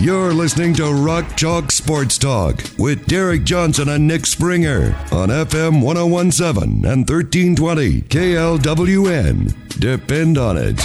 You're 0.00 0.32
listening 0.32 0.72
to 0.76 0.94
Rock 0.94 1.36
Chalk 1.36 1.70
Sports 1.70 2.16
Talk 2.16 2.64
with 2.78 3.04
Derek 3.04 3.44
Johnson 3.44 3.90
and 3.90 4.08
Nick 4.08 4.24
Springer 4.24 4.96
on 5.12 5.28
FM 5.28 5.82
1017 5.82 6.86
and 6.86 7.06
1320 7.06 8.00
KLWN. 8.08 9.78
Depend 9.78 10.38
on 10.38 10.56
it. 10.56 10.80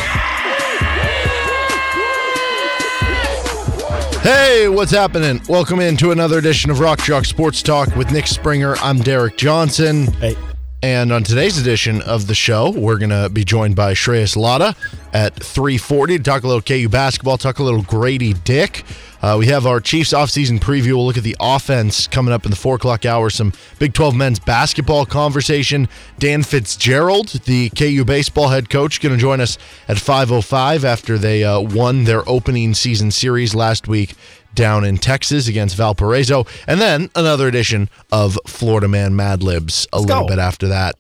Hey, 4.21 4.67
what's 4.67 4.91
happening? 4.91 5.41
Welcome 5.47 5.79
into 5.79 6.11
another 6.11 6.37
edition 6.37 6.69
of 6.69 6.81
Rock 6.81 6.99
Chalk 6.99 7.23
Sports 7.23 7.63
Talk 7.63 7.95
with 7.95 8.11
Nick 8.11 8.27
Springer. 8.27 8.75
I'm 8.81 8.97
Derek 8.99 9.37
Johnson. 9.37 10.07
Hey. 10.15 10.35
And 10.85 11.11
on 11.11 11.23
today's 11.23 11.57
edition 11.57 12.03
of 12.03 12.27
the 12.27 12.35
show, 12.35 12.69
we're 12.69 12.99
going 12.99 13.09
to 13.09 13.27
be 13.27 13.43
joined 13.43 13.75
by 13.75 13.95
Shreyas 13.95 14.35
Laddha 14.37 14.75
at 15.13 15.33
340 15.33 16.19
to 16.19 16.23
talk 16.23 16.43
a 16.43 16.47
little 16.47 16.61
KU 16.61 16.87
basketball, 16.89 17.39
talk 17.39 17.57
a 17.57 17.63
little 17.63 17.81
Grady 17.81 18.33
Dick. 18.33 18.83
Uh, 19.19 19.35
we 19.39 19.47
have 19.47 19.65
our 19.65 19.79
Chiefs 19.79 20.13
offseason 20.13 20.59
preview. 20.59 20.89
We'll 20.89 21.07
look 21.07 21.17
at 21.17 21.23
the 21.23 21.35
offense 21.39 22.05
coming 22.05 22.31
up 22.31 22.45
in 22.45 22.51
the 22.51 22.55
4 22.55 22.75
o'clock 22.75 23.03
hour, 23.03 23.31
some 23.31 23.51
Big 23.79 23.95
12 23.95 24.15
men's 24.15 24.37
basketball 24.37 25.07
conversation. 25.07 25.89
Dan 26.19 26.43
Fitzgerald, 26.43 27.29
the 27.45 27.71
KU 27.71 28.05
baseball 28.05 28.49
head 28.49 28.69
coach, 28.69 29.01
going 29.01 29.15
to 29.15 29.19
join 29.19 29.41
us 29.41 29.57
at 29.87 29.97
5.05 29.97 30.83
after 30.83 31.17
they 31.17 31.43
uh, 31.43 31.61
won 31.61 32.03
their 32.03 32.21
opening 32.29 32.75
season 32.75 33.09
series 33.09 33.55
last 33.55 33.87
week 33.87 34.13
down 34.55 34.83
in 34.83 34.97
Texas 34.97 35.47
against 35.47 35.75
Valparaiso. 35.75 36.45
And 36.67 36.81
then 36.81 37.09
another 37.15 37.47
edition 37.47 37.89
of 38.11 38.37
Florida 38.47 38.87
Man 38.87 39.15
Mad 39.15 39.43
Libs 39.43 39.87
a 39.93 39.99
little 39.99 40.21
go. 40.21 40.27
bit 40.27 40.39
after 40.39 40.67
that. 40.67 40.95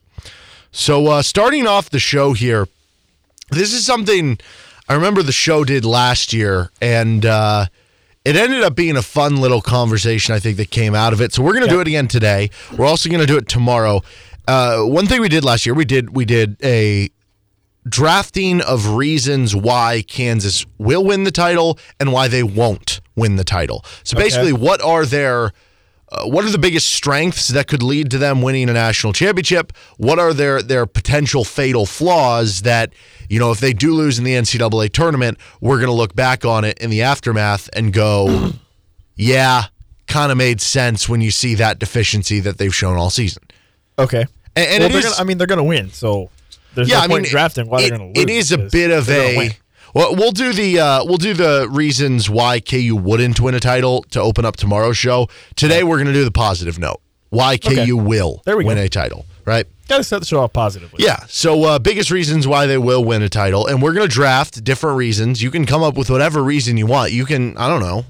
So, 0.71 1.07
uh, 1.07 1.21
starting 1.21 1.65
off 1.67 1.89
the 1.89 1.99
show 1.99 2.33
here, 2.33 2.67
this 3.49 3.73
is 3.73 3.85
something 3.85 4.37
I 4.89 4.93
remember 4.93 5.23
the 5.23 5.31
show 5.31 5.63
did 5.63 5.85
last 5.85 6.33
year, 6.33 6.69
and 6.81 7.25
uh, 7.25 7.67
it 8.25 8.35
ended 8.35 8.61
up 8.61 8.75
being 8.75 8.97
a 8.97 9.01
fun 9.01 9.37
little 9.37 9.61
conversation, 9.61 10.35
I 10.35 10.39
think, 10.39 10.57
that 10.57 10.71
came 10.71 10.93
out 10.93 11.13
of 11.13 11.21
it. 11.21 11.33
So, 11.33 11.41
we're 11.43 11.53
going 11.53 11.63
to 11.63 11.69
do 11.69 11.79
it 11.79 11.87
again 11.87 12.09
today. 12.09 12.49
We're 12.77 12.85
also 12.87 13.09
going 13.09 13.21
to 13.21 13.25
do 13.25 13.37
it 13.37 13.47
tomorrow. 13.47 14.01
Uh, 14.47 14.81
one 14.81 15.07
thing 15.07 15.21
we 15.21 15.29
did 15.29 15.45
last 15.45 15.65
year, 15.65 15.73
we 15.73 15.85
did 15.85 16.15
we 16.15 16.25
did 16.25 16.57
a 16.61 17.09
drafting 17.87 18.61
of 18.61 18.89
reasons 18.89 19.55
why 19.55 20.03
Kansas 20.07 20.65
will 20.77 21.03
win 21.03 21.23
the 21.23 21.31
title 21.31 21.77
and 21.99 22.11
why 22.11 22.27
they 22.27 22.43
won't 22.43 23.01
win 23.15 23.35
the 23.35 23.43
title. 23.43 23.85
So 24.03 24.17
basically, 24.17 24.53
what 24.53 24.81
are 24.81 25.05
their 25.05 25.51
uh, 26.09 26.25
what 26.25 26.45
are 26.45 26.49
the 26.49 26.57
biggest 26.59 26.91
strengths 26.91 27.47
that 27.49 27.67
could 27.67 27.81
lead 27.81 28.11
to 28.11 28.17
them 28.17 28.41
winning 28.41 28.69
a 28.69 28.73
national 28.73 29.13
championship? 29.13 29.73
What 29.97 30.19
are 30.19 30.33
their 30.33 30.61
their 30.61 30.85
potential 30.85 31.43
fatal 31.43 31.85
flaws 31.85 32.61
that 32.61 32.93
you 33.29 33.39
know 33.39 33.51
if 33.51 33.59
they 33.59 33.73
do 33.73 33.93
lose 33.93 34.17
in 34.19 34.23
the 34.25 34.33
NCAA 34.33 34.91
tournament, 34.91 35.37
we're 35.61 35.77
going 35.77 35.87
to 35.87 35.93
look 35.93 36.15
back 36.15 36.45
on 36.45 36.63
it 36.63 36.77
in 36.79 36.89
the 36.89 37.01
aftermath 37.01 37.69
and 37.73 37.91
go, 37.93 38.51
yeah, 39.15 39.65
kind 40.07 40.31
of 40.31 40.37
made 40.37 40.61
sense 40.61 41.09
when 41.09 41.21
you 41.21 41.31
see 41.31 41.55
that 41.55 41.79
deficiency 41.79 42.39
that 42.39 42.57
they've 42.57 42.75
shown 42.75 42.97
all 42.97 43.09
season. 43.09 43.43
Okay. 43.97 44.25
And, 44.55 44.67
and 44.67 44.83
well, 44.83 44.89
it 44.91 44.95
is- 44.95 45.05
gonna, 45.05 45.15
I 45.17 45.23
mean, 45.23 45.37
they're 45.37 45.47
going 45.47 45.57
to 45.57 45.63
win, 45.63 45.89
so 45.89 46.29
there's 46.75 46.89
yeah, 46.89 46.97
no 46.97 47.01
I 47.03 47.07
point 47.07 47.17
mean, 47.21 47.25
in 47.25 47.31
drafting 47.31 47.67
why 47.69 47.79
it, 47.79 47.89
they're 47.89 47.97
going 47.97 48.13
to 48.13 48.19
lose. 48.19 48.23
It 48.23 48.29
is 48.29 48.51
a 48.51 48.57
bit 48.57 48.91
of 48.91 49.09
a. 49.09 49.51
Well, 49.93 50.13
we'll 50.15 50.31
do 50.33 50.51
the 50.51 50.79
uh, 50.79 51.05
we'll 51.05 51.17
do 51.17 51.33
the 51.33 51.67
reasons 51.71 52.29
why 52.29 52.59
KU 52.59 52.95
wouldn't 52.97 53.39
win 53.39 53.55
a 53.55 53.59
title 53.61 54.03
to 54.11 54.19
open 54.21 54.43
up 54.43 54.57
tomorrow's 54.57 54.97
show. 54.97 55.29
Today 55.55 55.83
we're 55.83 55.95
going 55.95 56.07
to 56.07 56.13
do 56.13 56.25
the 56.25 56.31
positive 56.31 56.77
note. 56.77 56.99
Why 57.29 57.57
KU 57.57 57.69
Okay. 57.71 57.91
will 57.93 58.41
win 58.45 58.65
go. 58.77 58.83
a 58.83 58.89
title, 58.89 59.25
right? 59.45 59.65
Got 59.87 59.97
to 59.97 60.03
set 60.03 60.19
the 60.19 60.25
show 60.25 60.41
off 60.41 60.51
positively. 60.51 61.03
Yeah. 61.03 61.19
So 61.27 61.63
uh, 61.63 61.79
biggest 61.79 62.11
reasons 62.11 62.45
why 62.47 62.65
they 62.65 62.77
will 62.77 63.05
win 63.05 63.21
a 63.21 63.29
title, 63.29 63.67
and 63.67 63.81
we're 63.81 63.93
going 63.93 64.07
to 64.07 64.13
draft 64.13 64.63
different 64.63 64.97
reasons. 64.97 65.41
You 65.41 65.49
can 65.51 65.65
come 65.65 65.81
up 65.83 65.95
with 65.95 66.09
whatever 66.09 66.43
reason 66.43 66.75
you 66.75 66.87
want. 66.87 67.11
You 67.13 67.25
can 67.25 67.57
I 67.57 67.69
don't 67.69 67.81
know. 67.81 68.03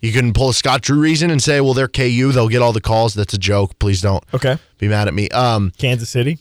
You 0.00 0.12
can 0.12 0.32
pull 0.32 0.48
a 0.50 0.54
Scott 0.54 0.80
Drew 0.80 0.98
reason 1.00 1.28
and 1.30 1.42
say, 1.42 1.60
well, 1.60 1.74
they're 1.74 1.88
KU. 1.88 2.30
They'll 2.32 2.48
get 2.48 2.62
all 2.62 2.72
the 2.72 2.80
calls. 2.80 3.14
That's 3.14 3.34
a 3.34 3.38
joke. 3.38 3.78
Please 3.80 4.00
don't 4.00 4.22
Okay. 4.32 4.56
be 4.78 4.86
mad 4.88 5.08
at 5.08 5.14
me. 5.14 5.28
Um, 5.30 5.72
Kansas 5.76 6.08
City. 6.08 6.38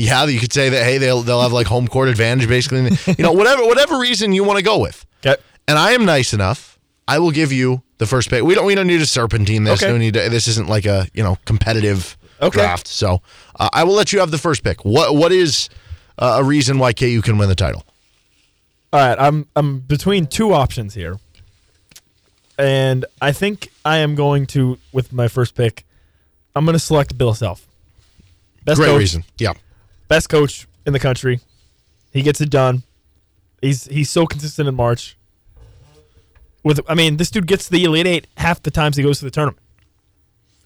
Yeah, 0.00 0.26
you 0.26 0.40
could 0.40 0.52
say 0.52 0.68
that. 0.68 0.84
Hey, 0.84 0.98
they'll 0.98 1.22
they'll 1.22 1.42
have 1.42 1.52
like 1.52 1.66
home 1.66 1.86
court 1.88 2.08
advantage, 2.08 2.48
basically. 2.48 2.90
You 3.18 3.22
know, 3.24 3.32
whatever 3.32 3.64
whatever 3.64 3.98
reason 3.98 4.32
you 4.32 4.44
want 4.44 4.58
to 4.58 4.64
go 4.64 4.78
with. 4.78 5.04
Okay. 5.24 5.40
And 5.68 5.78
I 5.78 5.92
am 5.92 6.04
nice 6.04 6.32
enough. 6.32 6.78
I 7.06 7.18
will 7.18 7.30
give 7.30 7.52
you 7.52 7.82
the 7.98 8.06
first 8.06 8.30
pick. 8.30 8.42
We 8.42 8.54
don't 8.54 8.66
we 8.66 8.74
don't 8.74 8.86
need 8.86 8.98
to 9.00 9.06
serpentine 9.06 9.64
this. 9.64 9.82
Okay. 9.82 9.90
No 9.92 9.98
need 9.98 10.14
to, 10.14 10.28
this 10.28 10.48
isn't 10.48 10.68
like 10.68 10.86
a 10.86 11.06
you 11.14 11.22
know 11.22 11.36
competitive 11.44 12.16
Okay. 12.42 12.58
draft. 12.58 12.86
So 12.88 13.20
uh, 13.58 13.68
I 13.72 13.84
will 13.84 13.94
let 13.94 14.12
you 14.12 14.20
have 14.20 14.30
the 14.30 14.38
first 14.38 14.62
pick. 14.64 14.84
What 14.84 15.14
what 15.14 15.32
is 15.32 15.68
uh, 16.18 16.38
a 16.40 16.44
reason 16.44 16.78
why 16.78 16.92
KU 16.92 17.20
can 17.22 17.36
win 17.38 17.48
the 17.48 17.54
title? 17.54 17.84
All 18.92 19.00
right. 19.00 19.18
I'm 19.18 19.46
I'm 19.54 19.80
between 19.80 20.26
two 20.26 20.52
options 20.54 20.94
here, 20.94 21.18
and 22.58 23.04
I 23.20 23.32
think 23.32 23.70
I 23.84 23.98
am 23.98 24.14
going 24.14 24.46
to 24.48 24.78
with 24.92 25.12
my 25.12 25.28
first 25.28 25.54
pick. 25.54 25.84
I'm 26.56 26.64
going 26.64 26.74
to 26.74 26.78
select 26.80 27.16
Bill 27.16 27.34
Self. 27.34 27.66
Best 28.64 28.78
Great 28.78 28.88
coach, 28.88 28.98
reason. 28.98 29.24
Yeah. 29.38 29.52
Best 30.10 30.28
coach 30.28 30.66
in 30.84 30.92
the 30.92 30.98
country. 30.98 31.40
He 32.12 32.20
gets 32.20 32.42
it 32.42 32.50
done. 32.50 32.82
He's 33.62 33.86
he's 33.86 34.10
so 34.10 34.26
consistent 34.26 34.68
in 34.68 34.74
March. 34.74 35.16
With 36.62 36.80
I 36.86 36.94
mean, 36.94 37.16
this 37.16 37.30
dude 37.30 37.46
gets 37.46 37.66
to 37.66 37.70
the 37.70 37.84
Elite 37.84 38.06
Eight 38.06 38.26
half 38.36 38.62
the 38.62 38.70
times 38.70 38.98
he 38.98 39.02
goes 39.02 39.20
to 39.20 39.24
the 39.24 39.30
tournament. 39.30 39.62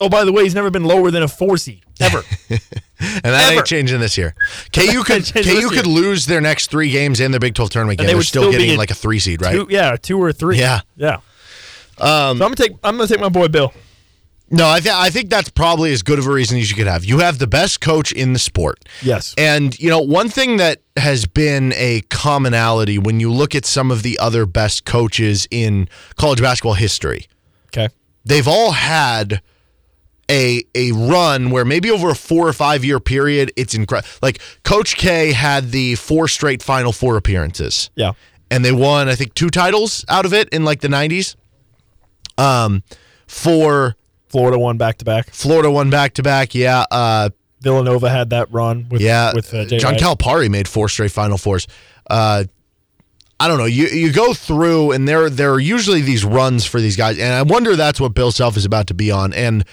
Oh, 0.00 0.08
by 0.08 0.24
the 0.24 0.32
way, 0.32 0.42
he's 0.42 0.54
never 0.54 0.70
been 0.70 0.84
lower 0.84 1.12
than 1.12 1.22
a 1.22 1.28
four 1.28 1.56
seed 1.56 1.84
ever. 2.00 2.22
And 3.00 3.34
that 3.34 3.50
Ever. 3.50 3.58
ain't 3.58 3.66
changing 3.66 4.00
this 4.00 4.16
year. 4.16 4.34
KU 4.72 5.02
could 5.02 5.26
KU 5.26 5.68
could 5.68 5.86
lose 5.86 6.24
their 6.24 6.40
next 6.40 6.70
three 6.70 6.90
games 6.90 7.20
in 7.20 7.32
the 7.32 7.40
Big 7.40 7.54
12 7.54 7.70
tournament 7.70 7.98
game. 7.98 8.04
And 8.04 8.08
they 8.08 8.14
They're 8.14 8.22
still, 8.22 8.44
still 8.44 8.52
getting 8.52 8.78
like 8.78 8.90
a 8.90 8.94
three 8.94 9.18
seed, 9.18 9.42
right? 9.42 9.52
two, 9.52 9.66
yeah, 9.68 9.96
two 9.96 10.22
or 10.22 10.32
three. 10.32 10.58
Yeah. 10.58 10.80
yeah. 10.96 11.16
Um, 11.16 11.20
so 11.98 12.06
I'm 12.30 12.38
gonna 12.38 12.54
take 12.56 12.72
I'm 12.82 12.96
gonna 12.96 13.08
take 13.08 13.20
my 13.20 13.28
boy 13.28 13.48
Bill. 13.48 13.74
No, 14.50 14.68
I, 14.68 14.78
th- 14.80 14.94
I 14.94 15.10
think 15.10 15.30
that's 15.30 15.48
probably 15.48 15.92
as 15.92 16.02
good 16.02 16.18
of 16.18 16.26
a 16.26 16.30
reason 16.30 16.58
as 16.58 16.70
you 16.70 16.76
could 16.76 16.86
have. 16.86 17.04
You 17.04 17.18
have 17.20 17.38
the 17.38 17.46
best 17.46 17.80
coach 17.80 18.12
in 18.12 18.34
the 18.34 18.38
sport. 18.38 18.84
Yes. 19.02 19.34
And, 19.38 19.76
you 19.80 19.88
know, 19.88 20.00
one 20.00 20.28
thing 20.28 20.58
that 20.58 20.82
has 20.96 21.24
been 21.26 21.72
a 21.74 22.02
commonality 22.10 22.98
when 22.98 23.20
you 23.20 23.32
look 23.32 23.54
at 23.54 23.64
some 23.64 23.90
of 23.90 24.02
the 24.02 24.18
other 24.18 24.44
best 24.46 24.84
coaches 24.84 25.48
in 25.50 25.88
college 26.16 26.40
basketball 26.40 26.74
history, 26.74 27.26
Okay. 27.68 27.88
they've 28.24 28.46
all 28.46 28.72
had 28.72 29.40
a 30.30 30.62
a 30.74 30.92
run 30.92 31.50
where 31.50 31.64
maybe 31.64 31.90
over 31.90 32.10
a 32.10 32.14
four 32.14 32.46
or 32.48 32.52
five 32.52 32.84
year 32.84 33.00
period, 33.00 33.50
it's 33.56 33.74
incredible. 33.74 34.08
Like 34.22 34.40
Coach 34.62 34.96
K 34.96 35.32
had 35.32 35.70
the 35.70 35.96
four 35.96 36.28
straight 36.28 36.62
Final 36.62 36.92
Four 36.92 37.16
appearances 37.16 37.90
Yeah. 37.94 38.12
and 38.50 38.64
they 38.64 38.72
won 38.72 39.08
I 39.08 39.16
think 39.16 39.34
two 39.34 39.48
titles 39.50 40.02
out 40.08 40.24
of 40.24 40.32
it 40.32 40.48
in 40.50 40.64
like 40.64 40.80
the 40.80 40.88
90s. 40.88 41.34
Um 42.38 42.82
for 43.26 43.96
Florida 44.34 44.58
won 44.58 44.76
back 44.78 44.98
to 44.98 45.04
back. 45.04 45.30
Florida 45.30 45.70
won 45.70 45.90
back 45.90 46.14
to 46.14 46.22
back. 46.24 46.56
Yeah, 46.56 46.84
uh 46.90 47.30
Villanova 47.60 48.10
had 48.10 48.30
that 48.30 48.50
run 48.50 48.88
with 48.90 49.00
yeah. 49.00 49.32
with 49.32 49.54
uh, 49.54 49.64
John 49.66 49.92
Wright. 49.92 50.00
Calipari 50.00 50.50
made 50.50 50.66
four 50.66 50.88
straight 50.88 51.12
Final 51.12 51.38
Fours. 51.38 51.68
Uh 52.10 52.42
I 53.38 53.46
don't 53.46 53.58
know. 53.58 53.64
You 53.64 53.86
you 53.86 54.12
go 54.12 54.34
through 54.34 54.90
and 54.90 55.06
there 55.06 55.30
there 55.30 55.52
are 55.52 55.60
usually 55.60 56.00
these 56.00 56.24
runs 56.24 56.66
for 56.66 56.80
these 56.80 56.96
guys 56.96 57.16
and 57.16 57.32
I 57.32 57.42
wonder 57.42 57.76
that's 57.76 58.00
what 58.00 58.12
Bill 58.12 58.32
Self 58.32 58.56
is 58.56 58.64
about 58.64 58.88
to 58.88 58.94
be 58.94 59.12
on 59.12 59.32
and 59.34 59.64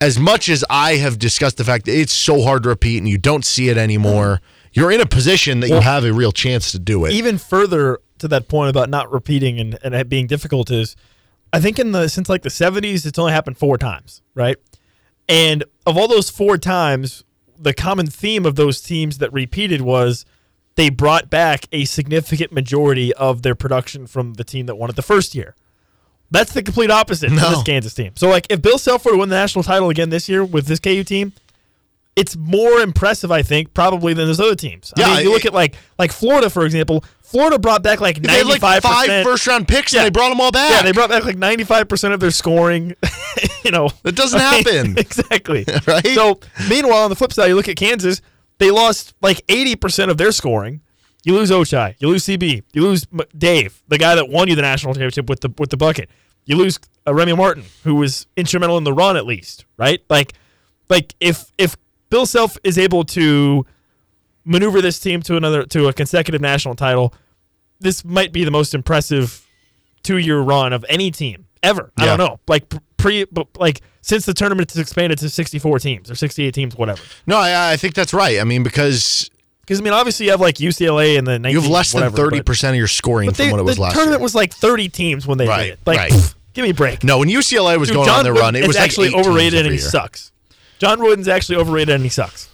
as 0.00 0.20
much 0.20 0.48
as 0.48 0.64
I 0.70 0.94
have 0.94 1.18
discussed 1.18 1.56
the 1.56 1.64
fact 1.64 1.86
that 1.86 1.98
it's 1.98 2.12
so 2.12 2.42
hard 2.42 2.62
to 2.62 2.68
repeat 2.68 2.98
and 2.98 3.08
you 3.08 3.18
don't 3.18 3.44
see 3.44 3.70
it 3.70 3.76
anymore, 3.76 4.40
you're 4.72 4.92
in 4.92 5.00
a 5.00 5.06
position 5.06 5.58
that 5.60 5.68
you 5.68 5.80
have 5.80 6.04
a 6.04 6.12
real 6.12 6.30
chance 6.30 6.70
to 6.70 6.78
do 6.78 7.06
it. 7.06 7.12
Even 7.12 7.38
further 7.38 7.98
to 8.18 8.28
that 8.28 8.46
point 8.46 8.70
about 8.70 8.88
not 8.88 9.10
repeating 9.10 9.58
and, 9.58 9.78
and 9.82 9.96
it 9.96 10.08
being 10.08 10.28
difficult 10.28 10.70
is, 10.70 10.94
I 11.52 11.60
think 11.60 11.78
in 11.78 11.92
the 11.92 12.08
since 12.08 12.28
like 12.28 12.42
the 12.42 12.48
70s, 12.48 13.04
it's 13.06 13.18
only 13.18 13.32
happened 13.32 13.58
four 13.58 13.76
times, 13.78 14.22
right? 14.34 14.56
And 15.28 15.64
of 15.86 15.96
all 15.96 16.08
those 16.08 16.30
four 16.30 16.58
times, 16.58 17.24
the 17.58 17.72
common 17.74 18.06
theme 18.06 18.46
of 18.46 18.56
those 18.56 18.80
teams 18.80 19.18
that 19.18 19.32
repeated 19.32 19.80
was 19.82 20.24
they 20.76 20.88
brought 20.90 21.28
back 21.28 21.66
a 21.72 21.84
significant 21.84 22.52
majority 22.52 23.12
of 23.14 23.42
their 23.42 23.54
production 23.54 24.06
from 24.06 24.34
the 24.34 24.44
team 24.44 24.66
that 24.66 24.76
won 24.76 24.88
it 24.90 24.96
the 24.96 25.02
first 25.02 25.34
year. 25.34 25.54
That's 26.30 26.52
the 26.52 26.62
complete 26.62 26.90
opposite 26.90 27.30
No. 27.32 27.44
of 27.46 27.50
this 27.50 27.62
Kansas 27.64 27.92
team. 27.92 28.12
So, 28.14 28.28
like, 28.28 28.46
if 28.50 28.62
Bill 28.62 28.78
Self 28.78 29.04
were 29.04 29.10
to 29.12 29.18
win 29.18 29.28
the 29.28 29.34
national 29.36 29.64
title 29.64 29.90
again 29.90 30.10
this 30.10 30.28
year 30.28 30.44
with 30.44 30.66
this 30.66 30.78
KU 30.78 31.02
team, 31.02 31.32
it's 32.16 32.36
more 32.36 32.80
impressive, 32.80 33.30
I 33.30 33.42
think, 33.42 33.72
probably 33.72 34.12
than 34.14 34.26
those 34.26 34.40
other 34.40 34.54
teams. 34.56 34.92
I 34.96 35.00
Yeah, 35.00 35.14
mean, 35.16 35.24
you 35.26 35.32
look 35.32 35.44
at 35.46 35.54
like 35.54 35.74
like 35.98 36.12
Florida, 36.12 36.50
for 36.50 36.64
example. 36.66 37.04
Florida 37.22 37.58
brought 37.58 37.82
back 37.82 38.00
like 38.00 38.20
ninety 38.20 38.44
like 38.50 38.60
five 38.60 38.82
five 38.82 39.06
percent. 39.06 39.26
first 39.26 39.46
round 39.46 39.68
picks 39.68 39.92
Yeah. 39.92 40.00
and 40.00 40.06
they 40.06 40.10
brought 40.10 40.30
them 40.30 40.40
all 40.40 40.50
back. 40.50 40.70
Yeah, 40.70 40.82
they 40.82 40.92
brought 40.92 41.08
back 41.10 41.24
like 41.24 41.36
ninety 41.38 41.62
five 41.64 41.88
percent 41.88 42.12
of 42.12 42.18
their 42.20 42.32
scoring. 42.32 42.94
you 43.64 43.70
know, 43.70 43.88
That 44.02 44.16
doesn't 44.16 44.40
I 44.42 44.56
mean, 44.56 44.64
happen. 44.64 44.98
exactly. 44.98 45.64
Right? 45.86 46.04
So 46.08 46.40
meanwhile, 46.68 47.04
on 47.04 47.10
the 47.10 47.16
flip 47.16 47.32
side, 47.32 47.46
you 47.46 47.54
look 47.54 47.68
at 47.68 47.76
Kansas. 47.76 48.20
They 48.58 48.70
lost 48.70 49.14
like 49.22 49.42
eighty 49.48 49.76
percent 49.76 50.10
of 50.10 50.16
their 50.18 50.32
scoring. 50.32 50.80
You 51.24 51.34
lose 51.34 51.50
Ochai. 51.50 51.94
You 51.98 52.08
lose 52.08 52.24
CB. 52.24 52.62
You 52.72 52.82
lose 52.82 53.06
Dave, 53.36 53.82
the 53.88 53.98
guy 53.98 54.14
that 54.16 54.28
won 54.28 54.48
you 54.48 54.56
the 54.56 54.62
national 54.62 54.94
championship 54.94 55.28
with 55.28 55.40
the 55.40 55.50
with 55.58 55.70
the 55.70 55.76
bucket. 55.76 56.10
You 56.46 56.56
lose 56.56 56.78
uh, 57.06 57.14
Remy 57.14 57.34
Martin, 57.34 57.64
who 57.84 57.94
was 57.94 58.26
instrumental 58.36 58.76
in 58.78 58.84
the 58.84 58.92
run 58.92 59.16
at 59.16 59.24
least, 59.26 59.66
right? 59.76 60.02
Like, 60.10 60.32
like 60.88 61.14
if 61.20 61.52
if 61.58 61.76
Bill 62.10 62.26
Self 62.26 62.58
is 62.64 62.76
able 62.78 63.04
to 63.04 63.64
maneuver 64.44 64.80
this 64.80 64.98
team 65.00 65.22
to 65.22 65.36
another 65.36 65.64
to 65.64 65.88
a 65.88 65.92
consecutive 65.92 66.40
national 66.40 66.74
title, 66.74 67.14
this 67.80 68.04
might 68.04 68.32
be 68.32 68.44
the 68.44 68.50
most 68.50 68.74
impressive 68.74 69.46
two 70.02 70.18
year 70.18 70.40
run 70.40 70.72
of 70.72 70.84
any 70.88 71.10
team 71.10 71.46
ever. 71.62 71.92
I 71.96 72.06
don't 72.06 72.18
know, 72.18 72.40
like 72.48 72.72
pre, 72.96 73.26
like 73.56 73.80
since 74.02 74.24
the 74.26 74.34
tournament 74.34 74.70
has 74.72 74.78
expanded 74.78 75.18
to 75.18 75.28
sixty 75.28 75.58
four 75.58 75.78
teams 75.78 76.10
or 76.10 76.14
sixty 76.14 76.44
eight 76.46 76.54
teams, 76.54 76.74
whatever. 76.76 77.02
no, 77.26 77.36
I, 77.38 77.72
I 77.72 77.76
think 77.76 77.94
that's 77.94 78.12
right. 78.14 78.40
I 78.40 78.44
mean, 78.44 78.62
because 78.62 79.30
Because 79.60 79.78
I 79.80 79.82
mean, 79.84 79.92
obviously 79.92 80.26
you 80.26 80.32
have 80.32 80.40
like 80.40 80.56
UCLA 80.56 81.18
and 81.18 81.26
the 81.26 81.38
19, 81.38 81.54
you 81.54 81.60
have 81.60 81.70
less 81.70 81.92
than 81.92 82.10
thirty 82.12 82.42
percent 82.42 82.72
of 82.74 82.78
your 82.78 82.88
scoring 82.88 83.28
But 83.28 83.36
from 83.36 83.46
they, 83.46 83.52
what 83.52 83.60
it 83.60 83.64
was 83.64 83.76
the 83.76 83.82
last 83.82 83.94
tournament 83.94 84.18
year. 84.20 84.24
was 84.24 84.34
like 84.34 84.52
thirty 84.54 84.88
teams 84.88 85.26
when 85.26 85.38
they 85.38 85.46
Right, 85.46 85.64
did 85.64 85.72
it. 85.74 85.78
Like, 85.86 85.98
right. 85.98 86.12
pff, 86.12 86.34
give 86.54 86.62
me 86.64 86.70
a 86.70 86.74
break. 86.74 87.04
no, 87.04 87.18
when 87.18 87.28
UCLA 87.28 87.78
was 87.78 87.88
Dude, 87.88 87.96
going 87.96 88.06
John 88.06 88.18
on 88.20 88.24
their 88.24 88.32
run, 88.34 88.56
it 88.56 88.66
was 88.66 88.76
like 88.76 88.84
actually 88.84 89.10
teams 89.10 89.26
overrated 89.26 89.60
and 89.66 89.74
he 89.74 89.80
year. 89.80 89.88
sucks. 89.90 90.32
John 90.80 91.00
Wooden's 91.00 91.28
actually 91.28 91.56
overrated 91.56 91.94
and 91.94 92.02
he 92.02 92.08
sucks. 92.10 92.48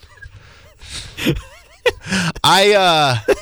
I 2.45 2.75
uh 2.75 3.33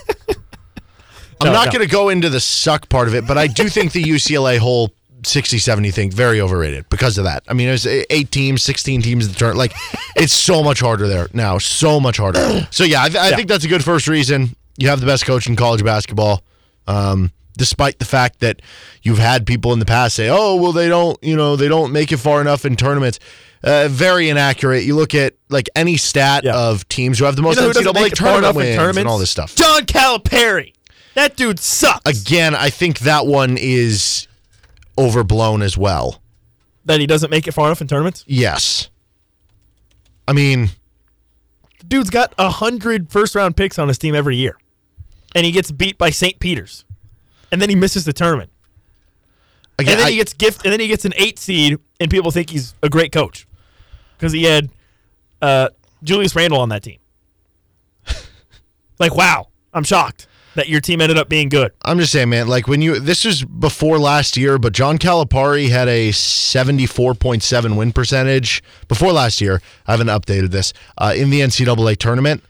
I'm 1.40 1.46
No, 1.48 1.52
not 1.52 1.66
no. 1.66 1.72
going 1.72 1.86
to 1.86 1.90
go 1.92 2.08
into 2.08 2.28
the 2.31 2.40
suck 2.40 2.88
part 2.88 3.08
of 3.08 3.14
it, 3.14 3.26
but 3.26 3.36
I 3.36 3.46
do 3.48 3.69
think 3.69 3.92
the 3.92 4.02
UCLA 4.02 4.58
whole 4.58 4.90
60 5.25 5.58
70 5.58 5.90
thing 5.90 6.10
very 6.10 6.40
overrated 6.40 6.88
because 6.90 7.19
of 7.19 7.25
that. 7.25 7.42
I 7.48 7.54
mean, 7.54 7.69
it 7.69 7.72
was 7.72 7.86
eight 7.86 8.31
teams, 8.31 8.62
16 8.62 9.02
teams 9.02 9.26
in 9.26 9.32
the 9.32 9.38
turn. 9.38 9.56
Like, 9.56 9.72
it's 10.16 10.32
so 10.32 10.62
much 10.62 10.81
harder 10.81 11.08
there 11.08 11.28
now, 11.32 11.58
so 11.58 11.98
much 11.98 12.19
harder. 12.19 12.66
So, 12.70 12.84
yeah, 12.84 13.02
I, 13.02 13.08
th- 13.08 13.19
I 13.20 13.31
Yeah. 13.31 13.36
think 13.36 13.48
that's 13.48 13.64
a 13.64 13.69
good 13.69 13.82
first 13.84 14.06
reason. 14.06 14.54
You 14.76 14.88
have 14.88 15.00
the 15.00 15.06
best 15.06 15.25
coach 15.26 15.46
in 15.46 15.56
college 15.56 15.82
basketball. 15.84 16.42
Um, 16.86 17.32
despite 17.56 17.98
the 17.98 18.04
fact 18.04 18.40
that 18.40 18.60
you've 19.02 19.19
had 19.19 19.46
people 19.46 19.72
in 19.72 19.78
the 19.78 19.86
past 19.86 20.16
say, 20.16 20.28
"Oh, 20.31 20.56
well, 20.56 20.72
they 20.72 20.88
don't, 20.88 21.16
you 21.22 21.36
know, 21.36 21.56
they 21.56 21.69
don't 21.69 21.92
make 21.92 22.12
it 22.12 22.19
far 22.19 22.40
enough 22.42 22.64
in 22.66 22.76
tournaments." 22.76 23.19
Uh, 23.64 23.88
very 23.88 24.28
inaccurate. 24.28 24.84
You 24.84 24.94
look 24.94 25.14
at 25.14 25.34
like 25.49 25.69
any 25.75 25.96
stat 25.96 26.44
Yeah. 26.44 26.55
of 26.56 26.87
teams 26.88 27.19
who 27.19 27.25
have 27.25 27.34
the 27.37 27.43
most 27.43 27.56
You 27.56 27.62
know 27.62 27.70
NCAA 27.70 27.94
make 27.94 28.12
it 28.12 28.19
far 28.19 28.28
tournament 28.32 28.56
wins 28.56 28.76
tournaments? 28.76 28.99
and 28.99 29.08
all 29.08 29.19
this 29.19 29.31
stuff. 29.31 29.55
John 29.56 29.87
Calipari. 29.87 30.75
That 31.14 31.37
dude 31.37 31.58
sucks. 31.61 32.08
Again, 32.26 32.55
I 32.55 32.70
think 32.70 32.99
that 33.00 33.26
one 33.26 33.56
is 33.58 34.26
overblown 34.99 35.62
as 35.62 35.76
well. 35.78 36.20
that 36.87 37.00
he 37.00 37.06
doesn't 37.06 37.31
make 37.31 37.46
it 37.49 37.52
far 37.52 37.66
enough 37.69 37.81
in 37.81 37.87
tournaments. 37.87 38.25
Yes. 38.26 38.90
I 40.28 40.34
mean, 40.34 40.69
The 41.78 41.87
dude's 41.87 42.10
got 42.10 42.34
a 42.38 42.50
hundred 42.50 43.10
first 43.10 43.34
round 43.34 43.56
picks 43.56 43.78
on 43.78 43.88
his 43.88 43.96
team 43.96 44.14
every 44.14 44.37
year, 44.37 44.58
and 45.34 45.46
he 45.46 45.52
gets 45.52 45.70
beat 45.70 45.96
by 45.96 46.10
St. 46.10 46.38
Peter's, 46.40 46.84
and 47.50 47.62
then 47.62 47.70
he 47.70 47.75
misses 47.75 48.05
the 48.05 48.12
tournament, 48.12 48.50
again, 49.78 49.93
and 49.93 50.00
then 50.00 50.06
I- 50.08 50.10
he 50.10 50.17
gets 50.17 50.34
gift, 50.34 50.62
and 50.64 50.72
then 50.75 50.81
he 50.81 50.87
gets 50.87 51.06
an 51.06 51.14
eight 51.17 51.38
seed, 51.38 51.78
and 52.00 52.10
people 52.10 52.31
think 52.31 52.50
he's 52.50 52.75
a 52.82 52.90
great 52.90 53.12
coach 53.12 53.46
because 54.16 54.32
he 54.32 54.44
had 54.44 54.70
uh, 55.43 55.69
Julius 56.02 56.34
Randle 56.34 56.61
on 56.61 56.69
that 56.70 56.82
team. 56.82 56.99
like, 58.99 59.14
wow, 59.14 59.49
I'm 59.72 59.84
shocked 59.84 60.26
that 60.55 60.69
your 60.69 60.81
team 60.81 61.00
ended 61.00 61.19
up 61.19 61.28
being 61.28 61.49
good. 61.49 61.72
I'm 61.82 61.99
just 61.99 62.12
saying, 62.12 62.31
man, 62.31 62.49
like 62.49 62.66
when 62.69 62.81
you, 62.81 63.00
this 63.00 63.25
was 63.25 63.44
before 63.44 63.99
last 63.99 64.37
year, 64.37 64.58
but 64.58 64.72
John 64.72 64.99
Calipari 64.99 65.69
had 65.69 65.88
a 65.88 66.11
74.7 66.11 67.76
win 67.76 67.93
percentage 67.93 68.62
before 68.88 69.12
last 69.12 69.40
year. 69.40 69.61
I 69.87 69.93
haven't 69.93 70.08
updated 70.08 70.50
this 70.50 70.72
uh, 70.96 71.12
in 71.17 71.31
the 71.31 71.40
NCAA 71.40 71.96
tournament. 71.96 72.43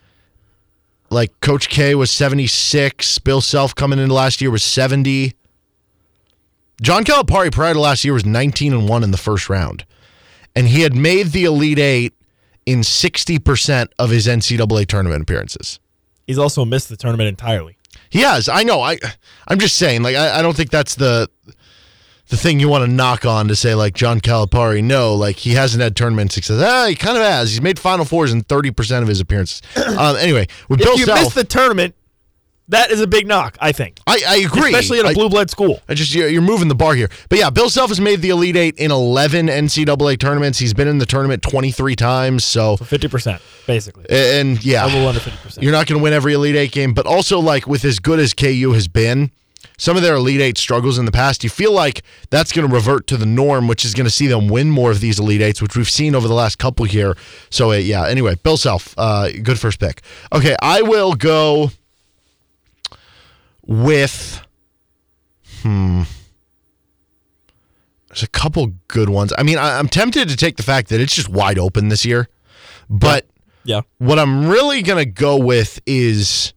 Like 1.10 1.38
Coach 1.40 1.68
K 1.68 1.94
was 1.94 2.10
76. 2.10 3.18
Bill 3.20 3.40
Self 3.40 3.74
coming 3.74 3.98
into 3.98 4.14
last 4.14 4.40
year 4.40 4.50
was 4.50 4.62
70. 4.62 5.34
John 6.82 7.04
Calipari 7.04 7.52
prior 7.52 7.74
to 7.74 7.80
last 7.80 8.04
year 8.04 8.14
was 8.14 8.26
19 8.26 8.72
and 8.72 8.88
1 8.88 9.04
in 9.04 9.10
the 9.10 9.16
first 9.16 9.48
round. 9.48 9.84
And 10.56 10.68
he 10.68 10.82
had 10.82 10.94
made 10.94 11.28
the 11.28 11.44
Elite 11.44 11.78
Eight 11.78 12.14
in 12.66 12.80
60% 12.80 13.88
of 13.98 14.10
his 14.10 14.26
NCAA 14.26 14.86
tournament 14.86 15.22
appearances. 15.22 15.80
He's 16.26 16.38
also 16.38 16.64
missed 16.64 16.88
the 16.88 16.96
tournament 16.96 17.28
entirely. 17.28 17.76
He 18.08 18.20
has. 18.20 18.48
I 18.48 18.62
know. 18.62 18.80
I 18.80 18.98
I'm 19.48 19.58
just 19.58 19.76
saying. 19.76 20.02
Like 20.02 20.16
I, 20.16 20.38
I 20.38 20.42
don't 20.42 20.56
think 20.56 20.70
that's 20.70 20.94
the 20.94 21.28
the 22.28 22.36
thing 22.36 22.58
you 22.58 22.68
want 22.68 22.84
to 22.84 22.90
knock 22.90 23.26
on 23.26 23.48
to 23.48 23.56
say 23.56 23.74
like 23.74 23.94
John 23.94 24.20
Calipari. 24.20 24.82
No, 24.82 25.14
like 25.14 25.36
he 25.36 25.50
hasn't 25.50 25.82
had 25.82 25.96
tournament 25.96 26.32
success. 26.32 26.62
Ah, 26.64 26.86
he 26.86 26.94
kind 26.94 27.16
of 27.16 27.22
has. 27.24 27.50
He's 27.50 27.60
made 27.60 27.78
Final 27.78 28.04
Fours 28.04 28.32
in 28.32 28.42
thirty 28.42 28.70
percent 28.70 29.02
of 29.02 29.08
his 29.08 29.20
appearances. 29.20 29.62
Um, 29.94 30.16
anyway, 30.16 30.48
with 30.68 30.80
Bill 30.80 30.96
you 30.98 31.04
Self, 31.04 31.20
miss 31.20 31.34
the 31.34 31.44
tournament, 31.44 31.94
that 32.68 32.90
is 32.90 33.00
a 33.00 33.06
big 33.06 33.26
knock. 33.26 33.56
I 33.60 33.72
think, 33.72 33.98
I, 34.06 34.22
I 34.26 34.36
agree. 34.36 34.66
especially 34.70 34.98
at 35.00 35.04
a 35.04 35.08
I- 35.08 35.14
blue 35.14 35.28
blood 35.28 35.50
school. 35.50 35.80
I 35.88 35.94
just 35.94 36.14
you're, 36.14 36.28
you're 36.28 36.42
moving 36.42 36.68
the 36.68 36.74
bar 36.74 36.94
here, 36.94 37.08
but 37.28 37.38
yeah, 37.38 37.50
Bill 37.50 37.68
Self 37.70 37.90
has 37.90 38.00
made 38.00 38.20
the 38.22 38.30
Elite 38.30 38.56
Eight 38.56 38.76
in 38.76 38.90
11 38.90 39.46
NCAA 39.48 40.18
tournaments. 40.18 40.58
He's 40.58 40.74
been 40.74 40.88
in 40.88 40.98
the 40.98 41.06
tournament 41.06 41.42
23 41.42 41.96
times. 41.96 42.44
So, 42.44 42.76
Fifty 42.76 43.08
percent, 43.08 43.42
basically. 43.66 44.06
and 44.10 44.64
yeah, 44.64 44.84
A 44.84 44.86
little 44.86 45.08
under 45.08 45.20
50%. 45.20 45.62
You're 45.62 45.72
not 45.72 45.86
going 45.86 45.98
to 45.98 46.02
win 46.02 46.12
every 46.12 46.32
Elite 46.34 46.56
Eight 46.56 46.72
game, 46.72 46.94
but 46.94 47.06
also 47.06 47.38
like 47.40 47.66
with 47.66 47.84
as 47.84 47.98
good 47.98 48.18
as 48.18 48.32
KU 48.34 48.72
has 48.72 48.88
been, 48.88 49.30
some 49.76 49.96
of 49.96 50.02
their 50.02 50.14
Elite 50.14 50.40
Eight 50.40 50.56
struggles 50.56 50.98
in 50.98 51.04
the 51.04 51.10
past, 51.12 51.42
you 51.42 51.50
feel 51.50 51.72
like 51.72 52.02
that's 52.30 52.52
going 52.52 52.68
to 52.68 52.72
revert 52.72 53.06
to 53.08 53.16
the 53.16 53.26
norm, 53.26 53.66
which 53.66 53.84
is 53.84 53.92
going 53.92 54.04
to 54.04 54.10
see 54.10 54.26
them 54.28 54.46
win 54.48 54.70
more 54.70 54.90
of 54.92 55.00
these 55.00 55.18
Elite 55.18 55.40
Eights, 55.42 55.60
which 55.60 55.76
we've 55.76 55.90
seen 55.90 56.14
over 56.14 56.28
the 56.28 56.34
last 56.34 56.58
couple 56.58 56.84
here. 56.84 57.16
So 57.50 57.72
uh, 57.72 57.76
yeah. 57.76 58.06
Anyway, 58.06 58.36
Bill 58.36 58.56
Self, 58.56 58.94
uh, 58.96 59.30
good 59.42 59.58
first 59.58 59.80
pick. 59.80 60.02
Okay, 60.32 60.54
I 60.62 60.82
will 60.82 61.14
go 61.14 61.70
with. 63.66 64.40
Hmm. 65.62 66.02
There's 68.08 68.22
a 68.22 68.28
couple 68.28 68.72
good 68.88 69.08
ones. 69.08 69.32
I 69.36 69.42
mean, 69.42 69.58
I, 69.58 69.78
I'm 69.78 69.88
tempted 69.88 70.28
to 70.28 70.36
take 70.36 70.56
the 70.56 70.62
fact 70.62 70.88
that 70.90 71.00
it's 71.00 71.14
just 71.14 71.28
wide 71.28 71.58
open 71.58 71.88
this 71.88 72.04
year, 72.04 72.28
but 72.88 73.26
Yeah. 73.64 73.80
what 73.98 74.18
I'm 74.20 74.46
really 74.48 74.82
gonna 74.82 75.04
go 75.04 75.36
with 75.36 75.80
is 75.84 76.52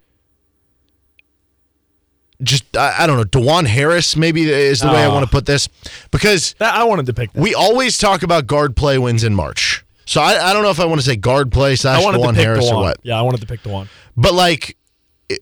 just 2.43 2.77
I, 2.77 2.95
I 2.99 3.07
don't 3.07 3.17
know 3.17 3.23
Dajuan 3.23 3.65
Harris 3.65 4.15
maybe 4.15 4.43
is 4.51 4.81
the 4.81 4.87
way 4.89 5.01
I 5.01 5.05
Oh. 5.07 5.13
want 5.13 5.25
to 5.25 5.31
put 5.31 5.47
this 5.47 5.67
because 6.11 6.53
That 6.59 6.75
I 6.75 6.83
wanted 6.83 7.07
to 7.07 7.13
pick 7.13 7.31
we 7.33 7.55
always 7.55 7.97
talk 7.97 8.21
about 8.21 8.45
guard 8.45 8.75
play 8.75 8.99
wins 8.99 9.23
in 9.23 9.33
March. 9.33 9.83
So 10.05 10.21
I, 10.21 10.49
I 10.51 10.53
don't 10.53 10.61
know 10.63 10.69
if 10.69 10.79
I 10.79 10.85
want 10.85 11.01
to 11.01 11.05
say 11.05 11.15
guard 11.15 11.51
play 11.51 11.75
slash 11.75 12.03
Dajuan 12.03 12.35
Harris 12.35 12.69
the 12.69 12.75
or 12.75 12.81
what, 12.83 12.97
Yeah, 13.03 13.17
I 13.17 13.23
wanted 13.23 13.41
to 13.41 13.47
pick 13.47 13.63
the 13.63 13.69
one. 13.69 13.89
but 14.15 14.33
like 14.33 14.77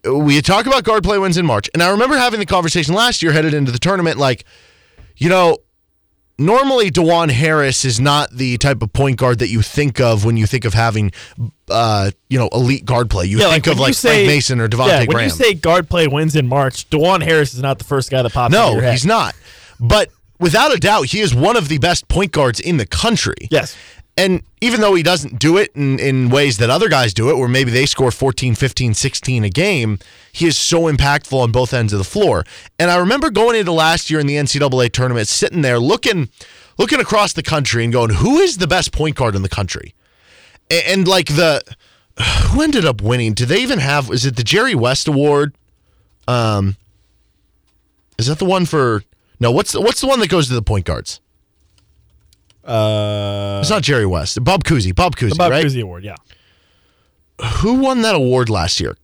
we 0.06 0.42
talk 0.42 0.66
about 0.66 0.84
guard 0.84 1.04
play 1.04 1.18
wins 1.20 1.38
in 1.38 1.46
March, 1.46 1.70
and 1.74 1.84
I 1.84 1.90
remember 1.92 2.18
having 2.18 2.40
the 2.40 2.46
conversation 2.46 2.94
last 2.94 3.22
year 3.22 3.32
headed 3.32 3.54
into 3.54 3.72
the 3.72 3.80
tournament 3.80 4.18
like 4.18 4.46
you 5.18 5.30
know 5.30 5.58
normally 6.38 6.92
Dajuan 6.92 7.32
Harris 7.32 7.86
is 7.86 8.00
not 8.00 8.30
the 8.32 8.58
type 8.58 8.82
of 8.82 8.92
point 8.92 9.18
guard 9.18 9.40
that 9.40 9.48
you 9.48 9.62
think 9.62 10.02
of 10.02 10.26
when 10.26 10.36
you 10.36 10.46
think 10.46 10.66
of 10.66 10.74
having, 10.74 11.14
uh, 11.70 12.12
you 12.30 12.38
know, 12.38 12.50
elite 12.52 12.84
guard 12.84 13.10
play. 13.10 13.26
You 13.26 13.38
Yeah, 13.40 13.52
think 13.52 13.66
like 13.68 13.74
of 13.74 13.80
when 13.80 13.88
like 13.92 13.96
Frank 13.96 14.28
Mason 14.28 14.60
or 14.60 14.68
Devonte' 14.68 14.88
yeah, 14.88 14.98
when 15.00 15.08
Graham. 15.08 15.24
you 15.26 15.30
say 15.30 15.54
guard 15.54 15.90
play 15.90 16.08
wins 16.08 16.36
in 16.36 16.46
March, 16.48 16.90
Dajuan 16.90 17.24
Harris 17.24 17.54
is 17.54 17.62
not 17.62 17.78
the 17.78 17.86
first 17.86 18.12
guy 18.12 18.22
that 18.22 18.34
pops 18.34 18.52
no, 18.52 18.80
he's 18.82 19.06
not. 19.06 19.34
But 19.80 20.10
without 20.38 20.74
a 20.74 20.78
doubt, 20.78 21.06
he 21.08 21.22
is 21.22 21.34
one 21.34 21.56
of 21.56 21.70
the 21.70 21.78
best 21.78 22.10
point 22.10 22.34
guards 22.34 22.60
in 22.60 22.76
the 22.78 22.86
country. 22.86 23.48
Yes. 23.50 23.76
And 24.18 24.44
even 24.62 24.80
though 24.80 24.96
he 24.96 25.04
doesn't 25.04 25.40
do 25.40 25.58
it 25.58 25.72
in, 25.76 26.00
in 26.00 26.30
ways 26.30 26.58
that 26.60 26.70
other 26.70 26.88
guys 26.88 27.14
do 27.14 27.30
it, 27.30 27.38
where 27.38 27.50
maybe 27.50 27.70
they 27.70 27.86
score 27.86 28.12
14, 28.12 28.56
15, 28.56 28.94
16 28.94 29.44
a 29.44 29.50
game, 29.50 30.00
he 30.32 30.48
is 30.48 30.58
so 30.58 30.84
impactful 30.84 31.38
on 31.38 31.52
both 31.52 31.74
ends 31.74 31.92
of 31.92 32.00
the 32.00 32.06
floor. 32.06 32.46
And 32.80 32.90
I 32.90 32.96
remember 32.98 33.30
going 33.30 33.58
into 33.58 33.74
last 33.74 34.10
year 34.10 34.22
in 34.22 34.28
the 34.28 34.36
NCAA 34.36 34.92
tournament, 34.94 35.28
sitting 35.28 35.62
there 35.62 35.80
looking 35.80 36.30
looking 36.78 37.00
across 37.02 37.34
the 37.34 37.44
country 37.44 37.84
and 37.84 37.92
going, 37.92 38.12
who 38.12 38.38
is 38.40 38.58
the 38.58 38.68
best 38.68 38.92
point 38.94 39.16
guard 39.18 39.36
in 39.36 39.42
the 39.42 39.50
country? 39.50 39.94
A- 40.72 40.90
And, 40.90 41.08
like 41.08 41.28
the 41.28 41.62
who 42.52 42.62
ended 42.62 42.86
up 42.86 43.02
winning? 43.02 43.34
Did 43.34 43.50
they 43.50 43.62
even 43.62 43.80
have 43.80 44.10
is 44.12 44.26
it 44.26 44.38
the 44.38 44.44
Jerry 44.44 44.76
West 44.76 45.10
Award? 45.10 45.54
Um 46.26 46.78
is 48.18 48.28
that 48.28 48.40
the 48.40 48.46
one 48.46 48.66
for 48.66 49.04
no, 49.42 49.52
what's 49.52 49.74
the, 49.74 49.82
what's 49.82 50.00
the 50.00 50.08
one 50.08 50.22
that 50.22 50.30
goes 50.30 50.48
to 50.48 50.54
the 50.54 50.62
point 50.62 50.86
guards? 50.86 51.20
Uh, 52.66 53.60
It's 53.62 53.70
not 53.70 53.84
Jerry 53.84 54.06
West. 54.06 54.44
Bob 54.44 54.64
Cousy. 54.64 54.94
Bob 54.94 55.16
Cousy, 55.16 55.38
Bob 55.38 55.52
right? 55.52 55.66
Cousy 55.66 55.82
Award, 55.82 56.04
yeah. 56.04 56.16
Who 57.62 57.76
won 57.76 58.02
that 58.02 58.16
award 58.16 58.50
last 58.50 58.80
year? 58.80 58.98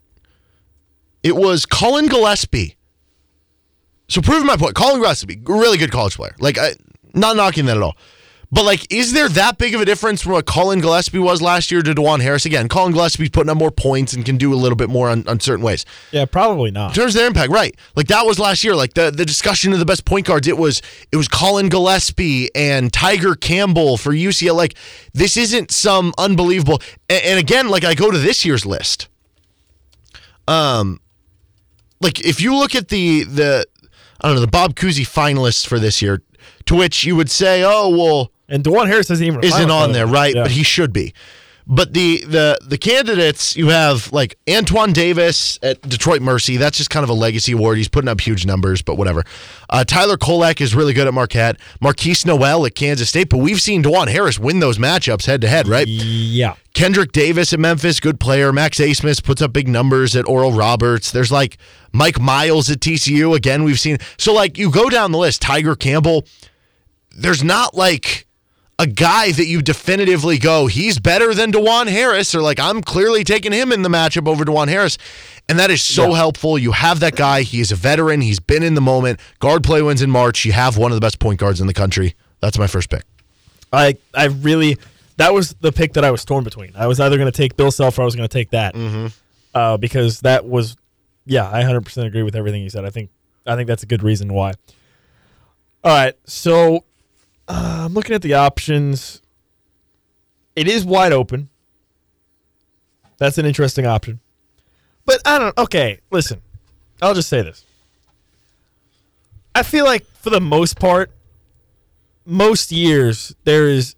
It 1.23 1.35
was 1.35 1.65
Collin 1.65 2.07
Gillespie. 2.07 2.75
So 4.09 4.21
proving 4.21 4.47
my 4.47 4.57
point, 4.57 4.73
Collin 4.75 4.99
Gillespie, 5.01 5.39
really 5.45 5.77
good 5.77 5.91
college 5.91 6.15
player. 6.15 6.35
Like, 6.39 6.57
I, 6.57 6.73
not 7.13 7.35
knocking 7.35 7.65
that 7.65 7.77
at 7.77 7.83
all. 7.83 7.95
But 8.53 8.65
like, 8.65 8.91
is 8.91 9.13
there 9.13 9.29
that 9.29 9.57
big 9.57 9.73
of 9.75 9.81
a 9.81 9.85
difference 9.85 10.21
from 10.21 10.33
what 10.33 10.45
Collin 10.45 10.81
Gillespie 10.81 11.19
was 11.19 11.41
last 11.41 11.71
year 11.71 11.81
to 11.81 11.93
Dajuan 11.93 12.21
Harris? 12.21 12.45
Again, 12.45 12.67
Collin 12.67 12.91
Gillespie's 12.91 13.29
putting 13.29 13.49
up 13.49 13.55
more 13.55 13.71
points 13.71 14.11
and 14.11 14.25
can 14.25 14.35
do 14.37 14.53
a 14.53 14.55
little 14.55 14.75
bit 14.75 14.89
more 14.89 15.09
on, 15.09 15.25
on 15.27 15.39
certain 15.39 15.63
ways. 15.63 15.85
Yeah, 16.11 16.25
probably 16.25 16.69
not. 16.69 16.89
In 16.89 16.95
terms 16.95 17.15
of 17.15 17.19
their 17.19 17.27
impact, 17.27 17.49
right? 17.49 17.73
Like 17.95 18.07
that 18.07 18.25
was 18.25 18.39
last 18.39 18.63
year. 18.65 18.75
Like 18.75 18.93
the, 18.93 19.09
the 19.09 19.25
discussion 19.25 19.71
of 19.71 19.79
the 19.79 19.85
best 19.85 20.03
point 20.03 20.25
guards, 20.25 20.49
it 20.49 20.57
was 20.57 20.81
it 21.13 21.17
was 21.17 21.29
Collin 21.29 21.69
Gillespie 21.69 22.53
and 22.53 22.91
Tiger 22.91 23.35
Campbell 23.35 23.95
for 23.95 24.11
UCLA. 24.11 24.53
Like 24.53 24.75
this 25.13 25.37
isn't 25.37 25.71
some 25.71 26.13
unbelievable. 26.17 26.81
And, 27.09 27.23
and 27.23 27.39
again, 27.39 27.69
like 27.69 27.85
I 27.85 27.93
go 27.93 28.11
to 28.11 28.17
this 28.17 28.43
year's 28.43 28.65
list. 28.65 29.07
Um, 30.47 30.99
like 32.01 32.19
if 32.19 32.41
you 32.41 32.55
look 32.57 32.75
at 32.75 32.89
the 32.89 33.23
the 33.23 33.65
I 34.19 34.27
don't 34.27 34.35
know 34.35 34.41
the 34.41 34.47
Bob 34.47 34.75
Cousy 34.75 35.05
finalists 35.05 35.65
for 35.65 35.79
this 35.79 36.01
year, 36.01 36.21
to 36.65 36.75
which 36.75 37.05
you 37.05 37.15
would 37.15 37.31
say, 37.31 37.63
oh 37.63 37.87
well, 37.89 38.30
And 38.51 38.63
Dajuan 38.63 38.87
Harris 38.87 39.09
isn't 39.09 39.25
even 39.25 39.43
isn't 39.43 39.71
on 39.71 39.93
there, 39.93 40.05
right? 40.05 40.35
Yeah. 40.35 40.43
But 40.43 40.51
he 40.51 40.61
should 40.61 40.93
be. 40.93 41.13
But 41.67 41.93
the 41.93 42.25
the 42.25 42.57
the 42.61 42.77
candidates 42.77 43.55
you 43.55 43.69
have 43.69 44.11
like 44.11 44.37
Antoine 44.49 44.93
Davis 44.93 45.59
at 45.63 45.81
Detroit 45.81 46.21
Mercy. 46.21 46.57
That's 46.57 46.77
just 46.77 46.89
kind 46.89 47.03
of 47.03 47.09
a 47.09 47.13
legacy 47.13 47.53
award. 47.53 47.77
He's 47.77 47.87
putting 47.87 48.09
up 48.09 48.19
huge 48.19 48.45
numbers, 48.45 48.81
but 48.81 48.97
whatever. 48.97 49.23
Uh, 49.69 49.83
Tyler 49.85 50.17
Kolek 50.17 50.59
is 50.59 50.75
really 50.75 50.93
good 50.93 51.07
at 51.07 51.13
Marquette. 51.13 51.57
Markquis 51.81 52.25
Nowell 52.25 52.65
at 52.65 52.75
Kansas 52.75 53.07
State. 53.09 53.29
But 53.29 53.37
we've 53.37 53.61
seen 53.61 53.83
Dajuan 53.83 54.09
Harris 54.09 54.37
win 54.39 54.59
those 54.59 54.77
matchups 54.79 55.27
head 55.27 55.41
to 55.41 55.47
head, 55.47 55.67
right? 55.67 55.87
yeah. 55.87 56.55
Kendric 56.73 57.11
Davis 57.11 57.53
at 57.53 57.59
Memphis, 57.59 57.99
good 57.99 58.19
player. 58.19 58.51
Max 58.51 58.79
Abmas 58.79 59.23
puts 59.23 59.41
up 59.41 59.53
big 59.53 59.67
numbers 59.67 60.15
at 60.15 60.27
Oral 60.27 60.53
Roberts. 60.53 61.11
There's 61.11 61.31
like 61.31 61.57
Mike 61.93 62.19
Miles 62.19 62.71
at 62.71 62.79
TCU. 62.79 63.35
Again, 63.35 63.63
we've 63.63 63.79
seen. 63.79 63.97
So, 64.17 64.33
like, 64.33 64.57
you 64.57 64.71
go 64.71 64.89
down 64.89 65.11
the 65.11 65.17
list, 65.17 65.41
Tiger 65.41 65.75
Campbell, 65.75 66.25
there's 67.11 67.43
not 67.43 67.75
like 67.75 68.25
a 68.81 68.87
guy 68.87 69.31
that 69.31 69.45
you 69.45 69.61
definitively 69.61 70.37
go, 70.39 70.65
he's 70.67 70.97
better 70.99 71.33
than 71.33 71.51
Dajuan 71.51 71.87
Harris, 71.87 72.33
or 72.33 72.41
like, 72.41 72.59
I'm 72.59 72.81
clearly 72.81 73.23
taking 73.23 73.51
him 73.51 73.71
in 73.71 73.81
the 73.83 73.89
matchup 73.89 74.27
over 74.27 74.43
Dajuan 74.43 74.67
Harris. 74.69 74.97
And 75.49 75.59
that 75.59 75.69
is 75.69 75.81
so 75.83 76.13
helpful. 76.13 76.57
You 76.57 76.71
have 76.71 76.99
that 77.01 77.15
guy. 77.15 77.41
He 77.43 77.59
is 77.59 77.71
a 77.71 77.75
veteran. 77.75 78.21
He's 78.21 78.39
been 78.39 78.63
in 78.63 78.73
the 78.73 78.81
moment. 78.81 79.19
Guard 79.39 79.63
play 79.63 79.81
wins 79.81 80.01
in 80.01 80.09
March. 80.09 80.45
You 80.45 80.53
have 80.53 80.77
one 80.77 80.91
of 80.91 80.95
the 80.95 81.01
best 81.01 81.19
point 81.19 81.39
guards 81.39 81.59
in 81.61 81.67
the 81.67 81.73
country. 81.73 82.15
That's 82.39 82.57
my 82.57 82.67
first 82.67 82.89
pick. 82.89 83.03
I 83.73 83.97
I 84.13 84.25
really 84.27 84.77
that 85.17 85.33
was 85.33 85.53
the 85.61 85.71
pick 85.71 85.93
that 85.93 86.03
I 86.05 86.11
was 86.11 86.23
torn 86.25 86.43
between. 86.43 86.71
I 86.75 86.87
was 86.87 86.99
either 86.99 87.17
going 87.17 87.31
to 87.31 87.37
take 87.37 87.55
Bill 87.57 87.69
Self 87.71 87.99
or 87.99 88.01
I 88.01 88.05
was 88.05 88.15
going 88.15 88.27
to 88.27 88.33
take 88.33 88.49
that 88.51 88.73
Mm-hmm. 88.75 89.07
uh, 89.53 89.77
because 89.77 90.21
that 90.21 90.45
was 90.45 90.75
yeah 91.25 91.47
I 91.47 91.59
100 91.59 91.81
percent 91.81 92.07
agree 92.07 92.23
with 92.23 92.35
everything 92.35 92.63
you 92.63 92.69
said. 92.69 92.85
I 92.85 92.89
think 92.89 93.09
I 93.45 93.55
think 93.55 93.67
that's 93.67 93.83
a 93.83 93.87
good 93.87 94.03
reason 94.03 94.33
why. 94.33 94.53
All 95.83 95.91
right, 95.91 96.13
so 96.25 96.85
uh, 97.47 97.83
I'm 97.85 97.93
looking 97.93 98.15
at 98.15 98.21
the 98.21 98.33
options. 98.35 99.21
It 100.55 100.67
is 100.67 100.85
wide 100.85 101.11
open. 101.13 101.49
That's 103.17 103.37
an 103.37 103.45
interesting 103.45 103.85
option, 103.85 104.19
but 105.05 105.21
I 105.25 105.37
don't. 105.39 105.57
Okay, 105.57 105.99
listen, 106.09 106.41
I'll 107.01 107.13
just 107.13 107.29
say 107.29 107.41
this. 107.41 107.63
I 109.53 109.63
feel 109.63 109.85
like 109.85 110.05
for 110.15 110.29
the 110.31 110.41
most 110.41 110.79
part, 110.79 111.11
most 112.25 112.71
years 112.71 113.35
there 113.43 113.67
is 113.67 113.95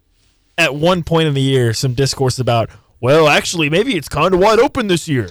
at 0.58 0.74
one 0.74 1.02
point 1.02 1.28
in 1.28 1.34
the 1.34 1.40
year 1.40 1.72
some 1.72 1.94
discourse 1.94 2.38
about 2.38 2.70
well 3.00 3.26
actually 3.28 3.68
maybe 3.68 3.96
it's 3.96 4.08
kind 4.08 4.32
of 4.32 4.38
wide 4.40 4.58
open 4.60 4.86
this 4.86 5.08
year 5.08 5.28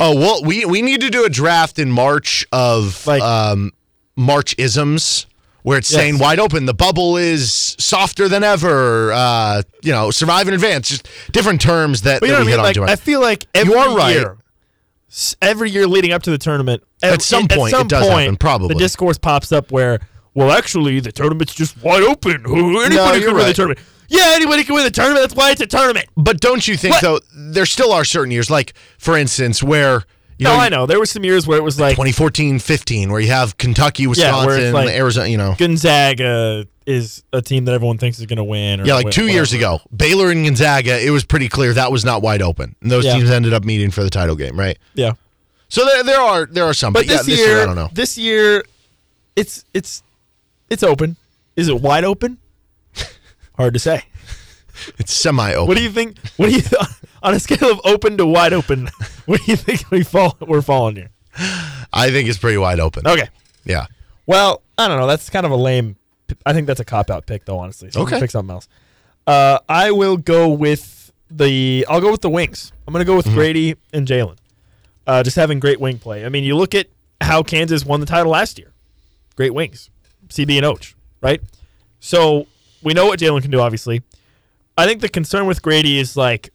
Oh 0.00 0.16
well, 0.16 0.42
we 0.44 0.64
we 0.64 0.82
need 0.82 1.00
to 1.02 1.10
do 1.10 1.24
a 1.24 1.28
draft 1.30 1.78
in 1.78 1.90
March 1.92 2.44
of 2.50 3.06
Like- 3.06 3.22
um, 3.22 3.70
March 4.16 4.54
isms 4.58 5.26
where 5.64 5.78
it's 5.78 5.90
Yes. 5.90 5.98
saying 6.00 6.18
wide 6.18 6.38
open. 6.38 6.66
The 6.66 6.74
bubble 6.74 7.16
is 7.16 7.74
softer 7.78 8.28
than 8.28 8.44
ever. 8.44 9.12
Uh, 9.12 9.62
you 9.82 9.90
know, 9.92 10.10
survive 10.12 10.46
in 10.46 10.54
advance. 10.54 10.88
Just 10.88 11.08
different 11.32 11.60
terms 11.60 12.02
that, 12.02 12.20
that 12.20 12.22
we 12.22 12.32
I 12.32 12.38
hit 12.38 12.46
mean 12.46 12.58
on 12.60 12.64
like 12.64 12.78
i 12.78 12.96
feel 12.96 13.20
like 13.20 13.46
every 13.54 13.72
You 13.72 13.78
are 13.80 13.96
right. 13.96 14.14
year 14.14 14.36
every 15.40 15.70
year 15.70 15.86
leading 15.86 16.12
up 16.12 16.22
to 16.24 16.30
the 16.30 16.38
tournament 16.38 16.82
At 17.02 17.22
some 17.22 17.46
point, 17.48 17.72
it 17.74 17.88
does 17.88 18.08
happen, 18.08 18.36
probably. 18.36 18.68
the 18.68 18.74
discourse 18.74 19.16
pops 19.18 19.52
up 19.52 19.70
where 19.70 20.00
well 20.34 20.50
actually 20.50 20.98
the 21.00 21.12
tournament's 21.12 21.54
just 21.54 21.80
wide 21.82 22.02
open 22.02 22.42
anybody 22.46 23.20
you're 23.20 23.28
can 23.28 23.36
win 23.36 23.46
the 23.46 23.52
tournament 23.54 23.78
yeah 24.08 24.32
anybody 24.34 24.64
can 24.64 24.74
win 24.74 24.82
the 24.84 24.90
tournament 24.90 25.22
that's 25.22 25.34
why 25.36 25.52
it's 25.52 25.60
a 25.60 25.66
tournament 25.66 26.08
but 26.16 26.40
don't 26.40 26.66
you 26.66 26.76
think 26.76 26.94
What? 26.94 27.02
though? 27.02 27.20
There 27.52 27.64
still 27.66 27.92
are 27.92 28.04
certain 28.04 28.32
years, 28.32 28.50
like 28.50 28.74
for 28.98 29.16
instance, 29.16 29.62
where 29.62 30.02
you 30.38 30.44
no 30.44 30.54
know, 30.54 30.60
i 30.60 30.68
know 30.68 30.86
there 30.86 30.98
were 30.98 31.06
some 31.06 31.24
years 31.24 31.46
where 31.46 31.58
it 31.58 31.62
was 31.62 31.78
like 31.80 31.92
2014, 31.96 32.58
15, 32.58 33.10
where 33.12 33.20
you 33.20 33.28
have 33.28 33.56
Kentucky, 33.58 34.02
Yeah, 34.04 34.08
Wisconsin, 34.10 34.60
it's 34.62 34.74
like- 34.74 34.88
Arizona. 34.90 35.28
You 35.28 35.36
know, 35.38 35.54
gonzaga 35.58 36.66
is 36.86 37.22
a 37.32 37.40
team 37.40 37.64
that 37.64 37.72
everyone 37.74 37.96
thinks 37.98 38.18
is 38.18 38.26
going 38.26 38.36
to 38.36 38.44
win 38.44 38.80
or 38.80 38.84
yeah, 38.84 38.94
like 38.94 39.10
two 39.10 39.26
years 39.28 39.52
ago, 39.52 39.80
Baylor 39.96 40.30
and 40.30 40.44
Gonzaga. 40.44 41.00
It 41.00 41.10
was 41.10 41.24
pretty 41.24 41.48
clear 41.48 41.72
that 41.74 41.90
was 41.92 42.04
not 42.04 42.20
wide 42.22 42.42
open, 42.42 42.76
and 42.82 42.90
those 42.90 43.04
Yeah. 43.04 43.14
teams 43.16 43.30
ended 43.30 43.54
up 43.54 43.64
meeting 43.64 43.90
for 43.90 44.02
the 44.04 44.10
title 44.10 44.36
game, 44.36 44.58
right? 44.58 44.78
yeah 44.94 45.12
So 45.68 45.84
there, 45.84 46.02
there 46.02 46.20
are 46.20 46.46
there 46.46 46.64
are 46.64 46.74
some, 46.74 46.92
But 46.92 47.00
but, 47.00 47.06
yeah, 47.06 47.16
this, 47.18 47.26
this 47.26 47.38
year, 47.38 47.48
year 47.48 47.62
I 47.62 47.66
don't 47.66 47.76
know. 47.76 47.88
This 47.92 48.18
year, 48.18 48.64
it's 49.36 49.64
it's 49.72 50.02
it's 50.70 50.82
open. 50.82 51.16
Is 51.56 51.68
it 51.68 51.80
wide 51.80 52.04
open? 52.04 52.38
Hard 53.56 53.74
to 53.74 53.80
say. 53.80 54.04
It's 54.98 55.12
semi 55.12 55.52
open. 55.54 55.68
What 55.68 55.76
do 55.76 55.82
you 55.82 55.90
think? 55.90 56.18
What 56.36 56.50
do 56.50 56.56
you 56.56 56.62
on 57.22 57.34
a 57.34 57.40
scale 57.40 57.70
of 57.70 57.80
open 57.84 58.16
to 58.18 58.26
wide 58.26 58.52
open? 58.52 58.88
What 59.26 59.40
do 59.40 59.50
you 59.52 59.56
think 59.56 59.90
we 59.90 60.02
fall? 60.02 60.36
We're 60.40 60.60
falling 60.60 60.96
here. 60.96 61.10
I 61.92 62.10
think 62.10 62.28
it's 62.28 62.38
pretty 62.38 62.58
wide 62.58 62.78
open. 62.78 63.06
Okay. 63.06 63.28
Yeah. 63.64 63.86
Well, 64.26 64.60
I 64.76 64.86
don't 64.86 64.98
know. 64.98 65.06
That's 65.06 65.30
kind 65.30 65.46
of 65.46 65.52
a 65.52 65.56
lame. 65.56 65.96
I 66.44 66.52
think 66.52 66.66
that's 66.66 66.80
a 66.80 66.84
cop 66.84 67.08
out 67.10 67.26
pick, 67.26 67.44
though. 67.46 67.58
Honestly, 67.58 67.90
so 67.90 68.02
Okay. 68.02 68.20
pick 68.20 68.30
something 68.30 68.52
else. 68.54 68.68
Uh, 69.26 69.58
I 69.68 69.90
will 69.92 70.18
go 70.18 70.48
with 70.50 71.10
the. 71.30 71.86
I'll 71.88 72.02
go 72.02 72.10
with 72.10 72.20
the 72.20 72.28
wings. 72.28 72.70
I'm 72.86 72.92
going 72.92 73.02
to 73.02 73.06
go 73.10 73.16
with 73.16 73.24
Mm-hmm. 73.26 73.34
Grady 73.34 73.76
and 73.94 74.06
Jalen. 74.06 74.36
Uh, 75.06 75.22
just 75.22 75.36
having 75.36 75.58
great 75.58 75.80
wing 75.80 75.98
play. 75.98 76.26
I 76.26 76.28
mean, 76.28 76.44
you 76.44 76.54
look 76.56 76.74
at 76.74 76.88
how 77.22 77.42
Kansas 77.42 77.86
won 77.86 78.00
the 78.00 78.06
title 78.06 78.32
last 78.32 78.58
year. 78.58 78.72
Great 79.36 79.54
wings, 79.54 79.88
CB 80.28 80.56
and 80.58 80.66
Och, 80.66 80.94
right? 81.22 81.40
So 82.00 82.46
we 82.82 82.92
know 82.92 83.06
what 83.06 83.18
Jalen 83.20 83.40
can 83.42 83.50
do. 83.50 83.60
Obviously, 83.60 84.02
I 84.76 84.86
think 84.86 85.00
the 85.00 85.08
concern 85.08 85.46
with 85.46 85.62
Grady 85.62 85.98
is 85.98 86.16
like, 86.16 86.50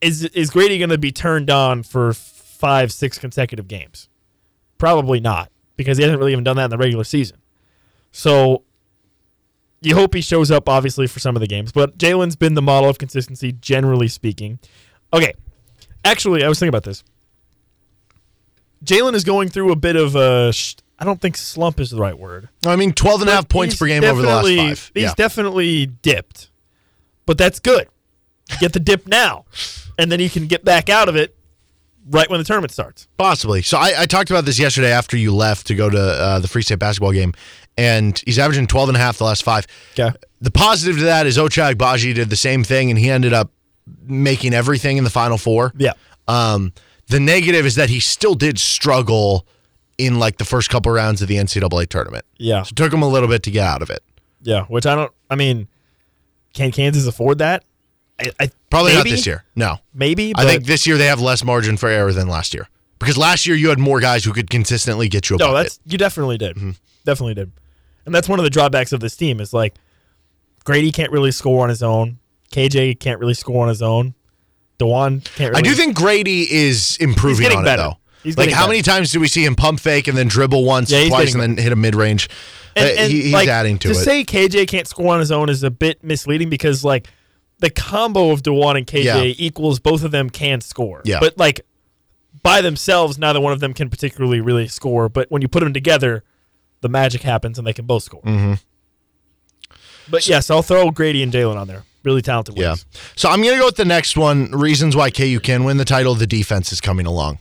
is 0.00 0.24
is 0.24 0.50
Grady 0.50 0.78
going 0.78 0.90
to 0.90 0.98
be 0.98 1.12
turned 1.12 1.50
on 1.50 1.82
for 1.82 2.12
five, 2.12 2.92
six 2.92 3.18
consecutive 3.18 3.68
games? 3.68 4.08
Probably 4.78 5.20
not, 5.20 5.50
because 5.76 5.96
he 5.98 6.02
hasn't 6.04 6.18
really 6.18 6.32
even 6.32 6.44
done 6.44 6.56
that 6.56 6.64
in 6.64 6.70
the 6.70 6.78
regular 6.78 7.04
season. 7.04 7.38
So 8.12 8.62
you 9.80 9.94
hope 9.94 10.14
he 10.14 10.20
shows 10.20 10.50
up, 10.50 10.68
obviously, 10.68 11.06
for 11.06 11.20
some 11.20 11.36
of 11.36 11.40
the 11.40 11.46
games. 11.46 11.72
But 11.72 11.96
Jalen's 11.98 12.36
been 12.36 12.54
the 12.54 12.62
model 12.62 12.88
of 12.90 12.98
consistency, 12.98 13.52
generally 13.52 14.08
speaking. 14.08 14.58
Okay. 15.12 15.34
Actually, 16.04 16.44
I 16.44 16.48
was 16.48 16.58
thinking 16.58 16.70
about 16.70 16.84
this. 16.84 17.02
Jalen 18.84 19.14
is 19.14 19.24
going 19.24 19.48
through 19.48 19.72
a 19.72 19.76
bit 19.76 19.96
of 19.96 20.14
a. 20.16 20.52
Sh- 20.52 20.74
I 20.98 21.04
don't 21.04 21.20
think 21.20 21.36
slump 21.36 21.80
is 21.80 21.90
the 21.90 21.98
right 21.98 22.16
word. 22.18 22.48
I 22.66 22.76
mean, 22.76 22.92
12 22.92 23.22
and 23.22 23.30
a 23.30 23.32
half 23.34 23.48
points 23.48 23.76
per 23.76 23.86
game 23.86 24.04
over 24.04 24.20
the 24.22 24.28
last 24.28 24.46
five. 24.56 24.90
He's 24.94 25.02
Yeah. 25.04 25.14
definitely 25.16 25.86
dipped, 25.86 26.50
but 27.26 27.38
that's 27.38 27.60
good. 27.60 27.88
Get 28.60 28.72
the 28.72 28.80
dip 28.80 29.06
now, 29.06 29.46
and 29.98 30.12
then 30.12 30.20
you 30.20 30.28
can 30.28 30.46
get 30.46 30.64
back 30.64 30.88
out 30.88 31.08
of 31.08 31.16
it 31.16 31.34
right 32.10 32.28
when 32.28 32.38
the 32.38 32.44
tournament 32.44 32.72
starts. 32.72 33.08
Possibly. 33.16 33.62
So 33.62 33.78
I, 33.78 34.02
I 34.02 34.06
talked 34.06 34.30
about 34.30 34.44
this 34.44 34.58
yesterday 34.58 34.92
after 34.92 35.16
you 35.16 35.34
left 35.34 35.66
to 35.68 35.74
go 35.74 35.88
to 35.88 35.98
uh, 35.98 36.38
the 36.40 36.48
Free 36.48 36.62
State 36.62 36.78
basketball 36.78 37.12
game, 37.12 37.32
and 37.78 38.20
he's 38.26 38.38
averaging 38.38 38.66
12 38.66 38.90
and 38.90 38.96
a 38.96 39.00
half 39.00 39.18
the 39.18 39.24
last 39.24 39.42
five. 39.42 39.66
Okay. 39.98 40.14
The 40.40 40.50
positive 40.50 40.98
to 40.98 41.04
that 41.04 41.26
is 41.26 41.38
Ochai 41.38 41.74
Agbaji 41.74 42.14
did 42.14 42.28
the 42.30 42.36
same 42.36 42.64
thing, 42.64 42.90
and 42.90 42.98
he 42.98 43.10
ended 43.10 43.32
up 43.32 43.50
making 44.02 44.52
everything 44.54 44.98
in 44.98 45.04
the 45.04 45.10
Final 45.10 45.38
Four. 45.38 45.72
Yeah. 45.76 45.92
Um, 46.28 46.72
the 47.08 47.20
negative 47.20 47.66
is 47.66 47.74
that 47.76 47.90
he 47.90 48.00
still 48.00 48.34
did 48.34 48.58
struggle 48.58 49.46
in 49.98 50.18
like 50.18 50.38
the 50.38 50.44
first 50.44 50.70
couple 50.70 50.90
rounds 50.92 51.22
of 51.22 51.28
the 51.28 51.36
NCAA 51.36 51.88
tournament. 51.88 52.24
Yeah. 52.38 52.62
So 52.62 52.70
it 52.72 52.76
took 52.76 52.92
him 52.92 53.02
a 53.02 53.08
little 53.08 53.28
bit 53.28 53.42
to 53.44 53.50
get 53.50 53.66
out 53.66 53.82
of 53.82 53.90
it. 53.90 54.02
Yeah. 54.42 54.64
Which 54.64 54.86
I 54.86 54.94
don't. 54.94 55.12
I 55.30 55.36
mean, 55.36 55.68
can 56.54 56.70
Kansas 56.72 57.06
afford 57.06 57.38
that? 57.38 57.64
I, 58.18 58.30
I 58.40 58.50
Probably 58.70 58.94
not 58.94 59.04
this 59.04 59.26
year. 59.26 59.44
No. 59.56 59.78
Maybe. 59.92 60.32
I 60.36 60.44
think 60.44 60.64
this 60.64 60.86
year 60.86 60.96
they 60.96 61.06
have 61.06 61.20
less 61.20 61.44
margin 61.44 61.76
for 61.76 61.88
error 61.88 62.12
than 62.12 62.28
last 62.28 62.54
year. 62.54 62.68
Because 63.00 63.18
last 63.18 63.44
year 63.46 63.56
you 63.56 63.68
had 63.68 63.78
more 63.78 64.00
guys 64.00 64.24
who 64.24 64.32
could 64.32 64.48
consistently 64.48 65.08
get 65.08 65.28
you 65.28 65.36
a 65.36 65.38
No, 65.38 65.48
bucket. 65.48 65.64
that's 65.64 65.80
you 65.84 65.98
definitely 65.98 66.38
did. 66.38 66.56
Mm-hmm. 66.56 66.70
Definitely 67.04 67.34
did. 67.34 67.52
And 68.06 68.14
that's 68.14 68.28
one 68.28 68.38
of 68.38 68.44
the 68.44 68.50
drawbacks 68.50 68.92
of 68.92 69.00
this 69.00 69.16
team 69.16 69.40
is 69.40 69.52
like 69.52 69.74
Grady 70.64 70.92
can't 70.92 71.10
really 71.12 71.32
score 71.32 71.62
on 71.64 71.68
his 71.68 71.82
own. 71.82 72.18
KJ 72.52 73.00
can't 73.00 73.18
really 73.20 73.34
score 73.34 73.62
on 73.62 73.68
his 73.68 73.82
own. 73.82 74.14
Dajuan 74.78 75.24
can't 75.36 75.50
really 75.50 75.58
I 75.58 75.62
do 75.62 75.74
think 75.74 75.96
Grady 75.96 76.42
is 76.52 76.96
improving 77.00 77.42
getting 77.42 77.58
on 77.58 77.64
better. 77.64 77.82
it 77.82 77.84
though. 77.86 77.96
He's 78.22 78.38
like 78.38 78.50
how 78.50 78.62
better. 78.62 78.68
many 78.70 78.82
times 78.82 79.12
do 79.12 79.20
we 79.20 79.28
see 79.28 79.44
him 79.44 79.54
pump 79.54 79.80
fake 79.80 80.08
and 80.08 80.16
then 80.16 80.28
dribble 80.28 80.64
once, 80.64 80.90
Yeah, 80.90 81.08
twice, 81.08 81.34
and 81.34 81.42
then 81.42 81.56
hit 81.58 81.72
a 81.72 81.76
mid 81.76 81.94
range? 81.94 82.28
And, 82.76 82.98
and, 82.98 83.12
he, 83.12 83.22
he's 83.22 83.32
like, 83.32 83.48
adding 83.48 83.78
to, 83.80 83.88
to 83.88 83.92
it. 83.92 84.02
say 84.02 84.24
KJ 84.24 84.68
can't 84.68 84.86
score 84.88 85.12
on 85.14 85.20
his 85.20 85.30
own 85.30 85.48
is 85.48 85.62
a 85.62 85.70
bit 85.70 86.02
misleading 86.02 86.50
because 86.50 86.84
like 86.84 87.08
the 87.60 87.70
combo 87.70 88.30
of 88.30 88.42
Dajuan 88.42 88.78
and 88.78 88.86
KJ 88.86 89.04
Yeah. 89.04 89.22
equals 89.36 89.78
both 89.80 90.02
of 90.02 90.10
them 90.10 90.28
can 90.30 90.60
score. 90.60 91.02
Yeah. 91.04 91.20
But 91.20 91.38
like 91.38 91.60
by 92.42 92.60
themselves, 92.60 93.18
neither 93.18 93.40
one 93.40 93.52
of 93.52 93.60
them 93.60 93.74
can 93.74 93.88
particularly 93.90 94.40
really 94.40 94.68
score. 94.68 95.08
But 95.08 95.30
when 95.30 95.40
you 95.40 95.48
put 95.48 95.60
them 95.60 95.72
together, 95.72 96.24
the 96.80 96.88
magic 96.88 97.22
happens 97.22 97.58
and 97.58 97.66
they 97.66 97.72
can 97.72 97.86
both 97.86 98.02
score. 98.02 98.22
Mm-hmm. 98.22 98.54
But 100.10 100.28
yes, 100.28 100.50
I'll 100.50 100.62
throw 100.62 100.90
Grady 100.90 101.22
and 101.22 101.32
Jalen 101.32 101.56
on 101.56 101.66
there. 101.66 101.84
Really 102.02 102.20
talented 102.20 102.58
Yeah. 102.58 102.74
So 103.16 103.30
I'm 103.30 103.40
going 103.40 103.54
to 103.54 103.60
go 103.60 103.66
with 103.66 103.76
the 103.76 103.86
next 103.86 104.16
one. 104.16 104.50
Reasons 104.50 104.94
why 104.94 105.10
KU 105.10 105.40
can 105.40 105.64
win 105.64 105.78
the 105.78 105.86
title. 105.86 106.14
The 106.14 106.26
defense 106.26 106.70
is 106.72 106.80
coming 106.82 107.06
along. 107.06 107.38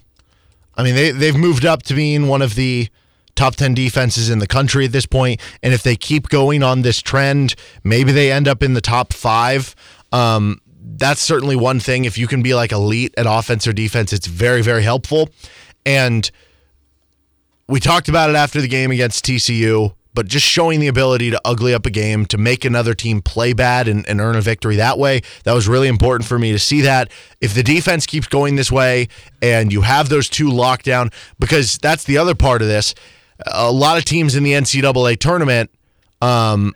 I 0.75 0.83
mean, 0.83 0.95
they, 0.95 1.11
they've 1.11 1.35
moved 1.35 1.65
up 1.65 1.83
to 1.83 1.93
being 1.93 2.27
one 2.27 2.41
of 2.41 2.55
the 2.55 2.87
top 3.35 3.55
10 3.55 3.73
defenses 3.73 4.29
in 4.29 4.39
the 4.39 4.47
country 4.47 4.85
at 4.85 4.91
this 4.91 5.05
point. 5.05 5.41
And 5.61 5.73
if 5.73 5.83
they 5.83 5.95
keep 5.95 6.29
going 6.29 6.63
on 6.63 6.81
this 6.81 7.01
trend, 7.01 7.55
maybe 7.83 8.11
they 8.11 8.31
end 8.31 8.47
up 8.47 8.61
in 8.61 8.73
the 8.73 8.81
top 8.81 9.13
five. 9.13 9.75
Um, 10.11 10.59
that's 10.97 11.21
certainly 11.21 11.55
one 11.55 11.79
thing. 11.79 12.05
If 12.05 12.17
you 12.17 12.27
can 12.27 12.41
be 12.41 12.53
like 12.53 12.71
elite 12.71 13.13
at 13.17 13.25
offense 13.27 13.67
or 13.67 13.73
defense, 13.73 14.13
it's 14.13 14.27
very, 14.27 14.61
very 14.61 14.83
helpful. 14.83 15.29
And 15.85 16.29
we 17.67 17.79
talked 17.79 18.09
about 18.09 18.29
it 18.29 18.35
after 18.35 18.61
the 18.61 18.67
game 18.67 18.91
against 18.91 19.25
TCU, 19.25 19.95
but 20.13 20.27
just 20.27 20.45
showing 20.45 20.79
the 20.79 20.87
ability 20.87 21.31
to 21.31 21.41
ugly 21.43 21.73
up 21.73 21.85
a 21.85 21.89
game, 21.89 22.25
to 22.27 22.37
make 22.37 22.65
another 22.65 22.93
team 22.93 23.21
play 23.21 23.53
bad 23.53 23.87
and, 23.87 24.07
and 24.07 24.21
earn 24.21 24.35
a 24.35 24.41
victory 24.41 24.75
that 24.75 24.99
way, 24.99 25.21
that 25.43 25.53
was 25.53 25.67
really 25.67 25.87
important 25.87 26.27
for 26.27 26.37
me 26.37 26.51
to 26.51 26.59
see 26.59 26.81
that. 26.81 27.09
If 27.41 27.55
the 27.55 27.63
defense 27.63 28.05
keeps 28.05 28.27
going 28.27 28.55
this 28.55 28.71
way 28.71 29.07
and 29.41 29.73
you 29.73 29.81
have 29.81 30.09
those 30.09 30.29
two 30.29 30.49
locked 30.51 30.85
down, 30.85 31.09
because 31.39 31.77
that's 31.77 32.03
the 32.03 32.17
other 32.17 32.35
part 32.35 32.61
of 32.61 32.67
this, 32.67 32.93
a 33.45 33.71
lot 33.71 33.97
of 33.97 34.05
teams 34.05 34.35
in 34.35 34.43
the 34.43 34.51
NCAA 34.53 35.19
tournament, 35.19 35.69
um, 36.21 36.73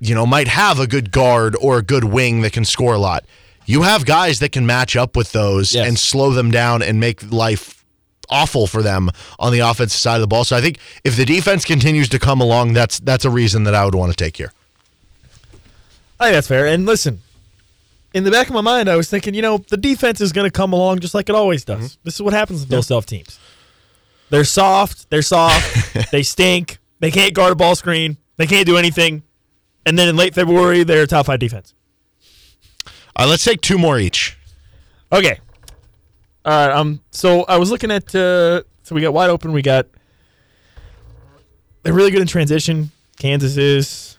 you 0.00 0.14
know, 0.14 0.26
might 0.26 0.48
have 0.48 0.78
a 0.80 0.86
good 0.86 1.10
guard 1.12 1.56
or 1.60 1.78
a 1.78 1.82
good 1.82 2.04
wing 2.04 2.42
that 2.42 2.52
can 2.52 2.64
score 2.64 2.94
a 2.94 2.98
lot. 2.98 3.24
You 3.66 3.82
have 3.82 4.04
guys 4.04 4.40
that 4.40 4.50
can 4.52 4.66
match 4.66 4.96
up 4.96 5.16
with 5.16 5.32
those 5.32 5.74
Yes. 5.74 5.86
and 5.88 5.98
slow 5.98 6.32
them 6.32 6.50
down 6.50 6.82
and 6.82 6.98
make 6.98 7.32
life 7.32 7.84
awful 8.28 8.66
for 8.66 8.82
them 8.82 9.10
on 9.38 9.52
the 9.52 9.60
offensive 9.60 10.00
side 10.00 10.16
of 10.16 10.20
the 10.20 10.26
ball. 10.26 10.44
So 10.44 10.56
I 10.56 10.60
think 10.60 10.78
if 11.04 11.16
the 11.16 11.24
defense 11.24 11.64
continues 11.64 12.08
to 12.10 12.18
come 12.18 12.40
along, 12.40 12.72
that's 12.72 12.98
that's 13.00 13.24
a 13.24 13.30
reason 13.30 13.64
that 13.64 13.74
I 13.74 13.84
would 13.84 13.94
want 13.94 14.10
to 14.10 14.16
take 14.16 14.36
here. 14.36 14.52
I 16.18 16.26
think 16.26 16.34
that's 16.34 16.48
fair. 16.48 16.66
And 16.66 16.86
listen, 16.86 17.20
in 18.14 18.24
the 18.24 18.30
back 18.30 18.48
of 18.48 18.54
my 18.54 18.60
mind, 18.60 18.88
I 18.88 18.96
was 18.96 19.08
thinking, 19.10 19.34
you 19.34 19.42
know, 19.42 19.58
the 19.58 19.76
defense 19.76 20.20
is 20.20 20.32
going 20.32 20.46
to 20.46 20.50
come 20.50 20.72
along 20.72 21.00
just 21.00 21.14
like 21.14 21.28
it 21.28 21.34
always 21.34 21.64
does. 21.64 21.78
Mm-hmm. 21.92 22.00
This 22.04 22.14
is 22.14 22.22
what 22.22 22.32
happens 22.32 22.60
with 22.60 22.68
those 22.68 22.86
self 22.86 23.06
teams. 23.06 23.38
They're 24.32 24.44
soft. 24.44 25.10
They're 25.10 25.20
soft. 25.20 26.10
they 26.10 26.22
stink. 26.22 26.78
They 27.00 27.10
can't 27.10 27.34
guard 27.34 27.52
a 27.52 27.54
ball 27.54 27.76
screen. 27.76 28.16
They 28.38 28.46
can't 28.46 28.64
do 28.64 28.78
anything. 28.78 29.24
And 29.84 29.98
then 29.98 30.08
in 30.08 30.16
late 30.16 30.34
February, 30.34 30.84
they're 30.84 31.02
a 31.02 31.06
top 31.06 31.26
five 31.26 31.38
defense. 31.38 31.74
Uh, 33.14 33.26
let's 33.28 33.44
take 33.44 33.60
two 33.60 33.76
more 33.76 33.98
each. 33.98 34.38
Okay. 35.12 35.38
All 36.46 36.66
right. 36.66 36.74
Um. 36.74 37.02
So 37.10 37.42
I 37.42 37.58
was 37.58 37.70
looking 37.70 37.90
at. 37.90 38.14
Uh, 38.14 38.62
so 38.84 38.94
we 38.94 39.02
got 39.02 39.12
wide 39.12 39.28
open. 39.28 39.52
We 39.52 39.60
got. 39.60 39.86
They're 41.82 41.92
really 41.92 42.10
good 42.10 42.22
in 42.22 42.26
transition. 42.26 42.90
Kansas 43.18 43.58
is. 43.58 44.16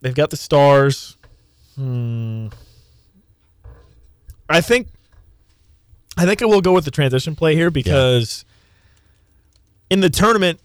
They've 0.00 0.12
got 0.12 0.30
the 0.30 0.36
stars. 0.36 1.16
Hmm. 1.76 2.48
I 4.50 4.60
think. 4.60 4.88
I 6.16 6.24
think 6.24 6.42
I 6.42 6.46
will 6.46 6.62
go 6.62 6.72
with 6.72 6.84
the 6.84 6.90
transition 6.90 7.36
play 7.36 7.54
here 7.54 7.70
because. 7.70 8.44
In 9.90 10.00
the 10.00 10.10
tournament, 10.10 10.60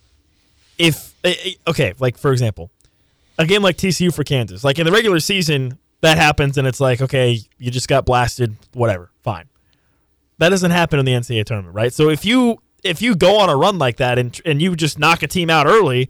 if 0.78 1.14
eh, 1.24 1.36
eh, 1.46 1.52
okay, 1.68 1.94
like 2.00 2.18
for 2.18 2.32
example, 2.32 2.72
a 3.38 3.46
game 3.46 3.62
like 3.62 3.78
TCU 3.78 4.14
for 4.14 4.24
Kansas, 4.24 4.64
like 4.64 4.80
in 4.80 4.86
the 4.86 4.92
regular 4.92 5.20
season, 5.20 5.78
that 6.02 6.18
happens 6.18 6.58
and 6.58 6.68
it's 6.68 6.80
like, 6.80 7.02
okay, 7.02 7.40
you 7.58 7.72
just 7.72 7.88
got 7.88 8.06
blasted, 8.06 8.56
whatever, 8.74 9.12
fine. 9.24 9.46
That 10.40 10.50
doesn't 10.50 10.72
happen 10.72 11.00
in 11.00 11.06
the 11.06 11.14
NCAA 11.14 11.46
tournament, 11.46 11.76
right? 11.76 11.94
So 11.94 12.10
if 12.10 12.26
you 12.26 12.60
if 12.84 13.02
you 13.02 13.16
go 13.16 13.40
on 13.40 13.50
a 13.50 13.56
run 13.56 13.78
like 13.78 13.98
that 13.98 14.18
and 14.18 14.40
and 14.46 14.62
you 14.62 14.76
just 14.76 14.98
knock 14.98 15.22
a 15.24 15.28
team 15.28 15.50
out 15.50 15.68
early, 15.68 16.10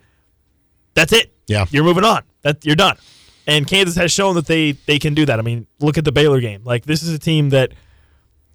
that's 0.93 1.11
it. 1.11 1.31
Yeah. 1.47 1.65
you're 1.69 1.83
moving 1.83 2.05
on. 2.05 2.23
That 2.43 2.65
you're 2.65 2.75
done. 2.75 2.97
And 3.45 3.67
Kansas 3.67 3.95
has 3.95 4.11
shown 4.11 4.35
that 4.35 4.45
they 4.45 4.73
they 4.73 4.99
can 4.99 5.13
do 5.13 5.25
that. 5.25 5.37
I 5.37 5.41
mean, 5.41 5.67
look 5.79 5.97
at 5.97 6.05
the 6.05 6.11
Baylor 6.11 6.39
game. 6.39 6.63
Like 6.63 6.85
this 6.85 7.03
is 7.03 7.13
a 7.13 7.19
team 7.19 7.49
that 7.49 7.73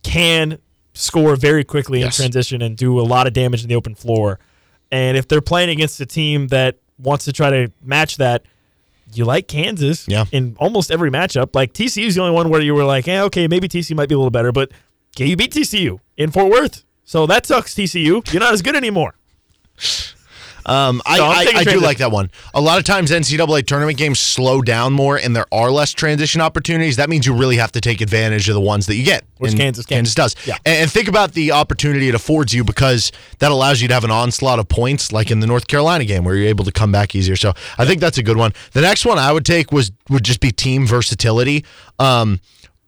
can 0.03 0.59
score 0.97 1.37
very 1.37 1.63
quickly 1.65 2.01
Yes. 2.01 2.19
in 2.19 2.23
transition 2.25 2.63
and 2.63 2.77
do 2.77 2.99
a 2.99 3.03
lot 3.03 3.27
of 3.27 3.33
damage 3.33 3.63
in 3.63 3.69
the 3.69 3.75
open 3.77 3.95
floor. 3.95 4.39
And 4.91 5.17
if 5.17 5.29
they're 5.29 5.41
playing 5.41 5.69
against 5.71 6.01
a 6.01 6.07
team 6.07 6.49
that 6.49 6.77
wants 6.99 7.25
to 7.27 7.33
try 7.33 7.51
to 7.51 7.73
match 7.83 8.17
that, 8.17 8.43
you 9.13 9.25
like 9.25 9.47
Kansas 9.49 10.07
Yeah. 10.09 10.25
in 10.33 10.57
almost 10.59 10.91
every 10.91 11.11
matchup. 11.11 11.55
Like 11.55 11.73
TCU 11.73 12.07
is 12.07 12.15
the 12.15 12.23
only 12.23 12.35
one 12.35 12.49
where 12.49 12.61
you 12.61 12.75
were 12.75 12.85
like, 12.85 13.07
eh, 13.09 13.21
okay, 13.23 13.47
maybe 13.47 13.69
TCU 13.69 13.95
might 13.97 14.09
be 14.09 14.15
a 14.15 14.19
little 14.19 14.31
better, 14.31 14.53
but 14.53 14.71
you 15.19 15.37
beat 15.37 15.53
TCU 15.53 16.01
in 16.17 16.31
Fort 16.31 16.51
Worth. 16.51 16.85
So 17.05 17.27
that 17.27 17.47
sucks, 17.47 17.75
TCU. 17.75 18.23
You're 18.33 18.41
not 18.41 18.53
as 18.53 18.63
good 18.63 18.75
anymore. 18.77 19.15
Um, 20.67 21.01
I, 21.07 21.21
I'm 21.21 21.57
I, 21.59 21.65
do 21.65 21.79
like 21.79 21.99
that 21.99 22.11
one. 22.11 22.29
A 22.53 22.61
lot 22.61 22.79
of 22.79 22.85
times 22.85 23.13
NCAA 23.13 23.67
tournament 23.67 23.97
games 23.99 24.19
slow 24.19 24.61
down 24.61 24.93
more 24.93 25.17
and 25.17 25.35
there 25.35 25.47
are 25.53 25.71
less 25.71 25.93
transition 25.93 26.41
opportunities. 26.41 26.97
That 26.97 27.09
means 27.09 27.25
you 27.25 27.35
really 27.35 27.57
have 27.57 27.71
to 27.73 27.81
take 27.81 28.01
advantage 28.01 28.49
of 28.49 28.55
the 28.55 28.61
ones 28.61 28.87
that 28.87 28.97
you 28.97 29.05
get. 29.05 29.25
Which 29.39 29.53
And 29.53 29.61
Kansas. 29.61 29.87
Kansas 29.87 30.15
does. 30.15 30.35
Yeah. 30.45 30.57
And, 30.67 30.83
and 30.83 30.91
think 30.91 31.07
about 31.07 31.33
the 31.35 31.53
opportunity 31.53 32.09
it 32.09 32.17
affords 32.17 32.53
you 32.53 32.65
because 32.65 33.13
that 33.39 33.53
allows 33.53 33.81
you 33.81 33.87
to 33.87 33.95
have 33.95 34.03
an 34.03 34.11
onslaught 34.11 34.59
of 34.59 34.69
points 34.69 35.13
like 35.13 35.31
in 35.31 35.39
the 35.39 35.47
North 35.47 35.69
Carolina 35.69 36.05
game 36.05 36.25
where 36.25 36.35
you're 36.35 36.49
able 36.49 36.65
to 36.65 36.73
come 36.73 36.91
back 36.91 37.15
easier. 37.15 37.37
So 37.37 37.53
I 37.79 37.87
think 37.87 38.01
that's 38.01 38.19
a 38.19 38.25
good 38.25 38.37
one. 38.37 38.53
The 38.73 38.81
next 38.81 39.07
one 39.07 39.19
I 39.19 39.33
would 39.33 39.45
take 39.45 39.71
was 39.71 39.93
would 40.11 40.25
just 40.25 40.41
be 40.41 40.51
team 40.51 40.85
versatility. 40.85 41.65
Um, 42.01 42.41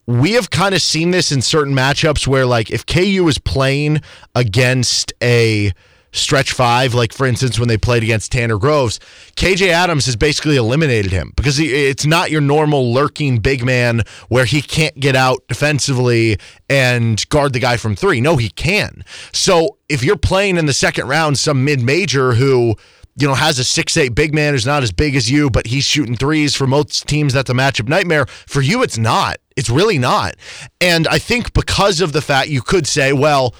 we 0.06 0.32
have 0.32 0.50
kind 0.50 0.74
of 0.74 0.82
seen 0.82 1.10
this 1.10 1.30
in 1.30 1.42
certain 1.42 1.74
matchups 1.74 2.26
where 2.26 2.46
like 2.46 2.70
if 2.70 2.86
KU 2.86 3.28
is 3.28 3.38
playing 3.38 4.00
against 4.34 5.12
a 5.22 5.72
stretch 6.12 6.52
five, 6.52 6.94
like 6.94 7.12
for 7.12 7.26
instance 7.26 7.58
when 7.58 7.68
they 7.68 7.76
played 7.76 8.02
against 8.02 8.32
Tanner 8.32 8.58
Groves, 8.58 8.98
KJ 9.36 9.68
Adams 9.68 10.06
has 10.06 10.16
basically 10.16 10.56
eliminated 10.56 11.12
him 11.12 11.32
because 11.36 11.58
it's 11.58 12.06
not 12.06 12.30
your 12.30 12.40
normal 12.40 12.92
lurking 12.92 13.38
big 13.38 13.64
man 13.64 14.02
where 14.28 14.44
he 14.44 14.62
can't 14.62 14.98
get 14.98 15.14
out 15.16 15.46
defensively 15.48 16.38
and 16.68 17.28
guard 17.28 17.52
the 17.52 17.58
guy 17.60 17.76
from 17.76 17.94
three. 17.94 18.20
No, 18.20 18.36
he 18.36 18.50
can. 18.50 19.04
So 19.32 19.78
if 19.88 20.02
you're 20.02 20.16
playing 20.16 20.56
in 20.56 20.66
the 20.66 20.72
second 20.72 21.08
round 21.08 21.38
some 21.38 21.64
mid 21.64 21.80
major 21.80 22.34
who 22.34 22.76
you 23.20 23.26
know, 23.26 23.34
has 23.34 23.58
a 23.58 23.64
six 23.64 23.96
eight 23.96 24.14
big 24.14 24.32
man 24.32 24.54
who's 24.54 24.66
not 24.66 24.84
as 24.84 24.92
big 24.92 25.16
as 25.16 25.28
you, 25.28 25.50
but 25.50 25.66
he's 25.66 25.84
shooting 25.84 26.16
threes. 26.16 26.54
For 26.54 26.68
most 26.68 27.08
teams, 27.08 27.32
that's 27.32 27.50
a 27.50 27.52
matchup 27.52 27.88
nightmare. 27.88 28.26
For 28.26 28.60
you, 28.60 28.82
it's 28.82 28.96
not. 28.96 29.38
It's 29.56 29.68
really 29.68 29.98
not. 29.98 30.36
And 30.80 31.08
I 31.08 31.18
think 31.18 31.52
because 31.52 32.00
of 32.00 32.12
the 32.12 32.22
fact 32.22 32.48
you 32.48 32.62
could 32.62 32.86
say, 32.86 33.12
well, 33.12 33.56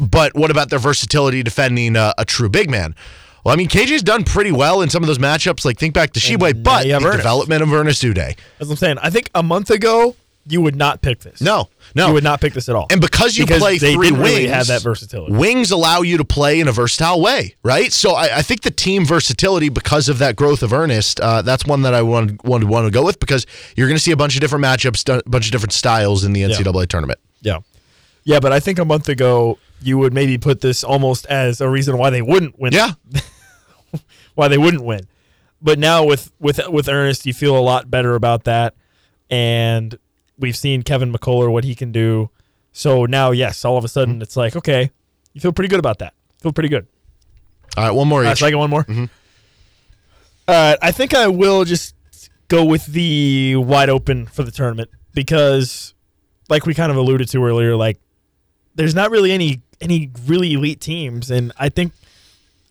but 0.00 0.34
what 0.34 0.50
about 0.50 0.70
their 0.70 0.78
versatility 0.78 1.42
defending 1.42 1.94
a, 1.96 2.14
a 2.18 2.24
true 2.24 2.48
big 2.48 2.70
man? 2.70 2.94
Well, 3.44 3.54
I 3.54 3.56
mean, 3.56 3.68
KJ's 3.68 4.02
done 4.02 4.24
pretty 4.24 4.52
well 4.52 4.82
in 4.82 4.90
some 4.90 5.02
of 5.02 5.06
those 5.06 5.18
matchups. 5.18 5.64
Like 5.64 5.78
think 5.78 5.94
back 5.94 6.12
to 6.12 6.20
Sheboy, 6.20 6.62
but 6.62 6.84
the 6.84 6.94
Ernest. 6.94 7.16
development 7.16 7.62
of 7.62 7.72
Ernest 7.72 8.02
Udeh. 8.02 8.38
What 8.58 8.70
I'm 8.70 8.76
saying. 8.76 8.98
I 8.98 9.10
think 9.10 9.30
a 9.34 9.42
month 9.42 9.70
ago 9.70 10.16
you 10.46 10.60
would 10.60 10.76
not 10.76 11.02
pick 11.02 11.20
this. 11.20 11.40
No, 11.40 11.68
no, 11.94 12.08
you 12.08 12.14
would 12.14 12.24
not 12.24 12.40
pick 12.40 12.54
this 12.54 12.68
at 12.68 12.74
all. 12.74 12.86
And 12.90 13.00
because 13.00 13.36
you 13.36 13.44
Because 13.46 13.60
play 13.60 13.78
they 13.78 13.94
three 13.94 14.10
wings, 14.10 14.18
really 14.22 14.46
have 14.48 14.66
that 14.68 14.82
versatility. 14.82 15.32
Wings 15.32 15.70
allow 15.70 16.02
you 16.02 16.16
to 16.18 16.24
play 16.24 16.60
in 16.60 16.68
a 16.68 16.72
versatile 16.72 17.20
way, 17.20 17.54
right? 17.62 17.92
So 17.92 18.12
I, 18.12 18.38
I 18.38 18.42
think 18.42 18.62
the 18.62 18.70
team 18.70 19.04
versatility, 19.04 19.68
because 19.68 20.08
of 20.08 20.18
that 20.18 20.36
growth 20.36 20.62
of 20.62 20.72
Ernest, 20.72 21.20
uh, 21.20 21.42
that's 21.42 21.66
one 21.66 21.82
that 21.82 21.94
I 21.94 22.02
want, 22.02 22.42
want, 22.44 22.64
want 22.64 22.86
to 22.86 22.90
go 22.90 23.04
with 23.04 23.20
because 23.20 23.46
you're 23.76 23.86
going 23.86 23.96
to 23.96 24.02
see 24.02 24.12
a 24.12 24.16
bunch 24.16 24.34
of 24.34 24.40
different 24.40 24.64
matchups, 24.64 25.18
a 25.18 25.28
bunch 25.28 25.46
of 25.46 25.52
different 25.52 25.72
styles 25.72 26.24
in 26.24 26.32
the 26.32 26.42
NCAA 26.42 26.88
tournament. 26.88 27.18
Yeah. 27.42 27.58
Yeah, 28.24 28.40
but 28.40 28.52
I 28.52 28.60
think 28.60 28.78
a 28.78 28.84
month 28.84 29.08
ago 29.08 29.58
you 29.82 29.98
would 29.98 30.12
maybe 30.12 30.38
put 30.38 30.60
this 30.60 30.84
almost 30.84 31.26
as 31.26 31.60
a 31.60 31.68
reason 31.68 31.96
why 31.98 32.10
they 32.10 32.22
wouldn't 32.22 32.58
win. 32.58 32.72
Yeah, 32.72 32.92
Why 34.34 34.48
they 34.48 34.58
wouldn't 34.58 34.84
win. 34.84 35.08
But 35.62 35.78
now 35.78 36.04
with 36.04 36.32
with 36.38 36.60
with 36.68 36.88
Ernest, 36.88 37.26
you 37.26 37.34
feel 37.34 37.56
a 37.56 37.60
lot 37.60 37.90
better 37.90 38.14
about 38.14 38.44
that. 38.44 38.74
And 39.28 39.98
we've 40.38 40.56
seen 40.56 40.82
Kevin 40.82 41.12
McCullar 41.12 41.50
what 41.52 41.64
he 41.64 41.74
can 41.74 41.92
do. 41.92 42.30
So 42.72 43.04
now, 43.04 43.30
yes, 43.30 43.64
all 43.64 43.76
of 43.76 43.84
a 43.84 43.88
sudden 43.88 44.14
mm-hmm. 44.14 44.22
it's 44.22 44.36
like, 44.36 44.56
okay, 44.56 44.90
you 45.32 45.40
feel 45.40 45.52
pretty 45.52 45.68
good 45.68 45.78
about 45.78 45.98
that. 45.98 46.14
Feel 46.40 46.52
pretty 46.52 46.68
good. 46.68 46.86
all 47.76 47.84
right, 47.84 47.90
one 47.90 48.08
more 48.08 48.24
Uh, 48.24 48.32
each. 48.32 48.38
should 48.38 48.46
I 48.46 48.50
get 48.50 48.58
one 48.58 48.70
more? 48.70 48.86
All 48.88 50.54
right, 50.54 50.78
I 50.80 50.90
think 50.92 51.14
I 51.14 51.28
will 51.28 51.64
just 51.64 51.94
go 52.48 52.64
with 52.64 52.86
the 52.86 53.56
wide 53.56 53.88
open 53.90 54.26
for 54.26 54.42
the 54.42 54.50
tournament 54.50 54.90
because, 55.14 55.94
like 56.48 56.66
we 56.66 56.74
kind 56.74 56.90
of 56.90 56.96
alluded 56.96 57.28
to 57.28 57.44
earlier, 57.44 57.76
like 57.76 58.00
there's 58.74 58.94
not 58.94 59.10
really 59.10 59.30
any 59.32 59.62
any 59.80 60.10
really 60.26 60.52
elite 60.52 60.80
teams, 60.80 61.30
and 61.30 61.52
I 61.58 61.68
think 61.68 61.92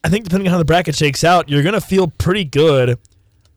I 0.04 0.10
think 0.10 0.26
depending 0.26 0.48
on 0.48 0.54
how 0.54 0.58
the 0.58 0.66
bracket 0.66 0.96
shakes 0.96 1.24
out, 1.24 1.50
you're 1.50 1.64
gonna 1.64 1.82
feel 1.82 2.08
pretty 2.08 2.44
good 2.44 2.98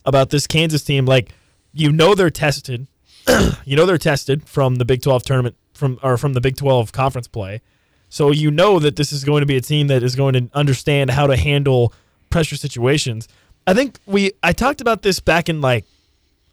about 0.05 0.31
this 0.31 0.47
Kansas 0.47 0.83
team. 0.83 1.07
Like 1.07 1.33
you 1.73 1.93
know 1.93 2.15
they're 2.15 2.31
tested, 2.31 2.87
you 3.65 3.77
know 3.77 3.87
they're 3.87 3.99
tested 3.99 4.49
from 4.49 4.77
the 4.77 4.85
Big 4.85 5.03
12 5.03 5.23
tournament 5.25 5.57
from 5.75 5.99
or 6.03 6.17
from 6.17 6.33
the 6.33 6.41
Big 6.41 6.57
12 6.57 6.93
conference 6.93 7.29
play. 7.29 7.61
So 8.09 8.31
you 8.31 8.51
know 8.51 8.79
that 8.79 8.97
this 8.97 9.11
is 9.11 9.25
going 9.25 9.41
to 9.41 9.47
be 9.47 9.57
a 9.57 9.61
team 9.61 9.87
that 9.87 10.03
is 10.03 10.15
going 10.15 10.35
to 10.35 10.51
understand 10.53 11.11
how 11.11 11.27
to 11.27 11.35
handle 11.37 11.95
pressure 12.29 12.57
situations. 12.57 13.27
I 13.67 13.75
think 13.75 13.99
we 14.07 14.33
I 14.43 14.53
talked 14.53 14.81
about 14.81 15.03
this 15.03 15.21
back 15.21 15.49
in 15.49 15.61
like 15.61 15.87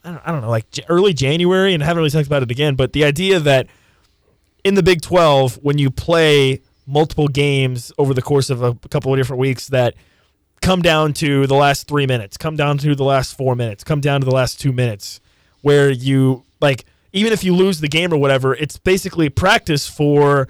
I 0.04 0.12
don't, 0.12 0.22
I 0.26 0.32
don't 0.32 0.42
know 0.42 0.50
like 0.50 0.66
early 0.88 1.14
January 1.14 1.74
and 1.74 1.84
I 1.84 1.86
haven't 1.86 2.00
really 2.00 2.12
talked 2.12 2.28
about 2.28 2.44
it 2.44 2.52
again, 2.52 2.76
but 2.76 2.94
the 2.94 3.04
idea 3.04 3.40
that 3.40 3.68
in 4.64 4.76
the 4.76 4.84
Big 4.84 5.02
12 5.02 5.60
when 5.62 5.78
you 5.78 5.90
play 5.90 6.62
multiple 6.90 7.28
games 7.28 7.92
over 7.98 8.14
the 8.14 8.22
course 8.22 8.50
of 8.50 8.64
a 8.64 8.74
couple 8.90 9.14
of 9.14 9.20
different 9.20 9.40
weeks 9.40 9.68
that 9.68 9.94
come 10.62 10.82
down 10.82 11.14
to 11.14 11.48
the 11.48 11.56
last 11.56 11.88
three 11.88 12.06
minutes, 12.06 12.36
come 12.38 12.56
down 12.56 12.78
to 12.80 12.96
the 12.96 13.04
last 13.04 13.38
four 13.38 13.56
minutes, 13.56 13.84
come 13.84 14.02
down 14.02 14.22
to 14.22 14.26
the 14.26 14.34
last 14.34 14.60
two 14.60 14.74
minutes, 14.74 15.22
where 15.62 15.90
you 15.90 16.44
like 16.60 16.86
even 17.14 17.32
if 17.32 17.44
you 17.44 17.56
lose 17.56 17.80
the 17.80 17.88
game 17.88 18.14
or 18.14 18.18
whatever, 18.18 18.54
it's 18.56 18.78
basically 18.78 19.30
practice 19.30 19.88
for 19.88 20.48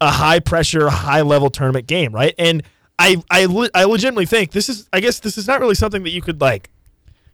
a 0.00 0.10
high 0.10 0.40
pressure, 0.40 0.88
high 0.88 1.22
level 1.22 1.50
tournament 1.50 1.86
game, 1.86 2.12
right? 2.12 2.34
And 2.38 2.62
I 2.98 3.22
I 3.30 3.46
I 3.74 3.84
legitimately 3.84 4.26
think 4.26 4.52
this 4.52 4.68
is 4.68 4.88
I 4.92 5.00
guess 5.00 5.20
this 5.20 5.38
is 5.38 5.46
not 5.46 5.60
really 5.60 5.74
something 5.74 6.02
that 6.02 6.10
you 6.10 6.22
could 6.22 6.40
like 6.40 6.70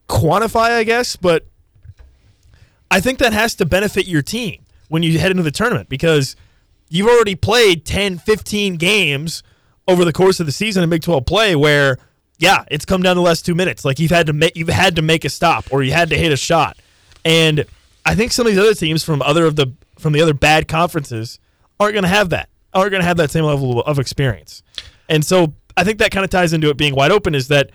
quantify, 0.09 0.71
I 0.77 0.85
guess, 0.85 1.17
but 1.17 1.47
I 2.91 3.01
think 3.01 3.19
that 3.19 3.33
has 3.33 3.55
to 3.57 3.65
benefit 3.65 4.07
your 4.07 4.23
team 4.23 4.65
when 4.88 5.03
you 5.03 5.19
head 5.19 5.31
into 5.31 5.43
the 5.43 5.51
tournament 5.51 5.88
because 5.88 6.37
you've 6.93 7.09
already 7.09 7.35
played 7.35 7.87
10, 7.87 8.19
15 8.19 8.77
games 8.77 9.43
over 9.89 10.05
the 10.05 10.13
course 10.13 10.41
of 10.41 10.47
the 10.47 10.53
season 10.53 10.83
in 10.83 10.91
Big 10.91 11.03
12 11.03 11.25
play 11.25 11.57
where 11.57 11.99
yeah, 12.39 12.65
it's 12.71 12.85
come 12.85 13.03
down 13.03 13.17
the 13.17 13.23
last 13.23 13.47
2 13.47 13.55
minutes. 13.55 13.85
Like 13.85 13.99
you've 13.99 14.11
had 14.11 14.27
to 14.27 14.33
make 14.33 14.57
you've 14.57 14.69
had 14.69 14.97
to 14.97 15.03
make 15.03 15.25
a 15.25 15.31
stop 15.31 15.65
or 15.73 15.83
you 15.83 15.93
had 15.93 16.11
to 16.11 16.19
hit 16.19 16.33
a 16.33 16.37
shot. 16.37 16.77
And 17.25 17.65
I 18.05 18.15
think 18.15 18.33
some 18.33 18.47
of 18.47 18.53
these 18.53 18.61
other 18.61 18.75
teams 18.75 19.03
from 19.03 19.23
other 19.23 19.47
of 19.47 19.57
the 19.57 19.73
from 19.99 20.13
the 20.13 20.21
other 20.21 20.35
bad 20.35 20.69
conferences 20.69 21.39
aren't 21.81 21.95
going 21.95 22.03
to 22.03 22.09
have 22.09 22.31
that. 22.31 22.49
Aren't 22.75 22.91
going 22.91 23.03
to 23.03 23.07
have 23.07 23.17
that 23.19 23.31
same 23.31 23.45
level 23.45 23.81
of 23.83 23.99
experience. 23.99 24.63
And 25.09 25.25
so 25.25 25.55
I 25.77 25.85
think 25.85 25.99
that 25.99 26.11
kind 26.11 26.25
of 26.25 26.31
ties 26.31 26.53
into 26.53 26.69
it 26.69 26.77
being 26.77 26.95
wide 26.95 27.11
open 27.11 27.35
is 27.35 27.49
that 27.49 27.71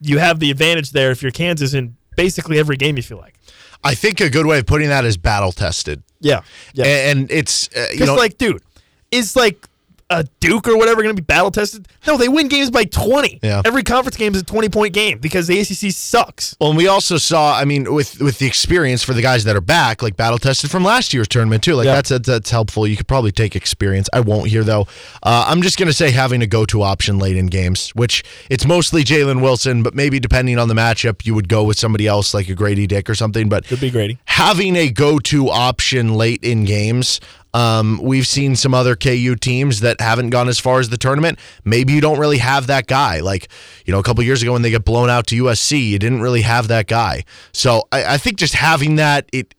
you 0.00 0.18
have 0.18 0.38
the 0.38 0.50
advantage 0.50 0.90
there 0.90 1.10
if 1.10 1.22
you're 1.22 1.32
Kansas 1.32 1.72
in 1.72 1.96
basically 2.16 2.58
every 2.58 2.76
game 2.76 2.96
you 2.96 3.02
feel 3.02 3.18
like. 3.18 3.34
I 3.82 3.94
think 3.94 4.20
a 4.20 4.28
good 4.28 4.46
way 4.46 4.58
of 4.58 4.66
putting 4.66 4.88
that 4.88 5.04
is 5.04 5.16
battle 5.16 5.52
tested. 5.52 6.02
Yeah. 6.20 6.42
Yeah. 6.74 7.10
And 7.10 7.30
it's 7.30 7.68
uh, 7.74 7.86
you 7.92 8.06
know 8.06 8.14
like, 8.14 8.38
dude, 8.38 8.62
is 9.10 9.36
like 9.36 9.66
a 10.10 10.24
Duke 10.40 10.68
or 10.68 10.76
whatever 10.76 11.02
going 11.02 11.14
to 11.14 11.22
be 11.22 11.24
battle 11.24 11.50
tested? 11.50 11.86
No, 12.06 12.16
they 12.16 12.28
win 12.28 12.48
games 12.48 12.70
by 12.70 12.84
20. 12.84 13.40
Yeah. 13.42 13.62
Every 13.64 13.82
conference 13.82 14.16
game 14.16 14.34
is 14.34 14.42
a 14.42 14.44
20 14.44 14.68
point 14.68 14.92
game 14.92 15.18
because 15.18 15.46
the 15.46 15.58
ACC 15.60 15.92
sucks. 15.94 16.56
Well, 16.60 16.70
and 16.70 16.76
we 16.76 16.88
also 16.88 17.16
saw, 17.16 17.56
I 17.56 17.64
mean, 17.64 17.92
with 17.94 18.20
with 18.20 18.38
the 18.38 18.46
experience 18.46 19.02
for 19.02 19.14
the 19.14 19.22
guys 19.22 19.44
that 19.44 19.56
are 19.56 19.60
back, 19.60 20.02
like 20.02 20.16
battle 20.16 20.38
tested 20.38 20.70
from 20.70 20.84
last 20.84 21.14
year's 21.14 21.28
tournament 21.28 21.62
too. 21.62 21.74
Like 21.74 21.86
Yeah. 21.86 22.00
that's, 22.00 22.26
that's 22.26 22.50
helpful. 22.50 22.86
You 22.86 22.96
could 22.96 23.08
probably 23.08 23.32
take 23.32 23.54
experience. 23.56 24.08
I 24.12 24.20
won't 24.20 24.48
here 24.48 24.64
though. 24.64 24.86
Uh, 25.22 25.44
I'm 25.46 25.62
just 25.62 25.78
gonna 25.78 25.92
say 25.92 26.10
having 26.10 26.42
a 26.42 26.46
go 26.46 26.64
to 26.66 26.82
option 26.82 27.18
late 27.18 27.36
in 27.36 27.46
games, 27.46 27.90
which 27.90 28.22
it's 28.50 28.66
mostly 28.66 29.04
Jalen 29.04 29.40
Wilson, 29.42 29.82
but 29.82 29.94
maybe 29.94 30.18
depending 30.20 30.58
on 30.58 30.68
the 30.68 30.74
matchup, 30.74 31.24
you 31.24 31.34
would 31.34 31.48
go 31.48 31.62
with 31.64 31.78
somebody 31.78 32.06
else 32.06 32.34
like 32.34 32.48
a 32.48 32.54
Grady 32.54 32.86
Dick 32.86 33.08
or 33.08 33.14
something. 33.14 33.48
But 33.48 33.66
Could 33.66 33.80
be 33.80 33.90
Grady. 33.90 34.18
having 34.24 34.74
a 34.76 34.90
go-to 34.90 35.48
option 35.50 36.14
late 36.14 36.42
in 36.42 36.64
games. 36.64 37.20
Um, 37.52 38.00
we've 38.02 38.26
seen 38.26 38.56
some 38.56 38.74
other 38.74 38.94
KU 38.96 39.34
teams 39.36 39.80
that 39.80 40.00
haven't 40.00 40.30
gone 40.30 40.48
as 40.48 40.58
far 40.58 40.80
as 40.80 40.88
the 40.88 40.96
tournament. 40.96 41.38
Maybe 41.64 41.92
you 41.92 42.00
don't 42.00 42.18
really 42.18 42.38
have 42.38 42.68
that 42.68 42.86
guy. 42.86 43.20
Like, 43.20 43.48
you 43.84 43.92
know, 43.92 43.98
a 43.98 44.02
couple 44.02 44.22
years 44.22 44.42
ago 44.42 44.52
when 44.52 44.62
they 44.62 44.70
get 44.70 44.84
blown 44.84 45.10
out 45.10 45.26
to 45.28 45.44
USC, 45.44 45.88
you 45.90 45.98
didn't 45.98 46.20
really 46.20 46.42
have 46.42 46.68
that 46.68 46.86
guy. 46.86 47.24
So 47.52 47.88
I, 47.90 48.14
I 48.14 48.18
think 48.18 48.36
just 48.36 48.54
having 48.54 48.96
that, 48.96 49.28
it 49.32 49.54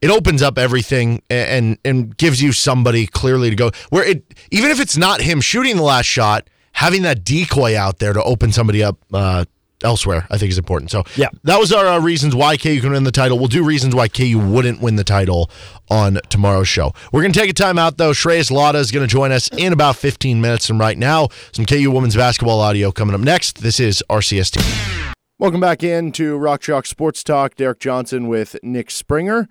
it 0.00 0.10
opens 0.10 0.42
up 0.42 0.58
everything 0.58 1.22
and 1.30 1.78
and 1.84 2.16
gives 2.16 2.42
you 2.42 2.52
somebody 2.52 3.06
clearly 3.06 3.50
to 3.50 3.56
go 3.56 3.70
where 3.90 4.04
it 4.04 4.34
even 4.50 4.70
if 4.70 4.80
it's 4.80 4.96
not 4.96 5.20
him 5.20 5.40
shooting 5.40 5.76
the 5.76 5.82
last 5.82 6.06
shot, 6.06 6.48
having 6.72 7.02
that 7.02 7.24
decoy 7.24 7.78
out 7.78 7.98
there 8.00 8.12
to 8.12 8.22
open 8.24 8.52
somebody 8.52 8.82
up 8.82 8.98
uh, 9.14 9.44
elsewhere, 9.84 10.26
I 10.30 10.38
think 10.38 10.50
is 10.50 10.58
important. 10.58 10.90
So 10.90 11.04
Yeah. 11.16 11.28
that 11.44 11.58
was 11.58 11.72
our 11.72 11.86
uh, 11.86 12.00
reasons 12.00 12.34
why 12.34 12.56
KU 12.56 12.80
can 12.80 12.92
win 12.92 13.04
the 13.04 13.12
title. 13.12 13.38
We'll 13.38 13.48
do 13.48 13.64
reasons 13.64 13.94
why 13.94 14.08
KU 14.08 14.38
wouldn't 14.38 14.80
win 14.80 14.96
the 14.96 15.04
title 15.04 15.50
on 15.90 16.18
tomorrow's 16.28 16.68
show. 16.68 16.92
We're 17.12 17.22
going 17.22 17.32
to 17.32 17.38
take 17.38 17.50
a 17.50 17.54
time 17.54 17.78
out, 17.78 17.98
though. 17.98 18.12
Shreyas 18.12 18.50
Laddha 18.50 18.76
is 18.76 18.90
going 18.90 19.06
to 19.06 19.10
join 19.10 19.32
us 19.32 19.48
in 19.56 19.72
about 19.72 19.96
15 19.96 20.40
minutes 20.40 20.66
from 20.66 20.78
right 20.80 20.96
now. 20.96 21.28
Some 21.52 21.66
KU 21.66 21.90
women's 21.90 22.16
basketball 22.16 22.60
audio 22.60 22.92
coming 22.92 23.14
up 23.14 23.20
next. 23.20 23.58
This 23.62 23.78
is 23.80 24.02
RCST. 24.08 25.14
Welcome 25.38 25.60
back 25.60 25.82
in 25.82 26.12
to 26.12 26.36
Rock 26.36 26.60
Chalk 26.60 26.86
Sports 26.86 27.24
Talk. 27.24 27.56
Derek 27.56 27.80
Johnson 27.80 28.28
with 28.28 28.56
Nick 28.62 28.90
Springer. 28.90 29.48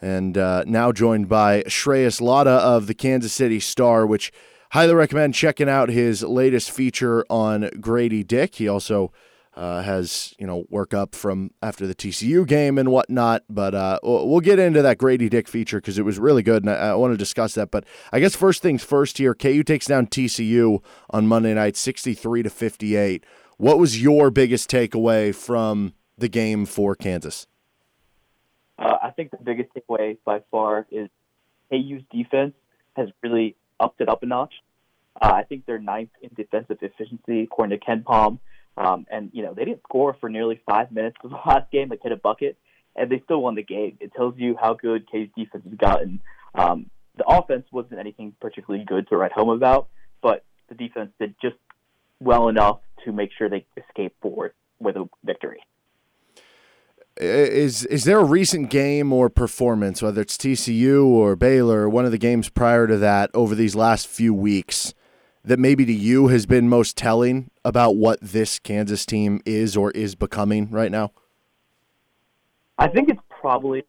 And 0.00 0.36
uh, 0.36 0.64
now 0.66 0.90
joined 0.90 1.28
by 1.28 1.62
Shreyas 1.62 2.20
Laddha 2.20 2.58
of 2.58 2.88
the 2.88 2.94
Kansas 2.94 3.32
City 3.32 3.60
Star, 3.60 4.04
which 4.04 4.32
highly 4.72 4.94
recommend 4.94 5.34
checking 5.34 5.68
out 5.68 5.90
his 5.90 6.24
latest 6.24 6.72
feature 6.72 7.24
on 7.30 7.70
Grady 7.80 8.24
Dick. 8.24 8.56
He 8.56 8.66
also 8.66 9.12
uh, 9.54 9.82
has, 9.82 10.34
you 10.38 10.46
know, 10.46 10.64
work 10.70 10.94
up 10.94 11.14
from 11.14 11.50
after 11.62 11.86
the 11.86 11.94
TCU 11.94 12.46
game 12.46 12.78
and 12.78 12.90
whatnot. 12.90 13.42
But 13.48 13.74
uh, 13.74 13.98
we'll 14.02 14.40
get 14.40 14.58
into 14.58 14.82
that 14.82 14.98
Grady 14.98 15.28
Dick 15.28 15.48
feature 15.48 15.78
because 15.78 15.98
it 15.98 16.04
was 16.04 16.18
really 16.18 16.42
good, 16.42 16.62
and 16.62 16.70
I, 16.70 16.90
I 16.90 16.94
want 16.94 17.12
to 17.12 17.18
discuss 17.18 17.54
that. 17.54 17.70
But 17.70 17.84
I 18.12 18.20
guess 18.20 18.34
first 18.34 18.62
things 18.62 18.82
first 18.82 19.18
here, 19.18 19.34
KU 19.34 19.62
takes 19.62 19.86
down 19.86 20.06
TCU 20.06 20.82
on 21.10 21.26
Monday 21.26 21.54
night, 21.54 21.76
63 21.76 22.44
to 22.44 22.50
58. 22.50 23.24
What 23.58 23.78
was 23.78 24.02
your 24.02 24.30
biggest 24.30 24.70
takeaway 24.70 25.34
from 25.34 25.94
the 26.16 26.28
game 26.28 26.66
for 26.66 26.94
Kansas? 26.94 27.46
Uh, 28.78 28.96
I 29.02 29.10
think 29.10 29.30
the 29.30 29.38
biggest 29.42 29.70
takeaway 29.74 30.16
by 30.24 30.40
far 30.50 30.86
is 30.90 31.08
KU's 31.70 32.02
defense 32.10 32.54
has 32.96 33.08
really 33.22 33.56
upped 33.78 34.00
it 34.00 34.08
up 34.08 34.22
a 34.22 34.26
notch. 34.26 34.54
Uh, 35.20 35.30
I 35.32 35.42
think 35.44 35.66
they're 35.66 35.78
ninth 35.78 36.10
in 36.22 36.30
defensive 36.34 36.78
efficiency 36.80 37.42
according 37.42 37.78
to 37.78 37.84
KenPom. 37.84 38.38
Um, 38.76 39.06
and 39.10 39.30
you 39.32 39.42
know 39.42 39.54
they 39.54 39.64
didn't 39.64 39.82
score 39.82 40.16
for 40.18 40.28
nearly 40.28 40.60
five 40.66 40.90
minutes 40.92 41.16
of 41.22 41.30
the 41.30 41.36
last 41.46 41.70
game, 41.70 41.88
like 41.88 42.00
hit 42.02 42.12
a 42.12 42.16
bucket, 42.16 42.56
and 42.96 43.10
they 43.10 43.20
still 43.24 43.42
won 43.42 43.54
the 43.54 43.62
game. 43.62 43.98
It 44.00 44.12
tells 44.14 44.34
you 44.36 44.56
how 44.60 44.74
good 44.74 45.10
K's 45.10 45.28
defense 45.36 45.64
has 45.64 45.74
gotten. 45.74 46.20
Um, 46.54 46.90
the 47.16 47.24
offense 47.26 47.66
wasn't 47.70 48.00
anything 48.00 48.34
particularly 48.40 48.84
good 48.84 49.08
to 49.08 49.16
write 49.16 49.32
home 49.32 49.50
about, 49.50 49.88
but 50.22 50.44
the 50.68 50.74
defense 50.74 51.10
did 51.18 51.34
just 51.42 51.56
well 52.20 52.48
enough 52.48 52.80
to 53.04 53.12
make 53.12 53.30
sure 53.36 53.48
they 53.48 53.66
escaped 53.76 54.16
Fort 54.22 54.36
Worth 54.36 54.52
with 54.78 54.96
a 54.96 55.08
victory. 55.24 55.60
Is 57.18 57.84
is 57.84 58.04
there 58.04 58.18
a 58.18 58.24
recent 58.24 58.70
game 58.70 59.12
or 59.12 59.28
performance, 59.28 60.00
whether 60.00 60.22
it's 60.22 60.38
TCU 60.38 61.04
or 61.04 61.36
Baylor 61.36 61.82
or 61.82 61.88
one 61.90 62.06
of 62.06 62.10
the 62.10 62.18
games 62.18 62.48
prior 62.48 62.86
to 62.86 62.96
that, 62.96 63.30
over 63.34 63.54
these 63.54 63.74
last 63.74 64.08
few 64.08 64.32
weeks, 64.32 64.94
that 65.44 65.58
maybe 65.58 65.84
to 65.84 65.92
you 65.92 66.28
has 66.28 66.46
been 66.46 66.70
most 66.70 66.96
telling 66.96 67.50
about 67.64 67.96
what 67.96 68.20
this 68.20 68.58
Kansas 68.58 69.06
team 69.06 69.40
is 69.44 69.76
or 69.76 69.90
is 69.92 70.14
becoming 70.14 70.70
right 70.70 70.90
now? 70.90 71.12
I 72.78 72.88
think 72.88 73.08
it's 73.08 73.20
probably 73.28 73.84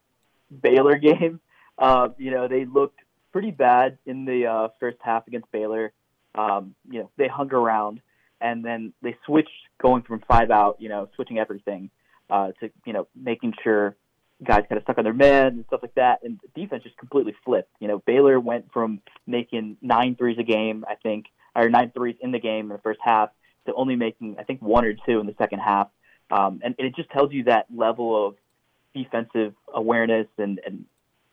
Baylor 0.62 0.98
game. 0.98 1.40
Uh, 1.78 2.10
you 2.18 2.32
know, 2.32 2.48
they 2.48 2.66
looked 2.66 3.00
pretty 3.32 3.52
bad 3.52 3.98
in 4.06 4.26
the 4.26 4.46
uh, 4.46 4.68
first 4.80 4.98
half 5.02 5.28
against 5.28 5.52
Baylor. 5.52 5.92
Um, 6.36 6.76
you 6.90 7.00
know, 7.00 7.10
they 7.18 7.28
hung 7.28 7.52
around, 7.54 8.02
and 8.42 8.64
then 8.64 8.94
they 9.02 9.16
switched 9.26 9.50
going 9.82 10.04
from 10.04 10.24
five 10.28 10.52
out. 10.52 10.78
You 10.80 10.90
know, 10.90 11.10
switching 11.16 11.40
everything 11.40 11.90
uh, 12.30 12.52
to 12.60 12.70
you 12.86 12.94
know 12.94 13.08
making 13.16 13.54
sure 13.64 13.96
guys 14.44 14.64
kind 14.68 14.78
of 14.78 14.84
stuck 14.84 14.98
on 14.98 15.04
their 15.04 15.14
men 15.14 15.48
and 15.48 15.66
stuff 15.68 15.82
like 15.82 15.96
that. 15.96 16.20
And 16.24 16.40
the 16.42 16.62
defense 16.62 16.84
just 16.84 16.98
completely 16.98 17.36
flipped. 17.46 17.72
You 17.80 17.88
know, 17.88 18.04
Baylor 18.06 18.40
went 18.40 18.72
from 18.72 19.02
making 19.26 19.78
nine 19.82 20.16
threes 20.16 20.38
a 20.40 20.44
game, 20.44 20.86
I 20.88 20.96
think, 20.96 21.26
or 21.56 21.70
nine 21.70 21.92
threes 21.96 22.16
in 22.22 22.32
the 22.32 22.40
game 22.40 22.66
in 22.66 22.70
the 22.70 22.82
first 22.84 23.00
half, 23.02 23.30
to 23.66 23.74
only 23.74 23.96
making 23.96 24.38
I 24.40 24.44
think 24.44 24.62
one 24.62 24.86
or 24.86 24.94
two 24.94 25.20
in 25.20 25.26
the 25.26 25.36
second 25.38 25.60
half. 25.60 25.90
Um, 26.32 26.62
and, 26.64 26.76
and 26.80 26.88
it 26.88 26.96
just 26.96 27.10
tells 27.12 27.32
you 27.32 27.44
that 27.46 27.68
level 27.74 28.28
of 28.28 28.36
defensive 28.94 29.54
awareness 29.74 30.28
and, 30.38 30.60
and 30.66 30.86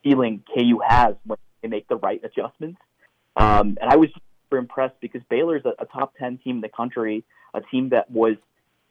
feeling 0.02 0.42
KU 0.54 0.80
has 0.86 1.14
when 1.24 1.38
they 1.62 1.68
make 1.68 1.88
the 1.88 1.96
right 1.96 2.20
adjustments. 2.24 2.80
Um, 3.36 3.78
and 3.80 3.90
I 3.90 3.96
was 3.96 4.10
super 4.44 4.58
impressed 4.58 5.00
because 5.00 5.22
Baylor's 5.30 5.62
a, 5.64 5.82
a 5.82 5.86
top 5.86 6.14
10 6.18 6.38
team 6.38 6.56
in 6.56 6.60
the 6.60 6.68
country, 6.68 7.24
a 7.54 7.60
team 7.60 7.90
that 7.90 8.10
was 8.10 8.36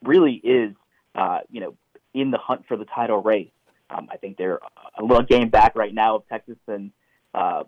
really 0.03 0.33
is, 0.33 0.73
uh, 1.15 1.39
you 1.51 1.61
know, 1.61 1.75
in 2.13 2.31
the 2.31 2.37
hunt 2.37 2.65
for 2.67 2.77
the 2.77 2.85
title 2.85 3.21
race. 3.21 3.51
Um, 3.89 4.07
I 4.11 4.17
think 4.17 4.37
they're 4.37 4.59
a 4.97 5.03
little 5.03 5.23
game 5.23 5.49
back 5.49 5.75
right 5.75 5.93
now 5.93 6.17
of 6.17 6.27
Texas 6.29 6.57
and, 6.67 6.91
uh, 7.33 7.63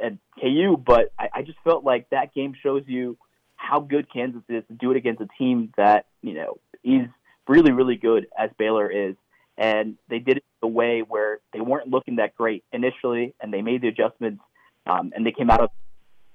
and 0.00 0.18
KU, 0.40 0.76
but 0.76 1.12
I, 1.18 1.28
I 1.34 1.42
just 1.42 1.58
felt 1.64 1.84
like 1.84 2.10
that 2.10 2.34
game 2.34 2.54
shows 2.62 2.84
you 2.86 3.16
how 3.58 3.80
good 3.80 4.10
Kansas 4.10 4.42
is 4.48 4.64
to 4.68 4.74
do 4.74 4.90
it 4.90 4.96
against 4.96 5.20
a 5.20 5.28
team 5.38 5.72
that, 5.76 6.06
you 6.22 6.32
know, 6.32 6.58
is 6.82 7.06
really, 7.46 7.72
really 7.72 7.96
good 7.96 8.26
as 8.38 8.50
Baylor 8.58 8.90
is 8.90 9.14
and 9.58 9.98
they 10.08 10.20
did 10.20 10.38
it 10.38 10.44
the 10.62 10.68
way 10.68 11.02
where 11.06 11.40
they 11.52 11.60
weren't 11.60 11.88
looking 11.88 12.16
that 12.16 12.34
great 12.36 12.64
initially, 12.72 13.34
and 13.40 13.52
they 13.52 13.60
made 13.60 13.82
the 13.82 13.88
adjustments, 13.88 14.40
um, 14.86 15.12
and 15.14 15.26
they 15.26 15.32
came 15.32 15.50
out 15.50 15.60
of 15.60 15.70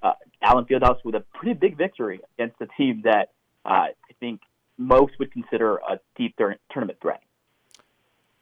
uh, 0.02 0.12
Allen 0.42 0.66
Fieldhouse 0.66 1.02
with 1.04 1.14
a 1.14 1.24
pretty 1.32 1.54
big 1.54 1.76
victory 1.76 2.20
against 2.38 2.60
a 2.60 2.66
team 2.76 3.00
that 3.04 3.30
uh, 3.64 3.88
I 3.88 4.12
think 4.20 4.42
most 4.76 5.14
would 5.18 5.32
consider 5.32 5.76
a 5.76 5.98
deep 6.16 6.36
tournament 6.36 6.98
threat. 7.00 7.22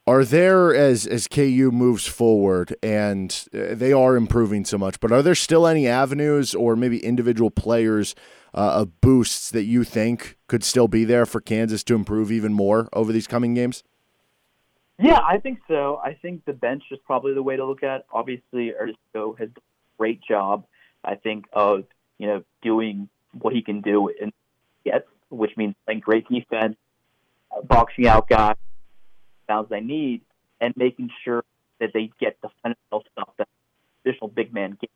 Are 0.05 0.25
there 0.25 0.75
as 0.75 1.07
as 1.07 1.29
KU 1.29 1.71
moves 1.71 2.05
forward 2.05 2.75
and 2.83 3.47
uh, 3.53 3.73
they 3.73 3.93
are 3.93 4.17
improving 4.17 4.65
so 4.65 4.77
much, 4.77 4.99
but 4.99 5.13
are 5.13 5.21
there 5.21 5.35
still 5.35 5.65
any 5.65 5.87
avenues 5.87 6.53
or 6.53 6.75
maybe 6.75 6.99
individual 7.03 7.49
players 7.49 8.13
uh, 8.53 8.81
of 8.81 8.99
boosts 8.99 9.49
that 9.51 9.63
you 9.63 9.85
think 9.85 10.37
could 10.47 10.63
still 10.63 10.89
be 10.89 11.05
there 11.05 11.25
for 11.25 11.39
Kansas 11.39 11.85
to 11.85 11.95
improve 11.95 12.33
even 12.33 12.53
more 12.53 12.89
over 12.91 13.13
these 13.13 13.27
coming 13.27 13.53
games? 13.53 13.83
Yeah, 14.99 15.21
I 15.25 15.37
think 15.39 15.59
so. 15.69 16.01
I 16.03 16.13
think 16.13 16.43
the 16.45 16.53
bench 16.53 16.83
is 16.91 16.99
probably 17.05 17.33
the 17.33 17.41
way 17.41 17.55
to 17.55 17.65
look 17.65 17.81
at. 17.81 18.05
Obviously, 18.11 18.73
Ernesto 18.75 19.35
has 19.39 19.49
done 19.49 19.63
a 19.63 19.97
great 19.97 20.21
job. 20.21 20.65
I 21.03 21.15
think 21.15 21.45
of 21.53 21.85
you 22.17 22.27
know 22.27 22.43
doing 22.61 23.07
what 23.31 23.53
he 23.53 23.61
can 23.61 23.79
do 23.79 24.11
and 24.21 24.33
gets 24.83 25.07
which 25.29 25.55
means 25.57 25.75
playing 25.85 26.01
great 26.01 26.27
defense, 26.27 26.75
boxing 27.63 28.07
out 28.07 28.27
guys, 28.27 28.55
downs 29.47 29.67
they 29.69 29.81
need, 29.81 30.21
and 30.59 30.73
making 30.77 31.09
sure 31.23 31.43
that 31.79 31.91
they 31.93 32.09
get 32.19 32.37
the 32.41 32.49
fundamental 32.61 33.03
stuff 33.11 33.29
that 33.37 33.47
traditional 34.03 34.29
big 34.29 34.53
man 34.53 34.77
gets. 34.79 34.93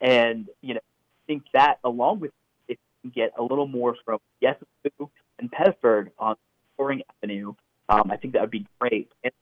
And 0.00 0.48
you 0.60 0.74
know, 0.74 0.80
I 0.80 1.22
think 1.26 1.44
that 1.52 1.78
along 1.84 2.20
with 2.20 2.32
if 2.68 2.78
you 3.02 3.10
can 3.10 3.22
get 3.22 3.32
a 3.38 3.42
little 3.42 3.66
more 3.66 3.96
from 4.04 4.18
Yesufu 4.42 5.08
and 5.38 5.50
Pettiford 5.50 6.10
on 6.18 6.36
scoring 6.74 7.02
avenue, 7.22 7.54
um, 7.88 8.10
I 8.10 8.16
think 8.16 8.34
that 8.34 8.42
would 8.42 8.50
be 8.50 8.66
great. 8.78 9.10
And 9.22 9.32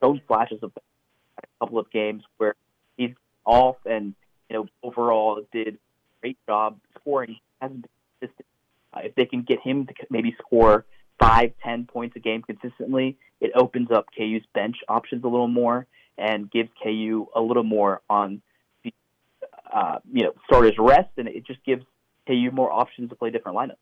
those 0.00 0.18
flashes 0.26 0.58
of 0.62 0.72
a 0.76 1.42
couple 1.60 1.78
of 1.78 1.90
games 1.90 2.22
where 2.38 2.54
he's 2.96 3.14
off 3.44 3.76
and 3.84 4.14
you 4.48 4.56
know 4.56 4.68
overall 4.82 5.42
did 5.52 5.74
a 5.74 5.78
great 6.20 6.38
job 6.46 6.78
scoring. 7.00 7.36
Hasn't 7.60 7.82
been 7.82 7.90
consistent. 8.20 8.46
Uh, 8.92 9.00
if 9.04 9.14
they 9.14 9.26
can 9.26 9.42
get 9.42 9.60
him 9.60 9.86
to 9.86 9.94
maybe 10.10 10.34
score 10.38 10.84
five, 11.18 11.52
ten 11.62 11.86
points 11.86 12.16
a 12.16 12.20
game 12.20 12.42
consistently, 12.42 13.18
it 13.40 13.52
opens 13.54 13.90
up 13.90 14.06
KU's 14.16 14.44
bench 14.54 14.76
options 14.88 15.24
a 15.24 15.28
little 15.28 15.48
more 15.48 15.86
and 16.18 16.50
gives 16.50 16.70
KU 16.82 17.26
a 17.34 17.40
little 17.40 17.64
more 17.64 18.00
on 18.08 18.42
uh, 19.72 19.98
you 20.10 20.24
know 20.24 20.32
starters 20.46 20.74
rest, 20.78 21.10
and 21.16 21.28
it 21.28 21.46
just 21.46 21.62
gives 21.64 21.84
KU 22.26 22.50
more 22.52 22.72
options 22.72 23.10
to 23.10 23.16
play 23.16 23.30
different 23.30 23.56
lineups. 23.56 23.76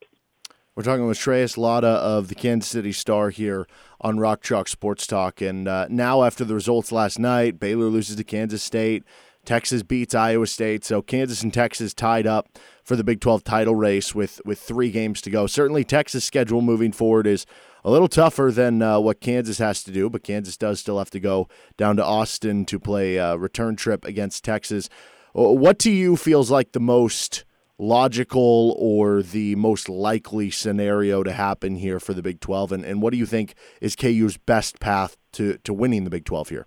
We're 0.74 0.82
talking 0.82 1.06
with 1.06 1.18
Shreyas 1.18 1.56
Laddha 1.56 1.84
of 1.84 2.26
the 2.26 2.34
Kansas 2.34 2.68
City 2.68 2.90
Star 2.90 3.30
here 3.30 3.68
on 4.00 4.18
Rock 4.18 4.42
Chalk 4.42 4.66
Sports 4.66 5.06
Talk. 5.06 5.40
And 5.40 5.68
uh, 5.68 5.86
now, 5.88 6.24
after 6.24 6.44
the 6.44 6.54
results 6.54 6.90
last 6.90 7.16
night, 7.16 7.60
Baylor 7.60 7.86
loses 7.86 8.16
to 8.16 8.24
Kansas 8.24 8.60
State. 8.60 9.04
Texas 9.44 9.82
beats 9.82 10.14
Iowa 10.14 10.46
State. 10.46 10.84
So 10.84 11.02
Kansas 11.02 11.42
and 11.42 11.52
Texas 11.52 11.94
tied 11.94 12.26
up 12.26 12.58
for 12.82 12.96
the 12.96 13.04
Big 13.04 13.20
12 13.20 13.44
title 13.44 13.74
race 13.74 14.14
with, 14.14 14.40
with 14.44 14.58
three 14.58 14.90
games 14.90 15.20
to 15.22 15.30
go. 15.30 15.46
Certainly, 15.46 15.84
Texas' 15.84 16.24
schedule 16.24 16.60
moving 16.60 16.92
forward 16.92 17.26
is 17.26 17.46
a 17.84 17.90
little 17.90 18.08
tougher 18.08 18.50
than 18.50 18.80
uh, 18.82 18.98
what 18.98 19.20
Kansas 19.20 19.58
has 19.58 19.82
to 19.84 19.92
do, 19.92 20.08
but 20.08 20.22
Kansas 20.22 20.56
does 20.56 20.80
still 20.80 20.98
have 20.98 21.10
to 21.10 21.20
go 21.20 21.48
down 21.76 21.96
to 21.96 22.04
Austin 22.04 22.64
to 22.66 22.78
play 22.78 23.16
a 23.16 23.36
return 23.36 23.76
trip 23.76 24.04
against 24.04 24.44
Texas. 24.44 24.88
What 25.32 25.78
to 25.80 25.90
you 25.90 26.16
feels 26.16 26.50
like 26.50 26.72
the 26.72 26.80
most 26.80 27.44
logical 27.76 28.76
or 28.78 29.22
the 29.22 29.54
most 29.56 29.88
likely 29.88 30.50
scenario 30.50 31.22
to 31.22 31.32
happen 31.32 31.76
here 31.76 32.00
for 32.00 32.14
the 32.14 32.22
Big 32.22 32.40
12? 32.40 32.72
And, 32.72 32.84
and 32.84 33.02
what 33.02 33.12
do 33.12 33.18
you 33.18 33.26
think 33.26 33.54
is 33.80 33.96
KU's 33.96 34.36
best 34.36 34.80
path 34.80 35.16
to, 35.32 35.58
to 35.58 35.74
winning 35.74 36.04
the 36.04 36.10
Big 36.10 36.24
12 36.24 36.50
here? 36.50 36.66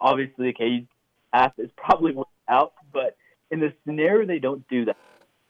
Obviously, 0.00 0.52
KU's 0.52 0.86
path 1.32 1.52
is 1.58 1.70
probably 1.76 2.14
out, 2.48 2.72
but 2.92 3.16
in 3.50 3.60
the 3.60 3.72
scenario 3.84 4.26
they 4.26 4.38
don't 4.38 4.66
do 4.68 4.84
that, 4.86 4.96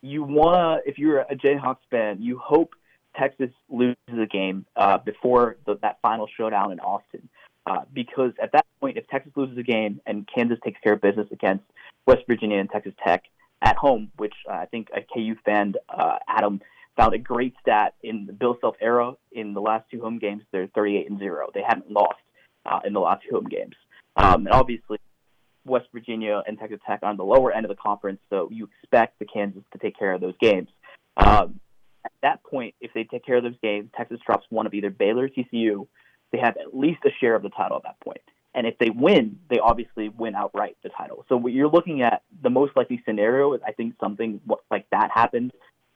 you 0.02 0.22
want 0.22 0.84
to, 0.84 0.90
if 0.90 0.98
you're 0.98 1.20
a 1.20 1.34
Jayhawks 1.34 1.78
fan, 1.90 2.22
you 2.22 2.38
hope 2.38 2.74
Texas 3.18 3.50
loses 3.68 3.96
a 4.08 4.26
game 4.26 4.64
uh, 4.76 4.98
before 4.98 5.56
the, 5.66 5.76
that 5.82 5.98
final 6.02 6.28
showdown 6.36 6.72
in 6.72 6.80
Austin. 6.80 7.28
Uh, 7.66 7.80
because 7.92 8.32
at 8.42 8.52
that 8.52 8.64
point, 8.80 8.96
if 8.96 9.06
Texas 9.08 9.32
loses 9.36 9.58
a 9.58 9.62
game 9.62 10.00
and 10.06 10.26
Kansas 10.32 10.58
takes 10.64 10.80
care 10.80 10.94
of 10.94 11.00
business 11.02 11.26
against 11.32 11.64
West 12.06 12.22
Virginia 12.26 12.58
and 12.58 12.70
Texas 12.70 12.94
Tech, 13.04 13.24
at 13.62 13.76
home, 13.76 14.10
which 14.16 14.34
uh, 14.48 14.54
I 14.54 14.66
think 14.66 14.88
a 14.94 15.00
KU 15.00 15.34
fan, 15.44 15.74
uh, 15.88 16.18
Adam, 16.28 16.60
found 16.96 17.14
a 17.14 17.18
great 17.18 17.54
stat 17.60 17.94
in 18.02 18.26
the 18.26 18.32
Bill 18.32 18.56
Self 18.60 18.76
era. 18.80 19.12
In 19.32 19.54
the 19.54 19.60
last 19.60 19.84
two 19.90 20.00
home 20.00 20.18
games, 20.18 20.42
they're 20.52 20.68
38 20.74 21.10
and 21.10 21.18
zero. 21.18 21.48
They 21.54 21.62
haven't 21.66 21.90
lost 21.90 22.20
uh, 22.66 22.80
in 22.84 22.92
the 22.92 23.00
last 23.00 23.22
two 23.28 23.36
home 23.36 23.48
games. 23.48 23.74
Um, 24.16 24.46
and 24.46 24.50
obviously, 24.50 24.98
West 25.68 25.86
Virginia 25.92 26.42
and 26.46 26.58
Texas 26.58 26.80
Tech 26.86 27.00
on 27.02 27.16
the 27.16 27.24
lower 27.24 27.52
end 27.52 27.64
of 27.64 27.68
the 27.68 27.76
conference, 27.76 28.20
so 28.30 28.48
you 28.50 28.68
expect 28.82 29.18
the 29.18 29.24
Kansas 29.24 29.62
to 29.72 29.78
take 29.78 29.98
care 29.98 30.12
of 30.12 30.20
those 30.20 30.34
games. 30.40 30.68
Um, 31.16 31.60
at 32.04 32.12
that 32.22 32.42
point, 32.42 32.74
if 32.80 32.92
they 32.94 33.04
take 33.04 33.24
care 33.24 33.36
of 33.36 33.42
those 33.42 33.58
games, 33.62 33.90
Texas 33.96 34.20
drops 34.24 34.46
one 34.50 34.66
of 34.66 34.74
either 34.74 34.90
Baylor 34.90 35.24
or 35.24 35.28
TCU. 35.28 35.86
They 36.32 36.38
have 36.38 36.56
at 36.56 36.76
least 36.76 37.00
a 37.04 37.10
share 37.20 37.34
of 37.34 37.42
the 37.42 37.50
title 37.50 37.76
at 37.76 37.82
that 37.84 38.00
point. 38.00 38.20
And 38.54 38.66
if 38.66 38.78
they 38.78 38.90
win, 38.90 39.38
they 39.50 39.58
obviously 39.58 40.08
win 40.08 40.34
outright 40.34 40.76
the 40.82 40.88
title. 40.88 41.24
So 41.28 41.36
what 41.36 41.52
you're 41.52 41.68
looking 41.68 42.02
at, 42.02 42.22
the 42.42 42.50
most 42.50 42.76
likely 42.76 43.02
scenario 43.04 43.52
is 43.52 43.60
I 43.66 43.72
think 43.72 43.94
something 44.00 44.40
like 44.70 44.86
that 44.90 45.10
happens 45.12 45.52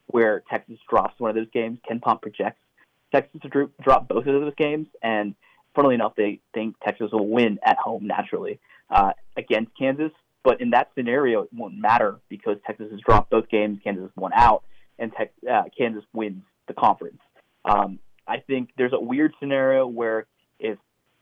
where 0.07 0.43
Texas 0.51 0.79
drops 0.89 1.19
one 1.19 1.31
of 1.31 1.37
those 1.37 1.51
games. 1.53 1.79
KenPom 1.91 2.21
projects 2.21 2.61
Texas 3.13 3.41
to 3.43 3.71
drop 3.83 4.09
both 4.09 4.27
of 4.27 4.41
those 4.41 4.55
games. 4.57 4.87
And 5.03 5.35
funnily 5.75 5.95
enough, 5.95 6.15
they 6.17 6.41
think 6.55 6.77
Texas 6.85 7.11
will 7.13 7.29
win 7.29 7.59
at 7.65 7.79
home 7.79 8.07
naturally 8.07 8.61
uh, 8.93 9.13
against 9.37 9.73
Kansas. 9.77 10.13
But 10.45 10.61
in 10.61 10.71
that 10.71 10.91
scenario, 10.95 11.43
it 11.43 11.51
won't 11.53 11.79
matter 11.79 12.21
because 12.29 12.57
Texas 12.67 12.91
has 12.91 13.01
dropped 13.01 13.31
both 13.31 13.49
games, 13.49 13.79
Kansas 13.83 14.03
has 14.03 14.11
won 14.17 14.33
out, 14.35 14.65
and 14.99 15.13
Tex- 15.13 15.33
uh, 15.51 15.65
Kansas 15.77 16.05
wins 16.13 16.43
the 16.67 16.75
conference. 16.75 17.21
Um, 17.65 18.01
I 18.27 18.39
think 18.39 18.71
there's 18.77 18.93
a 18.93 19.01
weird 19.01 19.35
scenario 19.39 19.87
where 19.87 20.27
if 20.59 20.79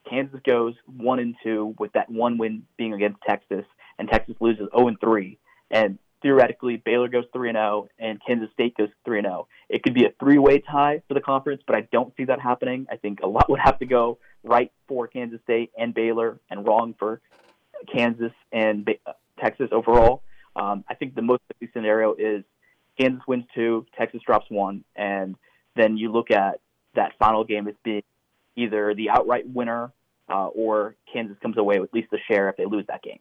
Kansas 0.08 0.40
goes 0.46 0.74
one 0.86 1.18
and 1.18 1.34
two 1.42 1.74
with 1.78 1.92
that 1.92 2.10
one 2.10 2.38
win 2.38 2.62
being 2.78 2.94
against 2.94 3.20
Texas, 3.28 3.64
and 3.98 4.08
Texas 4.08 4.36
loses 4.40 4.68
0 4.74 4.88
and 4.88 5.00
three, 5.00 5.38
and 5.70 5.98
theoretically 6.22 6.76
Baylor 6.76 7.08
goes 7.08 7.24
three 7.32 7.50
and 7.50 7.56
zero, 7.56 7.88
and 7.98 8.20
Kansas 8.26 8.50
State 8.52 8.76
goes 8.76 8.88
three 9.04 9.18
and 9.18 9.26
zero. 9.26 9.48
It 9.68 9.82
could 9.82 9.94
be 9.94 10.06
a 10.06 10.12
three-way 10.18 10.60
tie 10.60 11.02
for 11.08 11.14
the 11.14 11.20
conference, 11.20 11.62
but 11.66 11.76
I 11.76 11.82
don't 11.92 12.14
see 12.16 12.24
that 12.24 12.40
happening. 12.40 12.86
I 12.90 12.96
think 12.96 13.20
a 13.22 13.26
lot 13.26 13.50
would 13.50 13.60
have 13.60 13.78
to 13.80 13.86
go 13.86 14.18
right 14.42 14.72
for 14.88 15.06
Kansas 15.06 15.40
State 15.42 15.70
and 15.78 15.92
Baylor, 15.92 16.40
and 16.50 16.66
wrong 16.66 16.94
for 16.98 17.20
Kansas 17.92 18.32
and 18.52 18.88
uh, 19.06 19.12
Texas 19.38 19.68
overall. 19.72 20.22
Um, 20.56 20.84
I 20.88 20.94
think 20.94 21.14
the 21.14 21.22
most 21.22 21.42
likely 21.52 21.70
scenario 21.72 22.14
is 22.14 22.44
Kansas 22.98 23.22
wins 23.26 23.44
two, 23.54 23.86
Texas 23.96 24.20
drops 24.24 24.46
one, 24.50 24.84
and 24.96 25.36
then 25.76 25.96
you 25.96 26.12
look 26.12 26.30
at 26.30 26.60
that 26.94 27.12
final 27.18 27.44
game 27.44 27.68
as 27.68 27.74
being 27.84 28.02
either 28.56 28.94
the 28.94 29.10
outright 29.10 29.48
winner 29.48 29.92
uh, 30.28 30.46
or 30.48 30.96
Kansas 31.12 31.36
comes 31.40 31.56
away 31.56 31.78
with 31.78 31.90
at 31.90 31.94
least 31.94 32.12
a 32.12 32.18
share 32.30 32.48
if 32.48 32.56
they 32.56 32.66
lose 32.66 32.84
that 32.88 33.02
game. 33.02 33.20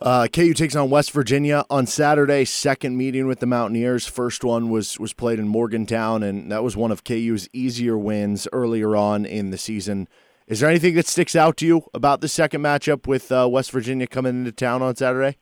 Uh, 0.00 0.26
KU 0.26 0.52
takes 0.52 0.74
on 0.74 0.90
West 0.90 1.12
Virginia 1.12 1.64
on 1.70 1.86
Saturday. 1.86 2.44
Second 2.44 2.96
meeting 2.96 3.28
with 3.28 3.38
the 3.38 3.46
Mountaineers. 3.46 4.04
First 4.04 4.42
one 4.42 4.68
was 4.68 4.98
was 4.98 5.12
played 5.12 5.38
in 5.38 5.46
Morgantown, 5.46 6.24
and 6.24 6.50
that 6.50 6.64
was 6.64 6.76
one 6.76 6.90
of 6.90 7.04
KU's 7.04 7.48
easier 7.52 7.96
wins 7.96 8.48
earlier 8.52 8.96
on 8.96 9.24
in 9.24 9.50
the 9.50 9.58
season. 9.58 10.08
Is 10.52 10.60
there 10.60 10.68
anything 10.68 10.96
that 10.96 11.06
sticks 11.06 11.34
out 11.34 11.56
to 11.56 11.66
you 11.66 11.84
about 11.94 12.20
the 12.20 12.28
second 12.28 12.60
matchup 12.60 13.06
with 13.06 13.32
uh, 13.32 13.48
West 13.50 13.70
Virginia 13.70 14.06
coming 14.06 14.40
into 14.40 14.52
town 14.52 14.82
on 14.82 14.94
Saturday? 14.94 15.38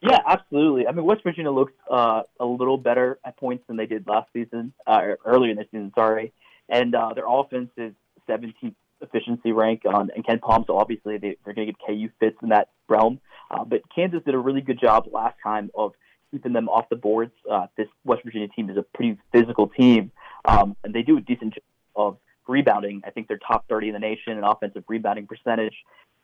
Yeah, 0.00 0.20
absolutely. 0.26 0.86
I 0.86 0.92
mean, 0.92 1.04
West 1.04 1.22
Virginia 1.22 1.50
looks 1.50 1.74
uh, 1.90 2.22
a 2.40 2.46
little 2.46 2.78
better 2.78 3.18
at 3.26 3.36
points 3.36 3.64
than 3.66 3.76
they 3.76 3.84
did 3.84 4.06
last 4.08 4.30
season, 4.32 4.72
uh, 4.86 5.02
earlier 5.26 5.50
in 5.50 5.58
the 5.58 5.66
season. 5.70 5.92
Sorry, 5.94 6.32
and 6.66 6.94
uh, 6.94 7.12
their 7.12 7.26
offense 7.28 7.68
is 7.76 7.92
17th 8.26 8.74
efficiency 9.02 9.52
rank 9.52 9.82
on 9.84 10.08
and 10.16 10.24
KenPom, 10.24 10.66
so 10.66 10.78
obviously 10.78 11.18
they, 11.18 11.36
they're 11.44 11.52
going 11.52 11.66
to 11.66 11.74
get 11.74 11.86
KU 11.86 12.08
fits 12.18 12.38
in 12.42 12.48
that 12.48 12.70
realm. 12.88 13.20
Uh, 13.50 13.64
but 13.64 13.82
Kansas 13.94 14.22
did 14.24 14.34
a 14.34 14.38
really 14.38 14.62
good 14.62 14.80
job 14.80 15.08
last 15.12 15.36
time 15.42 15.70
of 15.74 15.92
keeping 16.30 16.54
them 16.54 16.70
off 16.70 16.88
the 16.88 16.96
boards. 16.96 17.32
Uh, 17.50 17.66
this 17.76 17.88
West 18.02 18.22
Virginia 18.24 18.48
team 18.48 18.70
is 18.70 18.78
a 18.78 18.82
pretty 18.94 19.18
physical 19.30 19.68
team, 19.68 20.10
um, 20.46 20.74
and 20.82 20.94
they 20.94 21.02
do 21.02 21.18
a 21.18 21.20
decent 21.20 21.52
job 21.52 21.62
of 21.96 22.16
rebounding. 22.48 23.02
I 23.06 23.10
think 23.10 23.28
they're 23.28 23.38
top 23.38 23.66
30 23.68 23.88
in 23.88 23.92
the 23.94 23.98
nation 23.98 24.36
in 24.36 24.44
offensive 24.44 24.84
rebounding 24.88 25.26
percentage. 25.26 25.74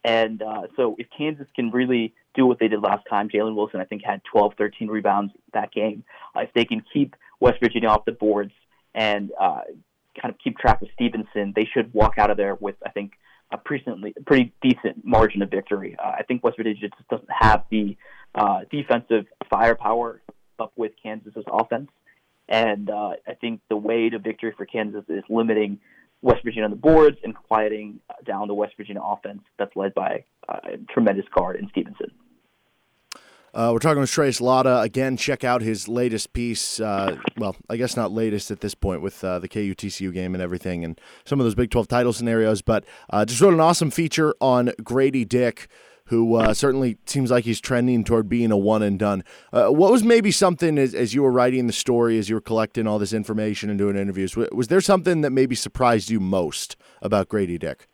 And 0.05 0.43
uh, 0.43 0.63
so 0.77 0.97
if 0.99 1.07
Kansas 1.17 1.47
can 1.55 1.71
really 1.71 2.15
do 2.35 2.47
what 2.47 2.59
they 2.59 2.69
did 2.69 2.81
last 2.81 3.05
time, 3.09 3.29
Jalen 3.29 3.55
Wilson, 3.55 3.81
I 3.81 3.85
think, 3.85 4.03
had 4.05 4.23
12, 4.25 4.55
13 4.57 4.89
rebounds 4.89 5.33
that 5.53 5.73
game. 5.73 6.05
Uh, 6.35 6.41
if 6.41 6.53
they 6.55 6.65
can 6.65 6.83
keep 6.93 7.17
West 7.39 7.59
Virginia 7.63 7.89
off 7.89 8.05
the 8.05 8.13
boards 8.13 8.53
and 8.95 9.31
uh, 9.39 9.63
kind 10.21 10.33
of 10.33 10.37
keep 10.43 10.59
track 10.59 10.81
of 10.83 10.89
Stevenson, 10.95 11.53
they 11.55 11.69
should 11.73 11.93
walk 11.93 12.15
out 12.17 12.31
of 12.31 12.37
there 12.37 12.55
with, 12.55 12.77
I 12.85 12.91
think, 12.91 13.13
a 13.53 13.59
pretty, 13.59 14.15
pretty 14.25 14.53
decent 14.63 15.05
margin 15.05 15.43
of 15.43 15.51
victory. 15.51 15.97
Uh, 16.03 16.13
I 16.19 16.23
think 16.23 16.43
West 16.45 16.57
Virginia 16.57 16.79
just 16.81 16.95
doesn't 17.11 17.29
have 17.31 17.65
the 17.71 17.97
uh, 18.35 18.61
defensive 18.71 19.27
firepower 19.51 20.23
up 20.59 20.73
with 20.77 20.93
Kansas's 21.03 21.45
offense. 21.51 21.91
And 22.49 22.91
uh, 22.91 23.13
I 23.27 23.35
think 23.41 23.61
the 23.69 23.77
way 23.77 24.09
to 24.09 24.19
victory 24.19 24.53
for 24.57 24.67
Kansas 24.67 25.05
is 25.09 25.23
limiting 25.29 25.79
West 26.23 26.43
Virginia 26.45 26.65
on 26.65 26.71
the 26.71 26.77
boards 26.77 27.17
and 27.25 27.35
quieting 27.35 28.01
down 28.25 28.49
the 28.49 28.55
West 28.55 28.75
Virginia 28.77 29.03
offense 29.03 29.41
that's 29.59 29.75
led 29.75 29.95
by 29.95 30.25
uh, 30.49 30.59
a 30.65 30.93
tremendous 30.93 31.27
guard 31.35 31.57
in 31.57 31.69
Stevenson. 31.71 32.11
Uh, 33.53 33.71
we're 33.73 33.81
talking 33.81 34.01
with 34.01 34.11
Shreyas 34.11 34.41
Laddha. 34.41 34.83
Again, 34.83 35.17
check 35.17 35.43
out 35.43 35.61
his 35.61 35.89
latest 35.89 36.33
piece. 36.33 36.79
Uh, 36.79 37.17
well, 37.37 37.57
I 37.69 37.77
guess 37.77 37.97
not 37.97 38.13
latest 38.13 38.53
at 38.53 38.61
this 38.61 38.77
point 38.77 39.03
with 39.03 39.25
uh, 39.25 39.41
the 39.41 39.49
KU 39.49 39.75
TCU 39.75 40.13
game 40.13 40.35
and 40.35 40.43
everything 40.43 40.85
and 40.85 41.01
some 41.25 41.41
of 41.41 41.45
those 41.45 41.57
Big 41.57 41.71
12 41.71 41.89
title 41.89 42.13
scenarios, 42.13 42.63
but 42.63 42.85
uh, 43.11 43.25
just 43.25 43.41
wrote 43.41 43.55
an 43.55 43.61
awesome 43.61 43.91
feature 43.91 44.35
on 44.41 44.71
Grady 44.85 45.25
Dick, 45.25 45.69
who 46.11 46.35
uh, 46.35 46.55
certainly 46.55 46.99
seems 47.07 47.31
like 47.31 47.45
he's 47.45 47.61
trending 47.61 48.05
toward 48.05 48.29
being 48.29 48.53
a 48.53 48.57
one 48.57 48.83
and 48.83 48.99
done. 48.99 49.25
Uh, 49.53 49.69
what 49.69 49.91
was 49.91 50.05
maybe 50.05 50.31
something 50.31 50.79
as, 50.79 50.95
as, 50.95 51.15
you 51.15 51.23
were 51.23 51.33
writing 51.33 51.67
the 51.67 51.73
story, 51.73 52.19
as 52.19 52.29
you 52.29 52.37
were 52.37 52.41
collecting 52.41 52.87
all 52.87 52.99
this 52.99 53.13
information 53.13 53.71
and 53.71 53.79
doing 53.79 53.97
interviews, 53.97 54.37
was 54.37 54.69
there 54.69 54.81
something 54.81 55.23
that 55.23 55.31
maybe 55.31 55.55
surprised 55.55 56.11
you 56.11 56.21
most 56.21 56.77
about 57.03 57.29
Grady 57.29 57.59
Dick? 57.59 57.89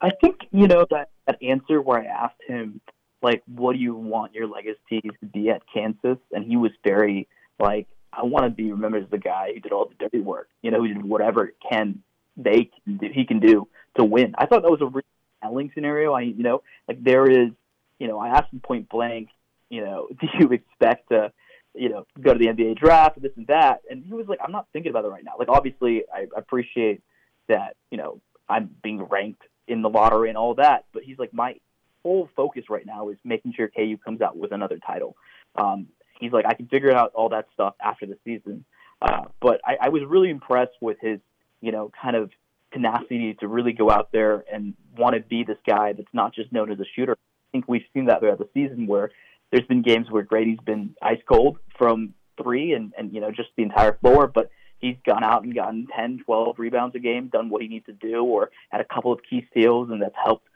I 0.00 0.10
think, 0.20 0.40
you 0.50 0.66
know, 0.66 0.86
that, 0.90 1.10
that 1.26 1.38
answer 1.42 1.80
where 1.80 2.00
I 2.00 2.06
asked 2.06 2.42
him– 2.46 2.80
like, 3.22 3.42
what 3.46 3.74
do 3.74 3.78
you 3.78 3.94
want 3.94 4.34
your 4.34 4.46
legacy 4.46 5.00
to 5.02 5.26
be 5.32 5.50
at 5.50 5.62
Kansas? 5.72 6.18
And 6.32 6.44
he 6.44 6.56
was 6.56 6.72
very 6.84 7.28
like, 7.58 7.86
I 8.12 8.24
want 8.24 8.44
to 8.44 8.50
be 8.50 8.70
remembered 8.70 9.04
as 9.04 9.10
the 9.10 9.18
guy 9.18 9.52
who 9.54 9.60
did 9.60 9.72
all 9.72 9.86
the 9.86 9.94
dirty 9.98 10.20
work. 10.20 10.48
You 10.62 10.70
know, 10.70 10.80
who 10.80 10.88
did 10.88 11.04
whatever 11.04 11.52
can 11.70 12.02
they 12.36 12.70
can 12.84 12.96
do, 12.96 13.08
he 13.12 13.24
can 13.24 13.40
do 13.40 13.68
to 13.96 14.04
win. 14.04 14.34
I 14.38 14.46
thought 14.46 14.62
that 14.62 14.70
was 14.70 14.80
a 14.80 14.86
really 14.86 15.04
telling 15.42 15.70
scenario. 15.74 16.12
I 16.12 16.22
you 16.22 16.42
know 16.42 16.62
like 16.88 17.02
there 17.02 17.30
is 17.30 17.50
you 17.98 18.08
know 18.08 18.18
I 18.18 18.28
asked 18.28 18.52
him 18.52 18.60
point 18.60 18.88
blank. 18.88 19.28
You 19.68 19.84
know, 19.84 20.08
do 20.20 20.26
you 20.38 20.48
expect 20.52 21.10
to 21.10 21.32
you 21.74 21.88
know 21.88 22.06
go 22.20 22.32
to 22.32 22.38
the 22.38 22.46
NBA 22.46 22.78
draft 22.78 23.20
this 23.20 23.32
and 23.36 23.46
that? 23.48 23.82
And 23.90 24.04
he 24.04 24.12
was 24.12 24.26
like, 24.28 24.40
I'm 24.42 24.52
not 24.52 24.66
thinking 24.72 24.90
about 24.90 25.04
it 25.04 25.08
right 25.08 25.24
now. 25.24 25.32
Like 25.38 25.48
obviously 25.48 26.04
I 26.12 26.26
appreciate 26.36 27.02
that 27.48 27.76
you 27.90 27.98
know 27.98 28.20
I'm 28.48 28.70
being 28.82 29.02
ranked 29.02 29.42
in 29.68 29.82
the 29.82 29.88
lottery 29.88 30.28
and 30.28 30.38
all 30.38 30.54
that, 30.54 30.84
but 30.92 31.04
he's 31.04 31.18
like 31.18 31.32
my 31.32 31.54
whole 32.02 32.28
focus 32.34 32.64
right 32.68 32.86
now 32.86 33.08
is 33.10 33.18
making 33.24 33.52
sure 33.54 33.68
KU 33.68 33.96
comes 34.04 34.20
out 34.20 34.36
with 34.36 34.52
another 34.52 34.78
title. 34.78 35.16
Um, 35.56 35.88
he's 36.18 36.32
like, 36.32 36.46
I 36.46 36.54
can 36.54 36.66
figure 36.66 36.92
out 36.92 37.12
all 37.14 37.28
that 37.30 37.46
stuff 37.54 37.74
after 37.82 38.06
the 38.06 38.16
season. 38.24 38.64
Uh, 39.02 39.24
but 39.40 39.60
I, 39.64 39.76
I 39.82 39.88
was 39.88 40.02
really 40.06 40.30
impressed 40.30 40.76
with 40.80 40.98
his, 41.00 41.20
you 41.60 41.72
know, 41.72 41.90
kind 42.00 42.16
of 42.16 42.30
tenacity 42.72 43.34
to 43.40 43.48
really 43.48 43.72
go 43.72 43.90
out 43.90 44.10
there 44.12 44.44
and 44.52 44.74
want 44.96 45.14
to 45.14 45.20
be 45.20 45.44
this 45.44 45.58
guy 45.66 45.92
that's 45.92 46.08
not 46.12 46.34
just 46.34 46.52
known 46.52 46.70
as 46.70 46.80
a 46.80 46.84
shooter. 46.94 47.12
I 47.12 47.50
think 47.52 47.64
we've 47.68 47.84
seen 47.92 48.06
that 48.06 48.20
throughout 48.20 48.38
the 48.38 48.48
season 48.54 48.86
where 48.86 49.10
there's 49.50 49.66
been 49.66 49.82
games 49.82 50.06
where 50.10 50.22
Grady's 50.22 50.60
been 50.64 50.94
ice 51.02 51.20
cold 51.28 51.58
from 51.76 52.14
three 52.42 52.72
and, 52.72 52.92
and 52.96 53.12
you 53.12 53.20
know, 53.20 53.30
just 53.30 53.48
the 53.56 53.62
entire 53.62 53.94
floor, 53.94 54.26
but 54.26 54.50
he's 54.78 54.96
gone 55.04 55.24
out 55.24 55.44
and 55.44 55.54
gotten 55.54 55.86
10, 55.94 56.22
12 56.24 56.58
rebounds 56.58 56.94
a 56.94 56.98
game, 56.98 57.28
done 57.28 57.50
what 57.50 57.62
he 57.62 57.68
needs 57.68 57.86
to 57.86 57.92
do, 57.92 58.24
or 58.24 58.50
had 58.70 58.80
a 58.80 58.84
couple 58.84 59.12
of 59.12 59.20
key 59.28 59.46
steals, 59.50 59.90
and 59.90 60.02
that's 60.02 60.14
helped, 60.22 60.46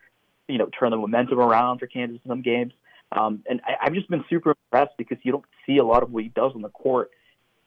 you 0.48 0.58
know, 0.58 0.68
turn 0.78 0.90
the 0.90 0.96
momentum 0.96 1.38
around 1.40 1.78
for 1.78 1.86
Kansas 1.86 2.20
in 2.24 2.30
some 2.30 2.42
games. 2.42 2.72
Um, 3.12 3.42
and 3.48 3.60
I, 3.64 3.86
I've 3.86 3.94
just 3.94 4.08
been 4.08 4.24
super 4.28 4.54
impressed 4.72 4.96
because 4.96 5.18
you 5.22 5.32
don't 5.32 5.44
see 5.66 5.78
a 5.78 5.84
lot 5.84 6.02
of 6.02 6.10
what 6.10 6.22
he 6.22 6.30
does 6.30 6.52
on 6.54 6.62
the 6.62 6.68
court 6.68 7.10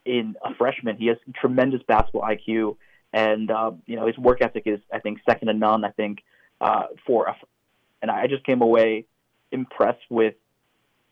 in 0.06 0.36
a 0.44 0.54
freshman. 0.56 0.98
He 0.98 1.08
has 1.08 1.18
tremendous 1.36 1.82
basketball 1.88 2.24
IQ, 2.24 2.78
and 3.14 3.50
uh, 3.52 3.72
you 3.86 3.96
know 3.96 4.08
his 4.08 4.18
work 4.18 4.42
ethic 4.42 4.64
is, 4.66 4.80
I 4.92 5.00
think, 5.00 5.20
second 5.28 5.48
to 5.48 5.54
none. 5.54 5.86
I 5.86 5.92
think 5.92 6.20
uh, 6.62 6.84
for 7.06 7.28
a, 7.28 7.36
and 8.02 8.12
I 8.12 8.28
just 8.28 8.46
came 8.46 8.62
away 8.62 9.06
impressed 9.52 10.04
with 10.10 10.36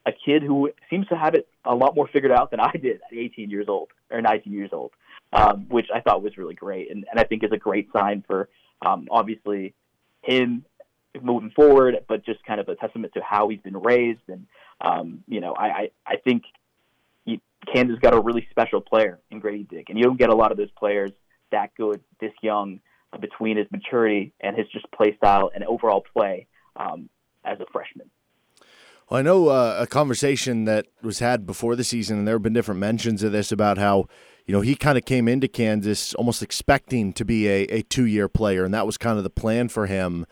a 0.06 0.12
kid 0.12 0.44
who 0.44 0.72
seems 0.90 1.08
to 1.08 1.16
have 1.16 1.34
it 1.34 1.48
a 1.64 1.74
lot 1.74 1.96
more 1.96 2.08
figured 2.08 2.32
out 2.32 2.52
than 2.52 2.60
I 2.60 2.72
did 2.72 2.98
at 2.98 3.18
18 3.18 3.50
years 3.50 3.66
old 3.68 3.90
or 4.12 4.22
19 4.22 4.54
years 4.54 4.70
old, 4.72 4.92
um, 5.34 5.66
which 5.70 5.88
I 5.94 6.00
thought 6.02 6.22
was 6.22 6.38
really 6.38 6.54
great, 6.54 6.92
and, 6.92 7.06
and 7.10 7.20
I 7.20 7.24
think 7.24 7.44
is 7.44 7.52
a 7.52 7.58
great 7.58 7.90
sign 7.92 8.24
for 8.28 8.50
um, 8.86 9.08
obviously 9.10 9.74
him 10.22 10.66
moving 11.22 11.52
forward, 11.52 11.96
but 12.08 12.26
just 12.26 12.44
kind 12.46 12.60
of 12.60 12.68
a 12.68 12.76
testament 12.76 13.14
to 13.14 13.22
how 13.22 13.48
he's 13.48 13.62
been 13.62 13.78
raised. 13.78 14.28
And 14.28 14.46
um, 14.82 15.24
you 15.28 15.40
know, 15.40 15.54
I 15.54 15.66
I, 15.66 15.90
I 16.06 16.16
think 16.18 16.44
he, 17.26 17.42
Kansas 17.74 17.98
got 18.00 18.14
a 18.14 18.20
really 18.20 18.48
special 18.52 18.82
player 18.82 19.20
in 19.32 19.40
Grady 19.40 19.64
Dick, 19.64 19.88
and 19.90 19.98
you 19.98 20.04
don't 20.04 20.20
get 20.20 20.30
a 20.30 20.36
lot 20.36 20.52
of 20.52 20.58
those 20.58 20.72
players 20.78 21.12
that 21.56 21.72
good 21.76 22.02
this 22.20 22.34
young 22.42 22.80
uh, 23.14 23.18
between 23.18 23.58
his 23.58 23.68
maturity 23.72 24.34
and 24.42 24.56
his 24.56 24.68
just 24.72 24.90
play 24.92 25.16
style 25.18 25.50
and 25.56 25.64
overall 25.64 26.04
play 26.14 26.48
um, 26.76 27.10
as 27.44 27.60
a 27.60 27.66
freshman. 27.72 28.10
Well, 29.10 29.20
I 29.20 29.24
know 29.24 29.50
uh, 29.50 29.78
a 29.80 29.88
conversation 29.88 30.66
that 30.66 30.88
was 31.02 31.20
had 31.20 31.46
before 31.46 31.76
the 31.76 31.84
season, 31.84 32.18
and 32.18 32.28
there 32.28 32.36
have 32.36 32.44
been 32.44 32.54
different 32.54 32.80
mentions 32.80 33.24
of 33.24 33.32
this 33.32 33.52
about 33.52 33.78
how 33.78 34.08
you 34.46 34.54
know, 34.54 34.62
he 34.62 34.76
kind 34.76 34.98
of 34.98 35.06
came 35.06 35.28
into 35.28 35.48
Kansas 35.48 36.14
almost 36.14 36.44
expecting 36.44 37.14
to 37.14 37.26
be 37.26 37.48
a, 37.48 37.64
a 37.64 37.82
two 37.82 38.06
year 38.06 38.28
player, 38.28 38.64
and 38.64 38.74
that 38.74 38.86
was 38.86 38.98
kind 38.98 39.18
of 39.18 39.24
the 39.24 39.30
plan 39.30 39.70
for 39.70 39.88
him. 39.88 40.26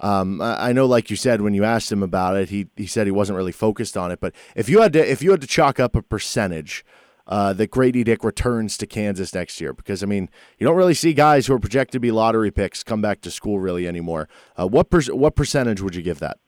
Um, 0.00 0.42
I 0.42 0.72
know, 0.72 0.86
like 0.86 1.08
you 1.08 1.16
said, 1.16 1.40
when 1.40 1.54
you 1.54 1.64
asked 1.64 1.90
him 1.90 2.02
about 2.02 2.36
it, 2.36 2.50
he 2.50 2.66
he 2.76 2.86
said 2.86 3.06
he 3.06 3.12
wasn't 3.12 3.36
really 3.36 3.52
focused 3.52 3.96
on 3.96 4.10
it. 4.10 4.20
But 4.20 4.34
if 4.54 4.68
you 4.68 4.82
had 4.82 4.92
to 4.94 5.10
if 5.10 5.22
you 5.22 5.30
had 5.30 5.40
to 5.40 5.46
chalk 5.46 5.80
up 5.80 5.96
a 5.96 6.02
percentage 6.02 6.84
uh, 7.26 7.52
that 7.54 7.70
Grady 7.70 8.04
Dick 8.04 8.22
returns 8.22 8.76
to 8.78 8.86
Kansas 8.86 9.34
next 9.34 9.60
year, 9.60 9.72
because 9.72 10.02
I 10.02 10.06
mean, 10.06 10.28
you 10.58 10.66
don't 10.66 10.76
really 10.76 10.94
see 10.94 11.12
guys 11.14 11.46
who 11.46 11.54
are 11.54 11.58
projected 11.58 11.92
to 11.92 12.00
be 12.00 12.10
lottery 12.10 12.50
picks 12.50 12.82
come 12.82 13.00
back 13.00 13.20
to 13.22 13.30
school 13.30 13.58
really 13.58 13.88
anymore. 13.88 14.28
Uh, 14.56 14.66
what 14.66 14.90
per- 14.90 15.14
what 15.14 15.34
percentage 15.34 15.80
would 15.80 15.94
you 15.94 16.02
give 16.02 16.18
that? 16.20 16.38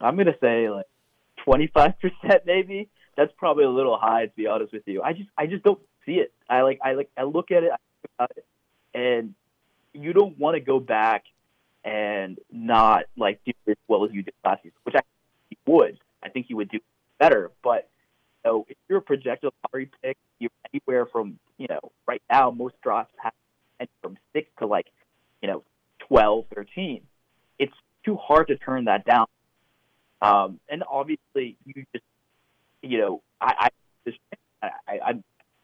I'm 0.00 0.16
gonna 0.16 0.36
say 0.40 0.68
like 0.70 0.86
25 1.44 1.94
percent, 2.00 2.42
maybe. 2.46 2.88
That's 3.16 3.32
probably 3.36 3.64
a 3.64 3.70
little 3.70 3.96
high 3.96 4.26
to 4.26 4.32
be 4.34 4.46
honest 4.46 4.72
with 4.72 4.82
you. 4.86 5.02
I 5.02 5.12
just 5.12 5.28
I 5.36 5.46
just 5.46 5.62
don't 5.64 5.80
see 6.04 6.14
it. 6.14 6.32
I 6.48 6.62
like 6.62 6.80
I 6.84 6.92
like 6.92 7.10
I 7.16 7.22
look 7.24 7.50
at 7.50 7.62
it, 7.62 7.70
I 8.18 8.24
it 8.36 8.44
and 8.94 9.34
you 9.92 10.12
don't 10.12 10.38
want 10.38 10.54
to 10.54 10.60
go 10.60 10.80
back 10.80 11.24
and 11.84 12.38
not 12.50 13.04
like 13.16 13.40
do 13.44 13.52
as 13.68 13.76
well 13.88 14.04
as 14.04 14.12
you 14.12 14.22
did 14.22 14.34
last 14.44 14.62
season, 14.62 14.76
which 14.84 14.94
I 14.94 15.00
think 15.00 15.06
he 15.50 15.58
would. 15.66 15.98
I 16.22 16.28
think 16.30 16.46
he 16.46 16.54
would 16.54 16.70
do 16.70 16.80
better. 17.18 17.50
But 17.62 17.88
know, 18.44 18.66
if 18.68 18.76
you're 18.88 18.98
a 18.98 19.02
projected 19.02 19.50
lottery 19.62 19.90
pick, 20.02 20.16
you're 20.38 20.50
anywhere 20.72 21.06
from 21.06 21.38
you 21.58 21.66
know 21.68 21.92
right 22.06 22.22
now 22.30 22.50
most 22.50 22.74
drafts 22.82 23.14
have 23.22 23.32
from 24.00 24.16
six 24.32 24.48
to 24.58 24.66
like 24.66 24.86
you 25.42 25.48
know 25.48 25.62
12, 26.08 26.46
13. 26.54 27.02
It's 27.58 27.72
too 28.04 28.16
hard 28.16 28.48
to 28.48 28.56
turn 28.56 28.86
that 28.86 29.04
down. 29.04 29.26
Um, 30.22 30.60
and 30.68 30.82
obviously, 30.90 31.56
you 31.64 31.84
just 31.92 32.04
you 32.82 32.98
know 32.98 33.22
I 33.40 33.70
I, 34.06 34.12
I, 34.62 34.70
I, 34.88 35.10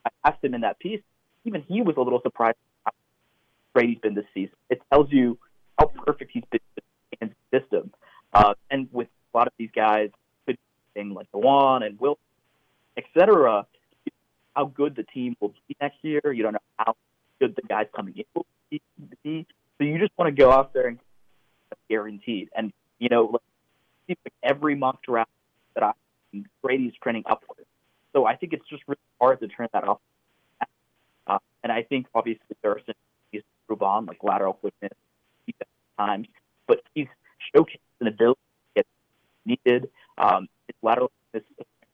I 0.05 0.11
asked 0.25 0.45
him 0.45 0.55
in 0.55 0.63
that 0.63 0.79
piece. 0.79 1.01
Even 1.45 1.63
he 1.63 1.83
was 1.83 1.97
a 1.97 2.01
little 2.03 2.21
surprised 2.23 2.59
how 2.85 2.93
great 3.75 3.89
he's 3.89 3.99
been 3.99 4.15
this 4.15 4.27
season. 4.35 4.55
It 4.69 4.83
tells 4.93 5.11
you 5.11 5.39
how 5.79 5.87
perfect 5.87 6.31
he's 6.33 6.45
been 6.51 6.61
in 7.21 7.35
the 7.51 7.61
system. 7.61 7.93
Uh, 8.33 8.55
and 8.71 8.89
with 8.93 9.09
a 9.33 9.39
lot 9.39 9.47
of 9.47 9.53
these 9.59 9.71
guys, 9.75 10.11
like 10.97 11.31
Dajuan 11.33 11.85
and 11.85 11.99
Will, 11.99 12.19
etc., 13.01 13.67
how 14.55 14.65
good 14.67 14.97
the 14.97 15.05
team 15.05 15.37
will 15.41 15.55
be 15.69 15.77
next 15.81 15.99
year. 16.03 16.21
You 16.25 16.43
don't 16.43 16.53
know 16.53 16.59
how 16.77 16.97
good 17.41 17.55
the 17.57 17.63
guys 17.63 17.87
coming 17.95 18.15
in 18.17 18.25
will 18.35 18.47
be. 19.23 19.47
So 19.79 19.85
you 19.85 19.99
just 19.99 20.13
want 20.19 20.35
to 20.35 20.43
go 20.43 20.51
out 20.51 20.73
there 20.75 20.89
and 20.89 20.99
guaranteed. 21.89 22.51
And 22.55 22.73
you 22.99 23.09
know, 23.09 23.39
like, 24.09 24.19
every 24.43 24.75
mock 24.75 25.03
draft 25.03 25.31
that 25.75 25.85
I 25.85 25.93
Grady's 26.63 26.93
trending 27.03 27.25
upward. 27.27 27.67
So 28.13 28.27
I 28.27 28.37
think 28.37 28.53
it's 28.53 28.69
just 28.69 28.83
really 28.87 28.99
hard 29.21 29.41
to 29.41 29.49
turn 29.49 29.69
that 29.73 29.85
off. 29.85 30.01
Uh, 31.27 31.39
and 31.63 31.73
I 31.73 31.83
think 31.83 32.07
obviously 32.15 32.57
there 32.63 32.73
are 32.73 32.81
some 32.87 32.95
things 33.31 33.43
to 33.43 33.49
improve 33.63 33.83
on, 33.83 34.07
like 34.07 34.23
lateral 34.23 34.55
quickness, 34.55 34.93
times, 35.99 36.29
but 36.67 36.83
he's 36.95 37.07
showcased 37.55 37.79
an 38.01 38.07
ability 38.09 38.41
to 38.75 38.83
get 38.83 38.87
needed. 39.45 39.91
Um, 40.19 40.49
his 40.67 40.77
lateral 40.83 41.11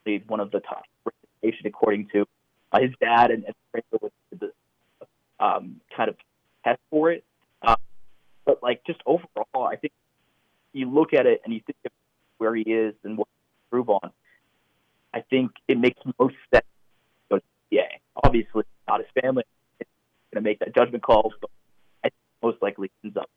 is 0.07 0.23
one 0.27 0.41
of 0.41 0.51
the 0.51 0.61
top 0.61 0.85
recommendation 1.05 1.67
according 1.67 2.09
to 2.13 2.27
uh, 2.73 2.81
his 2.81 2.93
dad 3.01 3.31
and, 3.31 3.45
and 3.45 3.55
with 4.01 4.13
the 4.39 4.51
um, 5.39 5.81
kind 5.95 6.09
of 6.09 6.17
test 6.65 6.81
for 6.91 7.11
it. 7.11 7.25
Uh, 7.63 7.77
but 8.45 8.63
like 8.63 8.83
just 8.87 9.01
overall, 9.07 9.67
I 9.67 9.77
think 9.77 9.93
you 10.73 10.91
look 10.91 11.13
at 11.13 11.27
it 11.27 11.41
and 11.45 11.53
you 11.53 11.61
think 11.67 11.77
of 11.85 11.93
where 12.39 12.55
he 12.55 12.63
is 12.63 12.95
and 13.05 13.17
what 13.19 13.27
to 13.27 13.77
improve 13.79 13.91
on. 13.91 14.11
I 15.13 15.23
think 15.31 15.53
it 15.69 15.79
makes 15.79 15.99
most 16.19 16.35
sense 16.53 16.65
to 17.31 17.37
go 17.37 17.41
the 17.71 17.77
NBA. 17.77 17.87
Obviously, 18.23 18.65
not 18.87 19.01
his 19.01 19.23
family 19.23 19.45
is 19.81 19.87
going 20.33 20.43
to 20.43 20.49
make 20.49 20.59
that 20.61 20.75
judgment 20.75 21.03
call, 21.03 21.33
but 21.41 21.51
I 22.05 22.09
think 22.09 22.15
most 22.43 22.59
likely 22.63 22.91
ends 23.03 23.17
up 23.17 23.31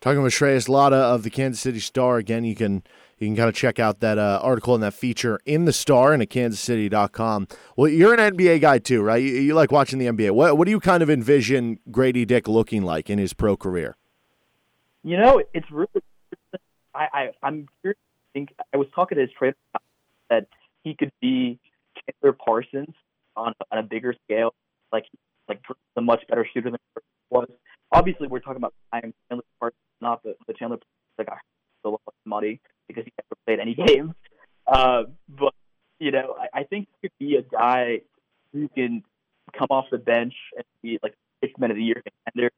Talking 0.00 0.22
with 0.22 0.32
Shreyas 0.32 0.68
Laddha 0.68 0.92
of 0.92 1.22
the 1.22 1.30
Kansas 1.30 1.60
City 1.60 1.80
Star. 1.80 2.18
Again, 2.18 2.44
you 2.44 2.54
can 2.54 2.82
you 3.18 3.28
can 3.28 3.36
kind 3.36 3.48
of 3.48 3.54
check 3.54 3.78
out 3.78 4.00
that 4.00 4.18
uh, 4.18 4.40
article 4.42 4.74
and 4.74 4.82
that 4.82 4.92
feature 4.92 5.40
in 5.46 5.64
the 5.64 5.72
Star 5.72 6.12
and 6.12 6.22
at 6.22 6.28
kansascity.com. 6.28 7.48
Well, 7.76 7.88
you're 7.88 8.12
an 8.12 8.36
NBA 8.36 8.60
guy 8.60 8.78
too, 8.78 9.02
right? 9.02 9.22
You, 9.22 9.28
you, 9.28 9.54
like 9.54 9.72
watching 9.72 9.98
the 9.98 10.06
NBA. 10.06 10.32
What 10.32 10.58
what 10.58 10.66
do 10.66 10.70
you 10.70 10.80
kind 10.80 11.02
of 11.02 11.08
envision 11.08 11.78
Grady 11.90 12.24
Dick 12.24 12.46
looking 12.46 12.82
like 12.82 13.08
in 13.08 13.18
his 13.18 13.32
pro 13.32 13.56
career? 13.56 13.96
You 15.02 15.16
know, 15.16 15.42
it's 15.54 15.70
really 15.70 15.88
I, 16.94 17.06
I 17.12 17.30
I'm 17.42 17.68
curious. 17.80 17.98
I 17.98 18.38
think 18.38 18.54
I 18.74 18.76
was 18.76 18.88
talking 18.94 19.16
to 19.16 19.22
his 19.22 19.30
trainer 19.38 19.56
that 20.28 20.46
he 20.84 20.94
could 20.94 21.12
be 21.20 21.58
Chandler 21.94 22.32
Parsons 22.32 22.94
on, 23.34 23.54
on 23.70 23.78
a 23.78 23.82
bigger 23.82 24.14
scale, 24.24 24.54
like 24.92 25.06
like 25.48 25.60
a 25.96 26.00
much 26.00 26.22
better 26.28 26.46
shooter 26.52 26.70
than 26.70 26.80
was. 27.30 27.48
Obviously, 27.92 28.26
we're 28.28 28.40
talking 28.40 28.56
about 28.56 28.74
time 28.92 29.14
Chandler 29.28 29.44
Parsons 29.60 29.78
not 30.00 30.22
the, 30.22 30.34
the 30.46 30.54
Chandler 30.54 30.78
like 31.18 31.28
I 31.30 31.36
still 31.80 31.92
love 31.92 32.14
money 32.24 32.60
because 32.88 33.04
he 33.04 33.12
never 33.18 33.40
played 33.46 33.60
any 33.60 33.74
games. 33.86 34.12
Uh, 34.66 35.04
but 35.28 35.54
you 35.98 36.10
know, 36.10 36.36
I, 36.38 36.60
I 36.60 36.64
think 36.64 36.88
he 37.00 37.08
could 37.08 37.18
be 37.18 37.36
a 37.36 37.42
guy 37.42 38.00
who 38.52 38.68
can 38.68 39.02
come 39.56 39.68
off 39.70 39.86
the 39.90 39.98
bench 39.98 40.34
and 40.56 40.64
be 40.82 40.98
like 41.02 41.14
six 41.42 41.52
men 41.58 41.70
of 41.70 41.76
the 41.76 41.82
year 41.82 42.02
contender. 42.24 42.50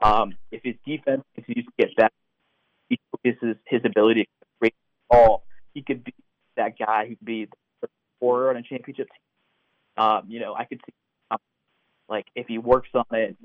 Um, 0.00 0.34
if 0.50 0.62
his 0.62 0.74
defense 0.86 1.22
continues 1.34 1.66
to 1.66 1.72
get 1.78 1.96
better, 1.96 2.14
he 2.88 2.98
focuses 3.10 3.56
his 3.66 3.80
ability 3.84 4.24
to 4.24 4.46
create 4.58 4.74
the 4.74 5.16
ball. 5.16 5.44
He 5.74 5.82
could 5.82 6.04
be 6.04 6.14
that 6.56 6.78
guy 6.78 7.06
who 7.08 7.16
could 7.16 7.26
be 7.26 7.48
the 7.80 7.88
scorer 8.16 8.50
on 8.50 8.56
a 8.56 8.62
championship 8.62 9.08
team. 9.08 10.04
Um, 10.04 10.24
you 10.28 10.40
know, 10.40 10.54
I 10.54 10.64
could 10.64 10.80
see 10.86 10.92
like 12.08 12.26
if 12.34 12.46
he 12.46 12.58
works 12.58 12.88
on 12.94 13.04
it 13.12 13.36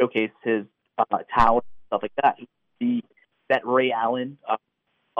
showcase 0.00 0.30
his 0.42 0.64
uh, 0.98 1.18
talent 1.34 1.64
stuff 1.88 2.02
like 2.02 2.12
that. 2.22 2.38
The 2.80 3.02
that 3.48 3.66
Ray 3.66 3.92
Allen 3.92 4.38
uh, 4.48 4.56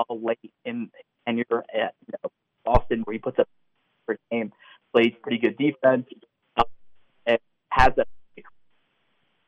late 0.08 0.38
in 0.64 0.90
tenure 1.26 1.64
at 1.74 1.94
you 2.06 2.14
know, 2.22 2.30
Boston, 2.64 3.02
where 3.02 3.12
he 3.12 3.18
puts 3.18 3.38
up 3.38 3.48
per 4.06 4.16
game, 4.30 4.52
plays 4.92 5.12
pretty 5.22 5.38
good 5.38 5.58
defense, 5.58 6.06
uh, 6.56 6.64
and 7.26 7.38
has 7.70 7.92
that 7.96 8.06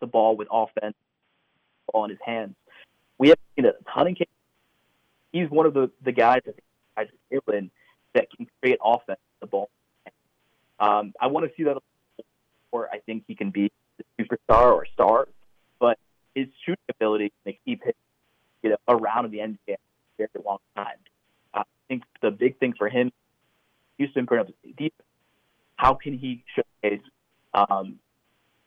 the 0.01 0.07
ball 0.07 0.37
with 0.37 0.49
offense, 0.51 0.97
in 1.95 2.11
his 2.11 2.19
hands. 2.25 2.55
We 3.19 3.29
have 3.29 3.39
seen 3.55 3.67
a 3.67 3.73
ton 3.95 4.09
of 4.09 4.15
cases. 4.15 4.33
He's 5.31 5.49
one 5.49 5.67
of 5.67 5.75
the, 5.75 5.91
the 6.03 6.11
guys 6.13 6.41
that 6.45 6.57
guys 6.97 7.07
in 7.53 7.71
that 8.15 8.27
can 8.37 8.47
create 8.61 8.79
offense 8.85 9.21
with 9.41 9.41
the 9.41 9.47
ball. 9.47 9.71
Um, 10.81 11.13
I 11.21 11.29
want 11.29 11.47
to 11.47 11.53
see 11.57 11.63
that 11.65 11.77
or 12.73 12.89
I 12.91 12.99
think 12.99 13.25
he 13.29 13.35
can 13.35 13.51
be 13.51 13.71
superstar 14.21 14.73
or 14.73 14.87
star, 14.93 15.29
but 15.79 15.99
his 16.35 16.47
shooting 16.65 16.83
ability 16.89 17.33
can 17.45 17.55
keep 17.65 17.85
him 17.85 17.93
you 18.63 18.71
know, 18.71 18.77
around 18.89 19.27
in 19.27 19.31
the 19.31 19.39
NBA 19.39 19.77
for 20.17 20.25
a 20.25 20.29
very 20.33 20.45
long 20.45 20.59
time. 20.77 20.97
Uh, 21.53 21.61
I 21.61 21.65
think 21.89 22.05
the 22.21 22.31
big 22.31 22.59
thing 22.59 22.75
for 22.79 22.89
him, 22.89 23.13
Houston 23.99 24.27
putting 24.27 24.47
up 24.47 24.53
defense, 24.77 24.93
how 25.77 25.95
can 25.95 26.17
he 26.17 26.45
showcase 26.55 27.03
um, 27.55 27.99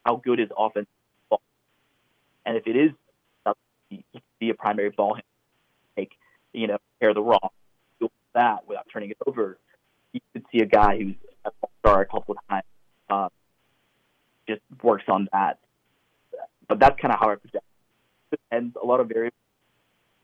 how 0.06 0.18
good 0.18 0.40
his 0.40 0.50
offense 0.58 0.88
is? 1.32 1.38
And 2.46 2.58
if 2.58 2.68
it 2.68 2.76
is, 2.76 2.92
he 3.90 4.04
can 4.12 4.22
be 4.40 4.50
a 4.50 4.54
primary 4.54 4.90
ball 4.90 5.16
handler, 5.16 5.24
make, 5.98 6.12
you 6.54 6.68
know, 6.68 6.78
pair 7.00 7.14
the 7.14 7.22
raw, 7.22 7.40
do 8.00 8.10
that 8.34 8.68
without 8.68 8.86
turning 8.92 9.12
it 9.12 9.18
over. 9.26 9.58
You 10.14 10.22
could 10.34 10.46
see 10.52 10.60
a 10.60 10.66
guy 10.66 10.98
who's 10.98 11.16
a 11.46 11.52
star 11.80 12.02
a 12.02 12.06
couple 12.06 12.36
of 12.38 12.48
times, 12.50 12.64
uh, 13.10 13.30
just 14.48 14.62
works 14.84 15.06
on 15.08 15.28
that. 15.32 15.60
But 16.68 16.80
that's 16.80 17.00
kind 17.00 17.14
of 17.14 17.20
how 17.20 17.32
I 17.32 17.36
project. 17.36 17.66
It 18.32 18.40
depends 18.50 18.76
a 18.82 18.86
lot 18.86 19.00
of 19.00 19.08
variables, 19.08 19.40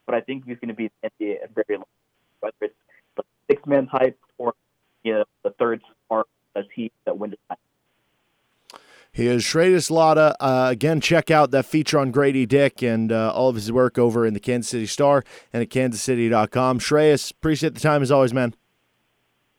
but 0.05 0.15
I 0.15 0.21
think 0.21 0.45
he's 0.45 0.57
going 0.57 0.69
to 0.69 0.73
be 0.73 0.85
in 0.85 1.09
the 1.19 1.25
NBA 1.25 1.37
very 1.53 1.77
long, 1.77 1.85
whether 2.39 2.55
it's 2.61 2.75
the 3.15 3.23
six 3.49 3.65
man 3.65 3.87
type 3.87 4.17
or 4.37 4.53
you 5.03 5.13
know 5.13 5.23
the 5.43 5.51
third 5.51 5.81
star 6.05 6.25
as 6.55 6.65
he 6.73 6.91
that 7.05 7.17
wins 7.17 7.35
the 7.49 7.55
he 9.13 9.27
is 9.27 9.43
Shreyas 9.43 9.91
Laddha. 9.91 10.35
Uh, 10.39 10.69
again, 10.71 11.01
check 11.01 11.29
out 11.29 11.51
that 11.51 11.65
feature 11.65 11.99
on 11.99 12.11
Grady 12.11 12.45
Dick 12.45 12.81
and 12.81 13.11
uh, 13.11 13.31
all 13.33 13.49
of 13.49 13.55
his 13.55 13.69
work 13.71 13.97
over 13.97 14.25
in 14.25 14.33
the 14.33 14.39
Kansas 14.39 14.69
City 14.69 14.85
Star 14.85 15.23
and 15.51 15.61
at 15.61 15.69
kansascity.com. 15.69 16.79
Shreyas, 16.79 17.31
appreciate 17.31 17.73
the 17.73 17.81
time 17.81 18.01
as 18.01 18.09
always, 18.09 18.33
man. 18.33 18.55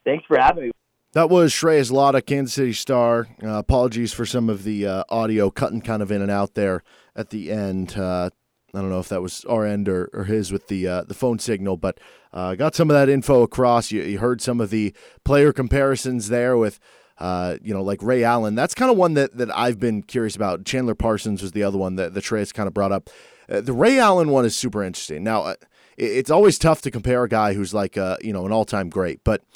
Thanks 0.05 0.25
for 0.27 0.39
having 0.39 0.65
me. 0.65 0.73
That 1.13 1.29
was 1.29 1.53
Shreyas 1.53 1.91
Laddha, 1.91 2.25
Kansas 2.25 2.55
City 2.55 2.73
Star. 2.73 3.29
Uh, 3.43 3.59
apologies 3.59 4.15
for 4.15 4.25
some 4.25 4.49
of 4.49 4.65
the 4.65 4.87
uh, 4.87 5.05
audio 5.11 5.51
cutting 5.51 5.83
kind 5.83 6.03
of 6.03 6.11
in 6.11 6.23
and 6.23 6.31
out 6.31 6.55
there 6.55 6.83
at 7.15 7.29
the 7.29 7.53
end. 7.53 7.99
Uh, 7.99 8.31
I 8.75 8.81
don't 8.81 8.89
know 8.89 8.99
if 8.99 9.11
that 9.11 9.21
was 9.21 9.45
our 9.45 9.67
end 9.67 9.91
or, 9.91 10.09
or 10.15 10.25
his 10.25 10.51
with 10.51 10.69
the 10.69 10.89
uh, 10.89 11.03
the 11.03 11.13
phone 11.13 11.39
signal, 11.39 11.77
but 11.77 12.01
uh, 12.33 12.55
got 12.55 12.75
some 12.75 12.89
of 12.89 12.95
that 12.95 13.11
info 13.11 13.43
across. 13.43 13.93
You, 13.93 14.01
you, 14.01 14.21
heard 14.21 14.41
some 14.41 14.59
of 14.59 14.71
the 14.71 14.95
player 15.23 15.53
comparisons 15.53 16.31
there 16.31 16.57
with, 16.57 16.81
uh, 17.19 17.59
you 17.61 17.75
know, 17.75 17.83
like 17.83 18.03
Ray 18.03 18.25
Allen. 18.25 18.55
That's 18.55 18.75
kind 18.75 18.91
of 18.91 18.97
one 18.97 19.13
that, 19.13 19.37
that 19.37 19.55
I've 19.55 19.79
been 19.79 20.03
curious 20.03 20.35
about. 20.35 20.65
Chandler 20.65 20.95
Parsons 20.95 21.43
was 21.43 21.53
the 21.53 21.63
other 21.63 21.77
one 21.77 21.97
that 21.97 22.15
the 22.15 22.21
Shreyas 22.21 22.55
kind 22.55 22.67
of 22.67 22.73
brought 22.73 22.91
up. 22.91 23.11
the 23.49 23.75
Ray 23.75 23.99
Allen 23.99 24.31
one 24.31 24.47
is 24.47 24.57
super 24.57 24.83
interesting. 24.83 25.23
Now, 25.23 25.57
it's 25.99 26.31
always 26.31 26.59
tough 26.59 26.81
to 26.81 26.91
compare 26.91 27.23
a 27.25 27.29
guy 27.29 27.53
who's 27.53 27.75
like, 27.75 27.99
a, 27.99 28.17
you 28.23 28.33
know, 28.33 28.47
an 28.47 28.53
all 28.53 28.65
time 28.65 28.89
great, 28.89 29.23
but– 29.25 29.43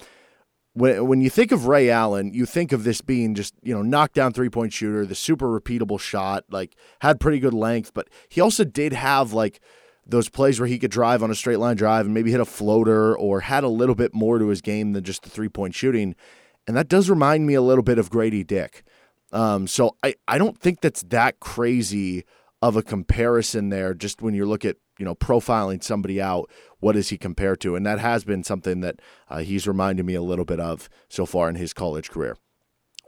when 0.76 1.06
when 1.06 1.20
you 1.22 1.30
think 1.30 1.52
of 1.52 1.66
Ray 1.66 1.88
Allen, 1.88 2.34
you 2.34 2.44
think 2.44 2.70
of 2.70 2.84
this 2.84 3.00
being 3.00 3.34
just 3.34 3.54
you 3.62 3.74
know 3.74 3.82
knockdown 3.82 4.32
three 4.32 4.50
point 4.50 4.74
shooter, 4.74 5.06
the 5.06 5.14
super 5.14 5.48
repeatable 5.48 5.98
shot, 5.98 6.44
like 6.50 6.76
had 7.00 7.18
pretty 7.18 7.38
good 7.38 7.54
length, 7.54 7.94
but 7.94 8.08
he 8.28 8.42
also 8.42 8.62
did 8.62 8.92
have 8.92 9.32
like 9.32 9.60
those 10.06 10.28
plays 10.28 10.60
where 10.60 10.68
he 10.68 10.78
could 10.78 10.90
drive 10.90 11.22
on 11.22 11.30
a 11.30 11.34
straight 11.34 11.58
line 11.58 11.76
drive 11.76 12.04
and 12.04 12.14
maybe 12.14 12.30
hit 12.30 12.40
a 12.40 12.44
floater 12.44 13.16
or 13.16 13.40
had 13.40 13.64
a 13.64 13.68
little 13.68 13.94
bit 13.94 14.14
more 14.14 14.38
to 14.38 14.48
his 14.48 14.60
game 14.60 14.92
than 14.92 15.02
just 15.02 15.22
the 15.22 15.30
three 15.30 15.48
point 15.48 15.74
shooting, 15.74 16.14
and 16.66 16.76
that 16.76 16.88
does 16.88 17.08
remind 17.08 17.46
me 17.46 17.54
a 17.54 17.62
little 17.62 17.84
bit 17.84 17.98
of 17.98 18.10
Grady 18.10 18.44
Dick. 18.44 18.84
Um, 19.32 19.66
so 19.66 19.96
I 20.02 20.14
I 20.28 20.36
don't 20.36 20.58
think 20.58 20.82
that's 20.82 21.02
that 21.04 21.40
crazy 21.40 22.24
of 22.60 22.76
a 22.76 22.82
comparison 22.82 23.70
there. 23.70 23.94
Just 23.94 24.20
when 24.20 24.34
you 24.34 24.44
look 24.44 24.64
at 24.64 24.76
you 24.98 25.04
know 25.04 25.14
profiling 25.14 25.82
somebody 25.82 26.20
out 26.20 26.50
what 26.80 26.92
does 26.92 27.08
he 27.08 27.18
compare 27.18 27.56
to? 27.56 27.74
And 27.74 27.86
that 27.86 27.98
has 27.98 28.24
been 28.24 28.44
something 28.44 28.80
that 28.80 29.00
uh, 29.28 29.38
he's 29.38 29.66
reminded 29.66 30.04
me 30.04 30.14
a 30.14 30.22
little 30.22 30.44
bit 30.44 30.60
of 30.60 30.88
so 31.08 31.26
far 31.26 31.48
in 31.48 31.56
his 31.56 31.72
college 31.72 32.10
career 32.10 32.36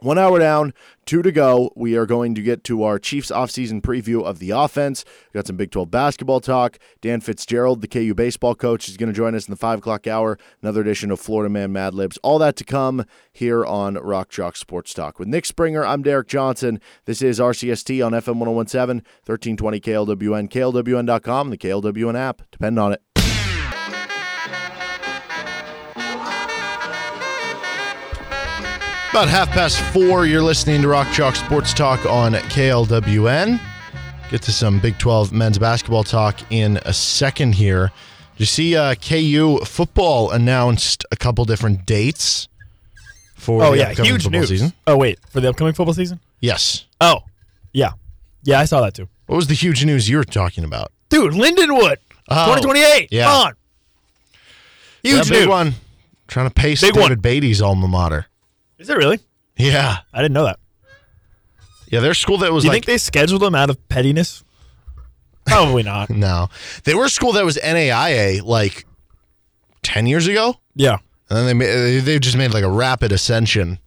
one 0.01 0.17
hour 0.17 0.39
down, 0.39 0.73
two 1.05 1.21
to 1.21 1.31
go. 1.31 1.71
We 1.75 1.95
are 1.95 2.05
going 2.05 2.35
to 2.35 2.41
get 2.41 2.63
to 2.65 2.83
our 2.83 2.99
Chiefs 2.99 3.31
offseason 3.31 3.81
preview 3.81 4.23
of 4.23 4.39
the 4.39 4.51
offense. 4.51 5.03
We 5.33 5.37
got 5.37 5.47
some 5.47 5.57
Big 5.57 5.71
12 5.71 5.91
basketball 5.91 6.39
talk. 6.39 6.77
Dan 7.01 7.21
Fitzgerald, 7.21 7.81
the 7.81 7.87
KU 7.87 8.13
baseball 8.13 8.55
coach, 8.55 8.87
is 8.87 8.97
going 8.97 9.11
to 9.11 9.15
join 9.15 9.35
us 9.35 9.47
in 9.47 9.51
the 9.51 9.57
5 9.57 9.79
o'clock 9.79 10.07
hour. 10.07 10.37
Another 10.61 10.81
edition 10.81 11.11
of 11.11 11.19
Florida 11.19 11.49
Man 11.49 11.71
Mad 11.71 11.93
Libs. 11.93 12.17
All 12.23 12.39
that 12.39 12.55
to 12.57 12.63
come 12.63 13.05
here 13.31 13.65
on 13.65 13.95
Rock 13.95 14.29
Chalk 14.29 14.55
Sports 14.55 14.93
Talk. 14.93 15.19
With 15.19 15.27
Nick 15.27 15.45
Springer, 15.45 15.83
I'm 15.83 16.03
Derek 16.03 16.27
Johnson. 16.27 16.79
This 17.05 17.21
is 17.21 17.39
RCST 17.39 18.05
on 18.05 18.13
FM 18.13 18.37
1017, 18.37 19.03
1320 19.25 19.79
KLWN, 19.79 20.49
KLWN.com, 20.49 21.49
the 21.49 21.57
KLWN 21.57 22.17
app. 22.17 22.41
Depend 22.51 22.79
on 22.79 22.93
it. 22.93 23.01
About 29.19 29.31
half 29.31 29.49
past 29.49 29.81
four, 29.93 30.25
you're 30.25 30.41
listening 30.41 30.81
to 30.81 30.87
Rock 30.87 31.11
Chalk 31.11 31.35
Sports 31.35 31.73
Talk 31.73 32.05
on 32.05 32.31
KLWN. 32.31 33.59
Get 34.31 34.41
to 34.43 34.53
some 34.53 34.79
Big 34.79 34.97
12 34.97 35.33
men's 35.33 35.57
basketball 35.59 36.05
talk 36.05 36.39
in 36.49 36.77
a 36.85 36.93
second 36.93 37.55
here. 37.55 37.91
Did 38.35 38.39
you 38.39 38.45
see 38.45 38.77
uh, 38.77 38.95
KU 38.95 39.57
football 39.65 40.31
announced 40.31 41.05
a 41.11 41.17
couple 41.17 41.43
different 41.43 41.85
dates 41.85 42.47
for 43.35 43.61
oh, 43.61 43.71
the 43.71 43.79
yeah, 43.79 43.89
upcoming 43.89 44.09
huge 44.09 44.23
football 44.23 44.39
news. 44.39 44.49
season? 44.51 44.73
Oh, 44.87 44.95
wait, 44.95 45.19
for 45.29 45.41
the 45.41 45.49
upcoming 45.49 45.73
football 45.73 45.93
season? 45.93 46.21
Yes. 46.39 46.85
Oh, 47.01 47.19
yeah. 47.73 47.91
Yeah, 48.43 48.61
I 48.61 48.63
saw 48.63 48.79
that 48.79 48.93
too. 48.93 49.09
What 49.25 49.35
was 49.35 49.47
the 49.47 49.53
huge 49.53 49.83
news 49.83 50.07
you 50.07 50.15
were 50.15 50.23
talking 50.23 50.63
about? 50.63 50.93
Dude, 51.09 51.33
Lindenwood, 51.33 51.97
Oh, 52.29 52.55
2028. 52.55 53.09
yeah. 53.11 53.25
Come 53.25 53.47
on. 53.47 53.53
Yeah, 55.03 55.11
Huge 55.15 55.29
big 55.29 55.39
news. 55.39 55.47
one. 55.49 55.73
Trying 56.29 56.47
to 56.47 56.53
pace 56.53 56.79
Big 56.79 56.93
David 56.93 57.09
one. 57.09 57.19
Beaty's 57.19 57.61
alma 57.61 57.89
mater. 57.89 58.28
Is 58.79 58.89
it 58.89 58.97
really? 58.97 59.19
Yeah. 59.57 59.97
I 60.13 60.21
didn't 60.21 60.33
know 60.33 60.45
that. 60.45 60.59
Yeah, 61.87 61.99
their 62.01 62.13
school 62.13 62.37
that 62.39 62.53
was 62.53 62.63
Do 62.63 62.67
you 62.67 62.73
like 62.73 62.85
think 62.85 62.85
they 62.85 62.97
scheduled 62.97 63.41
them 63.41 63.55
out 63.55 63.69
of 63.69 63.89
pettiness? 63.89 64.43
Probably 65.45 65.83
not. 65.83 66.09
no, 66.11 66.49
they 66.83 66.93
were 66.93 67.05
a 67.05 67.09
school 67.09 67.31
that 67.33 67.43
was 67.43 67.57
NAIA 67.57 68.43
like 68.43 68.85
ten 69.81 70.05
years 70.05 70.27
ago, 70.27 70.55
Yeah. 70.75 70.97
and 71.29 71.37
then 71.39 71.45
they 71.47 71.53
made, 71.55 71.99
they 72.01 72.19
just 72.19 72.37
made 72.37 72.53
like 72.53 72.63
a 72.63 72.69
rapid 72.69 73.11
ascension 73.11 73.79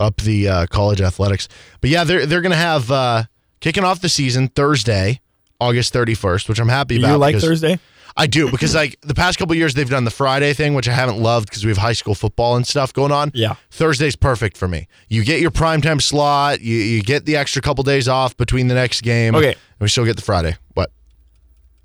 up 0.00 0.16
the 0.22 0.48
uh, 0.48 0.66
college 0.68 1.02
athletics. 1.02 1.48
But 1.82 1.90
yeah, 1.90 2.04
they're 2.04 2.24
they're 2.24 2.40
gonna 2.40 2.56
have 2.56 2.90
uh, 2.90 3.24
kicking 3.60 3.84
off 3.84 4.00
the 4.00 4.08
season 4.08 4.48
Thursday, 4.48 5.20
August 5.60 5.92
thirty 5.92 6.14
first, 6.14 6.48
which 6.48 6.58
I'm 6.58 6.70
happy 6.70 6.96
Do 6.96 7.02
about. 7.04 7.12
you 7.12 7.18
like 7.18 7.36
Thursday? 7.36 7.78
I 8.16 8.26
do 8.26 8.50
because 8.50 8.74
like 8.82 9.00
the 9.00 9.14
past 9.14 9.38
couple 9.38 9.54
years 9.54 9.74
they've 9.74 9.88
done 9.88 10.04
the 10.04 10.10
Friday 10.10 10.52
thing, 10.52 10.74
which 10.74 10.88
I 10.88 10.92
haven't 10.92 11.18
loved 11.18 11.48
because 11.48 11.64
we 11.64 11.70
have 11.70 11.78
high 11.78 11.92
school 11.92 12.14
football 12.14 12.56
and 12.56 12.66
stuff 12.66 12.92
going 12.92 13.12
on. 13.12 13.30
Yeah. 13.34 13.56
Thursday's 13.70 14.16
perfect 14.16 14.56
for 14.56 14.68
me. 14.68 14.88
You 15.08 15.24
get 15.24 15.40
your 15.40 15.50
primetime 15.50 16.00
slot, 16.00 16.60
you, 16.60 16.76
you 16.76 17.02
get 17.02 17.26
the 17.26 17.36
extra 17.36 17.60
couple 17.62 17.84
days 17.84 18.08
off 18.08 18.36
between 18.36 18.68
the 18.68 18.74
next 18.74 19.02
game. 19.02 19.34
Okay. 19.34 19.48
And 19.48 19.56
we 19.80 19.88
still 19.88 20.04
get 20.04 20.16
the 20.16 20.22
Friday. 20.22 20.56
What? 20.74 20.90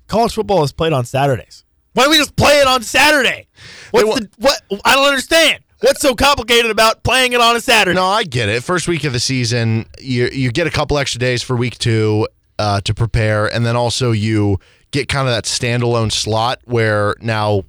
College 0.06 0.34
football 0.34 0.62
is 0.62 0.72
played 0.72 0.92
on 0.92 1.04
Saturdays. 1.04 1.64
Why 1.94 2.04
don't 2.04 2.12
we 2.12 2.18
just 2.18 2.36
play 2.36 2.60
it 2.60 2.66
on 2.66 2.82
Saturday? 2.82 3.48
What's 3.90 4.06
wa- 4.06 4.14
the 4.14 4.28
what? 4.38 4.62
I 4.84 4.94
don't 4.94 5.08
understand. 5.08 5.62
What's 5.80 6.00
so 6.00 6.14
complicated 6.14 6.70
about 6.70 7.02
playing 7.02 7.32
it 7.32 7.40
on 7.40 7.56
a 7.56 7.60
Saturday? 7.60 7.96
No, 7.96 8.04
I 8.04 8.24
get 8.24 8.48
it. 8.48 8.62
First 8.62 8.86
week 8.86 9.04
of 9.04 9.12
the 9.12 9.20
season, 9.20 9.86
you 9.98 10.28
you 10.32 10.52
get 10.52 10.66
a 10.66 10.70
couple 10.70 10.98
extra 10.98 11.18
days 11.18 11.42
for 11.42 11.56
week 11.56 11.78
two 11.78 12.28
uh, 12.58 12.80
to 12.82 12.94
prepare, 12.94 13.46
and 13.46 13.64
then 13.64 13.76
also 13.76 14.12
you 14.12 14.58
get 14.90 15.08
kind 15.08 15.28
of 15.28 15.34
that 15.34 15.44
standalone 15.44 16.10
slot 16.12 16.60
where 16.64 17.14
now 17.20 17.64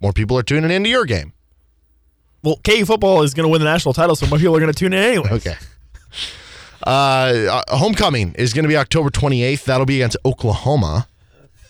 more 0.00 0.12
people 0.12 0.36
are 0.38 0.42
tuning 0.42 0.70
into 0.70 0.88
your 0.88 1.04
game. 1.04 1.32
Well, 2.42 2.60
KU 2.64 2.84
football 2.84 3.22
is 3.22 3.34
going 3.34 3.44
to 3.44 3.48
win 3.48 3.60
the 3.60 3.64
national 3.64 3.94
title, 3.94 4.14
so 4.14 4.26
more 4.26 4.38
people 4.38 4.54
are 4.56 4.60
going 4.60 4.72
to 4.72 4.78
tune 4.78 4.92
in 4.92 5.02
anyway. 5.02 5.30
Okay. 5.32 5.56
Uh, 6.86 7.62
uh, 7.68 7.76
homecoming 7.76 8.34
is 8.34 8.52
going 8.52 8.62
to 8.62 8.68
be 8.68 8.76
October 8.76 9.10
28th. 9.10 9.64
That'll 9.64 9.86
be 9.86 9.96
against 9.96 10.16
Oklahoma. 10.24 11.08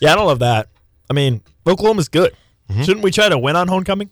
Yeah, 0.00 0.12
I 0.12 0.14
don't 0.16 0.26
love 0.26 0.40
that. 0.40 0.68
I 1.08 1.14
mean, 1.14 1.40
Oklahoma's 1.66 2.08
good. 2.08 2.34
Shouldn't 2.82 3.02
we 3.02 3.10
try 3.12 3.28
to 3.28 3.38
win 3.38 3.56
on 3.56 3.68
homecoming? 3.68 4.10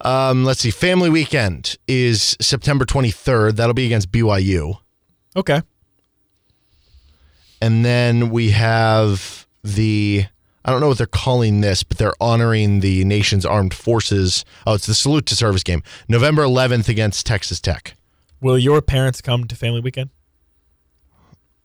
Um, 0.00 0.44
let's 0.44 0.60
see. 0.60 0.70
Family 0.70 1.10
weekend 1.10 1.76
is 1.88 2.36
September 2.40 2.84
23rd. 2.84 3.56
That'll 3.56 3.74
be 3.74 3.86
against 3.86 4.12
BYU. 4.12 4.78
Okay. 5.34 5.62
And 7.60 7.84
then 7.84 8.30
we 8.30 8.50
have 8.50 9.46
the 9.64 10.26
I 10.64 10.70
don't 10.72 10.80
know 10.80 10.88
what 10.88 10.98
they're 10.98 11.06
calling 11.06 11.60
this, 11.60 11.82
but 11.84 11.96
they're 11.98 12.14
honoring 12.20 12.80
the 12.80 13.04
nation's 13.04 13.46
armed 13.46 13.72
forces. 13.72 14.44
Oh, 14.66 14.74
it's 14.74 14.86
the 14.86 14.94
salute 14.94 15.24
to 15.26 15.36
service 15.36 15.62
game. 15.62 15.82
November 16.08 16.42
11th 16.42 16.88
against 16.88 17.24
Texas 17.24 17.60
Tech. 17.60 17.94
Will 18.40 18.58
your 18.58 18.82
parents 18.82 19.20
come 19.20 19.44
to 19.46 19.54
family 19.54 19.80
weekend? 19.80 20.10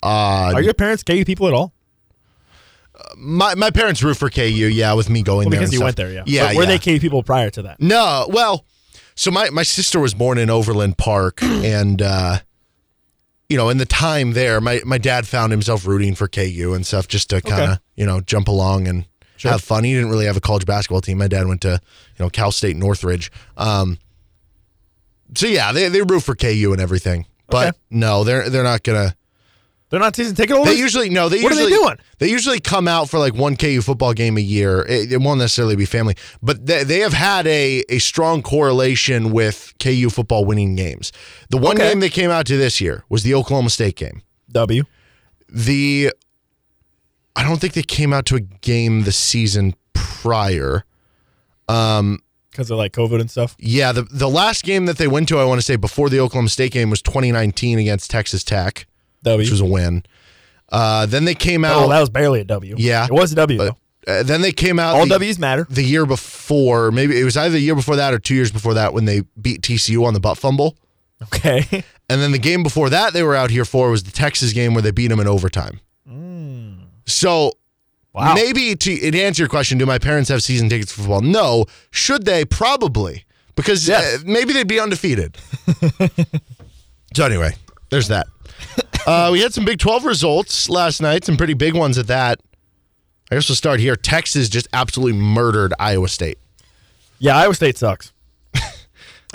Uh, 0.03 0.51
Are 0.55 0.61
your 0.61 0.73
parents 0.73 1.03
KU 1.03 1.23
people 1.25 1.47
at 1.47 1.53
all? 1.53 1.73
my 3.17 3.55
my 3.55 3.71
parents 3.71 4.03
root 4.03 4.15
for 4.17 4.29
KU, 4.29 4.41
yeah, 4.43 4.93
with 4.93 5.09
me 5.09 5.23
going 5.23 5.45
Well, 5.45 5.51
there 5.51 5.59
because 5.59 5.71
you 5.73 5.77
stuff. 5.79 5.85
went 5.85 5.97
there, 5.97 6.11
yeah. 6.11 6.23
Yeah, 6.25 6.47
But 6.47 6.55
were 6.57 6.63
yeah. 6.63 6.69
they 6.69 6.79
KU 6.79 6.99
people 6.99 7.23
prior 7.23 7.49
to 7.51 7.61
that? 7.63 7.79
No, 7.81 8.27
well, 8.29 8.65
So 9.15 9.31
my 9.31 9.49
my 9.49 9.63
sister 9.63 9.99
was 9.99 10.13
born 10.13 10.37
in 10.37 10.49
Overland 10.49 10.97
Park, 10.97 11.41
and 11.43 12.01
uh, 12.01 12.39
you 13.51 13.57
know, 13.57 13.67
in 13.69 13.77
the 13.77 13.85
time 13.85 14.31
there, 14.31 14.61
my 14.61 14.79
my 14.85 14.97
dad 14.97 15.27
found 15.27 15.51
himself 15.51 15.85
rooting 15.85 16.15
for 16.15 16.27
KU 16.27 16.73
and 16.73 16.85
stuff 16.85 17.07
just 17.07 17.29
to 17.31 17.41
kind 17.41 17.71
of 17.73 17.79
you 17.95 18.05
know 18.05 18.21
jump 18.21 18.47
along 18.47 18.87
and 18.87 19.05
have 19.51 19.61
fun. 19.61 19.83
He 19.83 19.93
didn't 19.93 20.09
really 20.09 20.25
have 20.25 20.37
a 20.37 20.41
college 20.41 20.65
basketball 20.65 21.01
team. 21.01 21.17
My 21.17 21.27
dad 21.27 21.47
went 21.47 21.61
to 21.61 21.79
you 22.17 22.23
know 22.25 22.29
Cal 22.29 22.51
State 22.51 22.77
Northridge. 22.77 23.31
Um, 23.57 23.97
so 25.35 25.47
yeah, 25.47 25.71
they 25.71 25.89
they 25.89 26.01
root 26.01 26.21
for 26.23 26.35
KU 26.35 26.69
and 26.71 26.81
everything, 26.81 27.25
but 27.47 27.67
Okay. 27.69 27.77
no, 27.89 28.23
they're 28.23 28.49
they're 28.49 28.63
not 28.63 28.83
gonna. 28.83 29.15
They're 29.91 29.99
not 29.99 30.15
season 30.15 30.35
ticket 30.35 30.55
holders. 30.55 30.73
They 30.73 30.79
usually 30.79 31.09
no. 31.09 31.29
They 31.29 31.43
What 31.43 31.51
are 31.51 31.55
they 31.55 31.67
doing? 31.69 31.97
They 32.17 32.29
usually 32.29 32.59
come 32.59 32.87
out 32.87 33.09
for 33.09 33.19
like 33.19 33.33
one 33.35 33.55
KU 33.57 33.81
football 33.81 34.13
game 34.13 34.37
a 34.37 34.41
year. 34.41 34.81
It, 34.87 35.11
it 35.11 35.17
won't 35.21 35.37
necessarily 35.39 35.75
be 35.75 35.85
family, 35.85 36.15
but 36.41 36.65
they, 36.65 36.83
they 36.85 36.99
have 36.99 37.13
had 37.13 37.45
a 37.45 37.83
a 37.89 37.99
strong 37.99 38.41
correlation 38.41 39.31
with 39.31 39.73
KU 39.79 40.09
football 40.09 40.45
winning 40.45 40.75
games. 40.75 41.11
The 41.49 41.57
one 41.57 41.75
Okay. 41.77 41.89
game 41.89 41.99
they 41.99 42.09
came 42.09 42.31
out 42.31 42.45
to 42.47 42.57
this 42.57 42.79
year 42.81 43.03
was 43.09 43.23
the 43.23 43.35
Oklahoma 43.35 43.69
State 43.69 43.97
game. 43.97 44.21
W. 44.53 44.83
The 45.49 46.11
I 47.35 47.43
don't 47.43 47.59
think 47.59 47.73
they 47.73 47.83
came 47.83 48.13
out 48.13 48.25
to 48.27 48.35
a 48.35 48.39
game 48.41 49.03
the 49.03 49.11
season 49.11 49.75
prior. 49.93 50.85
Um, 51.67 52.19
because 52.51 52.69
of 52.69 52.77
like 52.77 52.91
COVID 52.91 53.21
and 53.21 53.31
stuff. 53.31 53.55
Yeah, 53.59 53.91
the 53.93 54.03
the 54.03 54.29
last 54.29 54.63
game 54.63 54.85
that 54.85 54.97
they 54.97 55.07
went 55.07 55.27
to, 55.29 55.39
I 55.39 55.45
want 55.45 55.59
to 55.59 55.65
say 55.65 55.75
before 55.77 56.09
the 56.09 56.19
Oklahoma 56.19 56.49
State 56.49 56.71
game 56.73 56.89
was 56.89 57.01
2019 57.01 57.79
against 57.79 58.11
Texas 58.11 58.43
Tech, 58.43 58.85
W. 59.23 59.43
which 59.43 59.51
was 59.51 59.61
a 59.61 59.65
win. 59.65 60.03
Uh, 60.69 61.05
then 61.05 61.25
they 61.25 61.35
came 61.35 61.65
out. 61.65 61.83
oh, 61.83 61.89
that 61.89 61.99
was 61.99 62.09
barely 62.09 62.39
a 62.41 62.43
W. 62.45 62.75
Yeah. 62.77 63.05
it 63.05 63.11
was 63.11 63.31
a 63.31 63.35
W. 63.35 63.57
but, 63.57 63.75
uh, 64.07 64.23
then 64.23 64.41
they 64.41 64.51
came 64.51 64.79
out. 64.79 64.95
All 64.95 65.03
the- 65.03 65.09
W's 65.09 65.37
matter. 65.37 65.67
the 65.69 65.83
year 65.83 66.05
before, 66.05 66.91
maybe 66.91 67.19
it 67.19 67.23
was 67.23 67.35
either 67.37 67.51
the 67.53 67.59
year 67.59 67.75
before 67.75 67.97
that 67.97 68.13
or 68.13 68.19
two 68.19 68.35
years 68.35 68.51
before 68.51 68.73
that 68.75 68.93
when 68.93 69.05
they 69.05 69.21
beat 69.41 69.61
TCU 69.61 70.05
on 70.05 70.13
the 70.13 70.19
butt 70.19 70.37
fumble. 70.37 70.77
Okay. 71.23 71.83
And 72.09 72.21
then 72.21 72.33
the 72.33 72.39
game 72.39 72.61
before 72.61 72.89
that 72.89 73.13
they 73.13 73.23
were 73.23 73.37
out 73.37 73.51
here 73.51 73.63
for 73.63 73.89
was 73.89 74.03
the 74.03 74.11
Texas 74.11 74.51
game 74.51 74.73
where 74.73 74.81
they 74.81 74.91
beat 74.91 75.07
them 75.07 75.21
in 75.21 75.27
overtime. 75.27 75.79
So 77.05 77.53
Wow. 78.13 78.33
maybe 78.33 78.75
to, 78.75 79.11
to 79.11 79.21
answer 79.21 79.43
your 79.43 79.47
question, 79.47 79.77
do 79.77 79.85
my 79.85 79.97
parents 79.97 80.29
have 80.29 80.43
season 80.43 80.67
tickets 80.67 80.91
for 80.91 81.03
football? 81.03 81.21
No. 81.21 81.67
Should 81.91 82.25
they? 82.25 82.43
Probably. 82.43 83.23
Because 83.55 83.87
Yes. 83.87 84.19
uh, 84.19 84.23
maybe 84.25 84.51
they'd 84.51 84.67
be 84.67 84.77
undefeated. 84.81 85.37
so 87.15 87.23
anyway, 87.25 87.53
there's 87.89 88.09
that. 88.09 88.27
Uh, 89.05 89.29
we 89.31 89.41
had 89.41 89.53
some 89.53 89.65
Big 89.65 89.79
12 89.79 90.05
results 90.05 90.69
last 90.69 91.01
night, 91.01 91.25
some 91.25 91.37
pretty 91.37 91.53
big 91.53 91.73
ones 91.75 91.97
at 91.97 92.07
that. 92.07 92.39
I 93.31 93.35
guess 93.35 93.49
we'll 93.49 93.55
start 93.55 93.79
here. 93.79 93.95
Texas 93.95 94.49
just 94.49 94.67
absolutely 94.73 95.19
murdered 95.19 95.73
Iowa 95.79 96.07
State. 96.07 96.37
Yeah, 97.19 97.37
Iowa 97.37 97.55
State 97.55 97.77
sucks. 97.77 98.11
I 98.53 98.59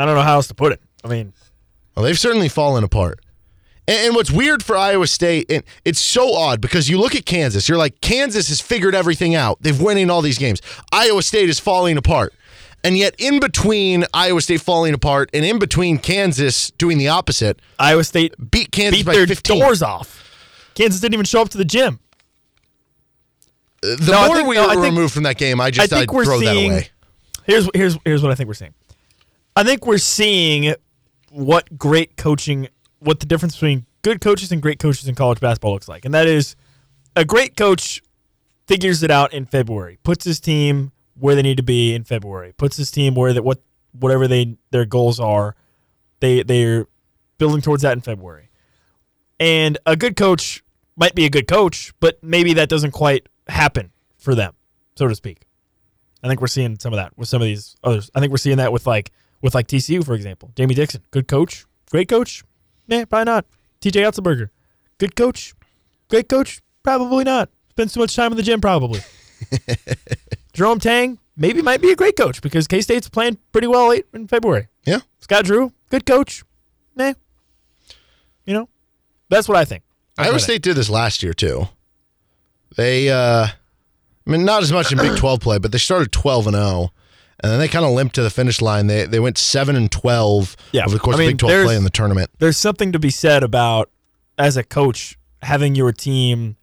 don't 0.05 0.14
know 0.14 0.23
how 0.23 0.35
else 0.35 0.49
to 0.49 0.55
put 0.55 0.73
it. 0.73 0.81
I 1.03 1.09
mean, 1.09 1.33
Well, 1.97 2.05
they've 2.05 2.19
certainly 2.19 2.49
fallen 2.49 2.85
apart. 2.85 3.21
And, 3.89 4.09
and 4.09 4.14
what's 4.14 4.31
weird 4.31 4.62
for 4.62 4.77
Iowa 4.77 5.07
State, 5.07 5.51
and 5.51 5.62
it's 5.85 6.01
so 6.01 6.35
odd 6.35 6.61
because 6.61 6.89
you 6.89 6.99
look 6.99 7.14
at 7.14 7.25
Kansas, 7.25 7.69
you're 7.69 7.79
like, 7.79 8.01
Kansas 8.01 8.49
has 8.49 8.61
figured 8.61 8.95
everything 8.95 9.35
out. 9.35 9.59
They've 9.62 9.81
winning 9.81 10.11
all 10.11 10.21
these 10.23 10.39
games. 10.39 10.61
Iowa 10.93 11.23
State 11.23 11.49
is 11.49 11.59
falling 11.59 11.97
apart. 11.97 12.35
And 12.87 12.97
yet, 12.97 13.16
in 13.18 13.41
between 13.41 14.05
Iowa 14.14 14.41
State 14.41 14.61
falling 14.61 14.95
apart 14.95 15.28
and 15.34 15.45
in 15.45 15.59
between 15.59 15.99
Kansas 15.99 16.70
doing 16.78 16.99
the 16.99 17.09
opposite, 17.09 17.61
Iowa 17.80 18.05
State 18.05 18.34
beat 18.51 18.70
Kansas 18.70 19.01
beat 19.01 19.07
by 19.07 19.14
their 19.14 19.26
15. 19.26 19.59
doors 19.59 19.82
off. 19.82 20.22
Kansas 20.76 21.01
didn't 21.01 21.14
even 21.14 21.26
show 21.26 21.43
up 21.43 21.49
to 21.49 21.59
the 21.59 21.64
gym. 21.64 21.99
Uh, 23.82 23.97
the 23.99 24.12
No, 24.12 24.18
I 24.20 24.26
more 24.28 24.37
think- 24.37 24.49
we 24.49 24.55
no, 24.55 24.62
were 24.68 24.72
think- 24.74 24.84
removed 24.84 25.12
from 25.14 25.24
that 25.24 25.37
game, 25.37 25.61
I 25.61 25.70
just 25.72 25.93
I 25.93 25.99
think 25.99 26.12
would 26.12 26.18
we're 26.18 26.24
throw 26.26 26.39
seeing- 26.41 26.70
that 26.70 26.76
away. 26.76 26.91
Here's 27.45 27.68
here's 27.74 27.99
here's 28.05 28.22
what 28.22 28.30
I 28.30 28.34
think 28.37 28.47
we're 28.49 28.55
seeing. 28.55 28.74
I 29.57 29.64
think 29.64 29.84
we're 29.84 29.99
seeing 29.99 30.74
what 31.30 31.76
great 31.78 32.16
coaching, 32.16 32.68
what 33.01 33.18
the 33.20 33.26
difference 33.26 33.55
between 33.57 33.87
good 34.03 34.20
coaches 34.20 34.53
and 34.53 34.62
great 34.62 34.78
coaches 34.78 35.09
in 35.09 35.14
college 35.16 35.41
basketball 35.41 35.72
looks 35.72 35.89
like, 35.89 36.05
and 36.05 36.14
that 36.14 36.26
is 36.28 36.55
a 37.16 37.24
great 37.24 37.57
coach 37.57 38.01
figures 38.68 39.03
it 39.03 39.11
out 39.11 39.32
in 39.32 39.45
February, 39.45 39.99
puts 40.05 40.24
his 40.24 40.39
team 40.41 40.93
where 41.19 41.35
they 41.35 41.43
need 41.43 41.57
to 41.57 41.62
be 41.62 41.95
in 41.95 42.05
February, 42.05 42.53
puts 42.53 42.77
his 42.77 42.91
team 42.91 43.14
where 43.14 43.33
that 43.33 43.43
what 43.43 43.61
whatever 43.93 44.29
they 44.29 44.57
their 44.71 44.85
goals 44.85 45.19
are, 45.19 45.57
they 46.21 46.43
they're 46.43 46.87
building 47.39 47.61
towards 47.61 47.83
that 47.83 47.93
in 47.93 48.01
February. 48.01 48.51
And 49.39 49.79
a 49.85 49.97
good 49.97 50.17
coach 50.17 50.62
might 50.97 51.14
be 51.14 51.25
a 51.27 51.31
good 51.31 51.47
coach, 51.47 51.93
but 52.01 52.23
maybe 52.23 52.55
that 52.55 52.69
doesn't 52.69 52.93
quite 52.93 53.29
happen 53.49 53.91
for 54.17 54.35
them, 54.35 54.55
so 54.95 55.09
to 55.09 55.14
speak. 55.14 55.43
I 56.23 56.29
think 56.29 56.41
we're 56.41 56.47
seeing 56.47 56.79
some 56.79 56.93
of 56.93 56.97
that 56.97 57.17
with 57.17 57.29
some 57.29 57.43
of 57.43 57.47
these 57.47 57.77
others. 57.85 58.11
I 58.14 58.21
think 58.21 58.31
we're 58.31 58.39
seeing 58.39 58.57
that 58.57 58.73
with 58.73 58.87
like 58.87 59.12
with 59.43 59.55
like 59.55 59.69
TCU, 59.69 60.05
for 60.05 60.14
example. 60.14 60.51
Jamie 60.57 60.75
Dixon, 60.75 61.03
good 61.11 61.29
coach, 61.29 61.67
great 61.91 62.09
coach. 62.09 62.45
Yeah, 62.87 63.05
probably 63.05 63.27
not. 63.27 63.47
TJ 63.81 64.11
Otzelberger, 64.11 64.51
good 64.99 65.14
coach, 65.17 65.55
great 66.09 66.29
coach, 66.29 66.62
probably 66.83 67.25
not. 67.25 67.51
Spends 67.71 67.93
too 67.93 68.01
much 68.01 68.17
time 68.17 68.33
in 68.33 68.37
the 68.37 68.43
gym, 68.43 68.61
probably. 68.61 69.01
Jerome 70.57 70.81
Tang, 70.81 71.19
maybe 71.37 71.61
might 71.61 71.83
be 71.83 71.91
a 71.91 71.97
great 71.97 72.17
coach 72.17 72.41
because 72.41 72.67
K 72.67 72.81
State's 72.81 73.09
playing 73.11 73.37
pretty 73.53 73.67
well 73.67 73.91
late 73.91 74.07
in 74.15 74.27
February. 74.27 74.69
Yeah. 74.85 75.01
Scott 75.21 75.45
Drew, 75.45 75.73
good 75.91 76.07
coach. 76.07 76.43
Nah. 76.97 77.13
You 78.47 78.55
know, 78.55 78.69
that's 79.29 79.49
what 79.49 79.57
I 79.59 79.65
think. 79.67 79.83
That's 80.17 80.27
Iowa 80.29 80.35
what 80.35 80.43
I 80.43 80.47
think. 80.47 80.51
State 80.51 80.63
did 80.63 80.77
this 80.77 80.89
last 80.89 81.23
year 81.23 81.35
too. 81.35 81.69
They, 82.77 83.11
uh, 83.11 83.47
I 83.49 84.31
mean, 84.31 84.45
not 84.45 84.63
as 84.63 84.73
much 84.73 84.93
in 84.93 84.99
Big 84.99 85.17
Twelve 85.19 85.41
play, 85.41 85.59
but 85.59 85.73
they 85.73 85.79
started 85.79 86.11
twelve 86.11 86.47
and 86.47 86.57
zero, 86.57 86.91
and 87.41 87.53
then 87.53 87.59
they 87.59 87.69
kind 87.69 87.85
of 87.85 87.93
limped 87.93 88.15
to 88.15 88.23
the 88.23 88.31
finish 88.31 88.61
line. 88.63 88.87
They 88.87 89.05
they 89.05 89.21
went 89.21 89.37
seven 89.37 89.77
and 89.77 89.91
twelve 89.93 90.57
Yeah, 90.73 90.85
over 90.87 90.95
the 90.95 91.01
course 91.01 91.17
I 91.17 91.19
mean, 91.19 91.29
of 91.29 91.33
Big 91.33 91.39
Twelve 91.39 91.67
play 91.67 91.77
in 91.77 91.85
the 91.85 91.91
tournament. 91.91 92.31
there's 92.39 92.57
something 92.59 92.93
to 92.93 92.99
be 92.99 93.11
said 93.11 93.43
about 93.43 93.91
as 94.39 94.57
a 94.57 94.63
coach 94.65 95.19
having 95.43 95.75
your 95.75 95.93
team 95.93 96.57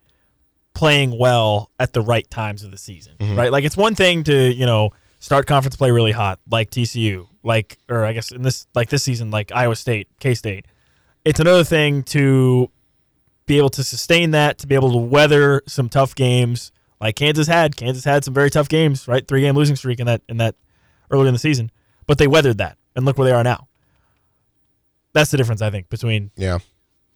playing 0.73 1.17
well 1.17 1.69
at 1.79 1.93
the 1.93 2.01
right 2.01 2.29
times 2.29 2.63
of 2.63 2.71
the 2.71 2.77
season, 2.77 3.13
mm-hmm. 3.19 3.35
right? 3.35 3.51
Like 3.51 3.63
it's 3.63 3.77
one 3.77 3.95
thing 3.95 4.23
to 4.25 4.53
you 4.53 4.65
know 4.65 4.91
start 5.19 5.47
conference 5.47 5.75
play 5.75 5.91
really 5.91 6.11
hot, 6.11 6.39
like 6.49 6.69
TCU, 6.71 7.27
like 7.43 7.77
or 7.89 8.05
I 8.05 8.13
guess 8.13 8.31
in 8.31 8.41
this 8.41 8.67
like 8.75 8.89
this 8.89 9.03
season, 9.03 9.31
like 9.31 9.51
Iowa 9.51 9.75
State, 9.75 10.07
K 10.19 10.33
State. 10.33 10.65
It's 11.25 11.39
another 11.39 11.63
thing 11.63 12.03
to 12.03 12.69
be 13.45 13.57
able 13.57 13.69
to 13.69 13.83
sustain 13.83 14.31
that, 14.31 14.57
to 14.59 14.67
be 14.67 14.75
able 14.75 14.91
to 14.91 14.97
weather 14.97 15.61
some 15.67 15.89
tough 15.89 16.15
games 16.15 16.71
like 17.03 17.15
Kansas 17.15 17.47
had. 17.47 17.75
Kansas 17.75 18.05
had 18.05 18.23
some 18.23 18.33
very 18.33 18.49
tough 18.49 18.69
games, 18.69 19.07
right? 19.07 19.27
Three 19.27 19.41
game 19.41 19.55
losing 19.55 19.75
streak 19.75 19.99
in 19.99 20.07
that 20.07 20.21
in 20.27 20.37
that 20.37 20.55
earlier 21.11 21.27
in 21.27 21.33
the 21.33 21.39
season, 21.39 21.69
but 22.07 22.17
they 22.17 22.27
weathered 22.27 22.57
that, 22.59 22.77
and 22.95 23.05
look 23.05 23.17
where 23.17 23.27
they 23.27 23.33
are 23.33 23.43
now. 23.43 23.67
That's 25.13 25.29
the 25.29 25.37
difference, 25.37 25.61
I 25.61 25.69
think, 25.69 25.89
between 25.89 26.31
Yeah. 26.35 26.59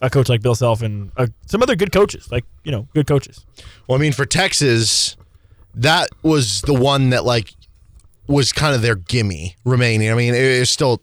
A 0.01 0.09
coach 0.09 0.29
like 0.29 0.41
Bill 0.41 0.53
Self 0.55 0.81
and 0.83 1.11
uh, 1.17 1.27
some 1.47 1.63
other 1.63 1.75
good 1.75 1.91
coaches, 1.91 2.31
like 2.31 2.45
you 2.63 2.71
know, 2.71 2.87
good 2.93 3.07
coaches. 3.07 3.45
Well, 3.87 3.97
I 3.97 4.01
mean, 4.01 4.13
for 4.13 4.25
Texas, 4.25 5.17
that 5.73 6.09
was 6.21 6.61
the 6.61 6.73
one 6.73 7.09
that 7.09 7.25
like 7.25 7.53
was 8.27 8.53
kind 8.53 8.75
of 8.75 8.81
their 8.81 8.95
gimme 8.95 9.55
remaining. 9.65 10.11
I 10.11 10.13
mean, 10.13 10.33
it, 10.35 10.41
it's 10.41 10.69
still 10.69 11.01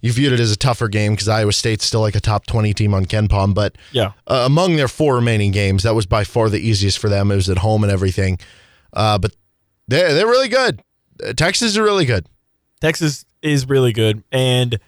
you 0.00 0.12
viewed 0.12 0.32
it 0.32 0.38
as 0.40 0.52
a 0.52 0.56
tougher 0.56 0.88
game 0.88 1.12
because 1.12 1.28
Iowa 1.28 1.52
State's 1.52 1.84
still 1.84 2.00
like 2.02 2.14
a 2.14 2.20
top 2.20 2.46
twenty 2.46 2.72
team 2.72 2.94
on 2.94 3.04
KenPom, 3.04 3.52
but 3.52 3.76
Yeah. 3.92 4.12
uh, 4.28 4.44
among 4.46 4.76
their 4.76 4.88
four 4.88 5.16
remaining 5.16 5.50
games, 5.50 5.82
that 5.82 5.94
was 5.96 6.06
by 6.06 6.22
far 6.24 6.48
the 6.48 6.60
easiest 6.60 6.98
for 7.00 7.08
them. 7.08 7.30
It 7.32 7.36
was 7.36 7.50
at 7.50 7.58
home 7.58 7.82
and 7.82 7.92
everything, 7.92 8.38
uh, 8.92 9.18
but 9.18 9.32
they're 9.88 10.14
they're 10.14 10.26
really 10.28 10.48
good. 10.48 10.80
Texas 11.36 11.72
is 11.72 11.78
really 11.78 12.04
good. 12.04 12.26
Texas 12.80 13.24
is 13.42 13.68
really 13.68 13.92
good, 13.92 14.22
and 14.30 14.78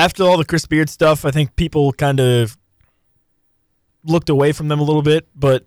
after 0.00 0.22
all 0.24 0.36
the 0.38 0.44
Chris 0.44 0.64
Beard 0.66 0.88
stuff, 0.88 1.24
I 1.24 1.30
think 1.30 1.54
people 1.56 1.92
kind 1.92 2.20
of 2.20 2.56
looked 4.04 4.28
away 4.30 4.52
from 4.52 4.68
them 4.68 4.80
a 4.80 4.82
little 4.82 5.02
bit. 5.02 5.28
But 5.34 5.66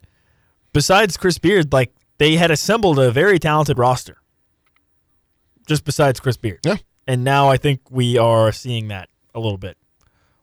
besides 0.74 1.18
Chris 1.18 1.38
Beard, 1.38 1.72
like 1.72 1.94
they 2.18 2.36
had 2.36 2.50
assembled 2.52 2.98
a 3.00 3.12
very 3.12 3.38
talented 3.40 3.78
roster. 3.78 4.18
Just 5.68 5.86
besides 5.86 6.20
Chris 6.20 6.36
Beard, 6.36 6.60
Yeah. 6.66 6.76
and 7.08 7.24
now 7.24 7.48
I 7.48 7.56
think 7.56 7.80
we 7.90 8.18
are 8.18 8.52
seeing 8.52 8.90
that 8.90 9.08
a 9.34 9.40
little 9.40 9.58
bit 9.58 9.78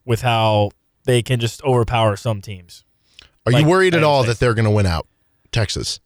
with 0.06 0.22
how 0.22 0.70
they 1.04 1.20
can 1.22 1.40
just 1.40 1.62
overpower 1.62 2.16
some 2.16 2.40
teams. 2.40 2.84
Are 3.46 3.52
Like 3.52 3.62
you 3.64 3.68
worried 3.68 3.94
at 3.94 4.02
all 4.02 4.24
that 4.24 4.38
they're 4.38 4.54
going 4.54 4.64
to 4.64 4.70
win 4.70 4.86
out, 4.86 5.06
Texas? 5.52 6.00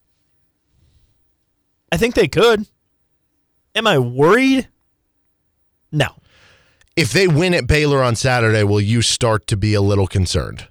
I 1.93 1.97
think 1.97 2.15
they 2.17 2.27
could. 2.27 2.67
Am 3.77 3.87
I 3.87 3.99
worried? 4.01 4.67
No. 5.93 6.09
If 6.97 7.13
they 7.13 7.27
win 7.27 7.55
at 7.55 7.67
Baylor 7.67 8.03
on 8.03 8.15
Saturday, 8.17 8.63
will 8.63 8.81
you 8.81 9.03
start 9.03 9.47
to 9.49 9.57
be 9.57 9.75
a 9.75 9.81
little 9.81 10.07
concerned? 10.07 10.69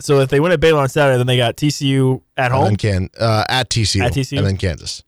So 0.00 0.20
if 0.20 0.30
they 0.30 0.40
win 0.40 0.52
at 0.52 0.60
Baylor 0.60 0.80
on 0.80 0.88
Saturday, 0.88 1.18
then 1.18 1.26
they 1.26 1.36
got 1.36 1.56
TCU 1.56 2.22
at 2.36 2.50
home. 2.50 2.64
then 2.64 2.76
can 2.76 3.10
uh, 3.18 3.44
at 3.48 3.68
TCU, 3.68 4.02
At 4.02 4.12
TCU? 4.12 4.38
and 4.38 4.46
then 4.46 4.56
Kansas. 4.56 5.02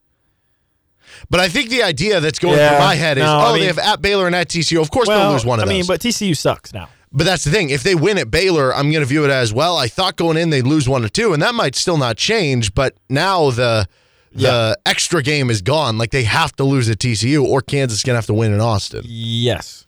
But 1.29 1.39
I 1.39 1.47
think 1.49 1.69
the 1.69 1.81
idea 1.83 2.19
that's 2.19 2.37
going 2.37 2.57
Yeah, 2.57 2.69
through 2.77 2.79
my 2.85 2.95
head 2.95 3.17
is, 3.17 3.23
no, 3.23 3.29
oh, 3.39 3.53
I 3.55 3.59
they 3.59 3.65
have 3.65 3.79
at 3.79 4.01
Baylor 4.01 4.27
and 4.27 4.35
at 4.35 4.49
TCU. 4.49 4.79
Of 4.81 4.91
course, 4.91 5.07
well, 5.07 5.19
they'll 5.23 5.31
lose 5.33 5.45
one 5.45 5.59
of 5.59 5.63
I 5.63 5.65
those. 5.65 5.73
mean, 5.73 5.85
but 5.87 5.99
TCU 6.01 6.35
sucks 6.37 6.73
now. 6.73 6.89
But 7.11 7.23
that's 7.25 7.43
the 7.43 7.51
thing. 7.51 7.69
If 7.69 7.83
they 7.83 7.95
win 7.95 8.17
at 8.17 8.29
Baylor, 8.31 8.73
I'm 8.73 8.91
going 8.91 9.01
to 9.03 9.07
view 9.07 9.23
it 9.23 9.29
as 9.31 9.53
well. 9.53 9.77
I 9.77 9.87
thought 9.87 10.15
going 10.15 10.35
in 10.37 10.49
they'd 10.49 10.65
lose 10.67 10.89
one 10.89 11.03
or 11.05 11.09
two, 11.09 11.33
and 11.33 11.41
that 11.43 11.53
might 11.55 11.75
still 11.75 11.97
not 11.97 12.17
change. 12.17 12.73
But 12.73 12.95
now 13.09 13.51
the 13.51 13.87
the 14.31 14.77
extra 14.85 15.21
game 15.21 15.51
is 15.51 15.61
gone. 15.61 15.97
Like 15.99 16.09
they 16.09 16.23
have 16.23 16.55
to 16.57 16.63
lose 16.63 16.89
at 16.89 16.97
TCU, 16.97 17.43
or 17.43 17.61
Kansas 17.61 17.99
is 17.99 18.03
going 18.03 18.13
to 18.15 18.17
have 18.17 18.25
to 18.27 18.33
win 18.33 18.51
in 18.51 18.59
Austin. 18.61 19.03
Yes. 19.05 19.82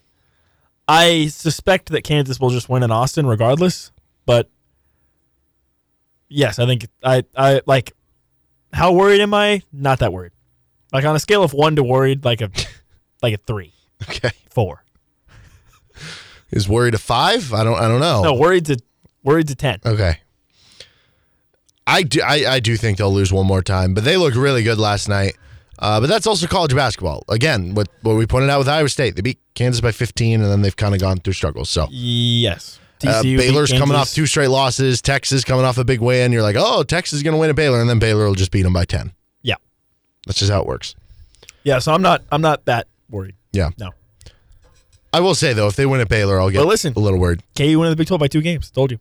I 0.88 1.26
suspect 1.28 1.88
that 1.90 2.02
Kansas 2.02 2.38
will 2.38 2.50
just 2.50 2.68
win 2.68 2.82
in 2.82 2.90
Austin 2.90 3.26
regardless, 3.26 3.90
but 4.24 4.48
yes, 6.28 6.58
I 6.58 6.66
think 6.66 6.86
I 7.02 7.24
I 7.36 7.60
like 7.66 7.92
how 8.72 8.92
worried 8.92 9.20
am 9.20 9.34
I? 9.34 9.62
Not 9.72 9.98
that 10.00 10.12
worried. 10.12 10.32
Like 10.92 11.04
on 11.04 11.16
a 11.16 11.18
scale 11.20 11.42
of 11.42 11.52
1 11.52 11.76
to 11.76 11.82
worried 11.82 12.24
like 12.24 12.40
a 12.40 12.50
like 13.22 13.34
a 13.34 13.38
3, 13.38 13.72
Okay. 14.08 14.30
4. 14.50 14.84
Is 16.50 16.68
worried 16.68 16.94
a 16.94 16.98
five? 16.98 17.52
I 17.52 17.64
don't. 17.64 17.76
I 17.76 17.88
don't 17.88 18.00
know. 18.00 18.22
No, 18.22 18.34
worried 18.34 18.66
to 18.66 18.78
worried 19.24 19.48
to 19.48 19.56
10. 19.56 19.80
Okay. 19.84 20.20
I 21.88 22.02
do, 22.02 22.20
I, 22.22 22.54
I 22.54 22.60
do 22.60 22.76
think 22.76 22.98
they'll 22.98 23.12
lose 23.12 23.32
one 23.32 23.46
more 23.46 23.62
time, 23.62 23.94
but 23.94 24.04
they 24.04 24.16
looked 24.16 24.36
really 24.36 24.62
good 24.62 24.78
last 24.78 25.08
night. 25.08 25.36
Uh, 25.78 26.00
but 26.00 26.06
that's 26.08 26.26
also 26.26 26.46
college 26.46 26.74
basketball. 26.74 27.22
Again, 27.28 27.74
what, 27.74 27.88
what 28.02 28.14
we 28.16 28.26
pointed 28.26 28.48
out 28.50 28.58
with 28.58 28.68
Iowa 28.68 28.88
State, 28.88 29.14
they 29.16 29.22
beat 29.22 29.38
Kansas 29.54 29.80
by 29.80 29.92
15, 29.92 30.40
and 30.40 30.50
then 30.50 30.62
they've 30.62 30.74
kind 30.76 30.94
of 30.94 31.00
gone 31.00 31.18
through 31.18 31.34
struggles. 31.34 31.68
So 31.68 31.86
Yes. 31.90 32.78
uh, 33.06 33.22
Baylor's 33.22 33.72
coming 33.72 33.94
off 33.96 34.10
two 34.12 34.26
straight 34.26 34.48
losses. 34.48 35.02
Texas 35.02 35.44
coming 35.44 35.64
off 35.66 35.76
a 35.78 35.84
big 35.84 36.00
win. 36.00 36.32
You're 36.32 36.42
like, 36.42 36.56
oh, 36.58 36.82
Texas 36.82 37.18
is 37.18 37.22
going 37.22 37.34
to 37.34 37.38
win 37.38 37.50
at 37.50 37.56
Baylor, 37.56 37.80
and 37.80 37.90
then 37.90 37.98
Baylor 37.98 38.24
will 38.26 38.34
just 38.34 38.50
beat 38.50 38.62
them 38.62 38.72
by 38.72 38.84
10. 38.86 39.12
Yeah. 39.42 39.56
That's 40.26 40.38
just 40.38 40.50
how 40.50 40.60
it 40.62 40.66
works. 40.66 40.94
Yeah, 41.62 41.78
so 41.80 41.92
I'm 41.92 42.00
not 42.02 42.22
I'm 42.30 42.40
not 42.42 42.64
that 42.66 42.86
worried. 43.10 43.34
Yeah. 43.52 43.70
No. 43.78 43.90
I 45.12 45.20
will 45.20 45.34
say 45.34 45.52
though, 45.52 45.66
if 45.66 45.74
they 45.76 45.84
win 45.84 46.00
at 46.00 46.08
Baylor, 46.08 46.40
I'll 46.40 46.48
get 46.50 46.64
listen. 46.64 46.92
a 46.94 47.00
little 47.00 47.18
worried. 47.18 47.42
KU 47.56 47.78
won 47.78 47.90
the 47.90 47.96
Big 47.96 48.06
12 48.06 48.20
by 48.20 48.28
2 48.28 48.40
games. 48.40 48.70
Told 48.70 48.92
you. 48.92 49.00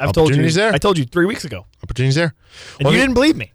I've 0.00 0.12
told 0.12 0.34
you. 0.34 0.50
There. 0.50 0.72
I 0.72 0.78
told 0.78 0.98
you 0.98 1.04
3 1.04 1.26
weeks 1.26 1.44
ago. 1.44 1.64
Opportunities 1.82 2.14
there. 2.16 2.34
And 2.78 2.86
Well, 2.86 2.92
you 2.94 3.00
didn't 3.00 3.14
believe 3.14 3.36
me. 3.36 3.52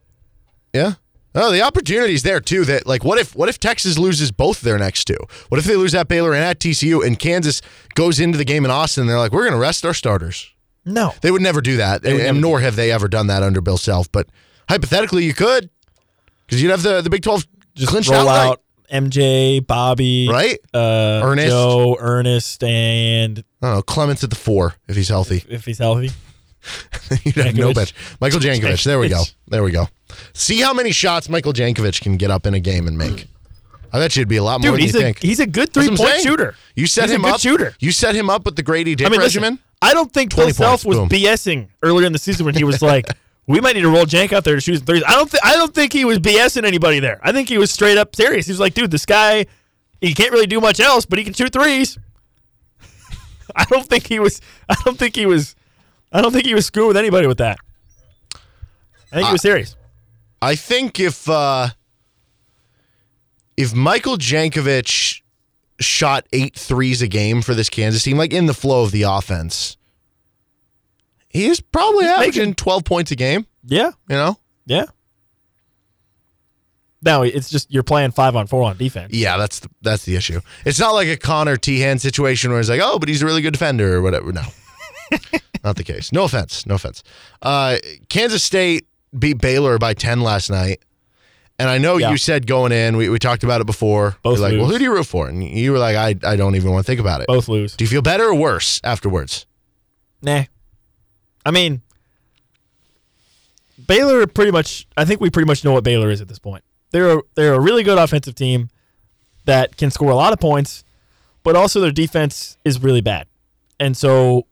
Yeah. 0.73 0.93
Oh, 1.35 1.51
the 1.51 1.61
opportunities 1.61 2.23
there 2.23 2.39
too. 2.39 2.63
That 2.65 2.85
like, 2.85 3.03
what 3.03 3.17
if 3.17 3.35
what 3.35 3.49
if 3.49 3.59
Texas 3.59 3.97
loses 3.97 4.31
both 4.31 4.61
their 4.61 4.77
next 4.77 5.05
two? 5.05 5.17
What 5.49 5.57
if 5.59 5.65
they 5.65 5.75
lose 5.75 5.95
at 5.95 6.07
Baylor 6.07 6.33
and 6.33 6.43
at 6.43 6.59
TCU, 6.59 7.05
and 7.05 7.17
Kansas 7.17 7.61
goes 7.95 8.19
into 8.19 8.37
the 8.37 8.45
game 8.45 8.65
in 8.65 8.71
Austin? 8.71 9.01
and 9.01 9.09
They're 9.09 9.17
like, 9.17 9.31
we're 9.31 9.43
going 9.43 9.53
to 9.53 9.59
rest 9.59 9.85
our 9.85 9.93
starters. 9.93 10.51
No. 10.85 11.13
They 11.21 11.31
would 11.31 11.41
never 11.41 11.61
do 11.61 11.77
that, 11.77 12.05
and, 12.05 12.41
nor 12.41 12.59
have 12.59 12.75
they 12.75 12.91
ever 12.91 13.07
done 13.07 13.27
that 13.27 13.41
under 13.41 13.61
Bill 13.61 13.77
Self. 13.77 14.11
But 14.11 14.27
hypothetically, 14.69 15.23
you 15.23 15.33
could, 15.33 15.69
because 16.45 16.61
you'd 16.61 16.71
have 16.71 16.83
the 16.83 17.01
the 17.01 17.09
Big 17.09 17.23
Twelve 17.23 17.47
Just 17.75 17.89
clinched 17.89 18.09
roll 18.09 18.27
outright, 18.27 18.49
out 18.49 18.61
MJ, 18.91 19.65
Bobby, 19.65 20.27
right? 20.29 20.59
uh, 20.73 21.21
Ernest. 21.23 21.47
Joe, 21.47 21.97
Ernest, 21.99 22.63
and 22.63 23.39
I 23.61 23.67
don't 23.67 23.75
know. 23.77 23.81
Clemence 23.81 24.23
at 24.23 24.29
the 24.29 24.35
four 24.35 24.75
if 24.87 24.95
he's 24.95 25.09
healthy. 25.09 25.43
if 25.49 25.65
he's 25.65 25.79
healthy. 25.79 26.11
You'd 27.23 27.35
have 27.35 27.55
no 27.55 27.73
bench. 27.73 27.93
Michael 28.21 28.39
Jankovich. 28.39 28.83
There 28.83 28.99
we 28.99 29.09
go. 29.09 29.23
There 29.47 29.63
we 29.63 29.71
go. 29.71 29.87
See 30.33 30.61
how 30.61 30.73
many 30.73 30.91
shots 30.91 31.27
Michael 31.29 31.53
Jankovich 31.53 32.01
can 32.01 32.17
get 32.17 32.31
up 32.31 32.45
in 32.45 32.53
a 32.53 32.59
game 32.59 32.87
and 32.87 32.97
make. 32.97 33.27
I 33.91 33.99
bet 33.99 34.15
you 34.15 34.21
it'd 34.21 34.29
be 34.29 34.37
a 34.37 34.43
lot 34.43 34.59
more 34.61 34.71
Dude, 34.71 34.73
than 34.75 34.81
he's 34.81 34.93
you 34.93 34.99
a 34.99 35.03
think. 35.03 35.19
he's 35.21 35.39
a 35.39 35.45
good 35.45 35.71
three 35.73 35.95
point 35.95 36.21
shooter. 36.21 36.55
You 36.75 36.87
set 36.87 37.03
He's 37.09 37.11
him 37.11 37.25
up. 37.25 37.39
shooter. 37.39 37.75
You 37.79 37.91
set 37.91 38.15
him 38.15 38.27
up 38.29 38.43
with 38.45 38.55
the 38.55 38.63
Grady 38.63 38.95
Dick 38.95 39.05
I 39.05 39.09
mean, 39.11 39.19
listen. 39.19 39.59
I 39.83 39.93
don't 39.93 40.11
think 40.11 40.31
20 40.31 40.47
Bill 40.47 40.53
Self 40.55 40.85
was 40.85 40.97
boom. 40.97 41.09
BSing 41.09 41.67
earlier 41.83 42.07
in 42.07 42.13
the 42.13 42.17
season 42.17 42.45
when 42.45 42.55
he 42.55 42.63
was 42.63 42.81
like, 42.81 43.05
"We 43.47 43.59
might 43.59 43.75
need 43.75 43.81
to 43.81 43.89
roll 43.91 44.05
Jank 44.05 44.31
out 44.33 44.45
there 44.45 44.55
to 44.55 44.61
shoot 44.61 44.77
some 44.77 44.85
threes. 44.85 45.03
I 45.05 45.11
don't. 45.11 45.29
Th- 45.29 45.41
I 45.43 45.53
don't 45.53 45.75
think 45.75 45.93
he 45.93 46.05
was 46.05 46.17
BSing 46.19 46.63
anybody 46.65 46.99
there. 46.99 47.19
I 47.21 47.31
think 47.31 47.49
he 47.49 47.57
was 47.59 47.69
straight 47.69 47.97
up 47.99 48.15
serious. 48.15 48.47
He 48.47 48.51
was 48.51 48.59
like, 48.59 48.73
"Dude, 48.73 48.89
this 48.89 49.05
guy, 49.05 49.45
he 50.01 50.13
can't 50.15 50.31
really 50.31 50.47
do 50.47 50.59
much 50.59 50.79
else, 50.79 51.05
but 51.05 51.19
he 51.19 51.25
can 51.25 51.33
shoot 51.33 51.53
threes. 51.53 51.99
I 53.55 53.65
don't 53.65 53.85
think 53.87 54.07
he 54.07 54.19
was. 54.19 54.41
I 54.69 54.75
don't 54.85 54.97
think 54.97 55.15
he 55.15 55.25
was. 55.27 55.55
I 56.13 56.21
don't 56.21 56.31
think 56.31 56.45
he 56.45 56.53
was 56.53 56.65
screwing 56.65 56.89
with 56.89 56.97
anybody 56.97 57.27
with 57.27 57.39
that. 57.39 57.57
I 59.11 59.15
think 59.17 59.27
he 59.27 59.31
was 59.33 59.41
serious. 59.41 59.75
I 60.41 60.55
think 60.55 60.99
if 60.99 61.27
uh, 61.29 61.69
if 63.57 63.73
Michael 63.73 64.17
Jankovich 64.17 65.21
shot 65.79 66.25
eight 66.31 66.55
threes 66.55 67.01
a 67.01 67.07
game 67.07 67.41
for 67.41 67.53
this 67.53 67.69
Kansas 67.69 68.03
team, 68.03 68.17
like 68.17 68.33
in 68.33 68.45
the 68.45 68.53
flow 68.53 68.83
of 68.83 68.91
the 68.91 69.03
offense, 69.03 69.77
he's 71.29 71.59
probably 71.59 72.05
averaging 72.05 72.41
making- 72.41 72.55
twelve 72.55 72.83
points 72.85 73.11
a 73.11 73.15
game. 73.15 73.45
Yeah, 73.65 73.91
You 74.09 74.15
know. 74.17 74.37
yeah. 74.65 74.85
Now 77.01 77.21
it's 77.21 77.49
just 77.49 77.71
you're 77.73 77.83
playing 77.83 78.11
five 78.11 78.35
on 78.35 78.47
four 78.47 78.63
on 78.63 78.77
defense. 78.77 79.13
Yeah, 79.13 79.37
that's 79.37 79.59
the, 79.59 79.69
that's 79.81 80.05
the 80.05 80.15
issue. 80.15 80.39
It's 80.65 80.79
not 80.79 80.91
like 80.91 81.07
a 81.09 81.17
Conner 81.17 81.57
Teahan 81.57 81.99
situation 81.99 82.51
where 82.51 82.59
it's 82.61 82.69
like, 82.69 82.79
oh, 82.81 82.97
but 82.99 83.09
he's 83.09 83.21
a 83.21 83.25
really 83.25 83.41
good 83.41 83.51
defender 83.53 83.93
or 83.95 84.01
whatever. 84.01 84.31
No, 84.31 84.43
not 85.63 85.75
the 85.75 85.83
case. 85.83 86.11
No 86.11 86.23
offense. 86.23 86.65
No 86.65 86.75
offense. 86.75 87.03
Uh, 87.41 87.77
Kansas 88.09 88.43
State 88.43 88.87
beat 89.17 89.35
Baylor 89.39 89.77
by 89.77 89.93
ten 89.93 90.21
last 90.21 90.49
night, 90.49 90.81
and 91.59 91.69
I 91.69 91.77
know 91.77 91.97
Yeah. 91.97 92.11
you 92.11 92.17
said 92.17 92.47
going 92.47 92.71
in. 92.71 92.97
We, 92.97 93.09
we 93.09 93.19
talked 93.19 93.43
about 93.43 93.61
it 93.61 93.67
before. 93.67 94.17
Both 94.23 94.39
You're 94.39 94.49
like, 94.49 94.57
well, 94.59 94.69
who 94.69 94.77
do 94.77 94.83
you 94.83 94.93
root 94.93 95.05
for? 95.05 95.27
And 95.27 95.43
you 95.43 95.71
were 95.71 95.79
like, 95.79 95.95
I 95.95 96.15
I 96.27 96.35
don't 96.35 96.55
even 96.55 96.71
want 96.71 96.85
to 96.85 96.89
think 96.89 96.99
about 96.99 97.21
it. 97.21 97.27
Both 97.27 97.47
lose. 97.47 97.75
Do 97.75 97.83
you 97.83 97.89
feel 97.89 98.01
better 98.01 98.25
or 98.25 98.35
worse 98.35 98.79
afterwards? 98.83 99.45
Nah. 100.21 100.43
I 101.45 101.51
mean, 101.51 101.81
Baylor 103.87 104.25
pretty 104.27 104.51
much. 104.51 104.87
I 104.95 105.05
think 105.05 105.19
we 105.21 105.29
pretty 105.29 105.47
much 105.47 105.63
know 105.63 105.73
what 105.73 105.83
Baylor 105.83 106.09
is 106.09 106.21
at 106.21 106.27
this 106.27 106.39
point. 106.39 106.63
They're 106.91 107.17
a, 107.17 107.21
they're 107.35 107.53
a 107.53 107.59
really 107.59 107.83
good 107.83 107.97
offensive 107.97 108.35
team 108.35 108.69
that 109.45 109.77
can 109.77 109.91
score 109.91 110.11
a 110.11 110.15
lot 110.15 110.31
of 110.31 110.39
points, 110.39 110.83
but 111.43 111.55
also 111.55 111.81
their 111.81 111.91
defense 111.91 112.57
is 112.63 112.81
really 112.81 113.01
bad. 113.01 113.27
And 113.79 113.97
so, 113.97 114.45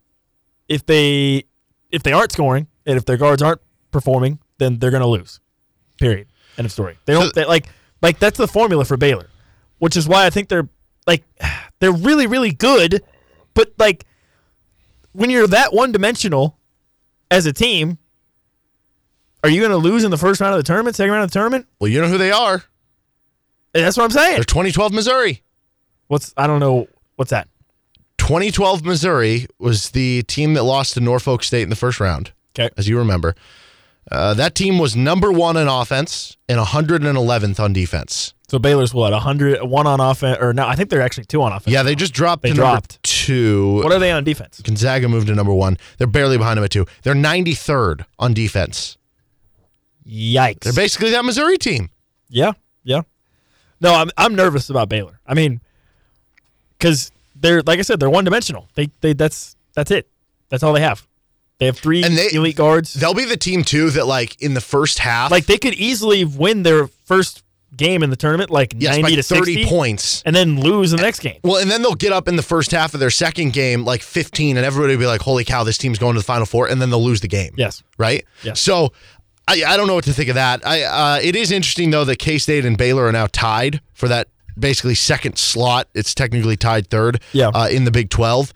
if 0.71 0.85
they 0.85 1.43
if 1.89 2.01
they 2.01 2.13
aren't 2.13 2.31
scoring 2.31 2.67
and 2.85 2.95
if 2.95 3.03
their 3.03 3.17
guards 3.17 3.41
aren't 3.41 3.59
performing, 3.91 4.39
then 4.57 4.79
they're 4.79 4.89
going 4.89 5.01
to 5.01 5.07
lose. 5.07 5.41
Period. 5.99 6.27
End 6.57 6.65
of 6.65 6.71
story. 6.71 6.97
They 7.05 7.13
don't 7.13 7.33
they, 7.35 7.43
like 7.43 7.67
like 8.01 8.19
that's 8.19 8.37
the 8.37 8.47
formula 8.47 8.85
for 8.85 8.95
Baylor, 8.95 9.29
which 9.79 9.97
is 9.97 10.07
why 10.07 10.25
I 10.25 10.29
think 10.29 10.47
they're 10.47 10.69
like 11.05 11.23
they're 11.79 11.91
really 11.91 12.25
really 12.25 12.51
good, 12.51 13.03
but 13.53 13.73
like 13.77 14.05
when 15.11 15.29
you're 15.29 15.47
that 15.47 15.73
one 15.73 15.91
dimensional 15.91 16.57
as 17.29 17.45
a 17.45 17.51
team, 17.51 17.97
are 19.43 19.49
you 19.49 19.59
going 19.59 19.71
to 19.71 19.77
lose 19.77 20.05
in 20.05 20.11
the 20.11 20.17
first 20.17 20.39
round 20.39 20.53
of 20.53 20.59
the 20.59 20.63
tournament, 20.63 20.95
second 20.95 21.11
round 21.11 21.25
of 21.25 21.31
the 21.31 21.33
tournament? 21.33 21.67
Well, 21.79 21.89
you 21.89 21.99
know 22.01 22.07
who 22.07 22.17
they 22.17 22.31
are. 22.31 22.63
And 23.73 23.85
that's 23.85 23.97
what 23.97 24.05
I'm 24.05 24.11
saying. 24.11 24.35
They're 24.35 24.43
2012 24.45 24.93
Missouri. 24.93 25.43
What's 26.07 26.33
I 26.37 26.47
don't 26.47 26.61
know 26.61 26.87
what's 27.17 27.31
that? 27.31 27.49
2012 28.31 28.85
Missouri 28.85 29.45
was 29.59 29.89
the 29.89 30.23
team 30.23 30.53
that 30.53 30.63
lost 30.63 30.93
to 30.93 31.01
Norfolk 31.01 31.43
State 31.43 31.63
in 31.63 31.69
the 31.69 31.75
first 31.75 31.99
round. 31.99 32.31
Okay. 32.57 32.69
as 32.77 32.87
you 32.87 32.97
remember. 32.97 33.35
Uh, 34.09 34.33
that 34.33 34.55
team 34.55 34.77
was 34.77 34.95
number 34.95 35.33
one 35.33 35.57
in 35.57 35.67
offense 35.67 36.37
and 36.47 36.57
111th 36.57 37.59
on 37.59 37.73
defense. 37.73 38.33
So 38.47 38.57
Baylor's 38.57 38.93
what 38.93 39.11
100 39.11 39.63
one 39.63 39.85
on 39.85 39.99
offense 39.99 40.37
or 40.39 40.53
no? 40.53 40.65
I 40.65 40.75
think 40.75 40.89
they're 40.89 41.01
actually 41.01 41.25
two 41.25 41.41
on 41.41 41.51
offense. 41.51 41.73
Yeah, 41.73 41.83
they 41.83 41.93
just 41.93 42.13
dropped 42.13 42.43
They 42.43 42.49
to 42.51 42.55
dropped. 42.55 42.93
number 42.93 42.99
two. 43.03 43.73
What 43.83 43.91
are 43.91 43.99
they 43.99 44.11
on 44.11 44.23
defense? 44.23 44.61
Gonzaga 44.61 45.09
moved 45.09 45.27
to 45.27 45.35
number 45.35 45.53
one. 45.53 45.77
They're 45.97 46.07
barely 46.07 46.37
behind 46.37 46.55
them 46.55 46.63
at 46.63 46.71
two. 46.71 46.85
They're 47.03 47.13
93rd 47.13 48.05
on 48.17 48.33
defense. 48.33 48.97
Yikes! 50.07 50.61
They're 50.61 50.73
basically 50.73 51.09
that 51.11 51.25
Missouri 51.25 51.57
team. 51.57 51.89
Yeah, 52.29 52.53
yeah. 52.83 53.01
No, 53.81 53.93
I'm 53.93 54.09
I'm 54.17 54.35
nervous 54.35 54.69
about 54.69 54.87
Baylor. 54.87 55.19
I 55.27 55.33
mean, 55.33 55.59
because 56.79 57.11
they're 57.41 57.61
like 57.65 57.79
I 57.79 57.81
said, 57.81 57.99
they're 57.99 58.09
one 58.09 58.23
dimensional. 58.23 58.67
They 58.75 58.89
they 59.01 59.13
that's 59.13 59.55
that's 59.73 59.91
it. 59.91 60.07
That's 60.49 60.63
all 60.63 60.73
they 60.73 60.81
have. 60.81 61.05
They 61.59 61.65
have 61.67 61.77
three 61.77 62.03
And 62.03 62.17
they- 62.17 62.31
elite 62.33 62.55
guards. 62.55 62.93
They'll 62.93 63.13
be 63.13 63.25
the 63.25 63.37
team 63.37 63.63
too 63.63 63.89
that 63.91 64.07
like 64.07 64.41
in 64.41 64.53
the 64.53 64.61
first 64.61 64.99
half, 64.99 65.29
Like 65.31 65.45
they 65.45 65.57
could 65.57 65.73
easily 65.75 66.25
win 66.25 66.63
their 66.63 66.87
first 67.05 67.43
game 67.77 68.03
in 68.03 68.09
the 68.09 68.15
tournament, 68.15 68.49
like 68.49 68.73
yes, 68.77 68.97
ninety 68.97 69.15
to 69.15 69.23
30 69.23 69.53
60, 69.53 69.65
points. 69.69 70.23
and 70.25 70.35
then 70.35 70.59
lose 70.59 70.91
in 70.91 70.97
the 70.97 71.03
next 71.03 71.19
game. 71.19 71.39
Well, 71.43 71.57
and 71.61 71.69
then 71.71 71.81
they'll 71.81 71.95
get 71.95 72.11
up 72.11 72.27
in 72.27 72.35
the 72.35 72.43
first 72.43 72.71
half 72.71 72.93
of 72.93 72.99
their 72.99 73.09
second 73.11 73.53
game 73.53 73.85
like 73.85 74.01
15, 74.01 74.57
and 74.57 74.65
everybody 74.65 74.93
will 74.95 74.99
be 75.01 75.05
like, 75.07 75.21
"Holy 75.21 75.45
cow, 75.45 75.63
this 75.63 75.77
team's 75.77 75.97
going 75.97 76.15
to 76.15 76.19
the 76.19 76.25
Final 76.25 76.45
Four," 76.45 76.67
and 76.67 76.81
then 76.81 76.89
they'll 76.89 77.03
lose 77.03 77.21
the 77.21 77.27
game. 77.29 77.53
Yes. 77.57 77.81
right? 77.97 78.25
Yeah. 78.43 78.53
So 78.53 78.91
I, 79.47 79.63
I 79.65 79.77
don't 79.77 79.87
know 79.87 79.95
what 79.95 80.03
to 80.05 80.13
think 80.13 80.27
of 80.29 80.35
that. 80.35 80.65
I 80.67 80.81
uh, 80.83 81.19
it 81.23 81.35
is 81.35 81.49
interesting 81.51 81.91
though 81.91 82.03
that 82.05 82.17
K 82.19 82.39
State 82.39 82.65
and 82.65 82.77
Baylor 82.77 83.05
are 83.05 83.11
now 83.13 83.27
tied 83.27 83.79
for 83.93 84.07
that 84.09 84.27
basically 84.57 84.95
second 84.95 85.37
slot. 85.37 85.87
It's 85.93 86.13
technically 86.13 86.57
tied 86.57 86.87
third. 86.89 87.21
Yeah. 87.33 87.49
Uh, 87.53 87.67
in 87.69 87.85
the 87.85 87.91
Big 87.91 88.09
Twelve. 88.09 88.53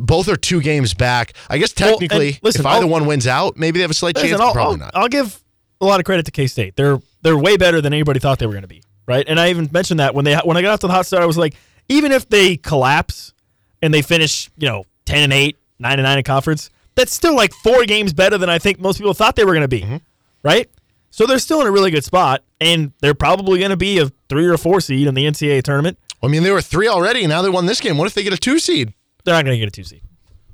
Both 0.00 0.28
are 0.28 0.36
two 0.36 0.60
games 0.60 0.92
back. 0.92 1.32
I 1.48 1.56
guess 1.56 1.72
Well, 1.78 1.92
technically, 1.92 2.38
listen, 2.42 2.60
if 2.60 2.66
either 2.66 2.84
I'll- 2.84 2.90
one 2.90 3.06
wins 3.06 3.26
out, 3.26 3.56
maybe 3.56 3.78
they 3.78 3.82
have 3.82 3.90
a 3.90 3.94
slight 3.94 4.16
Listen, 4.16 4.30
chance. 4.30 4.40
I'll, 4.42 4.52
probably 4.52 4.72
I'll- 4.74 4.78
not. 4.80 4.90
I'll 4.94 5.08
give 5.08 5.42
a 5.80 5.86
lot 5.86 5.98
of 5.98 6.04
credit 6.04 6.26
to 6.26 6.30
K 6.30 6.46
State. 6.46 6.76
They're 6.76 7.00
they're 7.22 7.38
way 7.38 7.56
better 7.56 7.80
than 7.80 7.92
anybody 7.94 8.20
thought 8.20 8.38
they 8.38 8.46
were 8.46 8.52
going 8.52 8.62
to 8.62 8.68
be, 8.68 8.82
right? 9.06 9.24
And 9.26 9.40
I 9.40 9.48
even 9.50 9.68
mentioned 9.72 10.00
that 10.00 10.14
when 10.14 10.24
they 10.26 10.36
when 10.36 10.56
I 10.58 10.62
got 10.62 10.72
off 10.74 10.80
to 10.80 10.86
the 10.88 10.92
hot 10.92 11.06
start, 11.06 11.22
I 11.22 11.26
was 11.26 11.38
like, 11.38 11.54
even 11.88 12.12
if 12.12 12.28
they 12.28 12.56
collapse 12.58 13.32
and 13.80 13.94
they 13.94 14.02
finish, 14.02 14.50
you 14.58 14.68
know, 14.68 14.84
ten 15.06 15.22
and 15.22 15.32
eight, 15.32 15.56
nine 15.78 15.94
and 15.94 16.02
nine 16.02 16.18
in 16.18 16.24
conference, 16.24 16.68
that's 16.94 17.12
still 17.14 17.34
like 17.34 17.54
four 17.54 17.84
games 17.86 18.12
better 18.12 18.36
than 18.36 18.50
I 18.50 18.58
think 18.58 18.78
most 18.80 18.98
people 18.98 19.14
thought 19.14 19.36
they 19.36 19.44
were 19.46 19.54
going 19.54 19.68
to 19.68 19.76
Mm-hmm. 19.76 19.96
be, 19.96 20.02
right? 20.42 20.68
So 21.10 21.24
they're 21.26 21.38
still 21.38 21.62
in 21.62 21.66
a 21.66 21.70
really 21.70 21.90
good 21.90 22.04
spot, 22.04 22.42
and 22.60 22.92
they're 23.00 23.14
probably 23.14 23.58
going 23.60 23.70
to 23.70 23.76
be 23.78 23.98
a 24.00 24.12
three 24.28 24.46
or 24.46 24.56
four 24.56 24.80
seed 24.80 25.06
in 25.06 25.14
the 25.14 25.24
NCAA 25.24 25.62
tournament. 25.62 25.98
I 26.22 26.28
mean, 26.28 26.42
they 26.42 26.50
were 26.50 26.60
three 26.60 26.88
already. 26.88 27.26
Now 27.26 27.42
they 27.42 27.48
won 27.48 27.66
this 27.66 27.80
game. 27.80 27.96
What 27.96 28.06
if 28.06 28.14
they 28.14 28.22
get 28.22 28.32
a 28.32 28.38
two 28.38 28.58
seed? 28.58 28.92
They're 29.24 29.34
not 29.34 29.44
going 29.44 29.54
to 29.54 29.58
get 29.58 29.68
a 29.68 29.70
two 29.70 29.84
seed. 29.84 30.02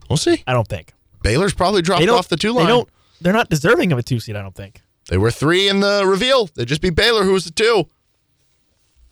We'll 0.09 0.17
see. 0.17 0.43
I 0.47 0.53
don't 0.53 0.69
think. 0.69 0.93
Baylor's 1.23 1.55
probably 1.55 1.83
dropped 1.83 2.07
off 2.09 2.29
the 2.29 2.37
two 2.37 2.53
line. 2.53 2.67
They 2.67 2.71
don't. 2.71 2.89
They're 3.21 3.33
not 3.33 3.49
deserving 3.49 3.93
of 3.93 3.99
a 3.99 4.03
two 4.03 4.21
seed. 4.21 4.37
I 4.37 4.43
don't 4.43 4.55
think. 4.55 4.83
They 5.09 5.19
were 5.19 5.31
three 5.31 5.69
in 5.69 5.81
the 5.81 6.05
reveal. 6.07 6.49
They 6.55 6.65
just 6.65 6.81
beat 6.81 6.95
Baylor, 6.95 7.25
who 7.25 7.33
was 7.33 7.45
the 7.45 7.51
two. 7.51 7.87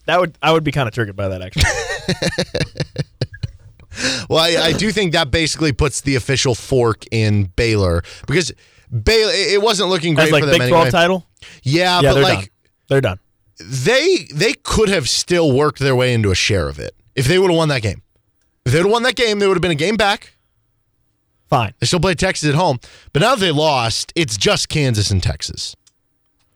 That 0.07 0.21
would 0.21 0.37
I 0.43 0.53
would 0.53 0.65
be 0.65 0.73
kind 0.73 0.89
of 0.89 0.95
triggered 0.95 1.17
by 1.17 1.29
that 1.29 1.43
actually. 1.43 1.65
well, 4.29 4.41
I, 4.41 4.69
I 4.69 4.73
do 4.73 4.91
think 4.91 5.13
that 5.13 5.31
basically 5.31 5.73
puts 5.73 6.01
the 6.01 6.17
official 6.17 6.55
fork 6.55 7.05
in 7.11 7.45
Baylor 7.57 8.03
because 8.27 8.53
Baylor 8.91 9.33
it 9.33 9.63
wasn't 9.63 9.91
looking 9.91 10.15
great 10.15 10.27
As 10.27 10.33
like 10.33 10.43
for 10.43 10.51
them 10.51 10.59
Big 10.59 10.71
12 10.71 10.91
title? 10.91 11.27
Yeah, 11.63 12.01
Yeah, 12.01 12.11
but 12.11 12.15
they're 12.15 12.23
like 12.25 12.39
done. 12.39 12.49
They're 12.89 13.01
done. 13.01 13.19
They 13.59 14.27
they 14.35 14.55
could 14.55 14.89
have 14.89 15.09
still 15.09 15.53
worked 15.53 15.79
their 15.79 15.97
way 15.97 16.15
into 16.15 16.31
a 16.31 16.35
share 16.35 16.69
of 16.69 16.79
it 16.79 16.95
if 17.15 17.27
they 17.27 17.39
would 17.39 17.51
have 17.51 17.57
won 17.57 17.69
that 17.69 17.83
game. 17.83 18.03
If 18.65 18.73
they 18.73 18.79
would 18.79 18.87
have 18.87 18.93
won 18.93 19.03
that 19.03 19.17
game, 19.17 19.39
they 19.39 19.47
would 19.47 19.57
have 19.57 19.63
been 19.63 19.71
a 19.71 19.75
game 19.75 19.97
back. 19.97 20.35
Fine. 21.49 21.75
They 21.81 21.87
still 21.87 22.01
played 22.01 22.19
Texas 22.19 22.49
at 22.49 22.55
home, 22.55 22.79
but 23.13 23.21
now 23.21 23.35
that 23.35 23.41
they 23.41 23.51
lost, 23.51 24.13
it's 24.17 24.37
just 24.37 24.69
Kansas 24.69 25.11
and 25.11 25.23
Texas. 25.23 25.77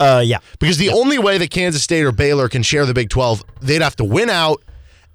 Uh, 0.00 0.22
yeah. 0.24 0.38
Because 0.58 0.78
the 0.78 0.90
only 0.90 1.18
way 1.18 1.38
that 1.38 1.50
Kansas 1.50 1.82
State 1.82 2.04
or 2.04 2.12
Baylor 2.12 2.48
can 2.48 2.62
share 2.62 2.86
the 2.86 2.94
Big 2.94 3.10
12, 3.10 3.44
they'd 3.60 3.82
have 3.82 3.96
to 3.96 4.04
win 4.04 4.30
out, 4.30 4.62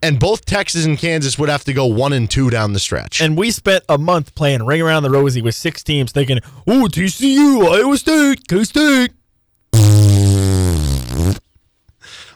and 0.04 0.20
both 0.20 0.46
Texas 0.46 0.86
and 0.86 0.98
Kansas 0.98 1.38
would 1.40 1.50
have 1.50 1.64
to 1.64 1.74
go 1.74 1.86
one 1.86 2.14
and 2.14 2.30
two 2.30 2.50
down 2.50 2.74
the 2.74 2.80
stretch. 2.80 3.22
And 3.22 3.38
we 3.38 3.52
spent 3.52 3.84
a 3.90 3.98
month 3.98 4.36
playing 4.36 4.64
Ring 4.66 4.82
Around 4.82 5.04
the 5.04 5.12
Rosie 5.12 5.42
with 5.42 5.56
six 5.56 5.84
teams 5.84 6.12
thinking, 6.12 6.40
oh, 6.68 6.88
TCU, 6.92 7.66
Iowa 7.68 7.98
State, 7.98 8.48
K 8.48 8.64
State. 8.64 9.12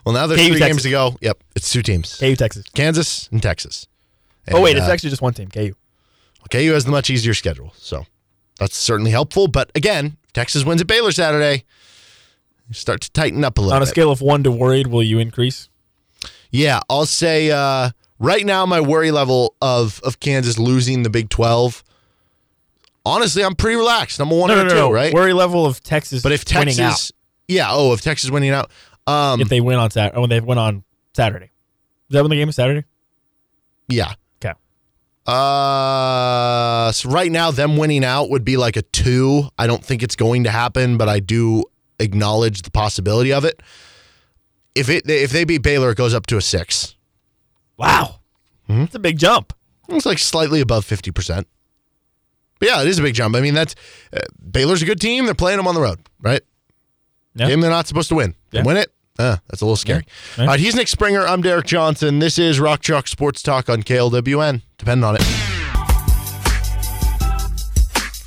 Well, 0.06 0.14
now 0.14 0.28
there's 0.28 0.40
KU, 0.40 0.48
three 0.50 0.60
Texas. 0.60 0.68
games 0.76 0.84
to 0.84 0.90
go. 0.92 1.16
Yep, 1.22 1.38
it's 1.56 1.72
two 1.72 1.82
teams 1.82 2.18
KU, 2.20 2.36
Texas. 2.36 2.66
Kansas 2.74 3.28
and 3.32 3.42
Texas. 3.42 3.88
Oh, 4.52 4.62
wait, 4.62 4.78
it's 4.78 4.88
uh, 4.88 4.92
actually 4.92 5.10
just 5.10 5.22
one 5.22 5.34
team, 5.34 5.50
KU. 5.50 5.74
KU 6.52 6.72
has 6.74 6.86
the 6.86 6.92
much 6.92 7.10
easier 7.10 7.34
schedule, 7.34 7.74
so 7.78 8.06
that's 8.60 8.78
certainly 8.78 9.10
helpful. 9.12 9.48
But 9.48 9.72
again, 9.74 10.18
Texas 10.34 10.64
wins 10.64 10.82
at 10.82 10.88
Baylor 10.88 11.12
Saturday. 11.12 11.64
you 12.68 12.74
Start 12.76 13.02
to 13.02 13.12
tighten 13.12 13.44
up 13.44 13.58
a 13.58 13.62
little 13.62 13.74
On 13.76 13.82
a 13.82 13.86
bit. 13.86 13.90
scale 13.90 14.12
of 14.12 14.22
one 14.22 14.44
to 14.44 14.52
worried, 14.52 14.88
will 14.88 15.02
you 15.02 15.18
increase? 15.18 15.70
Yeah, 16.52 16.80
I'll 16.90 17.08
say 17.08 17.50
uh, 17.50 17.90
right 18.20 18.46
now 18.46 18.66
my 18.68 18.80
worry 18.80 19.10
level 19.12 19.56
of 19.62 20.00
of 20.04 20.20
Kansas 20.20 20.60
losing 20.60 21.02
the 21.04 21.10
Big 21.10 21.30
Twelve. 21.30 21.84
Honestly, 23.06 23.44
I'm 23.44 23.56
pretty 23.56 23.76
relaxed. 23.78 24.20
I'm 24.20 24.32
a 24.32 24.36
one 24.36 24.50
No, 24.50 24.60
or 24.62 24.64
no, 24.64 24.70
two, 24.70 24.76
no, 24.76 24.82
no. 24.88 24.92
right? 24.92 25.14
Worry 25.14 25.34
level 25.34 25.66
of 25.66 25.82
Texas 25.84 26.22
but 26.24 26.32
if 26.32 26.44
winning 26.54 26.80
out. 26.80 26.90
Texas, 26.92 27.12
yeah, 27.48 27.68
oh, 27.70 27.94
if 27.94 28.02
Texas 28.02 28.32
winning 28.32 28.50
out, 28.52 28.72
um, 29.08 29.42
If 29.42 29.50
they 29.50 29.62
win 29.62 29.78
on 29.78 29.92
Saturday, 29.92 30.20
when 30.20 30.30
they 30.30 30.40
win 30.40 30.58
on 30.58 30.84
Saturday. 31.14 31.46
Is 32.10 32.14
that 32.14 32.22
when 32.22 32.30
the 32.30 32.36
game 32.38 32.50
is 32.50 32.56
Saturday? 32.56 32.86
yeah. 33.88 34.14
Okay. 34.44 34.54
Uh, 35.26 36.92
so 36.92 37.10
right 37.10 37.32
now, 37.32 37.52
them 37.52 37.78
winning 37.78 38.04
out 38.06 38.30
would 38.30 38.44
be 38.46 38.58
like 38.58 38.76
a 38.78 38.82
two. 38.82 39.44
I 39.58 39.68
don't 39.68 39.84
think 39.84 40.04
it's 40.04 40.16
going 40.16 40.44
to 40.44 40.52
happen, 40.52 40.98
but 40.98 41.10
I 41.10 41.20
do 41.20 41.64
acknowledge 42.00 42.62
the 42.64 42.72
possibility 42.72 43.32
of 43.34 43.46
it. 43.46 43.62
If 44.76 44.90
it 44.90 45.10
if 45.10 45.32
they 45.32 45.46
beat 45.46 45.62
Baylor, 45.64 45.92
it 45.92 45.98
goes 45.98 46.14
up 46.14 46.26
to 46.28 46.38
a 46.38 46.42
six. 46.42 46.96
Wow. 47.78 48.20
Hmm? 48.68 48.82
That's 48.82 48.96
a 48.96 49.00
big 49.00 49.18
jump. 49.18 49.54
It's 49.90 50.06
like 50.06 50.18
slightly 50.20 50.62
above 50.62 50.86
fifty 50.86 51.12
percent. 51.12 51.48
But 52.60 52.70
yeah, 52.70 52.82
it 52.82 52.88
is 52.88 53.00
a 53.00 53.02
big 53.02 53.14
jump. 53.16 53.36
I 53.36 53.42
mean, 53.42 53.54
that's 53.54 53.76
uh, 54.14 54.20
Baylor's 54.52 54.82
a 54.82 54.86
good 54.86 55.00
team. 55.02 55.26
They're 55.26 55.34
playing 55.34 55.58
them 55.58 55.68
on 55.68 55.76
the 55.76 55.82
road, 55.82 56.00
right? 56.22 56.42
Yeah. 57.36 57.48
Game 57.48 57.62
they're 57.62 57.70
not 57.70 57.88
supposed 57.88 58.10
to 58.10 58.16
win. 58.16 58.36
They 58.52 58.60
Yeah. 58.60 58.66
win 58.66 58.78
it. 58.78 58.92
Uh, 59.18 59.38
that's 59.48 59.62
a 59.62 59.66
little 59.66 59.76
scary. 59.78 60.06
Yeah. 60.38 60.44
All 60.44 60.48
right, 60.50 60.60
he's 60.60 60.76
Nick 60.76 60.88
Springer. 60.88 61.26
I'm 61.26 61.42
Derek 61.42 61.66
Johnson. 61.66 62.20
This 62.20 62.38
is 62.38 62.60
Rock 62.60 62.82
Chalk 62.82 63.08
Sports 63.08 63.42
Talk 63.42 63.70
on 63.70 63.84
KLWN. 63.84 64.62
Depend 64.78 65.06
on 65.06 65.16
it. 65.16 65.24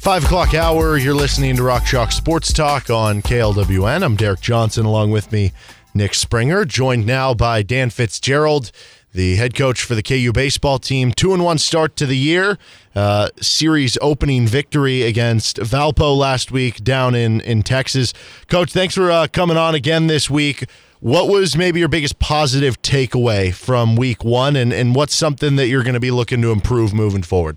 Five 0.00 0.24
o'clock 0.24 0.54
hour. 0.54 0.96
You're 0.96 1.14
listening 1.14 1.56
to 1.56 1.62
Rock 1.62 1.84
Chalk 1.84 2.12
Sports 2.12 2.52
Talk 2.52 2.88
on 2.88 3.20
KLWN. 3.20 4.02
I'm 4.02 4.16
Derek 4.16 4.40
Johnson. 4.40 4.86
Along 4.86 5.10
with 5.10 5.30
me, 5.32 5.52
Nick 5.92 6.14
Springer. 6.14 6.64
Joined 6.64 7.04
now 7.04 7.34
by 7.34 7.62
Dan 7.62 7.90
Fitzgerald, 7.90 8.70
the 9.12 9.36
head 9.36 9.54
coach 9.54 9.82
for 9.82 9.94
the 9.94 10.02
KU 10.02 10.32
baseball 10.32 10.78
team. 10.78 11.12
Two 11.12 11.32
and 11.32 11.44
one 11.44 11.58
start 11.58 11.96
to 11.96 12.06
the 12.06 12.16
year. 12.16 12.58
Uh, 12.94 13.28
series 13.40 13.96
opening 14.00 14.46
victory 14.46 15.02
against 15.02 15.58
Valpo 15.58 16.16
last 16.16 16.50
week 16.50 16.82
down 16.82 17.14
in 17.14 17.40
in 17.42 17.62
Texas. 17.62 18.12
Coach, 18.48 18.72
thanks 18.72 18.94
for 18.94 19.10
uh, 19.10 19.26
coming 19.32 19.56
on 19.56 19.74
again 19.74 20.06
this 20.06 20.28
week. 20.28 20.64
What 21.00 21.28
was 21.28 21.56
maybe 21.56 21.78
your 21.78 21.88
biggest 21.88 22.18
positive 22.18 22.82
takeaway 22.82 23.54
from 23.54 23.94
week 23.94 24.24
one, 24.24 24.56
and, 24.56 24.72
and 24.72 24.96
what's 24.96 25.14
something 25.14 25.54
that 25.54 25.68
you're 25.68 25.84
going 25.84 25.94
to 25.94 26.00
be 26.00 26.10
looking 26.10 26.42
to 26.42 26.50
improve 26.50 26.92
moving 26.92 27.22
forward? 27.22 27.56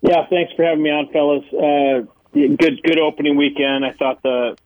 Yeah, 0.00 0.26
thanks 0.28 0.52
for 0.54 0.64
having 0.64 0.82
me 0.82 0.90
on, 0.90 1.08
fellas. 1.12 1.44
Uh, 1.52 2.06
good, 2.32 2.82
good 2.82 2.98
opening 2.98 3.36
weekend. 3.36 3.84
I 3.84 3.92
thought 3.92 4.22
the 4.22 4.56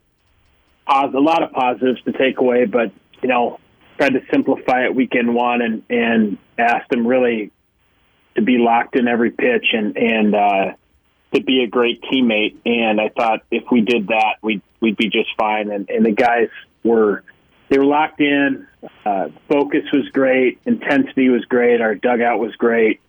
a 0.87 1.09
lot 1.21 1.43
of 1.43 1.51
positives 1.53 2.01
to 2.03 2.13
take 2.13 2.39
away, 2.39 2.65
but 2.65 2.93
you 3.23 3.29
know, 3.29 3.59
tried 3.99 4.15
to 4.15 4.23
simplify 4.31 4.85
it 4.85 4.95
weekend 4.95 5.35
one 5.35 5.63
and 5.63 5.83
and 5.91 6.39
asked 6.59 6.91
them 6.91 7.07
really 7.07 7.53
to 8.35 8.43
be 8.43 8.59
locked 8.59 8.97
in 8.97 9.09
every 9.09 9.31
pitch 9.31 9.67
and 9.73 9.97
and 9.97 10.35
uh, 10.35 10.73
to 11.35 11.43
be 11.43 11.63
a 11.63 11.67
great 11.67 12.03
teammate. 12.03 12.57
And 12.65 13.01
I 13.01 13.09
thought 13.09 13.41
if 13.51 13.65
we 13.71 13.81
did 13.81 14.09
that, 14.09 14.37
we'd 14.43 14.63
we'd 14.81 14.97
be 14.97 15.09
just 15.09 15.31
fine. 15.39 15.71
And 15.71 15.89
and 15.91 16.05
the 16.05 16.13
guys 16.13 16.49
were 16.85 17.23
they 17.69 17.79
were 17.79 17.87
locked 17.87 18.21
in. 18.21 18.67
Uh, 19.05 19.29
focus 19.49 19.85
was 19.93 20.09
great. 20.11 20.61
Intensity 20.65 21.29
was 21.29 21.45
great. 21.47 21.81
Our 21.81 21.95
dugout 21.95 22.39
was 22.39 22.55
great 22.57 23.01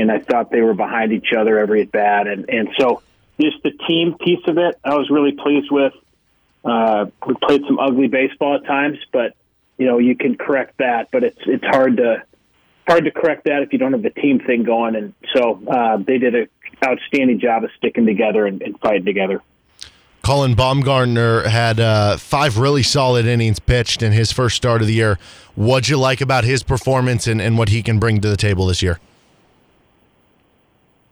and 0.00 0.10
I 0.10 0.18
thought 0.20 0.50
they 0.50 0.60
were 0.60 0.74
behind 0.74 1.12
each 1.12 1.32
other 1.36 1.58
every 1.58 1.82
at 1.82 1.92
bat, 1.92 2.26
and 2.26 2.48
and 2.48 2.68
so 2.78 3.02
just 3.40 3.62
the 3.62 3.72
team 3.86 4.16
piece 4.18 4.46
of 4.46 4.58
it, 4.58 4.78
I 4.84 4.94
was 4.94 5.10
really 5.10 5.32
pleased 5.32 5.70
with. 5.70 5.92
Uh, 6.64 7.06
we 7.26 7.34
played 7.42 7.62
some 7.66 7.78
ugly 7.78 8.08
baseball 8.08 8.56
at 8.56 8.64
times, 8.64 8.98
but 9.12 9.34
you 9.78 9.86
know 9.86 9.98
you 9.98 10.16
can 10.16 10.36
correct 10.36 10.78
that, 10.78 11.08
but 11.10 11.24
it's 11.24 11.40
it's 11.46 11.64
hard 11.64 11.96
to 11.96 12.22
hard 12.86 13.04
to 13.04 13.10
correct 13.10 13.44
that 13.44 13.62
if 13.62 13.72
you 13.72 13.78
don't 13.78 13.92
have 13.92 14.02
the 14.02 14.10
team 14.10 14.40
thing 14.40 14.64
going, 14.64 14.96
and 14.96 15.14
so 15.34 15.60
uh, 15.68 15.96
they 15.98 16.18
did 16.18 16.34
an 16.34 16.48
outstanding 16.84 17.38
job 17.40 17.64
of 17.64 17.70
sticking 17.76 18.06
together 18.06 18.46
and, 18.46 18.62
and 18.62 18.78
fighting 18.80 19.04
together. 19.04 19.42
Colin 20.22 20.54
Baumgartner 20.54 21.48
had 21.48 21.80
uh, 21.80 22.16
five 22.16 22.58
really 22.58 22.82
solid 22.82 23.24
innings 23.24 23.58
pitched 23.58 24.02
in 24.02 24.12
his 24.12 24.30
first 24.30 24.56
start 24.56 24.82
of 24.82 24.86
the 24.86 24.92
year. 24.92 25.18
What'd 25.54 25.88
you 25.88 25.96
like 25.96 26.20
about 26.20 26.44
his 26.44 26.62
performance 26.62 27.26
and, 27.26 27.40
and 27.40 27.56
what 27.56 27.70
he 27.70 27.82
can 27.82 27.98
bring 27.98 28.20
to 28.20 28.28
the 28.28 28.36
table 28.36 28.66
this 28.66 28.82
year? 28.82 29.00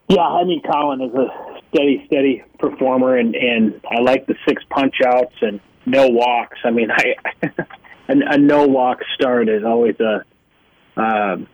Yeah, 0.08 0.20
I 0.20 0.44
mean, 0.44 0.60
Colin 0.62 1.00
is 1.00 1.14
a 1.14 1.28
steady, 1.68 2.04
steady 2.06 2.44
performer, 2.58 3.16
and 3.16 3.34
and 3.34 3.80
I 3.90 4.00
like 4.00 4.26
the 4.26 4.36
six 4.46 4.62
punch 4.70 4.96
outs 5.04 5.34
and 5.40 5.60
no 5.84 6.08
walks. 6.08 6.58
I 6.64 6.70
mean, 6.70 6.90
I 6.90 7.14
a, 8.08 8.34
a 8.34 8.38
no 8.38 8.66
walk 8.66 8.98
start 9.14 9.48
is 9.48 9.64
always 9.64 9.96
a 10.00 10.24
um, 11.00 11.46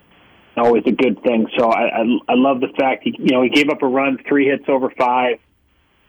always 0.57 0.85
a 0.87 0.93
good 0.93 1.23
thing. 1.23 1.47
So 1.59 1.71
I, 1.71 1.89
I 1.89 2.03
I 2.29 2.35
love 2.35 2.61
the 2.61 2.73
fact 2.79 3.05
he 3.05 3.15
you 3.19 3.33
know 3.33 3.43
he 3.43 3.49
gave 3.49 3.71
up 3.71 3.83
a 3.83 3.87
run, 3.87 4.19
three 4.29 4.47
hits 4.47 4.65
over 4.69 4.91
five, 4.99 5.39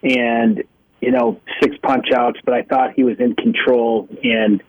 and 0.03 0.63
you 1.01 1.11
know 1.11 1.39
six 1.61 1.75
punch 1.81 2.07
outs, 2.15 2.39
but 2.45 2.53
I 2.53 2.63
thought 2.63 2.93
he 2.95 3.03
was 3.03 3.19
in 3.19 3.35
control 3.35 4.07
and 4.23 4.61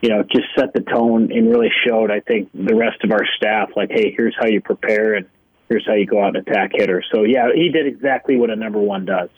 you 0.00 0.08
know 0.08 0.22
just 0.22 0.46
set 0.58 0.72
the 0.74 0.80
tone 0.80 1.32
and 1.32 1.50
really 1.50 1.70
showed 1.86 2.10
I 2.10 2.20
think 2.20 2.50
the 2.54 2.74
rest 2.74 3.02
of 3.04 3.12
our 3.12 3.26
staff 3.36 3.70
like, 3.76 3.90
hey, 3.90 4.14
here's 4.16 4.34
how 4.38 4.46
you 4.46 4.60
prepare 4.60 5.14
and 5.14 5.26
here's 5.68 5.86
how 5.86 5.94
you 5.94 6.06
go 6.06 6.22
out 6.22 6.36
and 6.36 6.46
attack 6.46 6.72
hitters. 6.74 7.06
So 7.12 7.22
yeah, 7.22 7.48
he 7.54 7.70
did 7.70 7.86
exactly 7.86 8.36
what 8.36 8.50
a 8.50 8.56
number 8.56 8.78
one 8.78 9.04
does. 9.04 9.30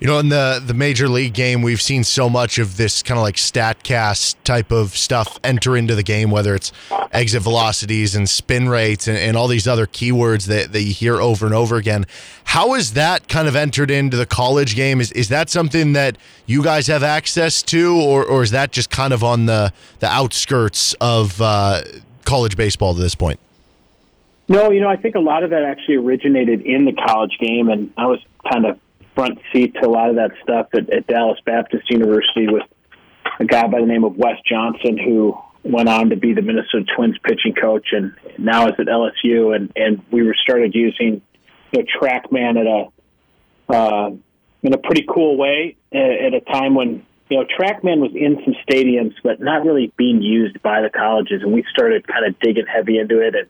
You 0.00 0.06
know, 0.06 0.18
in 0.18 0.30
the 0.30 0.62
the 0.64 0.72
major 0.72 1.10
league 1.10 1.34
game, 1.34 1.60
we've 1.60 1.80
seen 1.80 2.04
so 2.04 2.30
much 2.30 2.58
of 2.58 2.78
this 2.78 3.02
kind 3.02 3.18
of 3.18 3.22
like 3.22 3.34
statcast 3.34 4.36
type 4.44 4.72
of 4.72 4.96
stuff 4.96 5.38
enter 5.44 5.76
into 5.76 5.94
the 5.94 6.02
game, 6.02 6.30
whether 6.30 6.54
it's 6.54 6.72
exit 7.12 7.42
velocities 7.42 8.14
and 8.14 8.26
spin 8.26 8.70
rates 8.70 9.06
and, 9.06 9.18
and 9.18 9.36
all 9.36 9.46
these 9.46 9.68
other 9.68 9.86
keywords 9.86 10.46
that, 10.46 10.72
that 10.72 10.80
you 10.80 10.94
hear 10.94 11.20
over 11.20 11.44
and 11.44 11.54
over 11.54 11.76
again. 11.76 12.06
How 12.44 12.74
is 12.74 12.94
that 12.94 13.28
kind 13.28 13.46
of 13.46 13.54
entered 13.54 13.90
into 13.90 14.16
the 14.16 14.24
college 14.24 14.74
game? 14.74 15.02
Is 15.02 15.12
is 15.12 15.28
that 15.28 15.50
something 15.50 15.92
that 15.92 16.16
you 16.46 16.62
guys 16.62 16.86
have 16.86 17.02
access 17.02 17.62
to, 17.64 17.94
or, 17.94 18.24
or 18.24 18.42
is 18.42 18.52
that 18.52 18.72
just 18.72 18.88
kind 18.88 19.12
of 19.12 19.22
on 19.22 19.44
the 19.44 19.70
the 19.98 20.08
outskirts 20.08 20.94
of 20.94 21.38
uh, 21.42 21.82
college 22.24 22.56
baseball 22.56 22.94
to 22.94 23.00
this 23.00 23.14
point? 23.14 23.38
No, 24.48 24.70
you 24.70 24.80
know, 24.80 24.88
I 24.88 24.96
think 24.96 25.14
a 25.14 25.20
lot 25.20 25.42
of 25.42 25.50
that 25.50 25.62
actually 25.62 25.96
originated 25.96 26.62
in 26.62 26.86
the 26.86 26.92
college 26.92 27.36
game, 27.38 27.68
and 27.68 27.92
I 27.98 28.06
was 28.06 28.18
kind 28.50 28.64
of 28.64 28.80
front 29.20 29.38
seat 29.52 29.74
to 29.74 29.86
a 29.86 29.90
lot 29.90 30.08
of 30.08 30.16
that 30.16 30.30
stuff 30.42 30.68
at, 30.72 30.88
at 30.90 31.06
Dallas 31.06 31.38
Baptist 31.44 31.90
University 31.90 32.46
with 32.46 32.62
a 33.38 33.44
guy 33.44 33.66
by 33.66 33.80
the 33.80 33.86
name 33.86 34.02
of 34.02 34.16
Wes 34.16 34.38
Johnson, 34.48 34.96
who 34.96 35.36
went 35.62 35.90
on 35.90 36.08
to 36.08 36.16
be 36.16 36.32
the 36.32 36.40
Minnesota 36.40 36.86
Twins 36.96 37.16
pitching 37.22 37.54
coach, 37.54 37.88
and 37.92 38.14
now 38.38 38.68
is 38.68 38.74
at 38.78 38.86
LSU. 38.86 39.54
And 39.54 39.70
and 39.76 40.02
we 40.10 40.22
were 40.22 40.34
started 40.42 40.74
using 40.74 41.20
you 41.72 41.84
TrackMan 42.00 42.58
at 42.60 42.66
a 42.66 43.76
uh, 43.76 44.10
in 44.62 44.72
a 44.72 44.78
pretty 44.78 45.04
cool 45.06 45.36
way 45.36 45.76
at, 45.92 45.98
at 46.00 46.34
a 46.34 46.40
time 46.40 46.74
when 46.74 47.04
you 47.28 47.38
know 47.38 47.44
TrackMan 47.44 47.98
was 48.00 48.12
in 48.14 48.40
some 48.42 48.54
stadiums, 48.66 49.12
but 49.22 49.38
not 49.38 49.66
really 49.66 49.92
being 49.98 50.22
used 50.22 50.62
by 50.62 50.80
the 50.80 50.88
colleges, 50.88 51.42
and 51.42 51.52
we 51.52 51.62
started 51.70 52.08
kind 52.08 52.24
of 52.26 52.38
digging 52.40 52.66
heavy 52.66 52.98
into 52.98 53.20
it 53.20 53.34
and 53.34 53.48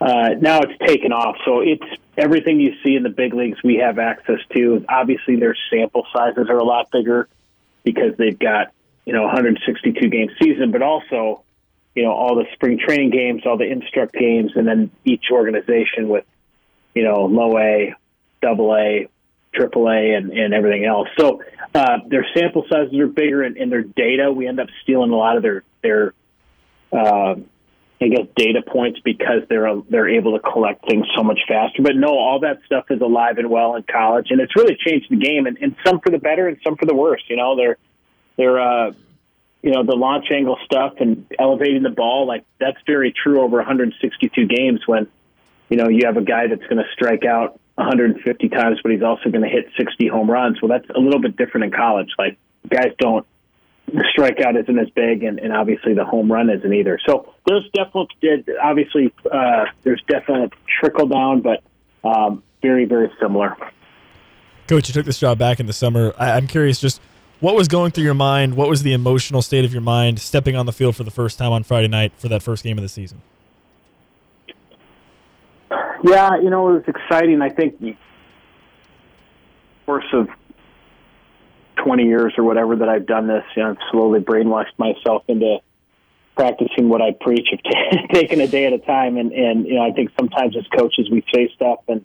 uh, 0.00 0.30
now 0.40 0.60
it's 0.60 0.78
taken 0.86 1.12
off. 1.12 1.36
So 1.44 1.60
it's 1.60 1.84
everything 2.16 2.60
you 2.60 2.74
see 2.84 2.96
in 2.96 3.02
the 3.02 3.10
big 3.10 3.34
leagues 3.34 3.58
we 3.62 3.76
have 3.76 3.98
access 3.98 4.40
to. 4.54 4.84
Obviously, 4.88 5.36
their 5.36 5.56
sample 5.70 6.06
sizes 6.12 6.48
are 6.48 6.58
a 6.58 6.64
lot 6.64 6.90
bigger 6.90 7.28
because 7.84 8.16
they've 8.16 8.38
got 8.38 8.72
you 9.04 9.12
know 9.12 9.22
162 9.22 10.08
game 10.08 10.30
season, 10.42 10.72
but 10.72 10.82
also 10.82 11.42
you 11.94 12.02
know 12.02 12.12
all 12.12 12.34
the 12.36 12.46
spring 12.54 12.78
training 12.78 13.10
games, 13.10 13.42
all 13.46 13.56
the 13.56 13.70
instruct 13.70 14.14
games, 14.14 14.52
and 14.56 14.66
then 14.66 14.90
each 15.04 15.26
organization 15.30 16.08
with 16.08 16.24
you 16.94 17.04
know 17.04 17.26
low 17.26 17.56
A, 17.58 17.94
double 18.42 18.74
A, 18.74 19.08
triple 19.54 19.88
A, 19.88 20.14
and, 20.14 20.32
and 20.32 20.52
everything 20.54 20.84
else. 20.84 21.08
So 21.18 21.42
uh, 21.74 21.98
their 22.08 22.26
sample 22.34 22.64
sizes 22.68 22.98
are 22.98 23.06
bigger, 23.06 23.42
and, 23.42 23.56
and 23.56 23.70
their 23.70 23.82
data 23.82 24.32
we 24.32 24.48
end 24.48 24.60
up 24.60 24.68
stealing 24.82 25.10
a 25.10 25.16
lot 25.16 25.36
of 25.36 25.42
their 25.42 25.62
their 25.82 26.14
uh, 26.92 27.36
I 28.00 28.08
guess 28.08 28.26
data 28.36 28.60
points 28.66 29.00
because 29.04 29.42
they're 29.48 29.68
they're 29.88 30.08
able 30.08 30.38
to 30.38 30.40
collect 30.40 30.86
things 30.88 31.06
so 31.16 31.22
much 31.22 31.40
faster. 31.46 31.80
But 31.82 31.96
no, 31.96 32.08
all 32.08 32.40
that 32.40 32.58
stuff 32.66 32.86
is 32.90 33.00
alive 33.00 33.38
and 33.38 33.48
well 33.48 33.76
in 33.76 33.84
college, 33.84 34.26
and 34.30 34.40
it's 34.40 34.54
really 34.56 34.76
changed 34.76 35.06
the 35.10 35.16
game, 35.16 35.46
and, 35.46 35.56
and 35.58 35.76
some 35.86 36.00
for 36.00 36.10
the 36.10 36.18
better 36.18 36.48
and 36.48 36.58
some 36.64 36.76
for 36.76 36.86
the 36.86 36.94
worse. 36.94 37.22
You 37.28 37.36
know, 37.36 37.56
they're 37.56 37.78
they're 38.36 38.60
uh, 38.60 38.92
you 39.62 39.70
know 39.70 39.84
the 39.84 39.94
launch 39.94 40.26
angle 40.30 40.58
stuff 40.64 40.94
and 40.98 41.24
elevating 41.38 41.82
the 41.82 41.90
ball 41.90 42.26
like 42.26 42.44
that's 42.60 42.76
very 42.86 43.12
true 43.12 43.40
over 43.40 43.56
162 43.56 44.46
games 44.46 44.80
when 44.86 45.06
you 45.70 45.76
know 45.76 45.88
you 45.88 46.04
have 46.04 46.16
a 46.16 46.22
guy 46.22 46.48
that's 46.48 46.64
going 46.64 46.76
to 46.76 46.88
strike 46.92 47.24
out 47.24 47.58
150 47.76 48.48
times, 48.50 48.78
but 48.82 48.92
he's 48.92 49.02
also 49.02 49.30
going 49.30 49.42
to 49.42 49.48
hit 49.48 49.66
60 49.76 50.06
home 50.08 50.30
runs. 50.30 50.60
Well, 50.60 50.68
that's 50.68 50.88
a 50.94 51.00
little 51.00 51.20
bit 51.20 51.36
different 51.36 51.64
in 51.64 51.70
college. 51.70 52.10
Like 52.18 52.38
guys 52.68 52.92
don't 52.98 53.26
the 53.86 54.04
strikeout 54.16 54.60
isn't 54.60 54.78
as 54.78 54.88
big, 54.90 55.22
and, 55.22 55.38
and 55.38 55.52
obviously 55.52 55.94
the 55.94 56.04
home 56.04 56.30
run 56.30 56.50
isn't 56.50 56.72
either. 56.72 56.98
So 57.06 57.34
there's 57.46 57.68
definitely 57.74 58.44
obviously 58.62 59.12
uh, 59.30 59.66
there's 59.82 60.02
definitely 60.08 60.56
trickle 60.80 61.06
down, 61.06 61.42
but 61.42 61.62
um, 62.02 62.42
very 62.62 62.84
very 62.84 63.10
similar. 63.20 63.56
Coach, 64.66 64.88
you 64.88 64.94
took 64.94 65.04
this 65.04 65.18
job 65.18 65.38
back 65.38 65.60
in 65.60 65.66
the 65.66 65.72
summer. 65.72 66.14
I, 66.18 66.32
I'm 66.32 66.46
curious, 66.46 66.80
just 66.80 67.00
what 67.40 67.54
was 67.54 67.68
going 67.68 67.90
through 67.90 68.04
your 68.04 68.14
mind? 68.14 68.54
What 68.54 68.70
was 68.70 68.82
the 68.82 68.94
emotional 68.94 69.42
state 69.42 69.64
of 69.64 69.72
your 69.72 69.82
mind 69.82 70.18
stepping 70.18 70.56
on 70.56 70.64
the 70.64 70.72
field 70.72 70.96
for 70.96 71.04
the 71.04 71.10
first 71.10 71.38
time 71.38 71.52
on 71.52 71.62
Friday 71.62 71.88
night 71.88 72.12
for 72.16 72.28
that 72.28 72.42
first 72.42 72.64
game 72.64 72.78
of 72.78 72.82
the 72.82 72.88
season? 72.88 73.20
Yeah, 76.02 76.38
you 76.42 76.50
know, 76.50 76.70
it 76.70 76.72
was 76.74 76.84
exciting. 76.86 77.42
I 77.42 77.50
think 77.50 77.80
the 77.80 77.96
course 79.84 80.04
of 80.12 80.28
20 81.84 82.04
years 82.04 82.32
or 82.38 82.44
whatever 82.44 82.76
that 82.76 82.88
I've 82.88 83.06
done 83.06 83.26
this, 83.26 83.44
you 83.56 83.62
know, 83.62 83.70
I've 83.70 83.76
slowly 83.90 84.20
brainwashed 84.20 84.78
myself 84.78 85.24
into 85.28 85.58
practicing 86.36 86.88
what 86.88 87.00
I 87.00 87.12
preach 87.12 87.48
of 87.52 87.62
t- 87.62 87.98
taking 88.12 88.40
a 88.40 88.48
day 88.48 88.66
at 88.66 88.72
a 88.72 88.78
time. 88.78 89.16
And, 89.16 89.32
and, 89.32 89.66
you 89.66 89.74
know, 89.74 89.82
I 89.82 89.92
think 89.92 90.10
sometimes 90.18 90.56
as 90.56 90.66
coaches 90.76 91.08
we 91.10 91.24
say 91.32 91.50
stuff 91.54 91.80
and, 91.88 92.04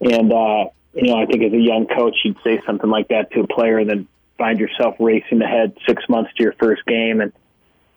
and, 0.00 0.32
uh, 0.32 0.70
you 0.94 1.08
know, 1.08 1.16
I 1.16 1.26
think 1.26 1.42
as 1.42 1.52
a 1.52 1.60
young 1.60 1.86
coach, 1.86 2.16
you'd 2.24 2.38
say 2.42 2.60
something 2.66 2.88
like 2.88 3.08
that 3.08 3.30
to 3.32 3.40
a 3.40 3.46
player 3.46 3.78
and 3.78 3.90
then 3.90 4.08
find 4.38 4.58
yourself 4.58 4.96
racing 4.98 5.42
ahead 5.42 5.76
six 5.86 6.02
months 6.08 6.30
to 6.36 6.42
your 6.42 6.54
first 6.54 6.84
game. 6.86 7.20
And, 7.20 7.32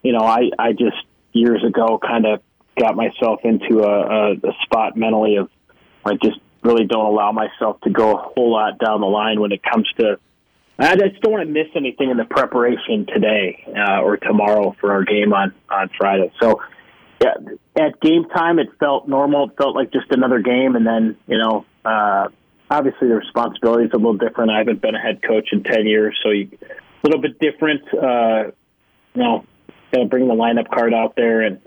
you 0.04 0.12
know, 0.12 0.26
I, 0.26 0.50
I 0.60 0.74
just 0.74 0.98
years 1.32 1.64
ago 1.64 2.00
kind 2.00 2.26
of 2.26 2.42
got 2.78 2.96
myself 2.96 3.42
into 3.44 3.84
a, 3.84 4.32
a, 4.32 4.32
a 4.34 4.54
spot 4.64 4.98
mentally 4.98 5.38
of 5.38 5.50
I 6.04 6.16
just 6.16 6.40
really 6.64 6.86
don't 6.86 7.06
allow 7.06 7.32
myself 7.32 7.80
to 7.82 7.90
go 7.90 8.18
a 8.18 8.18
whole 8.18 8.52
lot 8.52 8.80
down 8.80 9.02
the 9.02 9.08
line 9.08 9.40
when 9.40 9.52
it 9.52 9.62
comes 9.64 9.88
to 10.00 10.20
I 10.82 10.96
just 10.96 11.22
don't 11.22 11.34
want 11.34 11.48
to 11.48 11.52
miss 11.52 11.68
anything 11.76 12.10
in 12.10 12.18
the 12.18 12.26
preparation 12.26 13.06
today 13.06 13.64
uh, 13.78 14.02
or 14.02 14.18
tomorrow 14.18 14.76
for 14.80 14.92
our 14.92 15.04
game 15.04 15.32
on 15.34 15.54
on 15.70 15.90
Friday. 15.98 16.32
So, 16.42 16.62
yeah, 17.22 17.36
at 17.78 18.00
game 18.02 18.26
time, 18.26 18.58
it 18.58 18.68
felt 18.80 19.08
normal. 19.08 19.50
It 19.50 19.58
felt 19.58 19.76
like 19.76 19.92
just 19.92 20.08
another 20.10 20.40
game, 20.40 20.76
and 20.76 20.86
then 20.86 21.18
you 21.28 21.38
know, 21.38 21.66
uh, 21.86 22.30
obviously 22.70 23.10
the 23.10 23.16
responsibility 23.16 23.86
is 23.86 23.92
a 23.94 23.98
little 23.98 24.18
different. 24.18 24.50
I 24.50 24.58
haven't 24.58 24.82
been 24.82 24.96
a 24.96 25.00
head 25.00 25.22
coach 25.22 25.50
in 25.52 25.64
ten 25.64 25.86
years, 25.86 26.18
so 26.24 26.32
you, 26.32 26.50
a 26.62 27.08
little 27.08 27.22
bit 27.22 27.38
different. 27.40 27.84
Uh, 27.94 28.52
you 29.14 29.22
know, 29.22 29.46
going 29.92 30.06
to 30.06 30.10
bring 30.10 30.28
the 30.28 30.34
lineup 30.34 30.70
card 30.74 30.94
out 30.94 31.16
there, 31.16 31.42
and 31.42 31.60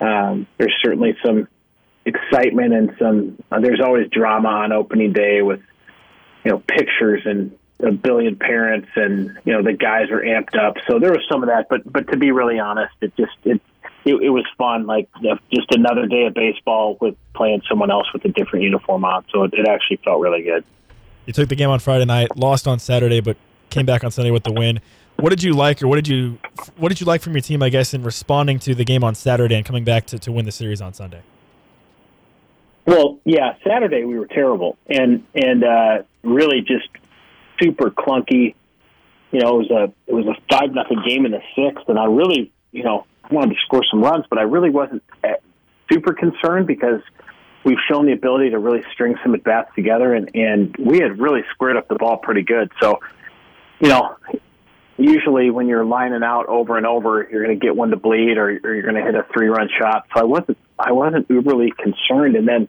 um, 0.00 0.46
there's 0.58 0.74
certainly 0.82 1.14
some 1.24 1.48
excitement 2.06 2.72
and 2.72 2.92
some. 2.98 3.42
Uh, 3.52 3.60
there's 3.60 3.80
always 3.84 4.08
drama 4.10 4.48
on 4.48 4.72
opening 4.72 5.12
day 5.12 5.42
with 5.42 5.60
you 6.44 6.52
know 6.52 6.62
pictures 6.66 7.22
and 7.26 7.58
a 7.84 7.92
billion 7.92 8.36
parents 8.36 8.88
and 8.96 9.38
you 9.44 9.52
know 9.52 9.62
the 9.62 9.72
guys 9.72 10.10
are 10.10 10.20
amped 10.20 10.56
up. 10.56 10.76
So 10.86 10.98
there 10.98 11.12
was 11.12 11.24
some 11.30 11.42
of 11.42 11.48
that 11.48 11.68
but 11.68 11.90
but 11.90 12.08
to 12.10 12.16
be 12.16 12.30
really 12.30 12.58
honest 12.58 12.94
it 13.00 13.14
just 13.16 13.36
it 13.44 13.60
it, 14.04 14.14
it 14.16 14.30
was 14.30 14.44
fun 14.58 14.86
like 14.86 15.08
just 15.52 15.70
another 15.72 16.06
day 16.06 16.26
of 16.26 16.34
baseball 16.34 16.96
with 17.00 17.16
playing 17.34 17.62
someone 17.68 17.90
else 17.90 18.06
with 18.12 18.24
a 18.24 18.28
different 18.28 18.64
uniform 18.64 19.04
on. 19.04 19.24
So 19.30 19.44
it, 19.44 19.54
it 19.54 19.66
actually 19.66 19.96
felt 19.98 20.20
really 20.20 20.42
good. 20.42 20.64
You 21.26 21.32
took 21.32 21.48
the 21.48 21.56
game 21.56 21.70
on 21.70 21.78
friday 21.78 22.04
night 22.04 22.36
lost 22.36 22.68
on 22.68 22.78
saturday 22.78 23.20
but 23.20 23.36
came 23.70 23.86
back 23.86 24.04
on 24.04 24.10
sunday 24.10 24.30
with 24.30 24.44
the 24.44 24.52
win. 24.52 24.80
What 25.16 25.30
did 25.30 25.42
you 25.42 25.52
like 25.52 25.82
or 25.82 25.88
what 25.88 25.96
did 25.96 26.08
you 26.08 26.38
what 26.76 26.88
did 26.88 27.00
you 27.00 27.06
like 27.06 27.22
from 27.22 27.32
your 27.32 27.40
team 27.40 27.62
i 27.62 27.68
guess 27.68 27.94
in 27.94 28.02
responding 28.02 28.58
to 28.60 28.74
the 28.74 28.84
game 28.84 29.04
on 29.04 29.14
saturday 29.14 29.54
and 29.54 29.64
coming 29.64 29.84
back 29.84 30.06
to, 30.06 30.18
to 30.18 30.32
win 30.32 30.44
the 30.44 30.52
series 30.52 30.80
on 30.80 30.92
sunday? 30.92 31.22
Well 32.84 33.20
yeah 33.24 33.54
saturday 33.64 34.04
we 34.04 34.18
were 34.18 34.26
terrible 34.26 34.76
and 34.86 35.24
and 35.34 35.64
uh 35.64 36.02
really 36.22 36.60
just 36.60 36.88
super 37.60 37.90
clunky. 37.90 38.54
You 39.30 39.40
know, 39.40 39.60
it 39.60 39.68
was 39.68 39.70
a 39.70 40.10
it 40.10 40.14
was 40.14 40.26
a 40.26 40.34
five 40.50 40.72
nothing 40.72 41.02
game 41.06 41.26
in 41.26 41.32
the 41.32 41.42
sixth, 41.56 41.88
and 41.88 41.98
I 41.98 42.04
really, 42.04 42.52
you 42.72 42.84
know, 42.84 43.06
wanted 43.30 43.54
to 43.54 43.60
score 43.66 43.82
some 43.90 44.00
runs, 44.02 44.24
but 44.30 44.38
I 44.38 44.42
really 44.42 44.70
wasn't 44.70 45.02
uh, 45.22 45.28
super 45.90 46.12
concerned 46.12 46.66
because 46.66 47.00
we've 47.64 47.78
shown 47.90 48.06
the 48.06 48.12
ability 48.12 48.50
to 48.50 48.58
really 48.58 48.84
string 48.92 49.16
some 49.22 49.34
at 49.34 49.42
bats 49.42 49.70
together, 49.74 50.14
and 50.14 50.30
and 50.34 50.76
we 50.78 51.00
had 51.00 51.18
really 51.18 51.42
squared 51.52 51.76
up 51.76 51.88
the 51.88 51.96
ball 51.96 52.18
pretty 52.18 52.42
good. 52.42 52.70
So, 52.80 53.00
you 53.80 53.88
know, 53.88 54.16
usually 54.96 55.50
when 55.50 55.66
you're 55.66 55.84
lining 55.84 56.22
out 56.22 56.46
over 56.46 56.76
and 56.76 56.86
over, 56.86 57.26
you're 57.30 57.44
going 57.44 57.58
to 57.58 57.66
get 57.66 57.74
one 57.74 57.90
to 57.90 57.96
bleed, 57.96 58.36
or, 58.36 58.48
or 58.62 58.74
you're 58.74 58.82
going 58.82 58.94
to 58.94 59.02
hit 59.02 59.14
a 59.14 59.26
three 59.32 59.48
run 59.48 59.68
shot. 59.80 60.06
So 60.14 60.20
I 60.20 60.24
wasn't 60.24 60.58
I 60.78 60.92
wasn't 60.92 61.28
uberly 61.28 61.70
concerned, 61.76 62.36
and 62.36 62.46
then, 62.46 62.68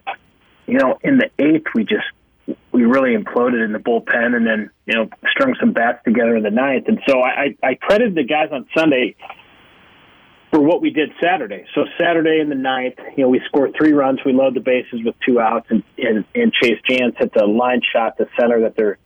you 0.65 0.79
know, 0.79 0.97
in 1.03 1.19
the 1.19 1.29
eighth 1.37 1.67
we 1.75 1.83
just 1.83 2.07
we 2.71 2.83
really 2.83 3.15
imploded 3.15 3.63
in 3.63 3.71
the 3.71 3.79
bullpen 3.79 4.35
and 4.35 4.45
then, 4.45 4.69
you 4.85 4.95
know, 4.95 5.09
strung 5.31 5.55
some 5.59 5.73
bats 5.73 5.99
together 6.03 6.35
in 6.35 6.43
the 6.43 6.51
ninth. 6.51 6.85
And 6.87 6.99
so 7.07 7.21
I, 7.21 7.55
I 7.63 7.75
credited 7.75 8.15
the 8.15 8.23
guys 8.23 8.49
on 8.51 8.67
Sunday 8.77 9.15
for 10.51 10.59
what 10.59 10.81
we 10.81 10.89
did 10.89 11.09
Saturday. 11.21 11.65
So 11.73 11.85
Saturday 11.99 12.39
in 12.39 12.49
the 12.49 12.55
ninth, 12.55 12.95
you 13.17 13.23
know, 13.23 13.29
we 13.29 13.41
scored 13.47 13.73
three 13.77 13.93
runs, 13.93 14.19
we 14.25 14.33
load 14.33 14.53
the 14.53 14.59
bases 14.59 15.01
with 15.03 15.15
two 15.25 15.39
outs 15.39 15.67
and, 15.69 15.83
and, 15.97 16.25
and 16.35 16.53
Chase 16.53 16.79
Jans 16.89 17.15
hit 17.17 17.33
the 17.33 17.45
line 17.45 17.81
shot 17.93 18.17
to 18.17 18.27
center 18.39 18.61
that 18.61 18.75
their 18.75 18.97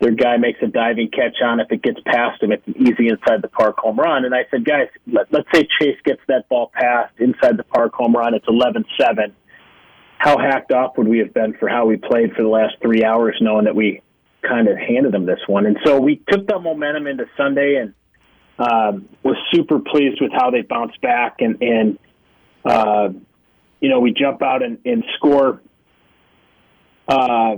their 0.00 0.10
guy 0.10 0.36
makes 0.36 0.58
a 0.60 0.66
diving 0.66 1.08
catch 1.08 1.36
on. 1.42 1.60
If 1.60 1.70
it 1.70 1.80
gets 1.80 2.00
past 2.04 2.42
him, 2.42 2.50
it's 2.52 2.66
an 2.66 2.74
easy 2.76 3.08
inside 3.08 3.40
the 3.40 3.48
park 3.48 3.78
home 3.78 3.96
run. 3.96 4.24
And 4.24 4.34
I 4.34 4.44
said, 4.50 4.64
guys, 4.64 4.88
let, 5.06 5.32
let's 5.32 5.48
say 5.54 5.66
Chase 5.80 5.96
gets 6.04 6.20
that 6.26 6.48
ball 6.48 6.72
past 6.74 7.14
inside 7.18 7.56
the 7.56 7.64
park 7.64 7.94
home 7.94 8.12
run. 8.12 8.34
It's 8.34 8.44
eleven 8.48 8.84
seven 9.00 9.34
how 10.24 10.38
hacked 10.38 10.72
off 10.72 10.96
would 10.96 11.06
we 11.06 11.18
have 11.18 11.34
been 11.34 11.52
for 11.52 11.68
how 11.68 11.84
we 11.84 11.98
played 11.98 12.32
for 12.32 12.42
the 12.42 12.48
last 12.48 12.76
three 12.80 13.04
hours, 13.04 13.36
knowing 13.42 13.66
that 13.66 13.76
we 13.76 14.00
kind 14.40 14.68
of 14.68 14.78
handed 14.78 15.12
them 15.12 15.26
this 15.26 15.40
one. 15.46 15.66
And 15.66 15.76
so 15.84 16.00
we 16.00 16.22
took 16.30 16.46
that 16.46 16.60
momentum 16.60 17.06
into 17.06 17.26
Sunday 17.36 17.76
and 17.76 17.94
um, 18.58 19.06
was 19.22 19.36
super 19.52 19.80
pleased 19.80 20.22
with 20.22 20.32
how 20.32 20.50
they 20.50 20.62
bounced 20.62 20.98
back. 21.02 21.36
And, 21.40 21.60
and 21.60 21.98
uh, 22.64 23.10
you 23.80 23.90
know, 23.90 24.00
we 24.00 24.14
jump 24.14 24.40
out 24.40 24.62
and, 24.62 24.78
and 24.86 25.04
score, 25.16 25.60
uh, 27.06 27.56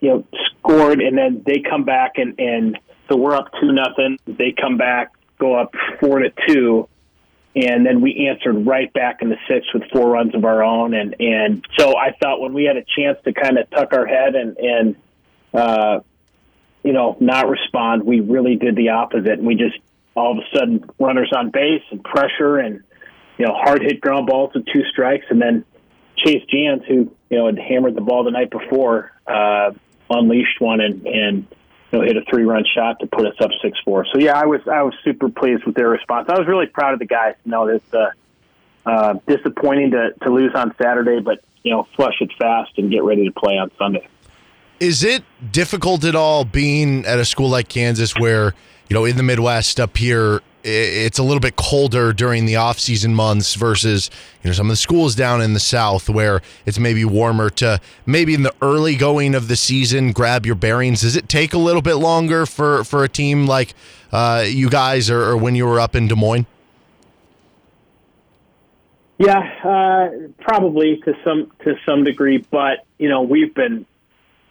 you 0.00 0.08
know, 0.08 0.26
scored, 0.62 1.02
and 1.02 1.18
then 1.18 1.42
they 1.44 1.60
come 1.60 1.84
back 1.84 2.12
and, 2.16 2.40
and 2.40 2.78
so 3.10 3.18
we're 3.18 3.34
up 3.34 3.48
two 3.60 3.70
nothing. 3.72 4.16
They 4.26 4.54
come 4.58 4.78
back, 4.78 5.12
go 5.38 5.60
up 5.60 5.74
four 6.00 6.20
to 6.20 6.32
two 6.48 6.88
and 7.54 7.84
then 7.84 8.00
we 8.00 8.28
answered 8.28 8.66
right 8.66 8.92
back 8.92 9.22
in 9.22 9.28
the 9.28 9.38
sixth 9.48 9.70
with 9.74 9.82
four 9.92 10.10
runs 10.10 10.34
of 10.34 10.44
our 10.44 10.62
own. 10.62 10.94
And 10.94 11.16
and 11.18 11.66
so 11.78 11.96
I 11.96 12.12
thought 12.12 12.40
when 12.40 12.52
we 12.52 12.64
had 12.64 12.76
a 12.76 12.84
chance 12.96 13.18
to 13.24 13.32
kind 13.32 13.58
of 13.58 13.68
tuck 13.70 13.92
our 13.92 14.06
head 14.06 14.34
and 14.34 14.56
and 14.56 14.96
uh, 15.52 16.00
you 16.84 16.92
know 16.92 17.16
not 17.20 17.48
respond, 17.48 18.04
we 18.04 18.20
really 18.20 18.56
did 18.56 18.76
the 18.76 18.90
opposite. 18.90 19.38
And 19.38 19.46
we 19.46 19.56
just 19.56 19.76
all 20.14 20.32
of 20.32 20.38
a 20.38 20.58
sudden 20.58 20.84
runners 20.98 21.32
on 21.36 21.50
base 21.50 21.82
and 21.90 22.02
pressure 22.04 22.58
and 22.58 22.82
you 23.36 23.46
know 23.46 23.54
hard 23.54 23.82
hit 23.82 24.00
ground 24.00 24.28
balls 24.28 24.52
with 24.54 24.66
two 24.66 24.82
strikes, 24.92 25.26
and 25.28 25.42
then 25.42 25.64
Chase 26.24 26.44
Jans, 26.48 26.82
who 26.86 27.10
you 27.30 27.38
know 27.38 27.46
had 27.46 27.58
hammered 27.58 27.96
the 27.96 28.00
ball 28.00 28.22
the 28.22 28.30
night 28.30 28.50
before, 28.50 29.10
uh, 29.26 29.72
unleashed 30.08 30.60
one 30.60 30.80
and 30.80 31.04
and 31.04 31.46
you 31.92 31.98
know, 31.98 32.04
hit 32.04 32.16
a 32.16 32.22
three 32.30 32.44
run 32.44 32.64
shot 32.74 33.00
to 33.00 33.06
put 33.06 33.26
us 33.26 33.34
up 33.40 33.50
six 33.62 33.78
four. 33.84 34.06
So 34.12 34.18
yeah, 34.18 34.38
I 34.38 34.46
was 34.46 34.60
I 34.66 34.82
was 34.82 34.94
super 35.04 35.28
pleased 35.28 35.64
with 35.64 35.74
their 35.74 35.88
response. 35.88 36.28
I 36.28 36.38
was 36.38 36.46
really 36.46 36.66
proud 36.66 36.92
of 36.92 36.98
the 36.98 37.06
guys. 37.06 37.34
You 37.44 37.50
know, 37.52 37.66
it's 37.66 37.94
uh, 37.94 38.10
uh, 38.86 39.14
disappointing 39.26 39.92
to 39.92 40.12
to 40.22 40.30
lose 40.30 40.54
on 40.54 40.74
Saturday, 40.80 41.20
but 41.20 41.42
you 41.62 41.72
know, 41.72 41.86
flush 41.96 42.14
it 42.20 42.30
fast 42.38 42.72
and 42.78 42.90
get 42.90 43.02
ready 43.04 43.26
to 43.26 43.32
play 43.32 43.58
on 43.58 43.70
Sunday. 43.76 44.06
Is 44.78 45.04
it 45.04 45.22
difficult 45.52 46.04
at 46.04 46.14
all 46.14 46.44
being 46.44 47.04
at 47.04 47.18
a 47.18 47.24
school 47.24 47.50
like 47.50 47.68
Kansas 47.68 48.16
where, 48.16 48.54
you 48.90 48.94
know, 48.94 49.04
in 49.04 49.16
the 49.16 49.22
Midwest 49.22 49.78
up 49.78 49.96
here, 49.96 50.42
it's 50.64 51.18
a 51.18 51.22
little 51.22 51.40
bit 51.40 51.54
colder 51.56 52.12
during 52.12 52.44
the 52.44 52.56
off-season 52.56 53.14
months 53.14 53.54
versus 53.54 54.10
you 54.42 54.50
know 54.50 54.52
some 54.52 54.66
of 54.66 54.70
the 54.70 54.76
schools 54.76 55.14
down 55.14 55.40
in 55.40 55.54
the 55.54 55.60
south 55.60 56.10
where 56.10 56.42
it's 56.66 56.78
maybe 56.78 57.02
warmer 57.02 57.48
to 57.48 57.80
maybe 58.04 58.34
in 58.34 58.42
the 58.42 58.52
early 58.60 58.94
going 58.94 59.34
of 59.34 59.48
the 59.48 59.56
season 59.56 60.12
grab 60.12 60.44
your 60.44 60.56
bearings. 60.56 61.00
Does 61.00 61.16
it 61.16 61.30
take 61.30 61.54
a 61.54 61.58
little 61.58 61.80
bit 61.80 61.94
longer 61.94 62.44
for 62.44 62.84
for 62.84 63.04
a 63.04 63.08
team 63.08 63.46
like 63.46 63.72
uh, 64.12 64.44
you 64.46 64.68
guys 64.68 65.08
or, 65.08 65.22
or, 65.22 65.36
when 65.36 65.54
you 65.54 65.64
were 65.64 65.80
up 65.80 65.94
in 65.94 66.08
Des 66.08 66.16
Moines? 66.16 66.46
Yeah, 69.18 69.38
uh, 69.38 70.08
probably 70.40 71.00
to 71.04 71.14
some 71.24 71.52
to 71.64 71.76
some 71.86 72.02
degree, 72.04 72.44
but 72.50 72.84
you 72.98 73.08
know 73.08 73.22
we've 73.22 73.54
been, 73.54 73.86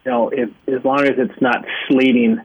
you 0.06 0.12
know, 0.12 0.30
if, 0.30 0.50
as 0.68 0.84
long 0.86 1.04
as 1.04 1.16
it's 1.18 1.42
not 1.42 1.66
sleeting 1.88 2.40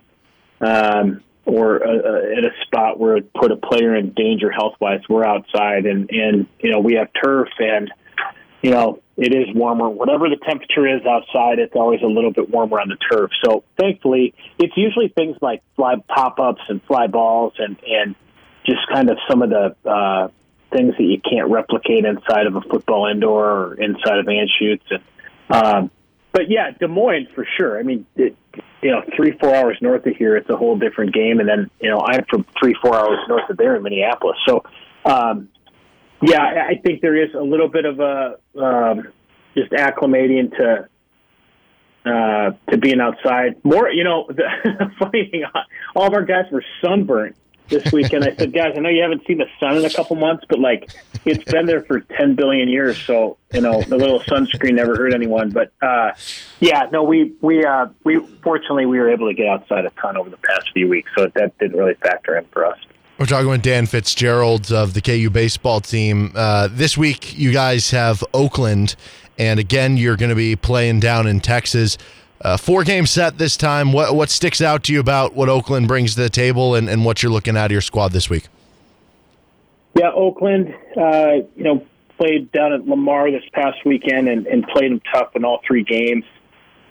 um, 0.60 1.22
or 1.46 1.86
uh, 1.86 1.90
uh, 1.90 2.38
at 2.38 2.44
a 2.44 2.50
spot 2.66 2.98
where 2.98 3.16
it 3.16 3.32
put 3.34 3.52
a 3.52 3.56
player 3.56 3.94
in 3.94 4.12
danger 4.12 4.50
health 4.50 4.74
wise, 4.80 5.00
we're 5.08 5.24
outside, 5.24 5.86
and 5.86 6.10
and 6.10 6.46
you 6.60 6.70
know 6.70 6.80
we 6.80 6.94
have 6.94 7.08
turf, 7.22 7.48
and 7.58 7.92
you 8.62 8.70
know 8.70 9.02
it 9.16 9.34
is 9.34 9.54
warmer. 9.54 9.88
Whatever 9.88 10.28
the 10.28 10.36
temperature 10.36 10.86
is 10.86 11.04
outside, 11.06 11.58
it's 11.58 11.74
always 11.74 12.00
a 12.02 12.06
little 12.06 12.32
bit 12.32 12.50
warmer 12.50 12.80
on 12.80 12.88
the 12.88 12.96
turf. 12.96 13.30
So 13.44 13.64
thankfully, 13.78 14.34
it's 14.58 14.76
usually 14.76 15.08
things 15.08 15.36
like 15.40 15.62
fly 15.76 15.96
pop 16.08 16.38
ups 16.38 16.62
and 16.68 16.82
fly 16.84 17.06
balls, 17.06 17.52
and 17.58 17.76
and 17.86 18.14
just 18.64 18.80
kind 18.92 19.10
of 19.10 19.18
some 19.28 19.42
of 19.42 19.50
the 19.50 19.76
uh, 19.88 20.28
things 20.74 20.94
that 20.96 21.04
you 21.04 21.20
can't 21.20 21.50
replicate 21.50 22.04
inside 22.04 22.46
of 22.46 22.56
a 22.56 22.62
football 22.62 23.06
indoor 23.06 23.44
or 23.44 23.74
inside 23.74 24.18
of 24.18 24.26
Anschutz. 24.26 24.80
And, 24.90 25.02
um, 25.50 25.90
but 26.34 26.50
yeah, 26.50 26.72
Des 26.80 26.88
Moines 26.88 27.28
for 27.32 27.46
sure. 27.56 27.78
I 27.78 27.84
mean, 27.84 28.04
it, 28.16 28.36
you 28.82 28.90
know, 28.90 29.02
three, 29.16 29.38
four 29.40 29.54
hours 29.54 29.78
north 29.80 30.04
of 30.04 30.16
here, 30.16 30.36
it's 30.36 30.50
a 30.50 30.56
whole 30.56 30.76
different 30.76 31.14
game. 31.14 31.38
And 31.38 31.48
then, 31.48 31.70
you 31.80 31.88
know, 31.88 32.00
I'm 32.04 32.24
from 32.28 32.44
three, 32.60 32.74
four 32.82 32.96
hours 32.96 33.18
north 33.28 33.48
of 33.48 33.56
there 33.56 33.76
in 33.76 33.84
Minneapolis. 33.84 34.36
So, 34.46 34.64
um, 35.04 35.48
yeah, 36.20 36.66
I 36.68 36.74
think 36.82 37.02
there 37.02 37.16
is 37.16 37.32
a 37.34 37.42
little 37.42 37.68
bit 37.68 37.84
of 37.84 38.00
a 38.00 38.38
um, 38.60 39.12
just 39.56 39.70
acclimating 39.70 40.50
to 40.56 40.88
uh, 42.04 42.50
to 42.70 42.78
being 42.78 43.00
outside. 43.00 43.64
More, 43.64 43.88
you 43.90 44.02
know, 44.02 44.26
the 44.28 44.90
funny 44.98 45.28
thing, 45.30 45.44
all 45.94 46.08
of 46.08 46.14
our 46.14 46.24
guys 46.24 46.46
were 46.50 46.64
sunburnt 46.84 47.36
this 47.68 47.92
weekend. 47.92 48.24
I 48.24 48.34
said, 48.36 48.52
guys, 48.52 48.74
I 48.76 48.80
know 48.80 48.88
you 48.88 49.02
haven't 49.02 49.26
seen 49.26 49.38
the 49.38 49.48
sun 49.58 49.76
in 49.76 49.84
a 49.84 49.90
couple 49.90 50.16
months, 50.16 50.44
but 50.48 50.58
like 50.58 50.90
it's 51.24 51.44
been 51.50 51.66
there 51.66 51.82
for 51.82 52.00
10 52.00 52.34
billion 52.34 52.68
years. 52.68 52.98
So, 52.98 53.38
you 53.52 53.60
know, 53.60 53.82
the 53.82 53.96
little 53.96 54.20
sunscreen 54.20 54.74
never 54.74 54.96
hurt 54.96 55.14
anyone. 55.14 55.50
But, 55.50 55.72
uh, 55.80 56.12
yeah, 56.60 56.88
no, 56.92 57.02
we, 57.02 57.34
we, 57.40 57.64
uh, 57.64 57.86
we, 58.04 58.18
fortunately, 58.42 58.86
we 58.86 58.98
were 58.98 59.10
able 59.10 59.28
to 59.28 59.34
get 59.34 59.46
outside 59.46 59.84
a 59.84 59.90
ton 60.00 60.16
over 60.16 60.30
the 60.30 60.36
past 60.38 60.70
few 60.72 60.88
weeks. 60.88 61.10
So 61.16 61.30
that 61.34 61.56
didn't 61.58 61.78
really 61.78 61.94
factor 61.94 62.36
in 62.36 62.44
for 62.46 62.66
us. 62.66 62.78
We're 63.18 63.26
talking 63.26 63.48
with 63.48 63.62
Dan 63.62 63.86
Fitzgerald 63.86 64.72
of 64.72 64.92
the 64.92 65.00
KU 65.00 65.30
baseball 65.30 65.80
team. 65.80 66.32
Uh, 66.34 66.68
this 66.70 66.98
week, 66.98 67.38
you 67.38 67.52
guys 67.52 67.92
have 67.92 68.24
Oakland, 68.34 68.96
and 69.38 69.60
again, 69.60 69.96
you're 69.96 70.16
going 70.16 70.30
to 70.30 70.36
be 70.36 70.56
playing 70.56 70.98
down 70.98 71.28
in 71.28 71.38
Texas. 71.38 71.96
Uh, 72.44 72.58
four 72.58 72.84
game 72.84 73.06
set 73.06 73.38
this 73.38 73.56
time. 73.56 73.90
What 73.90 74.14
what 74.14 74.28
sticks 74.28 74.60
out 74.60 74.84
to 74.84 74.92
you 74.92 75.00
about 75.00 75.34
what 75.34 75.48
Oakland 75.48 75.88
brings 75.88 76.14
to 76.14 76.20
the 76.20 76.28
table 76.28 76.74
and, 76.74 76.90
and 76.90 77.02
what 77.02 77.22
you're 77.22 77.32
looking 77.32 77.56
at 77.56 77.66
of 77.66 77.72
your 77.72 77.80
squad 77.80 78.12
this 78.12 78.28
week? 78.28 78.48
Yeah, 79.96 80.10
Oakland, 80.10 80.74
uh, 80.94 81.36
you 81.56 81.64
know, 81.64 81.86
played 82.18 82.52
down 82.52 82.74
at 82.74 82.86
Lamar 82.86 83.30
this 83.30 83.44
past 83.52 83.78
weekend 83.86 84.28
and, 84.28 84.46
and 84.46 84.66
played 84.66 84.90
them 84.90 85.00
tough 85.12 85.34
in 85.36 85.44
all 85.44 85.60
three 85.66 85.84
games. 85.84 86.24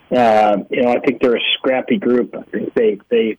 Uh, 0.09 0.57
you 0.71 0.81
know, 0.81 0.89
I 0.89 0.99
think 0.99 1.21
they're 1.21 1.35
a 1.35 1.43
scrappy 1.57 1.97
group. 1.97 2.33
I 2.35 2.41
think 2.41 2.73
they 2.73 2.99
they 3.09 3.37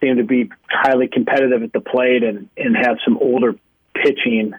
seem 0.00 0.18
to 0.18 0.24
be 0.24 0.50
highly 0.68 1.08
competitive 1.08 1.64
at 1.64 1.72
the 1.72 1.80
plate 1.80 2.22
and 2.22 2.48
and 2.56 2.76
have 2.76 2.98
some 3.04 3.18
older 3.18 3.56
pitching, 3.94 4.54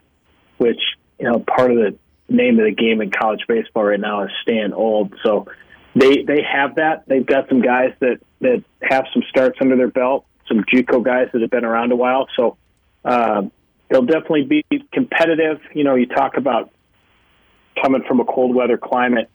which 0.57 0.81
you 1.19 1.25
know 1.25 1.39
part 1.39 1.71
of 1.71 1.77
the 1.77 1.97
name 2.27 2.59
of 2.59 2.65
the 2.65 2.71
game 2.71 3.01
in 3.01 3.11
college 3.11 3.45
baseball 3.47 3.85
right 3.85 3.99
now 3.99 4.23
is 4.23 4.31
staying 4.41 4.73
old. 4.73 5.15
So 5.23 5.47
they 5.95 6.23
they 6.23 6.41
have 6.41 6.75
that. 6.75 7.03
They've 7.07 7.25
got 7.25 7.49
some 7.49 7.61
guys 7.61 7.93
that 7.99 8.19
that 8.39 8.63
have 8.81 9.05
some 9.13 9.23
starts 9.29 9.57
under 9.61 9.75
their 9.75 9.89
belt, 9.89 10.25
some 10.47 10.63
JUCO 10.63 11.03
guys 11.03 11.29
that 11.33 11.41
have 11.41 11.51
been 11.51 11.65
around 11.65 11.91
a 11.91 11.95
while. 11.95 12.27
So 12.35 12.57
uh, 13.03 13.43
they'll 13.89 14.05
definitely 14.05 14.43
be 14.43 14.63
competitive. 14.93 15.59
You 15.73 15.83
know, 15.83 15.95
you 15.95 16.07
talk 16.07 16.37
about 16.37 16.71
coming 17.81 18.03
from 18.07 18.19
a 18.19 18.25
cold 18.25 18.55
weather 18.55 18.77
climate. 18.77 19.29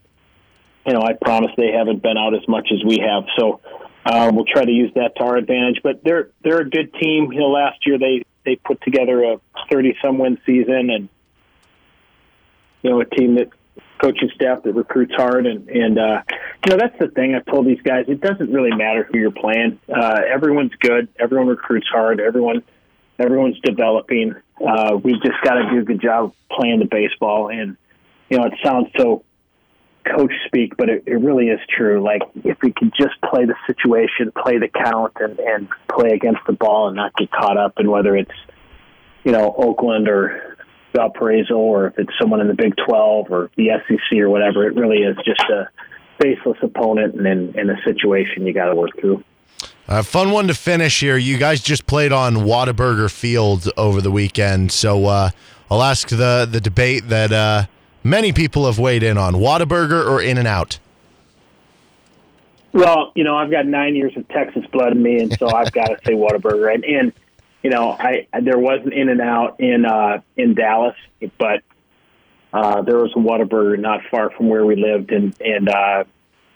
You 0.86 0.94
know, 0.94 1.02
I 1.02 1.14
promise 1.14 1.50
they 1.57 1.72
haven't 1.72 2.02
been 2.02 2.16
out 2.16 2.34
as 2.34 2.46
much 2.48 2.68
as 2.72 2.82
we 2.84 2.98
have. 2.98 3.24
So 3.38 3.61
uh, 4.04 4.30
we'll 4.32 4.44
try 4.44 4.64
to 4.64 4.70
use 4.70 4.92
that 4.94 5.16
to 5.16 5.24
our 5.24 5.36
advantage. 5.36 5.80
But 5.82 6.02
they're 6.04 6.30
they're 6.42 6.61
a 6.61 6.68
good 6.68 6.94
team. 6.94 7.32
You 7.32 7.40
know, 7.40 7.50
last 7.50 7.86
year 7.86 7.98
they 7.98 8.24
they 8.44 8.57
put 8.57 8.80
together 8.82 9.22
a 9.24 9.40
thirty 9.70 9.96
some 10.02 10.18
win 10.18 10.38
season, 10.46 10.90
and 10.90 11.09
you 12.82 12.90
know, 12.90 13.00
a 13.00 13.04
team 13.04 13.34
that 13.34 13.48
coaching 14.00 14.30
staff 14.34 14.62
that 14.62 14.72
recruits 14.72 15.14
hard, 15.14 15.46
and 15.46 15.68
and 15.68 15.98
uh, 15.98 16.22
you 16.67 16.73
know 16.73 16.79
that's 16.79 16.99
the 16.99 17.07
thing 17.07 17.37
I've 17.37 17.47
told 17.47 17.64
these 17.64 17.81
guys. 17.83 18.07
It 18.09 18.21
doesn't 18.21 18.53
really 18.53 18.75
matter 18.75 19.05
who 19.05 19.19
you're 19.19 19.31
playing. 19.31 19.79
Uh, 19.89 20.19
everyone's 20.29 20.75
good. 20.81 21.07
Everyone 21.17 21.47
recruits 21.47 21.87
hard. 21.89 22.19
Everyone 22.19 22.64
everyone's 23.21 23.61
developing. 23.61 24.35
Uh, 24.61 24.97
we've 25.01 25.23
just 25.23 25.41
got 25.45 25.55
to 25.55 25.71
do 25.71 25.79
a 25.79 25.85
good 25.85 26.03
job 26.03 26.35
playing 26.51 26.81
the 26.81 26.87
baseball. 26.87 27.51
And 27.51 27.77
you 28.29 28.39
know, 28.39 28.47
it 28.47 28.55
sounds 28.64 28.89
so 28.99 29.23
coach 30.05 30.33
speak, 30.47 30.77
but 30.77 30.89
it, 30.89 31.05
it 31.07 31.14
really 31.14 31.47
is 31.47 31.61
true. 31.69 32.03
Like 32.03 32.23
if 32.43 32.59
we 32.64 32.73
could 32.73 32.93
just 32.99 33.14
play 33.23 33.45
the 33.45 33.55
situation, 33.69 34.33
play 34.37 34.59
the 34.59 34.69
count, 34.69 35.12
and 35.21 35.39
and 35.39 35.69
play 35.89 36.11
against 36.14 36.41
the 36.49 36.53
ball, 36.53 36.89
and 36.89 36.97
not 36.97 37.14
get 37.14 37.31
caught 37.31 37.57
up 37.57 37.75
in 37.79 37.89
whether 37.89 38.17
it's 38.17 38.35
you 39.23 39.31
know 39.31 39.55
Oakland 39.57 40.09
or 40.09 40.57
Valparaiso 40.97 41.55
or 41.55 41.89
if 41.89 41.99
it's 41.99 42.12
someone 42.21 42.41
in 42.41 42.49
the 42.49 42.55
Big 42.55 42.75
12 42.89 43.27
or 43.31 43.51
the 43.57 43.69
SEC 43.87 44.19
or 44.19 44.31
whatever. 44.31 44.67
It 44.67 44.75
really 44.75 44.99
is 44.99 45.17
just 45.25 45.43
a 45.49 45.69
faceless 46.21 46.59
opponent 46.62 47.14
and 47.14 47.27
in, 47.27 47.59
in 47.59 47.71
a 47.71 47.81
situation 47.83 48.47
you 48.47 48.53
got 48.53 48.67
to 48.67 48.75
work 48.75 48.99
through. 48.99 49.23
Uh, 49.89 50.03
fun 50.03 50.31
one 50.31 50.49
to 50.49 50.55
finish 50.55 51.01
here. 51.01 51.17
You 51.17 51.39
guys 51.39 51.61
just 51.61 51.87
played 51.87 52.12
on 52.12 52.37
Whataburger 52.37 53.11
Field 53.11 53.69
over 53.77 54.01
the 54.01 54.11
weekend, 54.11 54.73
so 54.73 55.07
uh, 55.07 55.31
I'll 55.71 55.83
ask 55.83 56.09
the 56.09 56.49
the 56.51 56.61
debate 56.61 57.09
that 57.09 57.33
uh, 57.33 57.67
many 58.03 58.33
people 58.33 58.67
have 58.67 58.79
weighed 58.79 59.05
in 59.05 59.17
on: 59.17 59.35
Whataburger 59.35 60.05
or 60.09 60.21
In 60.21 60.39
and 60.39 60.49
Out. 60.49 60.81
Well, 62.73 63.12
you 63.14 63.25
know, 63.25 63.37
I've 63.37 63.51
got 63.51 63.64
nine 63.64 63.95
years 63.95 64.17
of 64.17 64.29
Texas 64.29 64.67
blood 64.73 64.93
in 64.93 65.03
me, 65.03 65.21
and 65.21 65.33
so 65.39 65.49
I've 65.49 65.73
got 65.73 65.87
to 65.87 65.99
say 66.05 66.12
Whataburger. 66.12 66.75
And, 66.75 66.85
and 66.85 67.12
you 67.62 67.71
know, 67.71 67.93
I 67.93 68.27
there 68.43 68.59
was 68.59 68.81
an 68.85 68.93
In 68.93 69.09
and 69.09 69.21
Out 69.21 69.61
in 69.61 69.85
uh, 69.85 70.21
in 70.37 70.55
Dallas, 70.55 70.97
but 71.39 71.62
uh, 72.57 72.80
there 72.82 72.96
was 72.96 73.12
a 73.12 73.18
Whataburger 73.18 73.78
not 73.78 74.00
far 74.11 74.30
from 74.30 74.48
where 74.48 74.64
we 74.64 74.76
lived, 74.76 75.12
and 75.12 75.34
and 75.40 75.68
uh, 75.68 76.04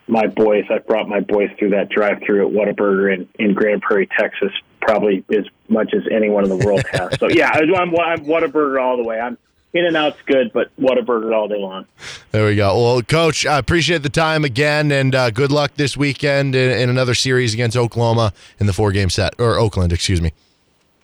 my 0.09 0.27
boys, 0.27 0.65
I 0.71 0.79
brought 0.79 1.09
my 1.09 1.21
boys 1.21 1.51
through 1.59 1.71
that 1.71 1.91
drive-through 1.91 2.49
at 2.49 2.55
Whataburger 2.55 3.15
in 3.15 3.29
in 3.39 3.53
Grand 3.53 3.83
Prairie, 3.83 4.09
Texas, 4.19 4.51
probably 4.81 5.23
as 5.37 5.45
much 5.69 5.93
as 5.93 6.03
anyone 6.11 6.45
in 6.45 6.51
the 6.59 6.65
world 6.65 6.85
has. 6.93 7.19
So 7.19 7.29
yeah, 7.29 7.51
I'm, 7.53 7.95
I'm 7.99 8.25
Whataburger 8.25 8.81
all 8.81 8.97
the 8.97 9.05
way. 9.05 9.21
I'm 9.21 9.37
in 9.75 9.85
and 9.85 9.97
out's 9.97 10.21
good, 10.25 10.53
but 10.55 10.75
Whataburger 10.79 11.35
all 11.37 11.49
day 11.49 11.59
long. 11.59 11.85
There 12.33 12.47
we 12.47 12.57
go. 12.57 12.75
Well, 12.75 13.03
Coach, 13.03 13.45
I 13.45 13.59
appreciate 13.59 14.03
the 14.03 14.09
time 14.09 14.45
again, 14.45 14.91
and 14.91 15.15
uh, 15.15 15.31
good 15.31 15.53
luck 15.53 15.75
this 15.75 15.99
weekend 15.99 16.57
in, 16.57 16.71
in, 16.71 16.89
another 16.89 17.15
series 17.15 17.53
against 17.53 17.77
Oklahoma 17.77 18.33
in 18.59 18.67
the 18.67 18.73
four 18.73 18.91
game 18.91 19.11
set, 19.11 19.35
or 19.39 19.59
Oakland, 19.59 19.93
excuse 19.93 20.21
me. 20.23 20.33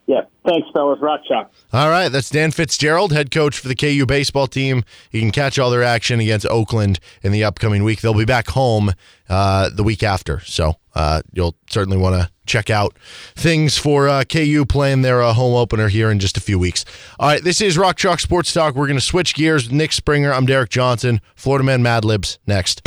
Yeah. 0.07 0.23
Thanks, 0.47 0.69
fellas. 0.73 1.01
Rock 1.01 1.23
chalk. 1.27 1.51
All 1.73 1.91
right. 1.91 2.09
That's 2.09 2.31
Dan 2.31 2.53
Fitzgerald, 2.53 3.13
head 3.13 3.33
coach 3.33 3.59
for 3.59 3.67
the 3.67 3.75
KU 3.75 4.07
baseball 4.07 4.47
team. 4.47 4.85
You 5.11 5.21
can 5.21 5.33
catch 5.33 5.59
all 5.59 5.71
their 5.71 5.83
action 5.83 6.21
against 6.21 6.47
Oakland 6.47 7.01
in 7.23 7.33
the 7.33 7.43
upcoming 7.43 7.83
week. 7.83 8.01
They'll 8.01 8.15
be 8.15 8.25
back 8.25 8.49
home 8.49 8.93
uh, 9.29 9.71
the 9.71 9.83
week 9.83 10.05
after. 10.05 10.41
So 10.41 10.75
uh, 10.95 11.23
you'll 11.33 11.57
certainly 11.69 11.99
want 11.99 12.15
to 12.15 12.31
check 12.47 12.71
out 12.71 12.97
things 13.35 13.77
for 13.77 14.09
uh, 14.09 14.23
KU 14.23 14.65
playing 14.69 15.03
their 15.03 15.21
uh, 15.21 15.33
home 15.33 15.57
opener 15.57 15.89
here 15.89 16.13
in 16.13 16.21
just 16.21 16.37
a 16.37 16.41
few 16.41 16.61
weeks. 16.61 16.85
All 17.19 17.29
right. 17.29 17.43
This 17.43 17.61
is 17.61 17.77
Rock 17.77 17.97
Chalk 17.97 18.21
Sports 18.21 18.53
Talk. 18.53 18.77
We're 18.77 18.87
going 18.87 18.99
to 18.99 19.05
switch 19.05 19.35
gears 19.35 19.73
Nick 19.73 19.93
Springer. 19.93 20.33
I'm 20.33 20.47
Derek 20.47 20.71
Johnson. 20.71 21.21
Florida 21.35 21.65
Man 21.65 21.83
Mad 21.83 22.05
Libs 22.05 22.39
next 22.47 22.83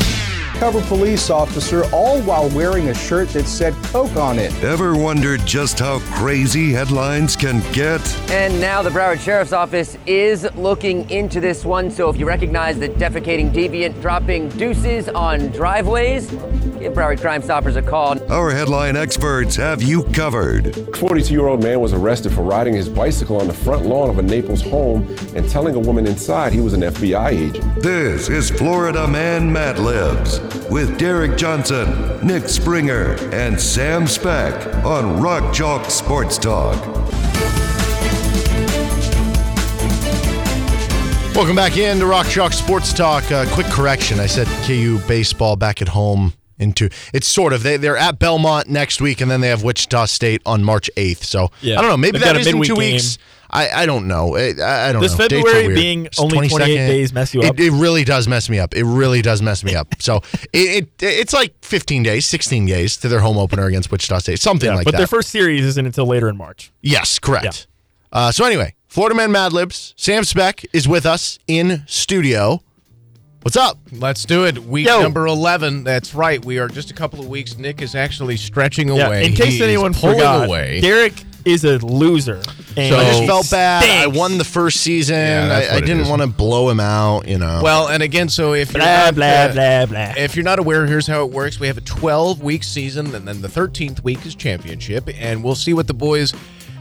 undercover 0.62 0.86
police 0.88 1.30
officer, 1.30 1.86
all 1.93 2.22
while 2.24 2.49
wearing 2.49 2.89
a 2.89 2.93
shirt 2.93 3.30
that 3.30 3.45
said 3.45 3.74
Coke 3.84 4.18
on 4.18 4.38
it. 4.38 4.51
Ever 4.62 4.97
wondered 4.97 5.39
just 5.45 5.80
how 5.80 5.99
crazy 5.99 6.74
headlines 6.74 7.38
can 7.38 7.62
get? 7.72 8.01
And 8.30 8.60
now 8.60 8.82
the 8.82 8.89
Broward 8.89 9.22
Sheriff's 9.22 9.53
Office 9.53 9.97
is 10.05 10.45
looking 10.55 11.10
into 11.10 11.39
this 11.39 11.64
one. 11.64 11.89
So 11.89 12.10
if 12.10 12.18
you 12.18 12.28
recognize 12.28 12.78
the 12.78 12.89
defecating 12.89 13.53
deviant 13.53 14.01
dropping 14.01 14.49
deuces 14.49 15.07
on 15.07 15.47
driveways, 15.49 16.30
give 16.30 16.93
Broward 16.93 17.22
Crime 17.22 17.41
Stoppers 17.41 17.78
a 17.78 17.82
call. 17.82 18.22
Our 18.30 18.51
headline 18.51 18.97
experts 18.97 19.55
have 19.55 19.82
you 19.82 20.03
covered. 20.03 20.76
42 20.97 21.34
year 21.34 21.47
old 21.47 21.64
man 21.64 21.80
was 21.80 21.93
arrested 21.93 22.34
for 22.34 22.41
riding 22.41 22.74
his 22.74 22.89
bicycle 22.89 23.39
on 23.39 23.47
the 23.47 23.53
front 23.53 23.86
lawn 23.86 24.10
of 24.10 24.20
a 24.20 24.24
Naples 24.24 24.62
home 24.62 25.07
and 25.36 25.47
telling 25.49 25.76
a 25.76 25.80
woman 25.80 26.05
inside 26.05 26.51
he 26.51 26.60
was 26.60 26.74
an 26.74 26.82
FBI 26.82 27.30
agent. 27.30 27.82
This 27.82 28.28
is 28.28 28.49
Florida 28.49 29.07
Man 29.07 29.51
Mad 29.51 29.80
Libs 29.80 30.49
with 30.70 30.97
Derek 30.97 31.38
Johnson, 31.38 32.26
Nick 32.26 32.47
Springer, 32.50 33.14
and 33.34 33.60
Sam 33.60 34.08
Speck 34.08 34.74
on 34.86 35.22
Rock 35.22 35.54
Chalk 35.54 35.89
Sports 35.89 36.38
Talk. 36.38 36.76
Welcome 41.36 41.56
back 41.56 41.78
in 41.78 42.00
to 42.00 42.06
Rock 42.06 42.28
Chalk 42.28 42.52
Sports 42.52 42.91
Talk. 42.91 43.32
Uh, 43.32 43.45
quick 43.54 43.68
correction. 43.68 44.20
I 44.20 44.26
said 44.26 44.45
KU 44.66 45.00
baseball 45.08 45.56
back 45.56 45.82
at 45.82 45.88
home 45.88 46.34
into 46.58 46.89
it's 47.14 47.28
sort 47.28 47.54
of 47.54 47.64
they 47.64 47.78
they're 47.78 47.95
at 47.95 48.20
Belmont 48.20 48.68
next 48.68 49.00
week 49.00 49.22
and 49.22 49.32
then 49.32 49.39
they 49.39 49.47
have 49.47 49.64
Wichita 49.64 50.06
State 50.08 50.41
on 50.45 50.64
March 50.66 50.89
8th. 50.97 51.24
So 51.24 51.50
yeah. 51.62 51.78
I 51.80 51.82
don't 51.82 51.89
know, 51.91 51.95
maybe 51.97 52.18
They've 52.18 52.28
that 52.34 52.38
is 52.38 52.47
in 52.47 52.62
2 52.62 52.76
game. 52.76 52.78
weeks. 52.78 53.18
I, 53.52 53.70
I 53.70 53.86
don't 53.86 54.08
know. 54.08 54.36
I, 54.36 54.50
I 54.89 54.91
don't 54.91 55.02
Does 55.02 55.18
know. 55.18 55.28
Dates 55.28 55.50
February 55.50 55.74
being 55.74 56.06
It's 56.06 56.20
only 56.20 56.47
28 56.50 56.76
days 56.76 57.12
mess 57.14 57.34
you 57.34 57.41
It- 57.41 57.50
up? 57.50 57.60
It, 57.60 57.72
really 57.72 58.04
does 58.04 58.28
mess 58.28 58.50
me 58.50 58.60
up. 58.60 58.76
It 58.76 58.84
really 58.86 59.22
does 59.22 59.41
mess 59.41 59.64
me 59.64 59.76
up. 59.76 59.88
So 60.02 60.22
it, 60.54 60.86
it 60.86 60.89
it's 61.04 61.34
like 61.34 61.54
15 61.64 62.04
days, 62.04 62.26
16 62.26 62.66
days 62.66 62.95
to 62.97 63.08
their 63.10 63.20
home 63.20 63.38
opener 63.38 63.66
against 63.66 63.91
Wichita 63.91 64.20
State, 64.20 64.39
something 64.39 64.68
Yeah, 64.70 64.76
like 64.76 64.86
but 64.86 64.91
that. 64.91 64.97
But 64.97 64.97
their 65.00 65.08
first 65.08 65.30
series 65.30 65.64
isn't 65.66 65.86
until 65.86 66.06
later 66.06 66.30
in 66.30 66.38
March. 66.38 66.72
Yes, 66.82 67.20
correct. 67.20 67.68
Uh, 68.12 68.32
so 68.32 68.45
anyway, 68.45 68.76
Florida 68.88 69.16
Man 69.16 69.32
Mad 69.32 69.52
Libs. 69.54 69.93
Sam 69.97 70.24
Speck 70.24 70.64
is 70.74 70.88
with 70.88 71.06
us 71.06 71.38
in 71.47 71.84
studio. 71.88 72.62
What's 73.41 73.56
up? 73.56 73.78
Let's 73.91 74.26
do 74.26 74.45
it. 74.45 74.58
Week 74.60 74.86
Yo. 74.88 75.02
number 75.02 75.26
11. 75.26 75.84
That's 75.86 76.14
right. 76.14 76.43
We 76.43 76.60
are 76.60 76.68
just 76.68 76.91
a 76.91 76.93
couple 76.93 77.20
of 77.20 77.28
weeks. 77.30 77.58
Nick 77.58 77.82
is 77.82 77.95
actually 77.95 78.36
stretching 78.38 78.89
Yeah, 78.89 79.08
away. 79.08 79.26
in 79.26 79.34
case 79.34 79.54
He 79.56 79.64
anyone 79.64 79.93
pulling 79.93 80.18
forgot, 80.18 80.47
away. 80.47 80.82
Derek 80.82 81.14
is 81.46 81.64
a 81.64 81.78
loser. 81.80 82.42
And 82.78 82.94
So- 82.94 83.00
I 83.00 83.04
just 83.06 83.24
felt 83.26 83.50
bad. 83.52 83.84
I 83.84 84.02
stinks. 84.02 84.18
won 84.18 84.38
the 84.38 84.44
first 84.44 84.82
season. 84.82 85.16
Yeah, 85.16 85.48
that's 85.48 85.68
I, 85.68 85.72
I 85.72 85.74
what 85.76 85.84
it 85.84 85.88
didn't 85.88 86.02
is. 86.04 86.10
want 86.10 86.22
to 86.22 86.28
blow 86.28 86.70
him 86.70 86.80
out. 86.80 87.28
You 87.28 87.38
know. 87.38 87.62
well, 87.64 87.88
and 87.88 88.04
again, 88.04 88.30
so 88.30 88.54
if 88.54 88.72
you're 88.74 88.82
Blah 88.82 89.06
not, 89.06 89.16
blah 89.16 89.26
uh, 89.26 89.54
blah 89.54 89.86
blah. 89.88 90.14
If 90.24 90.36
you're 90.36 90.46
not 90.46 90.60
aware, 90.60 90.86
here's 90.86 91.08
how 91.08 91.24
it 91.26 91.32
works. 91.32 91.60
We 91.60 91.68
have 91.68 91.78
a 91.78 91.82
12 91.82 92.42
week 92.42 92.64
season, 92.64 93.14
and 93.16 93.28
then 93.28 93.42
the 93.42 93.48
13th 93.48 94.04
week 94.04 94.26
is 94.26 94.36
championship, 94.36 95.10
and 95.20 95.44
we'll 95.44 95.56
see 95.56 95.74
what 95.74 95.88
the 95.88 95.94
boys. 95.94 96.34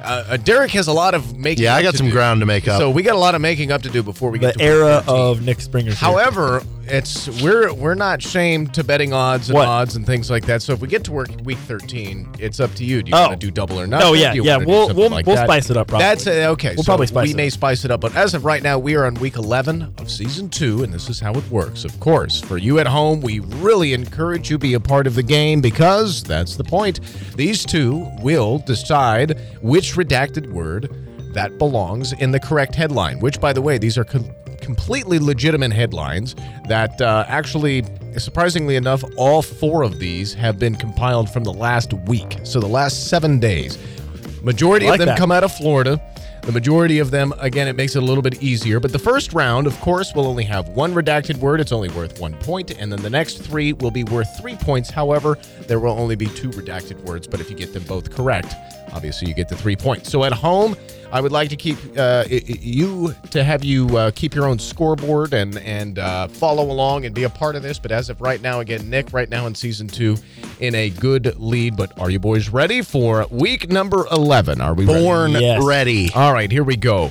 Uh, 0.03 0.25
uh, 0.29 0.37
Derek 0.37 0.71
has 0.73 0.87
a 0.87 0.93
lot 0.93 1.15
of 1.15 1.37
making. 1.37 1.65
yeah, 1.65 1.75
I 1.75 1.83
got 1.83 1.91
to 1.93 1.97
some 1.97 2.07
do. 2.07 2.13
ground 2.13 2.39
to 2.41 2.47
make 2.47 2.69
up. 2.69 2.79
So 2.79 2.89
we 2.89 3.03
got 3.03 3.17
a 3.17 3.19
lot 3.19 3.35
of 3.35 3.41
making 3.41 3.73
up 3.73 3.83
to 3.83 3.89
do 3.89 4.03
before 4.05 4.31
we 4.31 4.39
The 4.39 4.49
get 4.49 4.59
to 4.59 4.63
era 4.65 5.03
13. 5.05 5.15
of 5.21 5.43
Nick 5.43 5.61
Springer's. 5.61 5.99
here. 5.99 6.09
However, 6.09 6.63
it's 6.91 7.29
we're 7.43 7.73
we're 7.75 7.95
not 7.95 8.21
shamed 8.23 8.73
to 8.75 8.83
betting 8.85 9.13
odds 9.13 9.49
and 9.51 9.55
What? 9.55 9.69
odds 9.69 9.97
and 9.97 10.07
things 10.07 10.31
like 10.31 10.47
that. 10.47 10.63
So 10.63 10.73
if 10.73 10.81
we 10.81 10.89
get 10.89 11.05
to 11.05 11.13
work 11.13 11.29
week 11.45 11.59
13, 11.59 12.29
it's 12.39 12.61
up 12.61 12.73
to 12.75 12.85
you. 12.85 13.03
Do 13.03 13.11
you 13.11 13.17
Oh. 13.17 13.29
want 13.29 13.41
to 13.41 13.47
do 13.47 13.51
double 13.51 13.79
or 13.81 13.87
not? 13.87 14.03
Oh, 14.03 14.13
yeah, 14.15 14.33
yeah, 14.33 14.57
we'll- 14.59 14.93
we'll- 14.95 15.11
like 15.11 15.27
we'll 15.27 15.37
that? 15.37 15.47
spice 15.47 15.71
it 15.71 15.77
up 15.77 15.89
probably. 15.89 16.05
That's 16.07 16.27
uh, 16.27 16.31
okay. 16.53 16.71
We'll 16.77 16.85
so 16.85 16.91
probably 16.91 17.07
spice 17.07 17.25
we 17.27 17.31
it 17.33 17.37
may 17.37 17.47
up. 17.49 17.53
spice 17.53 17.85
it 17.85 17.91
up, 17.91 18.01
but 18.01 18.15
as 18.17 18.35
of 18.35 18.45
right 18.45 18.63
now, 18.63 18.79
we 18.79 18.95
are 18.97 19.05
on 19.07 19.15
week 19.15 19.37
11 19.37 19.95
of 19.99 20.11
season 20.11 20.49
two, 20.49 20.83
and 20.83 20.93
this 20.93 21.09
is 21.09 21.21
how 21.21 21.33
it 21.33 21.51
works. 21.51 21.85
Of 21.85 21.99
course, 22.01 22.41
for 22.41 22.59
you 22.59 22.79
at 22.79 22.87
home, 22.87 23.21
we 23.21 23.41
really 23.41 23.93
encourage 23.93 24.51
you 24.51 24.57
to 24.57 24.59
be 24.59 24.75
a 24.75 24.81
part 24.81 25.07
of 25.07 25.15
the 25.15 25.23
game 25.23 25.61
because 25.61 26.23
that's 26.23 26.57
the 26.57 26.65
point. 26.65 27.01
These 27.37 27.65
two 27.67 28.07
will 28.23 28.59
decide 28.59 29.39
which 29.63 29.95
redacted 29.95 30.51
word 30.51 30.89
that 31.35 31.59
belongs 31.59 32.13
in 32.15 32.31
the 32.33 32.41
correct 32.41 32.75
headline. 32.75 33.21
Which, 33.21 33.39
by 33.41 33.53
the 33.53 33.61
way, 33.63 33.77
these 33.79 33.99
are. 33.99 34.05
Com- 34.05 34.31
completely 34.69 35.19
legitimate 35.19 35.73
headlines 35.73 36.37
that 36.69 37.01
uh, 37.01 37.25
actually 37.27 37.83
surprisingly 38.19 38.77
enough 38.77 39.03
all 39.17 39.41
four 39.41 39.83
of 39.83 39.99
these 39.99 40.35
have 40.35 40.59
been 40.59 40.75
compiled 40.75 41.31
from 41.31 41.43
the 41.43 41.53
last 41.53 41.95
week. 42.07 42.39
So 42.45 42.61
the 42.61 42.69
last 42.69 43.09
seven 43.09 43.41
days. 43.41 43.79
Majority 44.43 44.85
like 44.85 44.97
of 44.97 44.99
them 44.99 45.07
that. 45.07 45.19
come 45.19 45.33
out 45.33 45.43
of 45.43 45.55
florida. 45.55 45.99
The 46.43 46.53
majority 46.53 46.99
of 46.99 47.11
them 47.11 47.33
again 47.39 47.67
it 47.67 47.77
makes 47.77 47.97
it 47.97 48.03
a 48.03 48.05
little 48.05 48.21
bit 48.21 48.43
easier. 48.43 48.79
But 48.79 48.93
the 48.93 48.99
first 48.99 49.33
round 49.33 49.67
of 49.67 49.81
course 49.81 50.15
will 50.15 50.27
only 50.27 50.45
have 50.45 50.69
one 50.69 50.93
redacted 50.93 51.39
word. 51.39 51.63
It's 51.63 51.73
only 51.73 51.89
worth 51.89 52.21
one 52.21 52.35
point. 52.35 52.71
And 52.79 52.93
then 52.93 53.01
the 53.01 53.09
next 53.09 53.39
three 53.39 53.73
will 53.73 53.91
be 53.91 54.05
worth 54.05 54.29
three 54.39 54.57
points. 54.57 54.91
However 54.91 55.39
there 55.67 55.81
will 55.81 55.99
only 55.99 56.15
be 56.15 56.27
two 56.27 56.51
redacted 56.51 57.03
words. 57.07 57.27
But 57.27 57.41
if 57.41 57.49
you 57.49 57.57
get 57.57 57.73
them 57.73 57.85
both 57.85 58.15
correct 58.15 58.55
obviously 58.93 59.29
you 59.29 59.35
get 59.35 59.49
the 59.49 59.57
three 59.57 59.77
points. 59.77 60.11
So 60.11 60.25
at 60.25 60.33
home 60.33 60.77
I 61.11 61.21
would 61.23 61.33
like 61.33 61.49
to 61.51 61.57
keep 61.57 61.79
uh, 61.97 62.25
i- 62.31 62.35
i- 62.35 62.43
you 62.61 63.15
to 63.31 63.43
have 63.43 63.65
you 63.65 63.97
uh, 63.97 64.11
keep 64.11 64.35
your 64.35 64.47
own 64.47 64.59
scoreboard 64.59 65.33
and 65.33 65.57
and 65.59 65.99
uh, 65.99 66.29
follow 66.29 66.65
along 66.71 67.07
and 67.07 67.15
be 67.15 67.25
a 67.25 67.31
part 67.31 67.57
of 67.57 67.63
this. 67.63 67.79
But 67.79 67.93
as 67.93 68.11
of 68.11 68.21
right 68.21 68.43
now, 68.43 68.61
again, 68.61 68.91
Nick, 68.91 69.13
right 69.13 69.29
now 69.29 69.47
in 69.47 69.55
season 69.55 69.89
two, 69.89 70.17
in 70.61 70.75
a 70.75 70.91
good 70.91 71.35
lead. 71.39 71.77
But 71.77 71.99
are 71.99 72.11
you 72.11 72.19
boys 72.19 72.51
ready 72.51 72.83
for 72.83 73.27
week 73.31 73.71
number 73.71 74.07
eleven? 74.13 74.61
Are 74.61 74.75
we 74.75 74.85
born 74.85 75.33
ready? 75.33 75.45
Yes. 75.45 75.65
ready. 75.65 76.11
All 76.15 76.33
right, 76.35 76.51
here 76.53 76.65
we 76.65 76.77
go. 76.77 77.11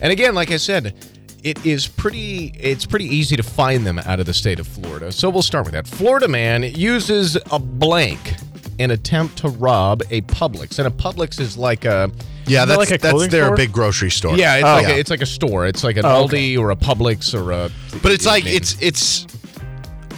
And 0.00 0.12
again, 0.12 0.34
like 0.34 0.50
I 0.50 0.58
said, 0.58 0.94
it 1.42 1.64
is 1.64 1.86
pretty 1.88 2.52
it's 2.58 2.84
pretty 2.84 3.06
easy 3.06 3.34
to 3.36 3.42
find 3.42 3.86
them 3.86 3.98
out 4.00 4.20
of 4.20 4.26
the 4.26 4.34
state 4.34 4.60
of 4.60 4.66
Florida. 4.66 5.10
So 5.10 5.30
we'll 5.30 5.40
start 5.42 5.64
with 5.64 5.72
that. 5.72 5.86
Florida 5.86 6.28
man 6.28 6.64
uses 6.64 7.38
a 7.50 7.58
blank 7.58 8.34
in 8.78 8.90
attempt 8.90 9.38
to 9.38 9.48
rob 9.48 10.02
a 10.10 10.20
Publix. 10.22 10.78
And 10.78 10.86
a 10.86 10.90
Publix 10.90 11.40
is 11.40 11.56
like 11.56 11.84
a 11.86 12.10
Yeah, 12.48 12.64
Isn't 12.64 12.68
that's 12.68 12.78
like 12.78 12.88
a 12.88 13.02
that's 13.02 13.10
clothing 13.12 13.30
their 13.30 13.44
store? 13.46 13.56
big 13.56 13.72
grocery 13.72 14.10
store. 14.10 14.36
yeah, 14.36 14.56
it's 14.56 14.64
Oh. 14.64 14.72
like 14.74 14.88
Yeah. 14.88 14.94
A, 14.94 14.98
it's 14.98 15.10
like 15.10 15.22
a 15.22 15.26
store. 15.26 15.66
It's 15.66 15.84
like 15.84 15.96
an 15.96 16.04
Oh, 16.04 16.26
Aldi 16.26 16.58
or 16.58 16.70
a 16.70 16.76
Publix 16.76 17.34
or 17.34 17.52
a. 17.52 17.70
but 18.02 18.12
it's 18.12 18.26
like 18.26 18.44
Maybe. 18.44 18.56
it's 18.56 18.76
it's. 18.80 19.26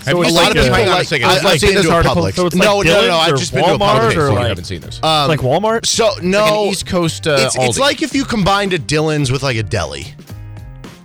Have 0.07 0.16
you 0.16 0.22
a 0.22 0.26
seen 0.26 0.35
lot 0.35 0.49
of 0.49 0.55
people 0.57 0.72
Hang 0.74 0.87
on 0.87 0.93
a 0.93 0.97
like. 0.97 1.09
second. 1.09 1.26
I, 1.28 1.33
It's 1.35 1.39
I've 1.41 1.45
like 1.45 1.61
been 1.61 1.74
this 1.74 1.85
to 1.85 1.93
a 1.93 1.95
article, 1.95 2.16
Publix. 2.22 2.33
so 2.35 2.47
it's 2.47 2.57
no, 2.57 2.78
like 2.78 2.87
no, 2.87 2.93
no, 2.95 3.01
Dillard's 3.03 3.14
I've 3.28 3.33
or 3.35 3.37
just 3.37 3.53
been 3.55 3.64
to 3.64 3.74
a 3.74 3.78
Publix. 3.78 3.99
Okay, 4.09 4.16
or 4.16 4.26
so 4.28 4.33
you 4.41 4.47
haven't 4.47 4.64
seen 4.64 4.81
this. 4.81 5.01
Um, 5.03 5.28
like 5.28 5.41
Walmart. 5.41 5.85
So 5.87 6.07
Like 6.09 6.22
no, 6.22 6.62
an 6.64 6.68
East 6.70 6.87
Coast 6.87 7.26
uh, 7.26 7.37
it's, 7.41 7.57
it's 7.59 7.78
like 7.78 8.01
if 8.03 8.14
you 8.14 8.24
combined 8.24 8.72
a 8.72 8.78
Dillon's 8.78 9.31
with 9.31 9.43
like 9.43 9.59
a 9.59 9.62
deli. 9.62 10.07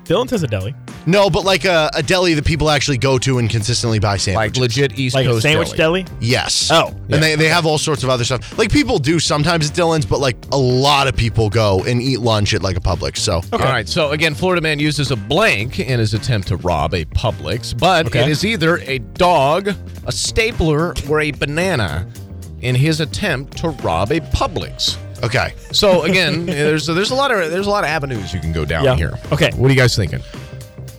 Dylan 0.05 0.30
has 0.30 0.43
a 0.43 0.47
deli, 0.47 0.73
No, 1.06 1.30
but 1.30 1.43
like 1.45 1.66
a, 1.66 1.89
a 1.93 2.01
deli 2.01 2.34
that 2.34 2.45
people 2.45 2.70
actually 2.70 2.97
go 2.97 3.18
to 3.20 3.38
and 3.38 3.49
consistently 3.49 3.99
buy 3.99 4.12
like 4.14 4.22
sandwiches. 4.22 4.58
legit 4.60 4.97
East 4.99 5.16
like 5.16 5.26
a 5.26 5.30
Coast 5.30 5.43
sandwich 5.43 5.72
deli. 5.74 6.06
Yes. 6.20 6.70
Oh, 6.72 6.88
and 7.10 7.22
they, 7.22 7.36
they 7.36 7.47
have 7.47 7.66
all 7.66 7.78
sorts 7.78 8.03
of 8.03 8.10
other 8.10 8.24
stuff. 8.24 8.58
Like 8.58 8.72
people 8.72 8.97
do 8.99 9.20
sometimes 9.20 9.70
at 9.70 9.76
Dillon's, 9.76 10.06
but 10.06 10.20
like 10.20 10.36
a 10.51 10.58
lot 10.58 11.08
of 11.08 11.16
people 11.16 11.49
go 11.49 11.84
and 11.84 12.01
eat 12.01 12.20
lunch 12.22 12.53
at 12.53 12.64
like 12.64 12.78
a 12.78 12.80
Publix. 12.80 13.18
So 13.18 13.41
All 13.53 13.60
right. 13.60 13.88
So 13.88 14.12
again, 14.12 14.34
Florida 14.34 14.62
man 14.62 14.80
uses 14.80 15.12
a 15.12 15.16
blank 15.16 15.80
in 15.80 15.99
his 15.99 16.14
attempt 16.14 16.47
to 16.49 16.58
rob 16.58 16.93
a 16.93 17.06
Publix, 17.06 17.78
but 17.78 18.08
Okay. 18.08 18.22
it 18.24 18.30
is 18.30 18.43
either 18.45 18.80
a 18.80 18.99
dog, 18.99 19.70
a 20.06 20.12
stapler, 20.12 20.93
or 21.10 21.20
a 21.20 21.32
banana 21.32 22.08
in 22.62 22.74
his 22.76 22.99
attempt 22.99 23.58
to 23.58 23.70
rob 23.70 24.12
a 24.12 24.20
Publix. 24.22 24.97
okay, 25.24 25.53
So 25.72 26.01
again, 26.03 26.45
there's 26.47 26.88
there's 26.88 27.12
a 27.12 27.16
lot 27.16 27.32
of 27.32 27.51
there's 27.51 27.68
a 27.68 27.70
lot 27.70 27.84
of 27.84 27.89
avenues 27.89 28.34
you 28.34 28.39
can 28.39 28.51
go 28.53 28.66
down 28.66 28.84
Yeah. 28.86 28.95
here. 28.95 29.14
Okay. 29.32 29.51
What 29.56 29.70
are 29.70 29.74
you 29.74 29.80
guys 29.80 29.95
thinking? 29.95 30.22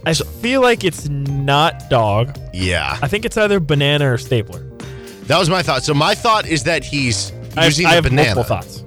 I 0.07 0.15
feel 0.15 0.61
like 0.63 0.85
it's 0.85 1.09
not 1.09 1.91
dog. 1.91 2.39
yeah, 2.53 2.99
I 3.03 3.09
think 3.09 3.25
it's 3.25 3.37
either 3.37 3.61
banana 3.61 4.13
or 4.13 4.19
stapler. 4.19 4.61
that 5.27 5.39
was 5.39 5.51
my 5.51 5.63
thought. 5.63 5.83
So 5.83 5.93
my 5.95 6.15
thought 6.15 6.47
is 6.47 6.63
that 6.65 6.85
he's 6.85 7.33
I 7.57 7.65
have, 7.65 7.65
using 7.73 7.87
I 7.87 7.89
the 7.91 7.95
have 7.97 8.05
banana. 8.05 8.35
multiple 8.35 8.45
thoughts. 8.45 8.83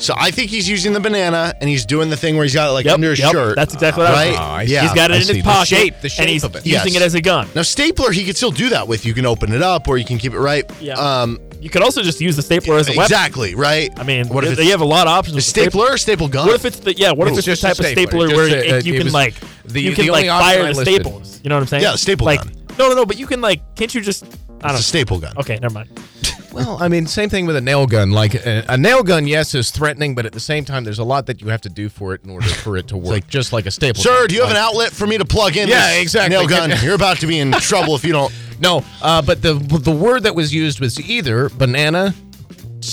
So 0.00 0.14
I 0.16 0.30
think 0.30 0.50
he's 0.50 0.68
using 0.68 0.92
the 0.92 1.00
banana 1.00 1.54
and 1.60 1.68
he's 1.68 1.84
doing 1.84 2.08
the 2.08 2.16
thing 2.16 2.36
where 2.36 2.44
he's 2.44 2.54
got 2.54 2.68
it 2.68 2.72
like 2.72 2.84
Yep, 2.84 2.94
under 2.94 3.10
his 3.10 3.18
yep, 3.18 3.32
shirt. 3.32 3.56
That's 3.56 3.74
exactly 3.74 4.04
what 4.04 4.12
I 4.12 4.14
right. 4.14 4.30
was 4.30 4.38
Ah, 4.38 4.54
I 4.58 4.62
yeah, 4.62 4.82
He's 4.82 4.92
got 4.94 5.10
it 5.10 5.14
I 5.14 5.16
in 5.16 5.22
see. 5.24 5.34
his 5.34 5.42
The 5.42 5.50
pocket, 5.50 5.66
shape- 5.66 6.00
the 6.02 6.08
shape 6.08 6.20
and 6.20 6.30
he's 6.30 6.44
of 6.44 6.54
it. 6.54 6.64
using 6.64 6.92
Yes. 6.92 7.02
it 7.02 7.04
as 7.06 7.14
a 7.16 7.20
gun. 7.20 7.48
Now 7.56 7.62
stapler, 7.62 8.12
he 8.12 8.24
could 8.24 8.36
still 8.36 8.52
do 8.52 8.68
that 8.68 8.86
with. 8.86 9.04
You 9.04 9.12
can 9.12 9.26
open 9.26 9.52
it 9.52 9.60
up, 9.62 9.88
or 9.88 9.98
you 9.98 10.04
can 10.04 10.18
keep 10.18 10.34
it 10.34 10.38
right. 10.38 10.70
Yeah. 10.80 10.94
Um. 10.94 11.40
You 11.60 11.70
could 11.70 11.82
also 11.82 12.02
just 12.02 12.20
use 12.20 12.36
the 12.36 12.42
stapler 12.42 12.76
as 12.76 12.88
a 12.88 12.92
weapon. 12.92 13.02
Exactly. 13.04 13.54
Right. 13.54 13.90
I 13.98 14.02
mean, 14.04 14.28
what 14.28 14.44
if 14.44 14.58
you 14.58 14.70
have 14.70 14.80
a 14.80 14.84
lot 14.84 15.06
of 15.06 15.12
options. 15.12 15.34
a 15.34 15.36
with 15.36 15.44
stapler 15.44 15.92
or 15.92 15.98
staple 15.98 16.28
gun? 16.28 16.46
What 16.46 16.54
if 16.54 16.64
it's 16.64 16.78
the 16.80 16.94
yeah? 16.94 17.12
What 17.12 17.26
if 17.28 17.34
Ooh. 17.34 17.38
it's 17.38 17.46
the 17.46 17.52
Just 17.52 17.62
a 17.64 17.66
type 17.68 17.78
of 17.78 17.86
stapler. 17.86 18.02
stapler 18.02 18.28
Just 18.28 18.36
where 18.36 18.46
a- 18.46 18.66
it, 18.66 18.72
uh, 18.72 18.86
you 18.86 18.94
it 18.94 19.02
can 19.02 19.12
like 19.12 19.34
the- 19.64 19.80
you 19.80 19.90
the 19.90 19.96
can 19.96 20.06
like 20.08 20.26
fire 20.26 20.62
the 20.62 20.68
listed. 20.74 20.86
staples? 20.86 21.40
You 21.42 21.48
know 21.50 21.56
what 21.56 21.60
I'm 21.62 21.66
saying? 21.66 21.82
Yeah, 21.82 21.94
staple 21.96 22.26
like, 22.26 22.42
gun. 22.44 22.52
No, 22.78 22.88
no, 22.88 22.94
no. 22.94 23.06
But 23.06 23.18
you 23.18 23.26
can 23.26 23.40
like, 23.40 23.74
can't 23.74 23.92
you 23.94 24.00
just? 24.00 24.24
I 24.24 24.28
it's 24.28 24.62
don't 24.62 24.74
a 24.76 24.82
staple 24.82 25.18
gun? 25.18 25.32
Okay, 25.38 25.58
never 25.60 25.74
mind. 25.74 25.90
Well, 26.50 26.78
I 26.80 26.88
mean, 26.88 27.06
same 27.06 27.28
thing 27.28 27.46
with 27.46 27.54
a 27.56 27.60
nail 27.60 27.86
gun. 27.86 28.10
Like 28.10 28.34
a, 28.34 28.64
a 28.70 28.76
nail 28.76 29.02
gun, 29.04 29.26
yes, 29.28 29.54
is 29.54 29.70
threatening, 29.70 30.14
but 30.14 30.24
at 30.26 30.32
the 30.32 30.40
same 30.40 30.64
time, 30.64 30.82
there's 30.82 30.98
a 30.98 31.04
lot 31.04 31.26
that 31.26 31.40
you 31.42 31.48
have 31.48 31.60
to 31.60 31.68
do 31.68 31.88
for 31.90 32.14
it 32.14 32.24
in 32.24 32.30
order 32.30 32.48
for 32.48 32.76
it 32.78 32.88
to 32.88 32.96
work. 32.96 33.28
just 33.28 33.52
like 33.52 33.66
a 33.66 33.70
staple. 33.70 34.02
Sir, 34.02 34.20
gun. 34.20 34.26
do 34.28 34.34
you 34.34 34.40
have 34.40 34.50
an 34.50 34.56
outlet 34.56 34.90
for 34.90 35.06
me 35.06 35.18
to 35.18 35.26
plug 35.26 35.56
in? 35.58 35.68
Yeah, 35.68 35.92
exactly. 36.00 36.36
Nail 36.36 36.48
gun. 36.48 36.72
You're 36.82 36.94
about 36.94 37.18
to 37.18 37.26
be 37.26 37.38
in 37.38 37.52
trouble 37.52 37.94
if 37.94 38.02
you 38.02 38.12
don't. 38.12 38.32
No, 38.60 38.84
uh, 39.02 39.22
but 39.22 39.42
the 39.42 39.54
the 39.54 39.90
word 39.92 40.24
that 40.24 40.34
was 40.34 40.52
used 40.54 40.80
was 40.80 40.98
either 41.00 41.48
banana, 41.50 42.14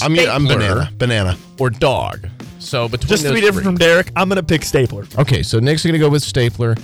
I'm 0.02 0.18
I'm 0.20 0.46
banana. 0.48 0.90
Banana. 0.98 1.38
or 1.60 1.70
dog. 1.70 2.28
So 2.60 2.88
between 2.88 3.10
Just 3.10 3.24
to 3.26 3.34
be 3.34 3.42
different 3.42 3.66
from 3.66 3.76
Derek, 3.78 4.12
I'm 4.16 4.28
gonna 4.30 4.44
pick 4.44 4.64
stapler. 4.64 5.06
Okay, 5.18 5.44
so 5.44 5.60
Nick's 5.60 5.86
gonna 5.86 6.00
go 6.00 6.10
with 6.10 6.24
stapler, 6.24 6.76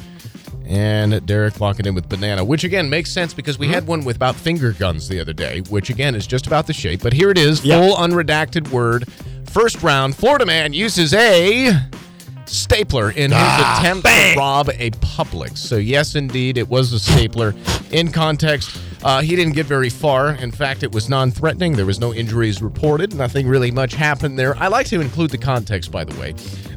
and 0.67 1.25
Derek 1.25 1.59
locking 1.59 1.85
in 1.87 1.95
with 1.95 2.07
banana, 2.07 2.43
which 2.43 2.63
again 2.63 2.89
makes 2.89 3.11
sense 3.11 3.33
because 3.33 3.57
we 3.59 3.67
had 3.67 3.87
one 3.87 4.03
with 4.05 4.15
about 4.15 4.35
finger 4.35 4.73
guns 4.73 5.07
the 5.07 5.19
other 5.19 5.33
day, 5.33 5.61
which 5.69 5.89
again 5.89 6.13
is 6.15 6.27
just 6.27 6.45
about 6.47 6.67
the 6.67 6.73
shape. 6.73 7.01
But 7.01 7.13
here 7.13 7.29
it 7.31 7.37
is, 7.37 7.63
Yeah. 7.65 7.79
full 7.81 7.95
unredacted 7.97 8.69
word. 8.69 9.05
First 9.49 9.81
round, 9.83 10.15
Florida 10.15 10.45
man 10.45 10.71
uses 10.73 11.13
a 11.13 11.73
stapler 12.51 13.11
in 13.11 13.31
his 13.31 13.41
attempt 13.41 14.05
to 14.07 14.33
rob 14.37 14.69
a 14.69 14.91
Publix. 14.91 15.57
So 15.57 15.77
yes, 15.77 16.15
indeed, 16.15 16.57
it 16.57 16.67
was 16.67 16.91
a 16.93 16.99
stapler. 16.99 17.53
In 17.91 18.11
context, 18.11 18.79
uh, 19.03 19.21
he 19.21 19.35
didn't 19.35 19.53
get 19.53 19.65
very 19.65 19.89
far. 19.89 20.31
In 20.35 20.51
fact, 20.51 20.83
it 20.83 20.91
was 20.91 21.09
non-threatening. 21.09 21.73
There 21.75 21.85
was 21.85 21.99
no 21.99 22.13
injuries 22.13 22.61
reported. 22.61 23.15
Nothing 23.15 23.47
really 23.47 23.71
much 23.71 23.93
happened 23.95 24.37
there. 24.37 24.55
I 24.57 24.67
like 24.67 24.85
to 24.87 25.01
include 25.01 25.31
the 25.31 25.37
context, 25.37 25.91
by 25.91 26.03
the 26.03 26.19
way. 26.19 26.33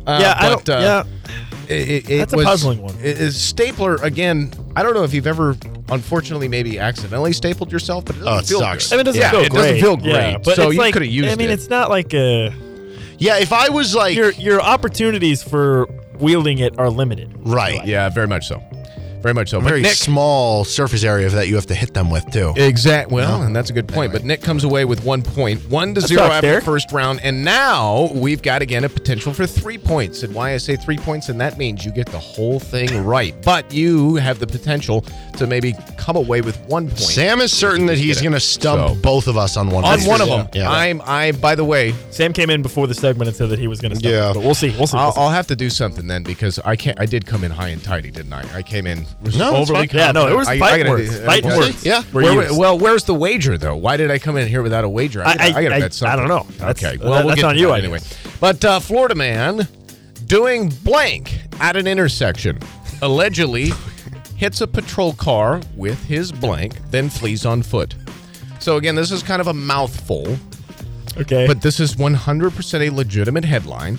Uh, 0.06 0.18
yeah, 0.20 0.34
I 0.38 0.55
but, 0.55 0.64
don't. 0.64 0.76
uh, 0.76 0.80
yeah, 0.80 1.74
it, 1.74 1.88
it- 1.88 2.10
it 2.10 2.18
That's 2.18 2.32
a 2.34 2.36
puzzling 2.38 2.82
one. 2.82 2.94
it 3.01 3.18
is 3.20 3.40
stapler 3.40 3.96
again. 3.96 4.52
I 4.76 4.82
don't 4.82 4.94
know 4.94 5.02
if 5.05 5.14
you've 5.14 5.26
ever, 5.26 5.56
unfortunately, 5.90 6.48
maybe 6.48 6.78
accidentally 6.78 7.32
stapled 7.32 7.72
yourself, 7.72 8.05
but 8.05 8.16
it 8.16 8.18
doesn't 8.20 8.32
Oh, 8.34 8.38
it 8.38 8.46
feel 8.46 8.59
sucks. 8.60 8.88
good. 8.88 8.94
I 8.94 8.96
mean, 8.96 9.01
it 9.01 9.05
doesn't 9.05 9.20
yeah, 9.20 9.30
feel 9.30 9.40
it 9.40 9.51
great. 9.51 9.60
doesn't 9.62 9.80
feel 9.80 9.96
great. 9.96 10.12
Yeah, 10.32 10.38
but 10.38 10.56
so 10.56 10.70
you 10.70 10.78
like, 10.78 10.92
could 10.92 11.02
have 11.02 11.10
used 11.10 11.28
it. 11.28 11.32
I 11.32 11.36
mean, 11.36 11.51
it. 11.51 11.55
it's 11.55 11.68
not 11.70 11.88
like 11.90 12.12
a 12.14 12.52
Yeah, 13.24 13.38
if 13.38 13.55
I 13.55 13.70
was 13.70 13.94
like 13.94 14.14
your 14.14 14.32
your 14.32 14.60
opportunities 14.60 15.42
for 15.42 15.88
wielding 16.18 16.59
it 16.59 16.78
are 16.78 16.90
limited. 16.90 17.32
right. 17.38 17.84
yeah, 17.86 18.10
very 18.10 18.26
much 18.26 18.46
so. 18.46 18.62
Very 19.24 19.32
much 19.34 19.48
so. 19.48 19.59
But 19.59 19.68
very 19.70 19.80
Nick- 19.80 19.94
small 19.94 20.64
surface 20.64 21.02
area 21.02 21.30
that 21.30 21.48
you 21.48 21.55
have 21.55 21.64
to 21.66 21.74
hit 21.74 21.94
them 21.94 22.10
with 22.10 22.30
too. 22.30 22.52
Exact. 22.56 23.10
Well, 23.10 23.42
and 23.42 23.56
that's 23.56 23.70
a 23.70 23.72
good 23.72 23.88
point. 23.88 24.12
But 24.12 24.22
Nick 24.22 24.42
comes 24.42 24.64
away 24.64 24.84
with 24.84 25.02
one 25.02 25.22
point, 25.22 25.66
one 25.70 25.94
to 25.94 26.02
zero 26.02 26.24
after 26.24 26.46
fair. 26.46 26.60
the 26.60 26.64
first 26.66 26.92
round, 26.92 27.20
and 27.22 27.42
now 27.42 28.10
we've 28.12 28.42
got 28.42 28.60
again 28.60 28.84
a 28.84 28.88
potential 28.90 29.32
for 29.32 29.46
three 29.46 29.78
points. 29.78 30.22
And 30.24 30.34
why 30.34 30.52
I 30.52 30.59
say 30.59 30.76
three 30.76 30.98
points, 30.98 31.30
and 31.30 31.40
that 31.40 31.56
means 31.56 31.86
you 31.86 31.90
get 31.90 32.06
the 32.06 32.18
whole 32.18 32.60
thing 32.60 33.02
right, 33.02 33.34
but 33.42 33.72
you 33.72 34.16
have 34.16 34.38
the 34.40 34.46
potential 34.46 35.01
to 35.38 35.46
maybe 35.46 35.74
come 35.96 36.16
away 36.16 36.42
with 36.42 36.59
one 36.66 36.88
point. 36.88 36.98
Sam 37.01 37.40
is 37.40 37.51
certain 37.51 37.86
that 37.86 37.96
he's 37.96 38.20
going 38.20 38.32
to 38.34 38.40
stump 38.40 38.90
So- 38.90 39.01
both 39.01 39.26
of 39.26 39.38
us 39.38 39.56
on 39.56 39.70
one. 39.70 39.84
on 39.84 39.96
point. 40.01 40.09
one 40.09 40.20
of 40.20 40.28
them. 40.28 40.48
Yeah. 40.52 40.70
I'm. 40.70 41.01
I. 41.06 41.32
By 41.32 41.55
the 41.55 41.64
way, 41.64 41.94
Sam 42.10 42.34
came 42.34 42.51
in 42.51 42.60
before 42.60 42.86
the 42.86 42.94
segment 42.94 43.28
and 43.28 43.36
said 43.36 43.48
that 43.48 43.59
he 43.59 43.68
was 43.68 43.80
going 43.80 43.96
to. 43.96 44.06
Yeah. 44.06 44.32
but 44.34 44.42
we'll 44.42 44.55
see. 44.55 44.68
We'll 44.76 44.86
see. 44.86 44.96
We'll 44.96 45.06
I'll, 45.06 45.12
see. 45.12 45.20
I'll 45.22 45.30
have 45.30 45.46
to 45.46 45.56
do 45.56 45.70
something 45.70 46.06
then 46.06 46.22
because 46.24 46.59
I 46.59 46.76
can't. 46.76 47.01
I 47.01 47.06
did 47.06 47.24
come 47.24 47.42
in 47.42 47.51
high 47.51 47.68
and 47.68 47.82
tidy, 47.82 48.10
didn't 48.10 48.32
I? 48.34 48.44
I 48.55 48.62
came 48.62 48.86
in 48.86 49.06
was 49.23 49.36
No, 49.39 49.57
overly. 49.57 49.89
Yeah, 49.93 50.12
no, 50.12 50.28
it 50.28 50.36
was 50.36 50.47
confident. 50.47 50.61
fighting 50.61 50.86
gotta- 50.86 50.91
words. 50.91 51.20
Fighting 51.20 51.51
okay. 51.51 51.59
words. 51.59 51.85
Yeah. 51.86 52.03
Where- 52.12 52.55
well, 52.59 52.78
where's 52.78 53.05
the 53.05 53.15
wager 53.15 53.57
though? 53.59 53.77
Why 53.77 53.97
did 53.97 54.11
I 54.11 54.19
come 54.19 54.36
in 54.36 54.49
here 54.49 54.62
without 54.62 54.85
a 54.85 54.89
wager? 54.89 55.23
I, 55.24 55.32
I- 55.32 55.36
gotta- 55.53 55.74
I, 55.74 55.81
bet 55.81 55.93
something. 55.95 56.12
I 56.12 56.16
don't 56.16 56.28
know. 56.28 56.47
That's- 56.59 56.85
okay, 56.85 56.97
that- 56.97 57.05
well, 57.05 57.20
we'll 57.20 57.28
that's 57.28 57.41
get 57.41 57.45
on 57.47 57.59
you, 57.59 57.73
anyway. 57.73 58.01
But 58.41 58.65
uh, 58.65 58.81
Florida 58.81 59.15
man 59.15 59.66
doing 60.27 60.70
blank 60.82 61.39
at 61.61 61.77
an 61.77 61.86
intersection 61.86 62.59
allegedly 63.03 63.70
hits 64.36 64.61
a 64.61 64.66
patrol 64.66 65.12
car 65.15 65.61
with 65.77 66.03
his 66.05 66.32
blank, 66.32 66.74
then 66.91 67.09
flees 67.09 67.47
on 67.47 67.62
foot. 67.62 67.95
So 68.59 68.77
again, 68.77 68.95
this 68.95 69.11
is 69.12 69.23
kind 69.23 69.41
of 69.41 69.47
a 69.47 69.55
mouthful. 69.55 70.36
okay. 71.19 71.47
But 71.47 71.61
this 71.62 71.78
is 71.81 71.95
100% 71.97 72.81
a 72.81 72.91
legitimate 72.91 73.45
headline. 73.45 73.99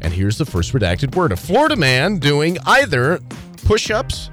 And 0.00 0.12
here's 0.12 0.38
the 0.38 0.44
first 0.46 0.72
redacted 0.72 1.14
word 1.16 1.32
a 1.32 1.36
Florida 1.36 1.74
man 1.76 2.18
doing 2.18 2.58
either 2.66 3.18
push 3.64 3.90
ups, 3.90 4.30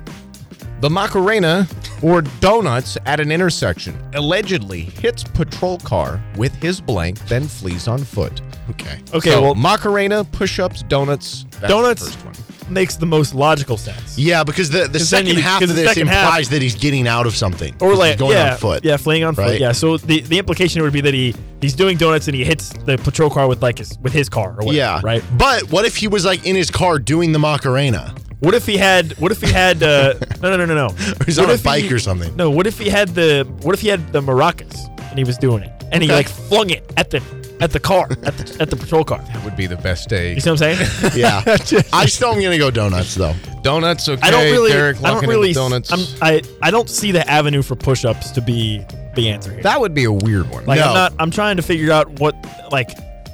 the 0.84 0.89
Macarena, 0.89 1.65
or 2.01 2.22
donuts 2.41 2.97
at 3.05 3.22
an 3.22 3.31
intersection 3.31 3.97
allegedly 4.15 4.81
hits 4.81 5.23
patrol 5.23 5.77
car 5.80 6.22
with 6.35 6.53
his 6.61 6.81
blank, 6.81 7.18
then 7.30 7.47
flees 7.47 7.88
on 7.88 7.99
foot. 8.03 8.41
Okay. 8.72 8.99
okay. 9.14 9.30
So, 9.30 9.41
well, 9.41 9.55
Macarena, 9.55 10.26
push 10.26 10.60
ups, 10.60 10.84
donuts. 10.84 11.45
that's 11.51 11.61
the 11.61 11.68
donuts 11.69 12.14
first 12.15 12.26
one. 12.26 12.73
makes 12.73 12.97
the 12.97 13.05
most 13.05 13.34
logical 13.34 13.77
sense. 13.77 14.18
Yeah, 14.19 14.43
because 14.43 14.69
the, 14.72 14.80
the 14.80 14.99
'Cause 14.99 15.10
then 15.10 15.23
second 15.26 15.38
you- 15.38 15.41
half 15.41 15.61
'cause 15.61 15.69
of 15.69 15.77
the 15.77 15.84
this 15.84 15.91
second 15.93 16.07
half- 16.07 16.26
implies 16.26 16.49
that 16.49 16.61
he's 16.61 16.76
getting 16.76 17.07
out 17.07 17.27
of 17.27 17.34
something. 17.34 17.73
Or 17.80 17.95
like 17.95 18.18
going 18.18 18.34
yeah, 18.34 18.51
on 18.51 18.57
foot. 18.57 18.84
yeah, 18.84 18.97
fleeing 18.97 19.23
on 19.23 19.35
foot. 19.35 19.41
right? 19.43 19.61
Yeah. 19.61 19.72
So 19.72 19.95
the, 19.95 20.19
the 20.19 20.38
implication 20.38 20.81
would 20.81 20.91
be 20.91 20.99
that 20.99 21.14
he 21.14 21.34
he's 21.61 21.76
doing 21.76 21.95
donuts 21.95 22.27
and 22.27 22.35
he 22.35 22.43
hits 22.43 22.73
the 22.85 22.97
patrol 22.97 23.30
car 23.30 23.47
with 23.47 23.61
like 23.64 23.77
his 23.77 23.97
with 24.01 24.11
his 24.11 24.27
car 24.27 24.49
or 24.49 24.65
whatever. 24.65 24.73
Yeah. 24.73 24.99
Right. 25.01 25.23
But 25.38 25.72
what 25.72 25.85
if 25.85 25.95
he 25.95 26.10
was 26.10 26.26
like 26.26 26.45
in 26.45 26.57
his 26.57 26.69
car 26.69 26.99
doing 26.99 27.31
the 27.31 27.39
Macarena? 27.39 28.14
What 28.44 28.53
if 28.53 28.65
he 28.65 28.78
had? 28.78 29.14
What 29.20 29.32
if 29.32 29.41
he 29.41 29.52
had? 29.52 29.82
Uh, 29.82 30.14
no, 30.41 30.49
no, 30.52 30.57
no, 30.57 30.65
no, 30.65 30.76
no. 30.76 30.86
Or 30.88 31.26
he's 31.26 31.38
What 31.38 31.45
on 31.45 31.52
a 31.52 31.53
if 31.53 31.61
he- 31.61 31.65
bike 31.65 31.91
or 31.91 31.99
something. 31.99 32.36
No. 32.36 32.49
What 32.49 32.68
if 32.68 32.78
he 32.78 32.90
had 32.90 33.10
the? 33.10 33.48
What 33.61 33.74
if 33.74 33.82
he 33.82 33.88
had 33.88 34.11
the 34.11 34.22
maracas 34.22 34.76
and 35.10 35.18
he 35.18 35.24
was 35.24 35.38
doing 35.38 35.64
it 35.64 35.72
and 35.91 36.02
he 36.03 36.10
like 36.10 36.28
flung 36.28 36.70
it 36.70 36.84
at 36.98 37.10
the 37.11 37.22
at 37.61 37.72
the 37.72 37.80
car 37.80 38.07
at 38.24 38.36
the 38.38 38.57
at 38.60 38.70
the 38.70 38.76
patrol 38.76 39.03
car? 39.06 39.20
That 39.34 39.44
would 39.45 39.56
be 39.56 39.65
the 39.68 39.78
best 39.78 40.10
day. 40.10 40.34
You 40.34 40.40
see 40.41 40.49
what 40.49 40.61
I'm 40.61 40.76
saying? 40.76 41.14
Yeah. 41.15 41.41
I 41.94 42.06
still 42.07 42.30
am 42.34 42.40
going 42.40 42.52
to 42.52 42.57
go 42.57 42.70
donuts, 42.72 43.15
though. 43.15 43.34
Donuts, 43.61 44.10
okay. 44.10 44.22
I 44.22 44.32
don't 44.32 44.52
really. 44.52 44.72
Derek 44.72 44.98
I 45.03 45.11
don't 45.11 45.26
really. 45.28 45.53
Donuts. 45.53 45.91
I'm, 45.94 45.99
I 46.22 46.41
I 46.61 46.70
don't 46.72 46.90
see 46.90 47.11
the 47.11 47.28
avenue 47.30 47.61
for 47.61 47.76
push-ups 47.76 48.32
to 48.32 48.41
be 48.41 48.84
the 49.15 49.30
answer 49.30 49.53
here. 49.53 49.61
that 49.64 49.80
would 49.80 49.94
be 49.94 50.03
a 50.06 50.11
weird 50.11 50.49
one. 50.49 50.65
like 50.65 50.80
No. 50.80 50.88
I'm 50.88 50.94
not. 50.94 51.14
I'm 51.20 51.32
trying 51.32 51.56
to 51.57 51.61
figure 51.64 51.91
out 51.94 52.20
what 52.20 52.36
like. 52.72 52.90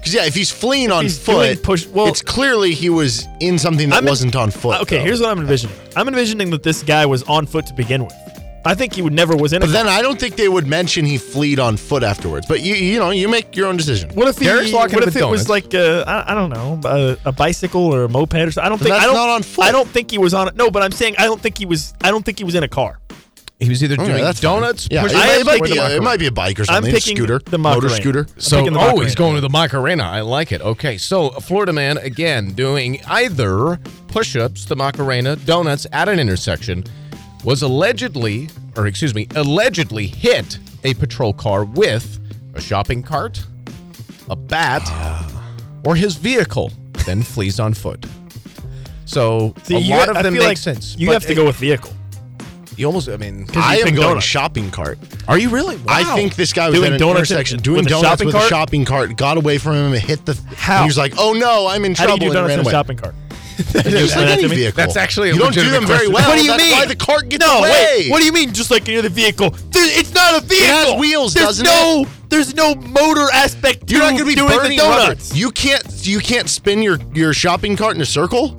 Because, 0.10 0.24
yeah, 0.24 0.28
if 0.28 0.34
he's 0.36 0.50
fleeing 0.52 0.92
on 0.92 1.04
He's 1.04 1.24
doing 1.24 1.56
foot, 1.56 1.64
push- 1.64 1.88
well- 1.88 2.08
it's 2.08 2.22
clearly 2.22 2.74
he 2.74 2.90
was 2.90 3.28
in 3.40 3.60
something 3.60 3.90
that 3.90 3.98
I'm 3.98 4.06
wasn't 4.06 4.36
on 4.36 4.50
foot. 4.52 4.82
Okay, 4.82 4.98
though. 4.98 5.04
here's 5.04 5.22
what 5.22 5.30
I'm 5.30 5.40
envisioning. 5.40 5.76
I'm 5.96 6.08
envisioning 6.08 6.50
that 6.52 6.64
this 6.64 6.82
guy 6.84 7.06
was 7.06 7.24
on 7.24 7.46
foot 7.46 7.68
to 7.68 7.74
begin 7.74 8.04
with. 8.04 8.14
I 8.66 8.76
think 8.76 8.94
he 8.94 9.02
would 9.02 9.14
never 9.14 9.36
was 9.38 9.54
in. 9.54 9.62
a 9.62 9.66
But 9.66 9.72
then 9.72 9.86
car. 9.86 9.98
I 9.98 10.02
don't 10.02 10.20
think 10.20 10.36
they 10.36 10.50
would 10.50 10.68
mention 10.68 11.06
he 11.06 11.18
fleed 11.18 11.60
on 11.60 11.78
foot 11.78 12.04
afterwards. 12.04 12.46
But 12.46 12.62
you, 12.62 12.76
you 12.76 13.00
know, 13.00 13.12
you 13.12 13.30
make 13.30 13.56
your 13.56 13.68
own 13.68 13.78
decision. 13.78 14.10
What 14.16 14.28
if 14.28 14.38
he? 14.38 14.46
Derek's 14.46 14.74
locking 14.74 14.96
what 14.96 15.04
in 15.04 15.10
if 15.10 15.14
the 15.14 15.22
it 15.22 15.30
was 15.30 15.48
like 15.48 15.74
uh, 15.74 16.04
I, 16.06 16.32
I 16.32 16.36
don't 16.36 16.50
know 16.50 16.80
a, 16.84 17.30
a 17.30 17.32
bicycle 17.32 17.84
or 17.84 18.04
a 18.04 18.10
moped 18.10 18.34
or 18.36 18.52
something? 18.52 18.66
I 18.66 18.70
don't 18.70 18.78
think 18.80 18.90
that's 18.90 19.04
I 19.04 19.06
don't, 19.06 19.16
not 19.16 19.30
on 19.30 19.44
foot. 19.44 19.64
I 19.66 19.72
don't 19.72 19.88
think 19.88 20.12
he 20.12 20.18
was 20.18 20.34
on 20.34 20.50
it. 20.50 20.56
No, 20.58 20.70
but 20.70 20.82
I'm 20.84 20.92
saying 20.92 21.16
I 21.18 21.24
don't 21.24 21.40
think 21.40 21.58
he 21.58 21.66
was. 21.66 21.94
I 22.04 22.12
don't 22.12 22.26
think 22.26 22.38
he 22.38 22.44
was 22.44 22.56
in 22.56 22.64
a 22.64 22.68
car. 22.68 23.00
He 23.60 23.68
was 23.68 23.84
either 23.84 23.96
oh, 24.00 24.04
Okay, 24.04 24.12
doing 24.14 24.24
that's 24.24 24.40
donuts, 24.40 24.88
Yeah, 24.90 25.04
push 25.04 25.12
it, 25.12 25.18
I 25.18 25.20
might- 25.20 25.28
am 25.34 25.42
it 25.42 25.46
might 25.46 25.64
be, 25.64 25.78
a- 25.78 25.96
it 25.98 26.02
might 26.04 26.20
be 26.20 26.28
a 26.28 26.32
bike 26.32 26.60
or 26.62 26.64
something. 26.66 26.78
I'm 26.78 26.84
something. 26.84 26.94
picking 27.02 27.18
scooter, 27.18 27.40
the 27.40 27.58
motor 27.58 27.88
Macarena. 27.90 28.02
scooter. 28.02 28.20
I'm 28.34 28.40
So, 28.40 28.58
picking 28.60 28.74
the 28.74 28.80
oh, 28.80 28.84
Macarena. 28.84 29.04
he's 29.04 29.16
going 29.16 29.36
to 29.36 29.42
the 29.42 29.50
Macarena. 29.50 30.04
I 30.04 30.22
like 30.22 30.54
it. 30.54 30.62
Okay, 30.62 30.98
so 30.98 31.28
a 31.30 31.42
Florida 31.42 31.74
man 31.74 31.98
again 31.98 32.54
doing 32.54 33.02
either 33.06 33.78
push-ups, 34.08 34.64
the 34.64 34.78
Macarena, 34.78 35.36
donuts 35.36 35.86
at 35.92 36.08
an 36.08 36.20
intersection, 36.22 36.86
was 37.44 37.62
allegedly, 37.62 38.50
or 38.78 38.88
excuse 38.88 39.14
me, 39.14 39.28
allegedly 39.36 40.08
hit 40.08 40.58
a 40.86 40.94
patrol 40.94 41.34
car 41.34 41.66
with 41.66 42.18
a 42.54 42.62
shopping 42.62 43.04
cart, 43.04 43.46
a 44.30 44.38
bat, 44.38 44.84
ah. 44.86 45.52
or 45.84 45.98
his 45.98 46.16
vehicle, 46.16 46.72
then 47.06 47.22
flees 47.22 47.60
on 47.60 47.74
foot. 47.74 48.06
So 49.04 49.54
See, 49.64 49.76
a 49.76 49.80
you- 49.80 49.96
lot 49.96 50.08
of 50.08 50.16
I 50.16 50.22
them 50.22 50.34
feel 50.34 50.44
make 50.44 50.48
like 50.52 50.58
sense. 50.58 50.96
You 50.98 51.08
but 51.08 51.14
have 51.14 51.26
to 51.26 51.36
go 51.36 51.44
with 51.46 51.58
vehicle. 51.58 51.92
You 52.80 52.86
almost, 52.86 53.10
I 53.10 53.18
mean, 53.18 53.46
I 53.56 53.74
you 53.76 53.80
am 53.82 53.86
pick 53.88 53.96
going 53.96 54.08
donuts. 54.08 54.26
shopping 54.26 54.72
cart. 54.72 54.98
are 55.28 55.38
you 55.38 55.50
really? 55.50 55.78
I 55.86 56.16
think 56.16 56.36
this 56.36 56.54
guy 56.54 56.70
was 56.70 56.76
Doing 56.80 56.88
at 56.88 56.94
an 56.94 57.00
donuts 57.00 57.30
intersection 57.30 57.58
with 57.58 57.64
doing 57.66 57.86
a 57.86 57.90
donuts 57.90 58.08
shopping 58.08 58.26
with 58.28 58.36
cart? 58.36 58.46
a 58.46 58.50
shopping 58.50 58.86
cart, 58.86 59.18
got 59.18 59.36
away 59.36 59.58
from 59.58 59.74
him 59.76 59.92
and 59.92 60.02
hit 60.02 60.26
the. 60.26 60.40
How? 60.56 60.84
He 60.84 60.88
was 60.88 60.98
like, 60.98 61.14
"Oh 61.18 61.34
no, 61.34 61.68
I'm 61.68 61.84
in 61.84 61.94
How 61.94 62.04
do 62.06 62.08
trouble!" 62.08 62.24
you 62.28 62.32
do 62.32 62.38
and 62.40 62.48
donuts 62.48 62.50
ran 62.52 62.60
in 62.62 62.68
a 62.68 62.70
shopping 62.72 62.96
cart? 62.98 63.16
Just 63.58 64.16
like 64.16 64.28
any 64.30 64.48
vehicle. 64.48 64.78
That's 64.78 64.96
actually 64.96 65.32
a 65.32 65.34
you 65.34 65.40
don't 65.40 65.54
do 65.54 65.60
legitimate 65.60 65.80
them 65.82 65.88
very 65.88 66.08
question. 66.08 66.14
well. 66.14 66.30
What 66.30 66.36
do 66.38 66.42
you 66.44 66.52
That's 66.52 66.64
mean? 66.64 66.72
Why 66.72 66.86
the 66.86 66.96
cart 66.96 67.28
gets 67.28 67.46
No, 67.46 67.58
away? 67.60 67.70
wait. 67.98 68.10
What 68.12 68.20
do 68.20 68.26
you 68.26 68.32
mean? 68.32 68.54
Just 68.54 68.72
like 68.72 68.88
near 68.88 69.02
the 69.02 69.10
vehicle? 69.10 69.50
There- 69.50 70.00
It's 70.00 70.14
not 70.14 70.42
a 70.42 70.46
vehicle. 70.46 70.66
It 70.66 70.70
has 70.92 71.00
wheels, 71.02 71.34
there's 71.34 71.48
doesn't 71.60 71.66
no, 71.66 72.06
There's 72.30 72.56
no 72.56 72.76
motor 72.76 73.28
aspect. 73.34 73.92
You're 73.92 74.00
to 74.00 74.06
not 74.06 74.12
going 74.12 74.20
to 74.20 74.26
be 74.26 74.36
doing 74.36 74.48
burning 74.58 74.78
the 74.78 74.84
rubber. 74.86 75.02
donuts. 75.08 75.36
You 75.36 75.52
can't. 75.52 75.84
You 76.08 76.20
can't 76.20 76.48
spin 76.50 76.82
your 76.82 77.00
your 77.14 77.34
shopping 77.34 77.76
cart 77.76 77.98
in 77.98 78.02
a 78.02 78.06
circle. 78.06 78.56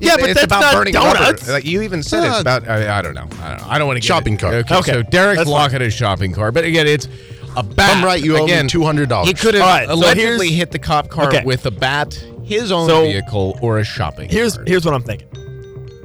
Yeah, 0.00 0.16
but 0.16 0.30
it's 0.30 0.34
that's 0.40 0.44
about 0.46 0.60
not 0.60 0.74
burning 0.74 0.92
donuts. 0.92 1.42
rubber. 1.42 1.52
Like 1.52 1.64
you 1.64 1.82
even 1.82 2.02
said 2.02 2.24
Uh, 2.24 2.30
it's 2.32 2.40
about. 2.40 2.68
I, 2.68 2.98
I 2.98 3.02
don't 3.02 3.14
know. 3.14 3.28
I 3.42 3.48
don't 3.50 3.58
know. 3.60 3.66
I 3.68 3.78
don't 3.78 3.86
want 3.86 3.96
to 3.96 4.00
get 4.00 4.06
Shopping 4.06 4.34
it. 4.34 4.40
cart. 4.40 4.54
Okay, 4.54 4.74
Okay, 4.76 4.92
so 4.92 5.02
Derek's 5.02 5.38
that's 5.38 5.50
locking 5.50 5.80
his 5.80 5.94
shopping 5.94 6.32
cart, 6.32 6.54
but 6.54 6.64
again, 6.64 6.86
it's 6.86 7.08
a 7.56 7.62
bat. 7.62 7.96
I'm 7.98 8.04
right, 8.04 8.22
you 8.22 8.36
owe 8.36 8.46
me 8.46 8.52
$200. 8.52 9.24
He 9.24 9.32
could 9.34 9.54
have 9.54 9.62
All 9.62 9.68
right, 9.68 9.88
so 9.88 9.94
allegedly 9.94 10.48
here's- 10.48 10.58
hit 10.58 10.70
the 10.72 10.78
cop 10.78 11.08
car 11.08 11.28
Okay. 11.28 11.42
with 11.44 11.64
a 11.66 11.70
bat, 11.70 12.12
his 12.44 12.70
own 12.70 12.88
So, 12.88 13.04
vehicle, 13.04 13.58
or 13.62 13.78
a 13.78 13.84
shopping. 13.84 14.28
Here's 14.28 14.56
cart. 14.56 14.68
here's 14.68 14.84
what 14.84 14.92
I'm 14.94 15.02
thinking. 15.02 15.28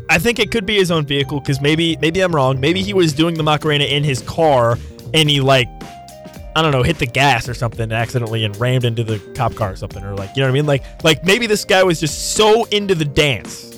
I 0.09 0.17
think 0.17 0.39
it 0.39 0.51
could 0.51 0.65
be 0.65 0.75
his 0.77 0.91
own 0.91 1.05
vehicle 1.05 1.39
because 1.39 1.61
maybe 1.61 1.97
maybe 2.01 2.19
I'm 2.21 2.33
wrong. 2.35 2.59
Maybe 2.59 2.81
he 2.81 2.93
was 2.93 3.13
doing 3.13 3.35
the 3.35 3.43
Macarena 3.43 3.85
in 3.85 4.03
his 4.03 4.21
car 4.21 4.77
and 5.13 5.29
he 5.29 5.39
like 5.39 5.67
I 6.53 6.61
don't 6.61 6.71
know 6.73 6.83
hit 6.83 6.97
the 6.99 7.05
gas 7.05 7.47
or 7.47 7.53
something 7.53 7.93
accidentally 7.93 8.43
and 8.43 8.53
rammed 8.59 8.83
into 8.83 9.05
the 9.05 9.19
cop 9.35 9.55
car 9.55 9.71
or 9.71 9.75
something 9.77 10.03
or 10.03 10.13
like 10.15 10.29
you 10.35 10.41
know 10.41 10.47
what 10.47 10.51
I 10.51 10.53
mean. 10.53 10.65
Like 10.65 10.83
like 11.05 11.23
maybe 11.23 11.47
this 11.47 11.63
guy 11.63 11.81
was 11.83 11.99
just 12.01 12.33
so 12.35 12.65
into 12.65 12.93
the 12.93 13.05
dance 13.05 13.70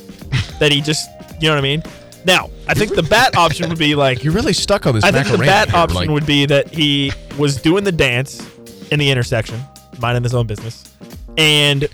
that 0.60 0.72
he 0.72 0.82
just 0.82 1.10
you 1.42 1.48
know 1.50 1.56
what 1.56 1.60
I 1.60 1.62
mean. 1.62 1.84
Now 2.26 2.50
I 2.68 2.74
think 2.74 2.96
the 2.96 3.04
bat 3.04 3.36
option 3.36 3.70
would 3.70 3.80
be 3.80 3.96
like 3.96 4.24
You're 4.24 4.34
really 4.34 4.54
stuck 4.54 4.86
on 4.86 4.96
this. 4.96 5.04
I 5.04 5.12
think 5.12 5.26
the 5.28 5.34
Macarena 5.38 5.52
bat 5.52 5.70
here, 5.70 5.78
option 5.78 5.98
like- 5.98 6.10
would 6.10 6.26
be 6.26 6.46
that 6.46 6.74
he 6.74 7.12
was 7.38 7.62
doing 7.62 7.84
the 7.84 7.92
dance 7.92 8.48
in 8.92 9.00
the 9.00 9.10
intersection, 9.10 9.60
minding 10.00 10.24
his 10.24 10.34
own 10.34 10.48
business, 10.48 10.94
and 11.38 11.88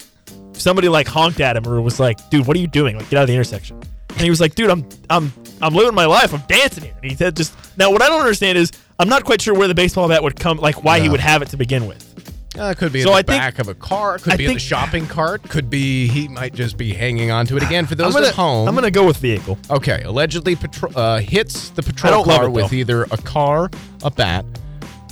somebody 0.53 0.89
like 0.89 1.07
honked 1.07 1.39
at 1.39 1.55
him 1.55 1.67
or 1.67 1.81
was 1.81 1.99
like, 1.99 2.29
"Dude, 2.29 2.45
what 2.45 2.55
are 2.57 2.59
you 2.59 2.67
doing? 2.67 2.97
Like, 2.97 3.09
get 3.09 3.17
out 3.17 3.23
of 3.23 3.27
the 3.27 3.33
intersection." 3.33 3.79
And 4.09 4.21
he 4.21 4.29
was 4.29 4.41
like, 4.41 4.55
"Dude, 4.55 4.69
I'm 4.69 4.87
I'm 5.09 5.31
I'm 5.61 5.73
living 5.73 5.95
my 5.95 6.05
life. 6.05 6.33
I'm 6.33 6.43
dancing 6.47 6.83
here." 6.83 6.93
And 7.01 7.09
he 7.09 7.15
said, 7.15 7.35
"Just 7.35 7.53
now, 7.77 7.91
what 7.91 8.01
I 8.01 8.07
don't 8.07 8.19
understand 8.19 8.57
is 8.57 8.71
I'm 8.99 9.07
not 9.07 9.23
quite 9.23 9.41
sure 9.41 9.53
where 9.53 9.67
the 9.67 9.75
baseball 9.75 10.09
bat 10.09 10.21
would 10.21 10.35
come, 10.35 10.57
like 10.57 10.83
why 10.83 10.99
he 10.99 11.07
would 11.09 11.21
have 11.21 11.41
it 11.41 11.49
to 11.49 11.57
begin 11.57 11.87
with." 11.87 12.08
Uh, 12.57 12.63
it 12.71 12.77
could 12.77 12.91
be 12.91 13.01
So 13.03 13.09
in 13.09 13.13
the 13.13 13.19
I 13.19 13.21
think- 13.21 13.27
back 13.41 13.59
of 13.59 13.67
a 13.67 13.75
car. 13.75 14.17
Could 14.17 14.33
I 14.33 14.37
be 14.37 14.45
in 14.45 14.53
the 14.53 14.59
shopping 14.59 15.05
cart. 15.05 15.43
Could 15.43 15.69
be 15.69 16.07
he 16.07 16.27
might 16.27 16.53
just 16.53 16.77
be 16.77 16.93
hanging 16.93 17.29
on 17.31 17.45
to 17.47 17.57
it 17.57 17.63
again. 17.63 17.85
For 17.85 17.95
those 17.95 18.13
gonna 18.13 18.27
at 18.27 18.33
home, 18.33 18.67
I'm 18.67 18.73
gonna 18.75 18.89
go 18.91 19.05
with 19.05 19.17
vehicle. 19.17 19.57
Okay, 19.69 20.01
allegedly 20.03 20.55
patro- 20.55 20.91
uh, 20.95 21.19
hits 21.19 21.69
the 21.69 21.83
patrol 21.83 22.23
car 22.23 22.45
it, 22.45 22.49
with 22.51 22.73
either 22.73 23.03
a 23.03 23.17
car, 23.17 23.69
a 24.03 24.09
bat, 24.09 24.45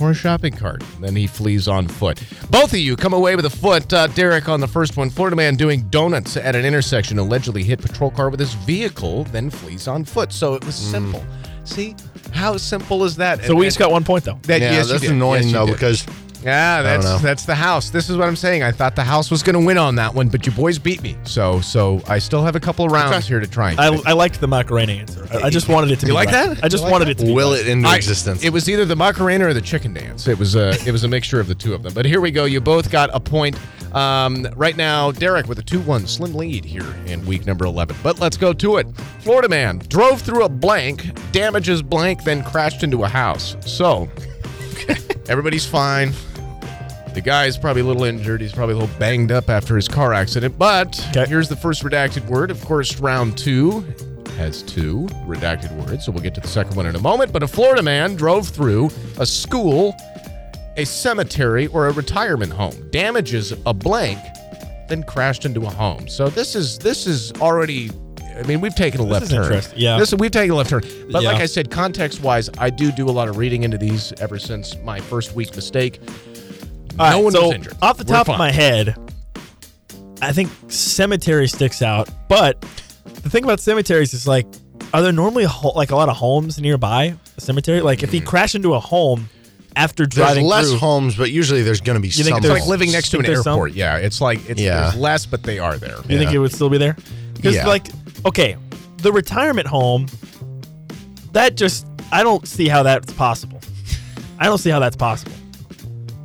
or 0.00 0.10
a 0.10 0.14
shopping 0.14 0.52
cart. 0.52 0.82
Then 1.00 1.14
he 1.14 1.28
flees 1.28 1.68
on 1.68 1.86
foot. 1.86 2.20
Both 2.50 2.72
of 2.72 2.78
you 2.80 2.96
come 2.96 3.12
away 3.12 3.36
with 3.36 3.44
a 3.46 3.50
foot. 3.50 3.92
Uh, 3.92 4.08
Derek 4.08 4.48
on 4.48 4.58
the 4.60 4.68
first 4.68 4.96
one. 4.96 5.08
Florida 5.08 5.36
man 5.36 5.54
doing 5.54 5.82
donuts 5.90 6.36
at 6.36 6.56
an 6.56 6.64
intersection 6.64 7.18
allegedly 7.20 7.62
hit 7.62 7.80
patrol 7.80 8.10
car 8.10 8.30
with 8.30 8.40
his 8.40 8.54
vehicle, 8.54 9.24
then 9.24 9.48
flees 9.48 9.86
on 9.86 10.04
foot. 10.04 10.32
So 10.32 10.54
it 10.54 10.64
was 10.64 10.74
simple. 10.74 11.24
See 11.64 11.94
how 12.32 12.56
simple 12.56 13.04
is 13.04 13.14
that? 13.16 13.44
So 13.44 13.54
we 13.54 13.64
just 13.66 13.78
got 13.78 13.92
one 13.92 14.02
point 14.02 14.24
though. 14.24 14.38
that. 14.42 14.60
yeah, 14.60 14.72
yes, 14.72 14.86
you 14.86 14.92
that's 14.92 15.02
did. 15.02 15.12
annoying 15.12 15.42
Yes, 15.44 15.52
you 15.52 15.58
though 15.58 15.66
did. 15.66 15.72
because 15.74 16.06
Yeah, 16.42 16.82
that's 16.82 17.20
that's 17.20 17.44
the 17.44 17.54
house. 17.54 17.90
This 17.90 18.08
is 18.08 18.16
what 18.16 18.28
I'm 18.28 18.36
saying. 18.36 18.62
I 18.62 18.70
thought 18.70 18.94
the 18.94 19.02
house 19.04 19.30
was 19.30 19.42
going 19.42 19.58
to 19.58 19.64
win 19.66 19.76
on 19.76 19.96
that 19.96 20.14
one, 20.14 20.28
but 20.28 20.46
you 20.46 20.52
boys 20.52 20.78
beat 20.78 21.02
me. 21.02 21.16
So 21.24 21.60
so 21.60 22.00
I 22.06 22.18
still 22.20 22.44
have 22.44 22.54
a 22.54 22.60
couple 22.60 22.84
of 22.84 22.92
rounds 22.92 23.26
here 23.26 23.40
to 23.40 23.46
try. 23.46 23.72
And 23.72 23.80
I, 23.80 24.10
I 24.10 24.12
liked 24.12 24.40
the 24.40 24.46
Macarena 24.46 24.92
answer. 24.92 25.26
I, 25.32 25.44
I 25.46 25.50
just 25.50 25.68
wanted 25.68 25.90
it 25.90 25.96
to 26.00 26.06
You 26.06 26.12
be 26.12 26.14
like 26.14 26.28
right. 26.30 26.48
that? 26.54 26.64
I 26.64 26.68
just 26.68 26.82
You 26.82 26.84
like 26.84 26.92
wanted 26.92 27.08
that? 27.08 27.10
it 27.12 27.18
to 27.18 27.24
be 27.26 27.32
Will 27.32 27.50
right. 27.52 27.60
it 27.60 27.66
into 27.68 27.88
I- 27.88 27.96
existence? 27.96 28.44
It 28.44 28.50
was 28.52 28.68
either 28.68 28.84
the 28.84 28.94
Macarena 28.96 29.46
or 29.48 29.52
the 29.54 29.60
chicken 29.60 29.92
dance. 29.92 30.28
It 30.28 30.38
was 30.38 30.54
a 30.54 30.70
it 30.86 30.92
was 30.92 31.02
a 31.04 31.08
mixture 31.08 31.40
of 31.40 31.48
the 31.48 31.54
two 31.56 31.74
of 31.74 31.82
them. 31.82 31.92
But 31.92 32.06
here 32.06 32.20
we 32.20 32.30
go. 32.30 32.44
You 32.44 32.60
both 32.60 32.90
got 32.90 33.10
a 33.12 33.20
point. 33.20 33.58
Um, 33.94 34.46
right 34.54 34.76
now, 34.76 35.10
Derek 35.12 35.48
with 35.48 35.58
a 35.60 35.62
2-1 35.62 36.06
slim 36.08 36.34
lead 36.34 36.62
here 36.62 36.84
in 37.06 37.24
week 37.24 37.46
number 37.46 37.64
11. 37.64 37.96
But 38.02 38.20
let's 38.20 38.36
go 38.36 38.52
to 38.52 38.76
it. 38.76 38.86
Florida 39.20 39.48
man 39.48 39.78
drove 39.88 40.20
through 40.20 40.44
a 40.44 40.48
blank, 40.48 41.10
damages 41.32 41.80
blank, 41.80 42.22
then 42.22 42.44
crashed 42.44 42.82
into 42.82 43.04
a 43.04 43.08
house. 43.08 43.56
So 43.60 44.06
everybody's 45.28 45.66
fine. 45.66 46.12
The 47.14 47.22
guy 47.22 47.46
is 47.46 47.58
probably 47.58 47.82
a 47.82 47.84
little 47.84 48.04
injured. 48.04 48.40
He's 48.40 48.52
probably 48.52 48.74
a 48.74 48.78
little 48.78 48.98
banged 48.98 49.32
up 49.32 49.50
after 49.50 49.74
his 49.74 49.88
car 49.88 50.12
accident. 50.12 50.56
But 50.58 50.94
here's 51.28 51.48
the 51.48 51.56
first 51.56 51.82
redacted 51.82 52.26
word. 52.26 52.50
Of 52.50 52.64
course, 52.64 52.98
round 53.00 53.36
two 53.36 53.80
has 54.36 54.62
two 54.62 55.08
redacted 55.26 55.72
words. 55.84 56.04
So 56.04 56.12
we'll 56.12 56.22
get 56.22 56.34
to 56.36 56.40
the 56.40 56.48
second 56.48 56.76
one 56.76 56.86
in 56.86 56.94
a 56.94 57.00
moment. 57.00 57.32
But 57.32 57.42
a 57.42 57.48
Florida 57.48 57.82
man 57.82 58.14
drove 58.14 58.48
through 58.48 58.90
a 59.18 59.26
school, 59.26 59.96
a 60.76 60.84
cemetery, 60.84 61.66
or 61.68 61.88
a 61.88 61.92
retirement 61.92 62.52
home, 62.52 62.88
damages 62.90 63.52
a 63.66 63.74
blank, 63.74 64.18
then 64.88 65.02
crashed 65.02 65.44
into 65.44 65.62
a 65.66 65.70
home. 65.70 66.06
So 66.08 66.28
this 66.28 66.54
is 66.54 66.78
this 66.78 67.06
is 67.06 67.32
already. 67.40 67.90
I 68.38 68.42
mean, 68.46 68.60
we've 68.60 68.74
taken 68.74 69.00
a 69.00 69.04
left 69.04 69.24
is 69.24 69.30
turn. 69.30 69.62
Yeah. 69.76 69.98
This 69.98 70.14
we've 70.14 70.30
taken 70.30 70.52
a 70.52 70.54
left 70.56 70.70
turn. 70.70 70.82
But 71.10 71.24
like 71.24 71.38
I 71.38 71.46
said, 71.46 71.70
context 71.70 72.22
wise, 72.22 72.48
I 72.58 72.70
do 72.70 72.92
do 72.92 73.08
a 73.08 73.10
lot 73.10 73.28
of 73.28 73.36
reading 73.36 73.64
into 73.64 73.78
these 73.78 74.12
ever 74.20 74.38
since 74.38 74.76
my 74.78 75.00
first 75.00 75.34
week 75.34 75.54
mistake. 75.56 76.00
All 76.98 77.10
no 77.10 77.16
right, 77.16 77.24
one 77.24 77.32
so 77.32 77.46
was 77.48 77.54
injured. 77.54 77.74
Off 77.82 77.96
the 77.98 78.04
We're 78.04 78.14
top 78.16 78.26
fine. 78.26 78.34
of 78.34 78.38
my 78.38 78.50
head, 78.52 78.96
I 80.20 80.32
think 80.32 80.50
cemetery 80.68 81.48
sticks 81.48 81.82
out. 81.82 82.08
But 82.28 82.60
the 83.04 83.30
thing 83.30 83.44
about 83.44 83.60
cemeteries 83.60 84.14
is 84.14 84.26
like, 84.26 84.46
are 84.94 85.02
there 85.02 85.12
normally 85.12 85.44
ho- 85.44 85.72
like 85.74 85.90
a 85.90 85.96
lot 85.96 86.08
of 86.08 86.16
homes 86.16 86.60
nearby 86.60 87.14
a 87.36 87.40
cemetery? 87.40 87.80
Like 87.80 88.02
if 88.02 88.10
he 88.12 88.20
crashed 88.20 88.54
into 88.54 88.74
a 88.74 88.80
home 88.80 89.28
after 89.76 90.04
Mm. 90.04 90.14
There's 90.14 90.26
driving 90.26 90.46
less 90.46 90.68
through, 90.70 90.78
homes, 90.78 91.16
but 91.16 91.30
usually 91.30 91.62
there's 91.62 91.80
going 91.80 91.94
to 91.96 92.00
be 92.00 92.08
You 92.08 92.24
think 92.24 92.28
some. 92.36 92.38
It's 92.38 92.48
like 92.48 92.66
living 92.66 92.90
next 92.90 93.10
to 93.10 93.18
an 93.18 93.22
think 93.24 93.34
there's 93.34 93.44
some? 93.44 93.52
airport. 93.54 93.72
Yeah, 93.74 93.96
it's 93.98 94.20
like 94.20 94.48
it's 94.48 94.60
Yeah. 94.60 94.82
there's 94.82 94.96
less, 94.96 95.26
but 95.26 95.42
they 95.44 95.58
are 95.58 95.76
there. 95.76 95.96
you 96.08 96.18
think 96.18 96.32
it 96.32 96.38
would 96.38 96.52
still 96.52 96.70
be 96.70 96.78
there? 96.78 96.96
Because 97.34 97.54
Yeah. 97.54 97.68
like, 97.68 97.86
okay, 98.26 98.56
the 98.98 99.12
retirement 99.12 99.66
home, 99.66 100.06
that 101.32 101.56
just 101.56 101.86
I 102.12 102.22
don't 102.22 102.46
see 102.46 102.68
how 102.68 102.82
that's 102.82 103.12
possible. 103.12 103.60
I 104.38 104.46
don't 104.46 104.58
see 104.58 104.70
how 104.70 104.78
that's 104.78 104.96
possible. 104.96 105.32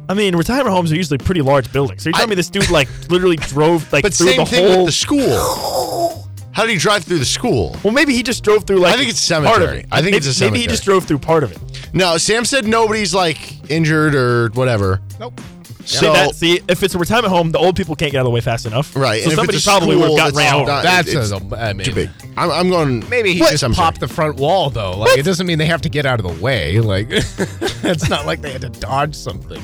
I 0.10 0.14
mean, 0.14 0.36
retirement 0.36 0.76
homes 0.76 0.92
are 0.92 0.96
usually 0.96 1.18
pretty 1.18 1.42
large 1.42 1.72
buildings. 1.72 2.04
So 2.04 2.10
you're 2.10 2.14
telling 2.14 2.30
me 2.30 2.36
this 2.36 2.50
dude 2.50 2.70
like 2.70 2.90
literally 3.10 3.38
drove 3.38 3.92
like 3.94 4.04
but 4.04 4.14
through 4.14 4.28
same 4.28 4.38
the 4.40 4.46
thing 4.46 4.68
whole 4.68 4.78
with 4.80 4.88
the 4.88 4.92
school. 4.92 6.30
How 6.52 6.64
did 6.64 6.74
he 6.74 6.78
drive 6.78 7.04
through 7.04 7.18
the 7.18 7.26
school? 7.26 7.76
Well, 7.84 7.94
maybe 7.94 8.14
he 8.14 8.22
just 8.22 8.44
drove 8.44 8.66
through 8.66 8.78
like 8.78 8.94
I 8.94 8.98
think 8.98 9.10
it's 9.10 9.28
part 9.28 9.44
of 9.44 9.52
cemetery. 9.52 9.80
it. 9.80 9.86
I 9.92 10.02
think 10.02 10.06
maybe, 10.12 10.18
it's 10.18 10.28
a 10.28 10.34
cemetery. 10.34 10.52
Maybe 10.52 10.62
he 10.62 10.68
just 10.68 10.84
drove 10.84 11.06
through 11.06 11.18
part 11.18 11.44
of 11.44 11.52
it. 11.52 11.90
No, 11.94 12.18
Sam 12.18 12.46
said 12.46 12.66
nobody's 12.66 13.14
like 13.14 13.72
injured 13.72 14.14
or 14.14 14.50
whatever. 14.50 15.02
Nope. 15.20 15.40
See, 15.86 15.98
So 15.98 16.14
that, 16.14 16.34
see, 16.36 16.62
if 16.70 16.82
it's 16.82 16.96
a 16.96 16.98
retirement 16.98 17.34
home, 17.34 17.52
the 17.52 17.58
old 17.60 17.76
people 17.76 17.96
can't 17.96 18.12
get 18.12 18.20
out 18.20 18.22
of 18.22 18.26
the 18.28 18.32
way 18.32 18.40
fast 18.42 18.66
enough. 18.66 18.96
Right, 18.96 19.22
So 19.24 19.30
and 19.30 19.36
somebody 19.38 19.60
probably 19.62 19.96
would 19.98 20.04
have 20.04 20.08
school 20.12 20.18
got 20.18 20.26
that's 20.34 20.38
ran 20.38 20.54
over. 20.56 20.66
not- 20.72 20.84
That's 20.84 21.10
it's 21.10 21.32
a, 21.32 21.58
I 21.60 21.74
mean, 21.74 21.86
too 21.86 21.94
big. 21.94 22.10
I'm, 22.38 22.52
I'm 22.52 22.70
going. 22.70 23.08
Maybe 23.10 23.34
he 23.34 23.42
What? 23.42 23.50
just 23.52 23.62
Cemetery. 23.62 23.84
popped 23.84 24.00
the 24.00 24.08
front 24.08 24.38
wall 24.38 24.70
though. 24.70 24.98
Like 24.98 25.18
it 25.18 25.24
doesn't 25.24 25.46
mean 25.46 25.58
they 25.60 25.66
have 25.66 25.82
to 25.82 25.90
get 25.90 26.06
out 26.06 26.20
of 26.20 26.26
the 26.36 26.42
way. 26.44 26.80
Like 26.94 27.08
it's 27.10 28.10
not 28.10 28.26
like 28.26 28.42
they 28.42 28.52
had 28.52 28.62
to 28.62 28.70
dodge 28.70 29.14
something. 29.16 29.62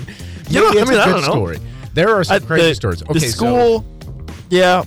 You 0.49 0.61
know, 0.61 0.69
I 0.69 0.73
mean, 0.85 0.93
a 0.93 1.01
I 1.01 1.05
good 1.05 1.21
don't 1.25 1.53
know. 1.53 1.55
There 1.93 2.09
are 2.15 2.23
some 2.23 2.43
Uh, 2.43 2.45
crazy 2.45 2.69
the- 2.69 2.75
stories. 2.75 2.99
the 2.99 3.09
Okay, 3.11 3.19
so 3.19 3.27
school, 3.29 3.85
yeah. 4.49 4.83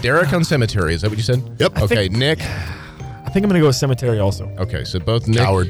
Derek 0.00 0.32
on 0.32 0.44
cemetery. 0.44 0.94
Is 0.94 1.02
that 1.02 1.08
what 1.10 1.18
you 1.18 1.24
said? 1.24 1.42
Yep. 1.58 1.76
I 1.76 1.82
Okay, 1.82 2.08
Nick. 2.08 2.40
I 2.42 3.30
think 3.30 3.44
I'm 3.44 3.48
gonna 3.50 3.60
go 3.60 3.66
with 3.66 3.76
cemetery 3.76 4.18
also. 4.20 4.46
Okay, 4.58 4.84
so 4.84 4.98
both 5.00 5.26
Nick 5.28 5.38
Coward. 5.38 5.68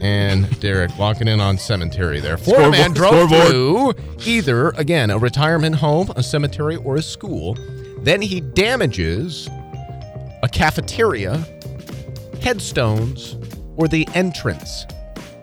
And 0.00 0.58
Derek 0.60 0.96
walking 0.98 1.28
in 1.28 1.40
on 1.40 1.58
cemetery 1.58 2.20
there. 2.20 2.36
Florida 2.36 2.70
man 2.70 2.92
drove 2.92 3.28
Scoreboard. 3.30 3.48
through 3.48 3.94
either, 4.26 4.68
again, 4.70 5.10
a 5.10 5.18
retirement 5.18 5.76
home, 5.76 6.10
a 6.16 6.22
cemetery, 6.22 6.76
or 6.76 6.96
a 6.96 7.02
school. 7.02 7.56
Then 7.98 8.20
he 8.22 8.40
damages 8.40 9.48
a 10.42 10.48
cafeteria, 10.48 11.44
headstones, 12.42 13.36
or 13.76 13.88
the 13.88 14.06
entrance. 14.14 14.86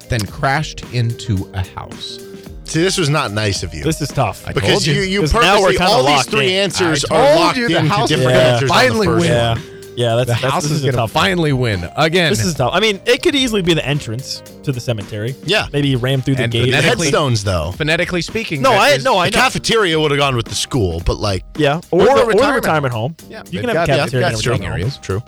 Then 0.09 0.21
crashed 0.25 0.83
into 0.93 1.49
a 1.53 1.65
house. 1.65 2.19
See, 2.65 2.81
this 2.81 2.97
was 2.97 3.09
not 3.09 3.31
nice 3.31 3.61
of 3.63 3.73
you. 3.73 3.83
This 3.83 4.01
is 4.01 4.09
tough. 4.09 4.47
I 4.47 4.53
because 4.53 4.69
told 4.69 4.85
you, 4.85 5.01
you 5.01 5.19
'Cause 5.21 5.33
now 5.33 5.59
we're 5.61 5.73
purposely 5.73 5.77
kinda 5.77 5.91
all 5.91 6.03
these 6.03 6.09
locked 6.17 6.29
three 6.29 6.53
in. 6.53 6.63
answers 6.63 7.05
I 7.05 7.15
are 7.15 7.25
told 7.27 7.39
locked 7.39 7.57
you 7.57 7.67
the 7.69 7.77
into 7.77 7.89
house 7.89 8.09
different 8.09 8.31
is 8.31 8.35
gonna 8.37 8.49
answers. 8.49 8.71
on 8.71 8.77
the 8.77 8.81
finally 8.83 9.07
first 9.07 9.19
win. 9.21 9.29
one. 9.31 9.57
yeah, 9.57 9.72
yeah. 9.95 10.15
That's 10.15 10.27
The 10.27 10.33
that's, 10.33 10.41
house 10.53 10.63
is 10.65 10.71
is 10.71 10.81
going 10.81 10.95
to 10.95 11.07
finally 11.07 11.53
win. 11.53 11.89
Again, 11.95 12.31
This 12.31 12.43
is 12.43 12.53
tough. 12.55 12.71
I 12.73 12.79
mean, 12.79 12.99
it 13.05 13.21
could 13.23 13.35
easily 13.35 13.61
be 13.61 13.73
the 13.73 13.85
entrance 13.85 14.41
to 14.63 14.71
the 14.71 14.79
cemetery. 14.79 15.35
Yeah. 15.45 15.67
Maybe 15.73 15.95
ran 15.95 16.21
through 16.21 16.35
the 16.35 16.43
And 16.43 16.51
gate. 16.51 16.71
The 16.71 16.81
headstones, 16.81 17.43
though. 17.43 17.71
phonetically 17.71 18.21
speaking. 18.21 18.61
No, 18.61 18.71
I 18.73 18.89
is- 18.91 19.03
no, 19.03 19.17
I 19.17 19.29
The 19.29 19.37
know. 19.37 19.43
cafeteria 19.43 19.99
would 19.99 20.11
have 20.11 20.17
gone 20.19 20.35
with 20.35 20.45
the 20.47 20.55
school, 20.55 21.01
but 21.05 21.17
like, 21.17 21.43
Yeah, 21.57 21.81
or, 21.91 22.01
Or 22.01 22.05
the, 22.05 22.11
a 22.11 22.13
or 22.13 22.17
the 22.17 22.27
retirement 22.27 22.55
retirement 22.63 22.93
home. 22.93 23.15
Yeah, 23.29 23.43
you 23.49 23.59
can 23.59 23.69
have 23.69 23.87
got- 23.87 23.89
a 23.89 23.97
cafeteria 23.97 24.05
they've 24.05 24.13
in 24.13 24.17
a 24.17 24.21
got 24.21 24.37
retirement 24.37 24.43
certain 24.43 24.61
home. 24.63 24.71
areas. 24.73 24.97
true. 24.97 25.23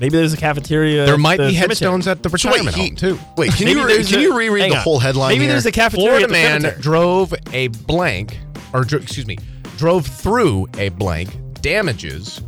Maybe 0.00 0.16
there's 0.16 0.32
a 0.32 0.36
cafeteria. 0.36 1.06
There 1.06 1.16
might 1.16 1.36
the 1.36 1.44
be 1.48 1.54
cemetery. 1.54 1.68
headstones 1.68 2.08
at 2.08 2.22
the 2.24 2.28
retirement 2.28 2.74
So 2.74 2.80
wait, 2.80 2.90
retirement 2.90 3.00
home 3.00 3.16
too. 3.18 3.24
wait, 3.36 3.52
can 3.52 3.68
you 3.68 3.86
re- 3.86 4.02
can 4.04 4.20
you 4.20 4.36
reread 4.36 4.72
the 4.72 4.80
whole 4.80 4.98
headline? 4.98 5.28
Maybe 5.28 5.44
here? 5.44 5.52
there's 5.52 5.66
a 5.66 5.70
cafeteria 5.72 6.26
Florida 6.26 6.26
the 6.26 6.32
man 6.32 6.80
drove 6.80 7.32
a 7.52 7.68
blank, 7.68 8.38
or 8.72 8.82
excuse 8.82 9.26
me, 9.26 9.38
drove 9.76 10.04
through 10.06 10.66
a 10.78 10.88
blank, 10.88 11.28
damages 11.60 12.40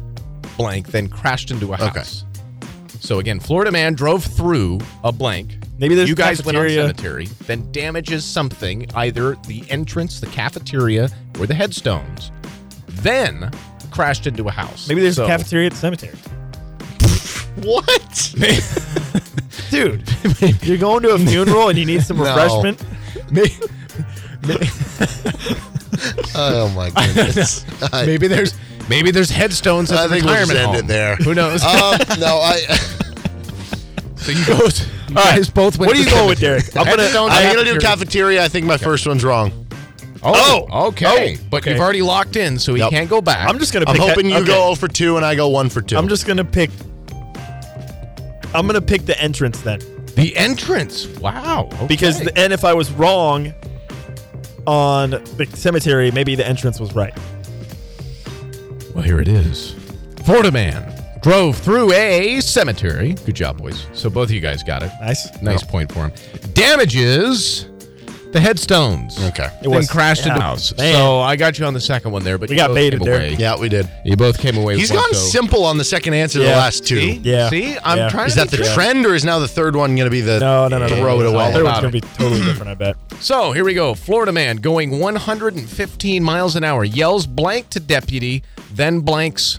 blank, 0.56 0.88
then 0.88 1.08
crashed 1.08 1.50
into 1.50 1.72
a 1.72 1.74
Okay. 1.74 1.84
house. 2.00 2.24
So 3.00 3.18
again, 3.18 3.38
Florida 3.40 3.70
man 3.70 3.94
drove 3.94 4.24
through 4.24 4.80
a 5.04 5.12
blank. 5.12 5.58
Maybe 5.78 5.94
there's 5.94 6.08
you 6.08 6.14
a 6.14 6.16
guys 6.16 6.42
went 6.44 6.56
on 6.56 6.64
cafeteria. 6.64 6.88
cemetery, 6.88 7.28
then 7.46 7.70
damages 7.70 8.24
something, 8.24 8.86
either 8.94 9.36
the 9.46 9.62
entrance, 9.70 10.20
the 10.20 10.26
cafeteria, 10.28 11.10
or 11.38 11.46
the 11.46 11.54
headstones. 11.54 12.30
Then 12.88 13.50
crashed 13.90 14.26
into 14.26 14.48
a 14.48 14.50
house. 14.50 14.88
Maybe 14.88 15.02
there's 15.02 15.16
So- 15.16 15.24
a 15.24 15.28
cafeteria 15.28 15.66
at 15.66 15.72
the 15.72 15.78
cemetery. 15.78 16.16
what? 17.62 18.34
Dude, 19.70 20.02
you're 20.62 20.78
going 20.78 21.02
to 21.02 21.10
a 21.10 21.18
funeral 21.18 21.68
and 21.68 21.78
you 21.78 21.84
need 21.84 22.02
some 22.02 22.16
No. 22.18 22.24
refreshment. 22.24 22.82
oh 26.34 26.72
my 26.74 26.90
goodness! 26.90 27.64
Maybe 27.92 28.28
there's 28.28 28.54
maybe 28.88 29.10
there's 29.10 29.30
headstones 29.30 29.90
at 29.92 29.98
I 29.98 30.06
the 30.06 30.14
think 30.14 30.24
we'll 30.24 30.34
just 30.36 30.50
end 30.50 30.60
home. 30.66 30.74
it 30.76 30.86
there. 30.86 31.16
Who 31.16 31.34
knows? 31.34 31.62
um, 31.62 31.98
no, 32.18 32.38
I. 32.38 32.56
so 34.16 34.32
you 34.32 34.44
both, 34.46 35.08
you 35.08 35.14
guys 35.14 35.48
both 35.50 35.78
went. 35.78 35.88
What 35.88 35.96
are 35.96 36.02
to 36.02 36.08
you 36.08 36.10
going 36.14 36.28
with. 36.28 36.40
Derek? 36.40 36.76
I'm 36.76 36.84
gonna- 36.84 37.02
Headstones, 37.02 37.32
I'm 37.34 37.54
gonna 37.54 37.64
do 37.64 37.78
cafeteria. 37.78 37.80
cafeteria. 37.80 38.44
I 38.44 38.48
think 38.48 38.66
my 38.66 38.76
first 38.76 39.06
one's 39.06 39.24
wrong. 39.24 39.52
Oh, 40.22 40.88
okay. 40.88 41.36
But 41.50 41.58
okay. 41.62 41.70
you've 41.72 41.80
already 41.80 42.02
locked 42.02 42.34
in, 42.36 42.58
so 42.58 42.74
he 42.74 42.80
Yep. 42.80 42.90
can't 42.90 43.08
go 43.10 43.20
back. 43.20 43.48
I'm 43.48 43.58
just 43.60 43.72
gonna. 43.72 43.84
I'm 43.86 43.94
Pick 43.96 44.02
hoping 44.02 44.28
you 44.28 44.36
okay. 44.38 44.46
go 44.46 44.74
0 44.74 44.74
for 44.74 44.88
two 44.88 45.16
and 45.16 45.24
I 45.24 45.34
go 45.36 45.48
one 45.48 45.68
for 45.68 45.80
two. 45.80 45.96
I'm 45.96 46.08
just 46.08 46.26
gonna 46.26 46.44
pick. 46.44 46.70
I'm 48.54 48.66
gonna 48.66 48.80
pick 48.80 49.04
the 49.06 49.20
entrance 49.20 49.60
then, 49.60 49.78
the 50.16 50.36
entrance. 50.36 51.06
Wow. 51.18 51.68
okay. 51.74 51.86
because 51.86 52.20
the, 52.20 52.36
and 52.38 52.52
if 52.52 52.64
I 52.64 52.72
was 52.74 52.90
wrong 52.92 53.52
on 54.66 55.10
the 55.10 55.46
cemetery, 55.54 56.10
maybe 56.10 56.34
the 56.34 56.46
entrance 56.46 56.80
was 56.80 56.92
right. 56.94 57.16
Well, 58.96 59.04
here 59.04 59.20
it 59.20 59.28
is. 59.28 59.74
Florida 60.24 60.50
man 60.50 60.92
drove 61.22 61.56
through 61.58 61.92
a 61.92 62.40
cemetery. 62.40 63.12
Good 63.26 63.36
job, 63.36 63.58
boys. 63.58 63.86
So 63.92 64.08
both 64.10 64.28
of 64.28 64.32
you 64.32 64.40
guys 64.40 64.62
got 64.62 64.82
it. 64.82 64.90
Nice. 65.00 65.40
Nice 65.42 65.62
point 65.62 65.92
for 65.92 66.06
him. 66.08 66.12
Damages 66.54 67.66
the 68.32 68.40
headstones. 68.40 69.18
Okay. 69.28 69.48
Then 69.62 69.70
was- 69.70 69.88
crashed 69.88 70.26
into 70.26 70.36
yeah. 70.38 70.42
house. 70.42 70.76
Man. 70.76 70.94
So 70.94 71.20
I 71.20 71.36
got 71.36 71.58
you 71.58 71.64
on 71.64 71.74
the 71.74 71.80
second 71.80 72.10
one 72.10 72.22
there, 72.24 72.36
but 72.38 72.48
We 72.50 72.54
you 72.56 72.60
got 72.60 72.68
both 72.68 72.74
baited 72.74 73.00
came 73.00 73.06
there. 73.06 73.16
away. 73.20 73.36
Yeah, 73.38 73.56
we 73.58 73.68
did. 73.68 73.88
You 74.04 74.16
both 74.16 74.38
came 74.38 74.56
away. 74.58 74.76
He's 74.76 74.90
with 74.90 74.98
one, 75.00 75.08
He's 75.10 75.18
gone 75.18 75.24
so- 75.24 75.30
simple 75.30 75.64
on 75.64 75.78
the 75.78 75.84
second 75.84 76.14
answer. 76.14 76.40
The 76.40 76.46
Yeah. 76.46 76.56
last 76.56 76.86
two. 76.86 76.98
See? 76.98 77.20
Yeah. 77.22 77.48
See, 77.50 77.76
I'm 77.84 77.98
Yeah. 77.98 78.08
trying 78.08 78.26
Is 78.26 78.34
to 78.34 78.40
that 78.40 78.50
the 78.50 78.58
make- 78.58 78.72
trend, 78.74 79.06
or 79.06 79.14
is 79.14 79.24
now 79.24 79.38
the 79.38 79.48
third 79.48 79.76
one 79.76 79.94
going 79.94 80.06
to 80.06 80.10
be 80.10 80.20
the 80.22 80.40
No, 80.40 80.66
no, 80.68 80.78
no, 80.78 80.86
no. 80.88 80.96
throw 80.96 81.20
it 81.20 81.26
away? 81.26 81.52
Third 81.52 81.62
one's 81.64 81.78
about 81.78 81.82
gonna 81.82 81.92
be 81.92 82.00
totally 82.00 82.42
different. 82.42 82.70
I 82.70 82.74
bet. 82.74 82.96
So 83.20 83.52
here 83.52 83.64
we 83.64 83.72
go. 83.74 83.94
Florida 83.94 84.32
man 84.32 84.56
going 84.56 84.98
115 84.98 86.22
miles 86.22 86.56
an 86.56 86.64
hour 86.64 86.84
yells 86.84 87.26
blank 87.26 87.70
to 87.70 87.80
deputy, 87.80 88.42
then 88.72 89.00
blanks. 89.00 89.58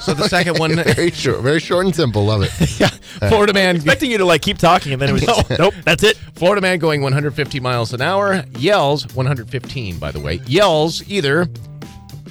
So 0.00 0.14
the 0.14 0.28
second 0.28 0.58
one, 0.58 0.76
very 0.94 1.10
short, 1.10 1.40
very 1.40 1.60
short 1.60 1.84
and 1.84 1.94
simple. 1.94 2.24
Love 2.24 2.42
it. 2.42 2.50
yeah, 2.80 2.88
Florida 3.28 3.52
man, 3.52 3.76
Expecting 3.76 4.10
you 4.10 4.18
to 4.18 4.24
like 4.24 4.40
keep 4.40 4.56
talking, 4.58 4.92
and 4.92 5.02
then 5.02 5.10
it 5.10 5.12
was 5.12 5.22
just, 5.26 5.50
nope. 5.58 5.74
That's 5.84 6.02
it. 6.02 6.16
Florida 6.34 6.60
man 6.62 6.78
going 6.78 7.02
150 7.02 7.60
miles 7.60 7.92
an 7.92 8.00
hour 8.00 8.44
yells 8.58 9.06
115 9.14 9.98
by 9.98 10.10
the 10.10 10.20
way 10.20 10.40
yells 10.46 11.06
either 11.08 11.46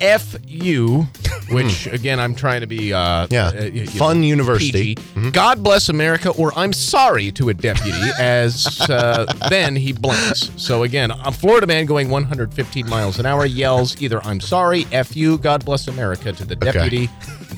F 0.01 0.35
you 0.47 1.07
which 1.51 1.87
again 1.87 2.19
I'm 2.19 2.35
trying 2.35 2.61
to 2.61 2.67
be 2.67 2.93
uh, 2.93 3.25
Yeah. 3.31 3.47
uh, 3.47 3.53
y- 3.55 3.65
you 3.73 3.87
Fun 3.87 4.21
university. 4.21 4.95
PG. 4.95 5.31
God 5.31 5.63
bless 5.63 5.89
America, 5.89 6.29
or 6.29 6.53
I'm 6.57 6.73
sorry 6.73 7.31
to 7.31 7.49
a 7.49 7.53
deputy, 7.55 7.97
as 8.19 8.79
uh, 8.89 9.25
then 9.49 9.75
he 9.75 9.91
blinks. 9.91 10.51
So 10.57 10.83
again, 10.83 11.09
a 11.09 11.31
Florida 11.31 11.65
man 11.65 11.85
going 11.87 12.09
115 12.09 12.87
miles 12.87 13.17
an 13.17 13.25
hour 13.25 13.45
yells 13.47 13.99
either 14.01 14.23
I'm 14.23 14.39
sorry, 14.39 14.85
F 14.91 15.15
you, 15.15 15.39
God 15.39 15.65
bless 15.65 15.87
America 15.87 16.31
to 16.33 16.45
the 16.45 16.55
deputy, 16.55 17.09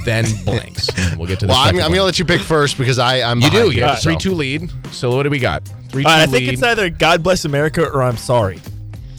then 0.05 0.23
blinks. 0.45 0.87
And 0.97 1.15
we'll 1.19 1.27
get 1.27 1.41
to 1.41 1.47
the 1.47 1.51
Well, 1.51 1.59
I'm, 1.59 1.65
second 1.67 1.79
I'm 1.81 1.85
one. 1.91 1.97
gonna 1.97 2.05
let 2.05 2.17
you 2.19 2.23
pick 2.25 2.39
first 2.41 2.77
because 2.77 2.97
I 2.97 3.21
I'm 3.29 3.41
You 3.41 3.49
do. 3.49 3.57
behind 3.57 3.73
You 3.75 3.83
have 3.83 3.97
a 3.97 4.01
so. 4.01 4.03
three 4.09 4.17
two 4.17 4.33
lead. 4.33 4.71
So 4.93 5.13
what 5.15 5.23
do 5.23 5.29
we 5.29 5.39
got? 5.39 5.63
Three 5.89 6.03
two 6.03 6.09
All 6.09 6.15
right, 6.15 6.21
I 6.29 6.31
lead. 6.31 6.39
think 6.45 6.53
it's 6.53 6.63
either 6.63 6.89
God 6.89 7.23
bless 7.23 7.43
America 7.43 7.85
or 7.85 8.01
I'm 8.03 8.15
sorry. 8.17 8.61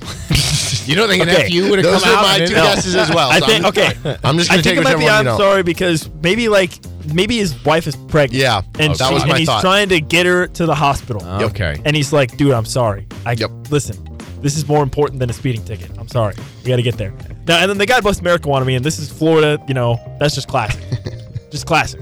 you 0.87 0.95
don't 0.95 1.09
think 1.09 1.23
an 1.23 1.29
Okay. 1.31 1.43
F 1.45 1.51
you 1.51 1.69
would 1.71 1.79
have 1.79 1.93
Those 1.93 2.03
come 2.03 2.13
are 2.15 2.17
out? 2.19 2.41
my 2.41 2.47
two 2.47 2.55
guesses 2.55 2.95
as 2.97 3.11
well. 3.11 3.31
I 3.31 3.39
so 3.41 3.47
think 3.47 3.65
I'm, 3.65 3.69
okay. 3.71 4.19
I'm 4.25 4.39
just 4.39 4.51
I 4.51 4.55
gonna 4.55 4.63
think 4.63 4.65
take 4.65 4.79
it 4.79 4.85
might 4.85 4.99
be 4.99 5.09
I'm 5.09 5.25
sorry 5.27 5.63
because 5.63 6.09
maybe 6.23 6.49
like 6.49 6.73
maybe 7.13 7.39
his 7.39 7.63
wife 7.65 7.87
is 7.87 7.97
pregnant. 7.97 8.41
Yeah. 8.43 8.63
and, 8.79 8.95
that 8.95 9.09
she- 9.09 9.15
was 9.15 9.25
my 9.25 9.31
and 9.31 9.39
he's 9.39 9.49
thought. 9.49 9.61
trying 9.61 9.89
to 9.91 10.01
get 10.01 10.27
her 10.27 10.47
to 10.49 10.67
the 10.67 10.75
hospital. 10.75 11.25
Okay. 11.25 11.81
And 11.85 11.95
he's 11.97 12.13
like, 12.13 12.37
dude, 12.37 12.53
I'm 12.53 12.65
sorry. 12.65 13.07
I 13.27 13.33
Yep. 13.33 13.51
listen. 13.71 14.09
This 14.41 14.57
is 14.57 14.67
more 14.67 14.83
important 14.83 15.21
than 15.21 15.31
a 15.31 15.33
speeding 15.33 15.65
ticket. 15.65 15.91
I'm 15.99 16.09
sorry. 16.09 16.35
We 16.65 16.69
got 16.69 16.77
to 16.77 16.83
get 16.83 16.97
there. 16.99 17.13
Now, 17.47 17.59
and 17.61 17.71
then 17.71 17.79
the 17.79 17.87
guy 17.87 17.99
America 18.19 18.49
wanted 18.49 18.65
me, 18.65 18.75
and 18.75 18.85
this 18.85 18.99
is 18.99 19.09
Florida. 19.09 19.63
You 19.69 19.75
know, 19.75 20.01
that's 20.19 20.35
just 20.35 20.49
classic. 20.49 20.83
just 21.51 21.65
classic. 21.65 22.01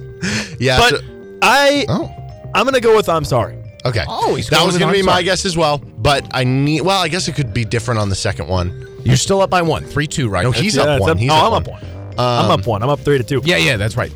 Yeah. 0.58 0.78
But 0.78 1.00
so- 1.00 1.38
I, 1.42 1.84
oh. 1.88 2.10
I'm 2.54 2.64
gonna 2.64 2.80
go 2.80 2.96
with 2.96 3.08
I'm 3.08 3.24
sorry. 3.24 3.59
Okay. 3.84 4.04
Oh, 4.06 4.34
he's 4.34 4.48
that 4.50 4.64
was 4.64 4.76
gonna 4.76 4.92
I'm 4.92 4.98
be 4.98 5.02
my 5.02 5.22
guess 5.22 5.44
as 5.44 5.56
well. 5.56 5.78
But 5.78 6.26
I 6.32 6.44
need. 6.44 6.82
Well, 6.82 7.00
I 7.00 7.08
guess 7.08 7.28
it 7.28 7.34
could 7.34 7.54
be 7.54 7.64
different 7.64 8.00
on 8.00 8.08
the 8.08 8.14
second 8.14 8.48
one. 8.48 8.86
You're 9.04 9.16
still 9.16 9.40
up 9.40 9.50
by 9.50 9.62
one. 9.62 9.84
Three 9.84 10.06
two, 10.06 10.28
right? 10.28 10.42
No, 10.42 10.50
he's 10.50 10.76
up 10.76 11.00
one. 11.00 11.16
He's 11.16 11.30
oh, 11.30 11.34
up 11.34 11.44
I'm 11.44 11.50
one. 11.52 11.62
up 11.62 11.68
one. 11.68 11.84
I'm 12.18 12.50
up 12.50 12.66
one. 12.66 12.82
I'm 12.82 12.90
up 12.90 13.00
three 13.00 13.18
to 13.18 13.24
two. 13.24 13.40
Yeah, 13.44 13.56
yeah, 13.56 13.76
that's 13.76 13.96
right. 13.96 14.12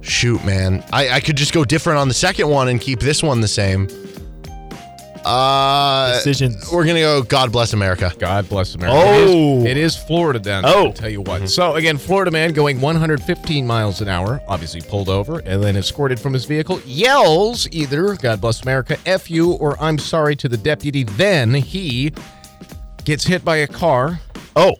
Shoot, 0.00 0.44
man. 0.44 0.84
I, 0.92 1.10
I 1.10 1.20
could 1.20 1.36
just 1.36 1.52
go 1.52 1.64
different 1.64 1.98
on 1.98 2.08
the 2.08 2.14
second 2.14 2.48
one 2.48 2.68
and 2.68 2.80
keep 2.80 3.00
this 3.00 3.22
one 3.22 3.40
the 3.40 3.48
same. 3.48 3.88
Uh, 5.26 6.14
Decisions. 6.14 6.70
We're 6.70 6.86
gonna 6.86 7.00
go. 7.00 7.22
God 7.22 7.50
bless 7.50 7.72
America. 7.72 8.12
God 8.18 8.48
bless 8.48 8.76
America. 8.76 8.96
Oh. 8.96 9.60
It 9.60 9.64
is, 9.64 9.64
it 9.66 9.76
is 9.76 9.96
Florida 9.96 10.38
then. 10.38 10.64
Oh. 10.64 10.86
I'll 10.86 10.92
tell 10.92 11.10
you 11.10 11.20
what. 11.20 11.48
So 11.50 11.74
again, 11.74 11.98
Florida 11.98 12.30
man 12.30 12.52
going 12.52 12.80
115 12.80 13.66
miles 13.66 14.00
an 14.00 14.06
hour, 14.08 14.40
obviously 14.46 14.82
pulled 14.82 15.08
over 15.08 15.40
and 15.40 15.62
then 15.62 15.76
escorted 15.76 16.20
from 16.20 16.32
his 16.32 16.44
vehicle, 16.44 16.80
yells 16.86 17.66
either 17.72 18.14
God 18.14 18.40
bless 18.40 18.62
America, 18.62 18.96
F 19.04 19.28
you, 19.28 19.52
or 19.54 19.76
I'm 19.82 19.98
sorry 19.98 20.36
to 20.36 20.48
the 20.48 20.56
deputy. 20.56 21.02
Then 21.02 21.54
he 21.54 22.12
gets 23.04 23.24
hit 23.24 23.44
by 23.44 23.56
a 23.58 23.66
car, 23.66 24.20
Oh, 24.54 24.76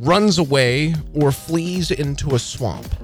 runs 0.00 0.38
away, 0.38 0.94
or 1.14 1.30
flees 1.30 1.90
into 1.92 2.34
a 2.34 2.38
swamp. 2.38 2.84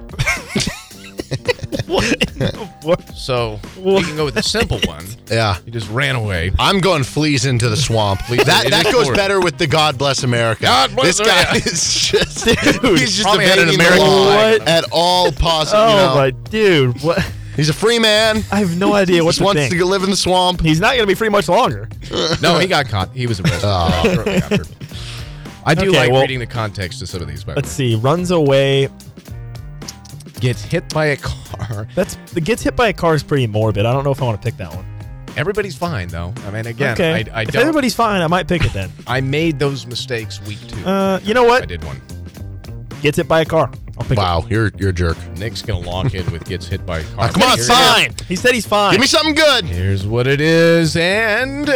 what? 1.87 2.30
So 3.15 3.59
we 3.77 4.01
can 4.03 4.15
go 4.15 4.25
with 4.25 4.33
the 4.33 4.41
simple 4.43 4.79
one. 4.85 5.05
Yeah. 5.29 5.57
He 5.63 5.71
just 5.71 5.89
ran 5.91 6.15
away. 6.15 6.51
I'm 6.59 6.79
going 6.79 7.03
flees 7.03 7.45
into 7.45 7.69
the 7.69 7.77
swamp. 7.77 8.21
Flees- 8.27 8.43
that 8.45 8.65
it 8.65 8.71
that 8.71 8.87
is 8.87 8.91
goes 8.93 9.03
Florida. 9.03 9.21
better 9.21 9.39
with 9.41 9.57
the 9.59 9.67
God 9.67 9.97
bless 9.97 10.23
America. 10.23 10.63
God 10.63 10.95
bless 10.95 11.17
this 11.19 11.27
guy 11.27 11.41
America. 11.41 11.69
is 11.69 11.95
just 11.95 12.45
he's 12.45 13.11
just 13.15 13.23
Probably 13.23 13.45
had 13.45 13.59
an 13.59 13.69
evading 13.69 13.77
the 13.77 13.85
American 13.85 14.07
law 14.07 14.35
flag. 14.57 14.61
at 14.67 14.85
all 14.91 15.31
possible. 15.31 15.81
Oh 15.83 15.89
you 15.89 15.95
know. 15.95 16.15
my 16.15 16.31
dude, 16.49 17.01
what? 17.03 17.31
He's 17.55 17.69
a 17.69 17.73
free 17.73 17.99
man. 17.99 18.37
I 18.51 18.59
have 18.59 18.77
no 18.77 18.93
idea 18.93 19.23
what 19.23 19.31
Just 19.31 19.39
to 19.39 19.43
wants 19.45 19.61
think. 19.61 19.73
to 19.77 19.85
live 19.85 20.03
in 20.03 20.09
the 20.09 20.15
swamp. 20.15 20.61
He's 20.61 20.79
not 20.79 20.95
gonna 20.95 21.05
be 21.05 21.13
free 21.15 21.29
much 21.29 21.47
longer. 21.49 21.89
No, 22.41 22.57
he 22.57 22.65
got 22.67 22.87
caught. 22.87 23.11
He 23.13 23.27
was 23.27 23.39
arrested 23.41 23.61
Oh. 23.65 24.11
shortly 24.15 24.35
after. 24.37 24.63
I 25.63 25.75
do 25.75 25.89
Okay, 25.89 25.97
like 25.99 26.11
well- 26.11 26.21
reading 26.21 26.39
the 26.39 26.47
context 26.47 26.99
to 26.99 27.07
some 27.07 27.21
of 27.21 27.27
these. 27.27 27.43
By 27.43 27.53
the 27.53 27.57
Let's 27.59 27.69
see. 27.71 27.95
Runs 27.95 28.31
away. 28.31 28.89
Gets 30.41 30.63
hit 30.63 30.91
by 30.91 31.05
a 31.05 31.17
car. 31.17 31.87
That's 31.95 32.15
the 32.33 32.41
gets 32.41 32.63
hit 32.63 32.75
by 32.75 32.87
a 32.87 32.93
car 32.93 33.13
is 33.13 33.21
pretty 33.23 33.45
morbid. 33.47 33.85
I 33.85 33.93
don't 33.93 34.03
know 34.03 34.11
if 34.11 34.21
I 34.21 34.25
want 34.25 34.41
to 34.41 34.45
pick 34.45 34.57
that 34.57 34.73
one. 34.75 34.85
Everybody's 35.37 35.77
fine 35.77 36.07
though. 36.07 36.33
I 36.45 36.51
mean, 36.51 36.65
again, 36.65 36.93
okay. 36.93 37.11
I, 37.31 37.39
I 37.39 37.41
if 37.43 37.51
don't. 37.51 37.61
everybody's 37.61 37.95
fine, 37.95 38.21
I 38.21 38.27
might 38.27 38.47
pick 38.47 38.65
it 38.65 38.73
then. 38.73 38.89
I 39.07 39.21
made 39.21 39.59
those 39.59 39.85
mistakes 39.85 40.41
week 40.41 40.59
two. 40.67 40.83
Uh, 40.85 41.19
you 41.23 41.33
know 41.33 41.43
what? 41.43 41.61
I 41.63 41.65
did 41.67 41.83
one. 41.83 42.01
Gets 43.01 43.17
hit 43.17 43.27
by 43.27 43.41
a 43.41 43.45
car. 43.45 43.71
I'll 43.97 44.05
pick 44.07 44.17
Wow, 44.17 44.45
you're 44.49 44.71
you're 44.77 44.89
a 44.89 44.93
jerk. 44.93 45.15
Nick's 45.37 45.61
gonna 45.61 45.87
lock 45.87 46.15
in 46.15 46.29
with 46.31 46.43
gets 46.45 46.67
hit 46.67 46.85
by 46.87 46.99
a 46.99 47.03
car. 47.03 47.15
Ah, 47.19 47.31
come 47.31 47.43
on, 47.43 47.57
fine. 47.59 48.15
He 48.27 48.35
said 48.35 48.53
he's 48.55 48.65
fine. 48.65 48.93
Give 48.93 49.01
me 49.01 49.07
something 49.07 49.35
good. 49.35 49.65
Here's 49.65 50.07
what 50.07 50.25
it 50.27 50.41
is, 50.41 50.95
and 50.95 51.69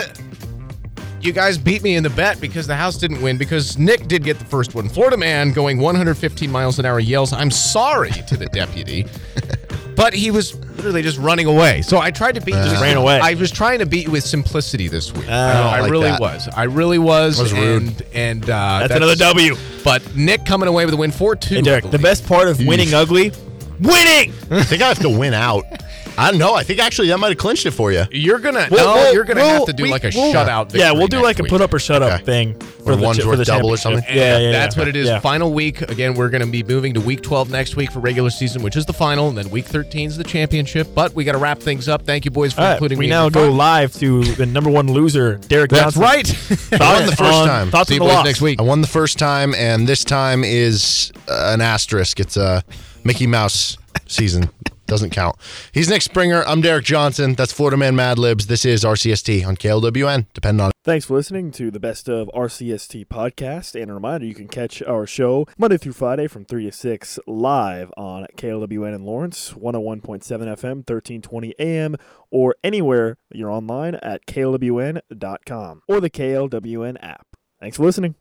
you 1.25 1.33
guys 1.33 1.57
beat 1.57 1.83
me 1.83 1.95
in 1.95 2.03
the 2.03 2.09
bet 2.09 2.39
because 2.39 2.67
the 2.67 2.75
house 2.75 2.97
didn't 2.97 3.21
win 3.21 3.37
because 3.37 3.77
Nick 3.77 4.07
did 4.07 4.23
get 4.23 4.39
the 4.39 4.45
first 4.45 4.75
one. 4.75 4.87
Florida 4.87 5.17
man 5.17 5.51
going 5.51 5.77
115 5.79 6.51
miles 6.51 6.79
an 6.79 6.85
hour 6.85 6.99
yells, 6.99 7.33
"I'm 7.33 7.51
sorry" 7.51 8.11
to 8.11 8.37
the 8.37 8.45
deputy. 8.47 9.05
But 9.95 10.13
he 10.13 10.29
was 10.29 10.55
literally 10.75 11.01
just 11.01 11.17
running 11.19 11.47
away. 11.47 11.81
So 11.81 11.99
I 11.99 12.11
tried 12.11 12.35
to 12.35 12.41
beat. 12.41 12.53
Just 12.53 12.75
you. 12.75 12.81
ran 12.81 12.97
away. 12.97 13.19
I 13.21 13.33
was 13.35 13.49
trying 13.49 13.79
to 13.79 13.85
beat 13.85 14.07
you 14.07 14.11
with 14.11 14.25
simplicity 14.25 14.87
this 14.87 15.13
week. 15.13 15.25
Oh, 15.27 15.31
I 15.31 15.77
I, 15.77 15.79
like 15.81 15.91
really 15.91 16.09
that. 16.09 16.19
was. 16.19 16.49
I 16.49 16.63
really 16.63 16.99
was. 16.99 17.37
That 17.37 17.43
was 17.43 17.53
rude. 17.53 17.83
and 17.83 18.03
and 18.13 18.43
uh, 18.43 18.79
That's, 18.81 18.93
another 18.93 19.15
W. 19.15 19.55
But 19.83 20.15
Nick 20.15 20.45
coming 20.45 20.67
away 20.67 20.85
with 20.85 20.93
a 20.93 20.97
win, 20.97 21.11
four 21.11 21.35
two. 21.35 21.55
Hey, 21.55 21.61
Derek, 21.61 21.89
the 21.91 21.99
best 21.99 22.27
part 22.27 22.49
of 22.49 22.59
winning 22.59 22.93
ugly, 22.93 23.31
winning. 23.79 24.33
I 24.51 24.63
think 24.63 24.81
I 24.81 24.89
have 24.89 24.99
to 24.99 25.09
win 25.09 25.33
out. 25.33 25.63
I 26.17 26.29
don't 26.31 26.39
know. 26.39 26.53
I 26.53 26.63
think 26.63 26.79
actually 26.79 27.09
that 27.09 27.17
might 27.19 27.29
have 27.29 27.37
clinched 27.37 27.65
it 27.65 27.71
for 27.71 27.91
you. 27.91 28.05
You're 28.11 28.39
gonna 28.39 28.67
We'll- 28.71 28.85
no. 28.85 28.93
we'll- 28.95 29.13
you're 29.13 29.23
gonna 29.25 29.41
we'll- 29.41 29.49
have 29.49 29.65
to 29.65 29.73
do 29.73 29.83
we- 29.83 29.89
like 29.91 30.03
a 30.05 30.11
we'll- 30.15 30.33
shutout. 30.33 30.73
Yeah, 30.73 30.91
we'll 30.93 31.07
do 31.07 31.17
next 31.17 31.25
like 31.25 31.39
a 31.39 31.43
week. 31.43 31.49
put 31.51 31.61
up 31.61 31.73
or 31.73 31.79
shut 31.79 32.01
up 32.01 32.13
Okay. 32.13 32.23
thing 32.23 32.55
Or 32.55 32.93
for 32.93 32.95
the, 32.95 33.01
one's 33.03 33.19
for 33.19 33.27
worth 33.29 33.37
the 33.39 33.45
double 33.45 33.69
or 33.69 33.77
something? 33.77 34.03
Yeah, 34.07 34.37
yeah, 34.37 34.51
That's 34.51 34.75
yeah. 34.75 34.81
what 34.81 34.87
it 34.87 34.95
is. 34.95 35.07
Yeah. 35.07 35.19
Final 35.19 35.51
week. 35.51 35.81
Again, 35.81 36.13
we're 36.13 36.29
going 36.29 36.41
to 36.45 36.47
be 36.51 36.63
moving 36.63 36.93
to 36.93 37.01
week 37.01 37.21
12 37.21 37.49
next 37.51 37.75
week 37.75 37.91
for 37.91 37.99
regular 37.99 38.29
season, 38.29 38.63
which 38.63 38.75
is 38.77 38.85
the 38.85 38.93
final, 38.93 39.27
and 39.29 39.37
then 39.37 39.49
week 39.49 39.65
13 39.65 40.07
is 40.07 40.17
the 40.17 40.23
championship. 40.23 40.87
But 40.95 41.13
we 41.13 41.23
got 41.25 41.33
to 41.33 41.37
wrap 41.37 41.59
things 41.59 41.89
up. 41.89 42.03
Thank 42.05 42.23
you, 42.25 42.31
boys, 42.31 42.53
for 42.53 42.61
All 42.61 42.67
right, 42.67 42.73
including 42.73 42.97
we 42.97 43.03
me. 43.05 43.07
We 43.07 43.11
now 43.11 43.29
go 43.29 43.47
fun. 43.47 43.57
live 43.57 43.93
to 43.95 44.23
the 44.23 44.45
number 44.45 44.69
one 44.69 44.87
loser, 44.91 45.35
Derek 45.47 45.71
That's 45.71 45.95
Johnson. 45.95 46.01
right. 46.01 46.29
I 46.81 46.93
won 46.99 47.05
the 47.07 47.15
first 47.15 47.21
on 47.33 47.47
time. 47.47 47.71
Thoughts 47.71 47.89
See 47.89 47.95
you 47.95 47.99
boys 47.99 48.09
loss. 48.13 48.25
next 48.25 48.41
week. 48.41 48.59
I 48.59 48.63
won 48.63 48.81
the 48.81 48.87
first 48.87 49.17
time, 49.19 49.53
and 49.55 49.85
this 49.87 50.03
time 50.05 50.43
is 50.43 51.11
uh, 51.27 51.51
an 51.53 51.61
asterisk. 51.61 52.19
It's 52.19 52.37
a 52.37 52.63
Mickey 53.03 53.27
Mouse 53.27 53.77
season. 54.07 54.49
Doesn't 54.85 55.09
count. 55.09 55.35
He's 55.71 55.89
Nick 55.89 56.01
Springer. 56.01 56.43
I'm 56.45 56.61
Derek 56.61 56.85
Johnson. 56.85 57.33
That's 57.33 57.51
Florida 57.51 57.77
Man 57.77 57.95
Mad 57.95 58.19
Libs. 58.19 58.47
This 58.47 58.65
is 58.65 58.83
RCST 58.83 59.45
on 59.45 59.57
KLWN. 59.57 60.27
Depend 60.33 60.61
on 60.61 60.71
Thanks 60.85 61.05
for 61.05 61.15
listening 61.15 61.49
to 61.53 61.71
the 61.71 61.79
Best 61.79 62.07
of 62.07 62.29
RCST 62.35 63.07
podcast. 63.07 63.81
And 63.81 63.89
a 63.89 63.95
reminder, 63.95 64.27
you 64.27 64.35
can 64.35 64.47
catch 64.47 64.83
our 64.83 65.07
show 65.07 65.47
Monday 65.57 65.77
through 65.77 65.93
Friday 65.93 66.27
from 66.27 66.45
3 66.45 66.65
to 66.65 66.71
6 66.71 67.19
live 67.25 67.91
on 67.97 68.27
KLWN 68.37 68.93
in 68.93 69.03
Lawrence, 69.03 69.53
101.7 69.53 70.03
FM, 70.03 70.87
1320 70.87 71.55
AM, 71.57 71.95
or 72.29 72.55
anywhere 72.63 73.17
you're 73.31 73.49
online 73.49 73.95
at 73.95 74.27
klwn.com 74.27 75.81
or 75.87 75.99
the 75.99 76.11
KLWN 76.11 76.97
app. 77.01 77.25
Thanks 77.59 77.77
for 77.77 77.83
listening. 77.83 78.13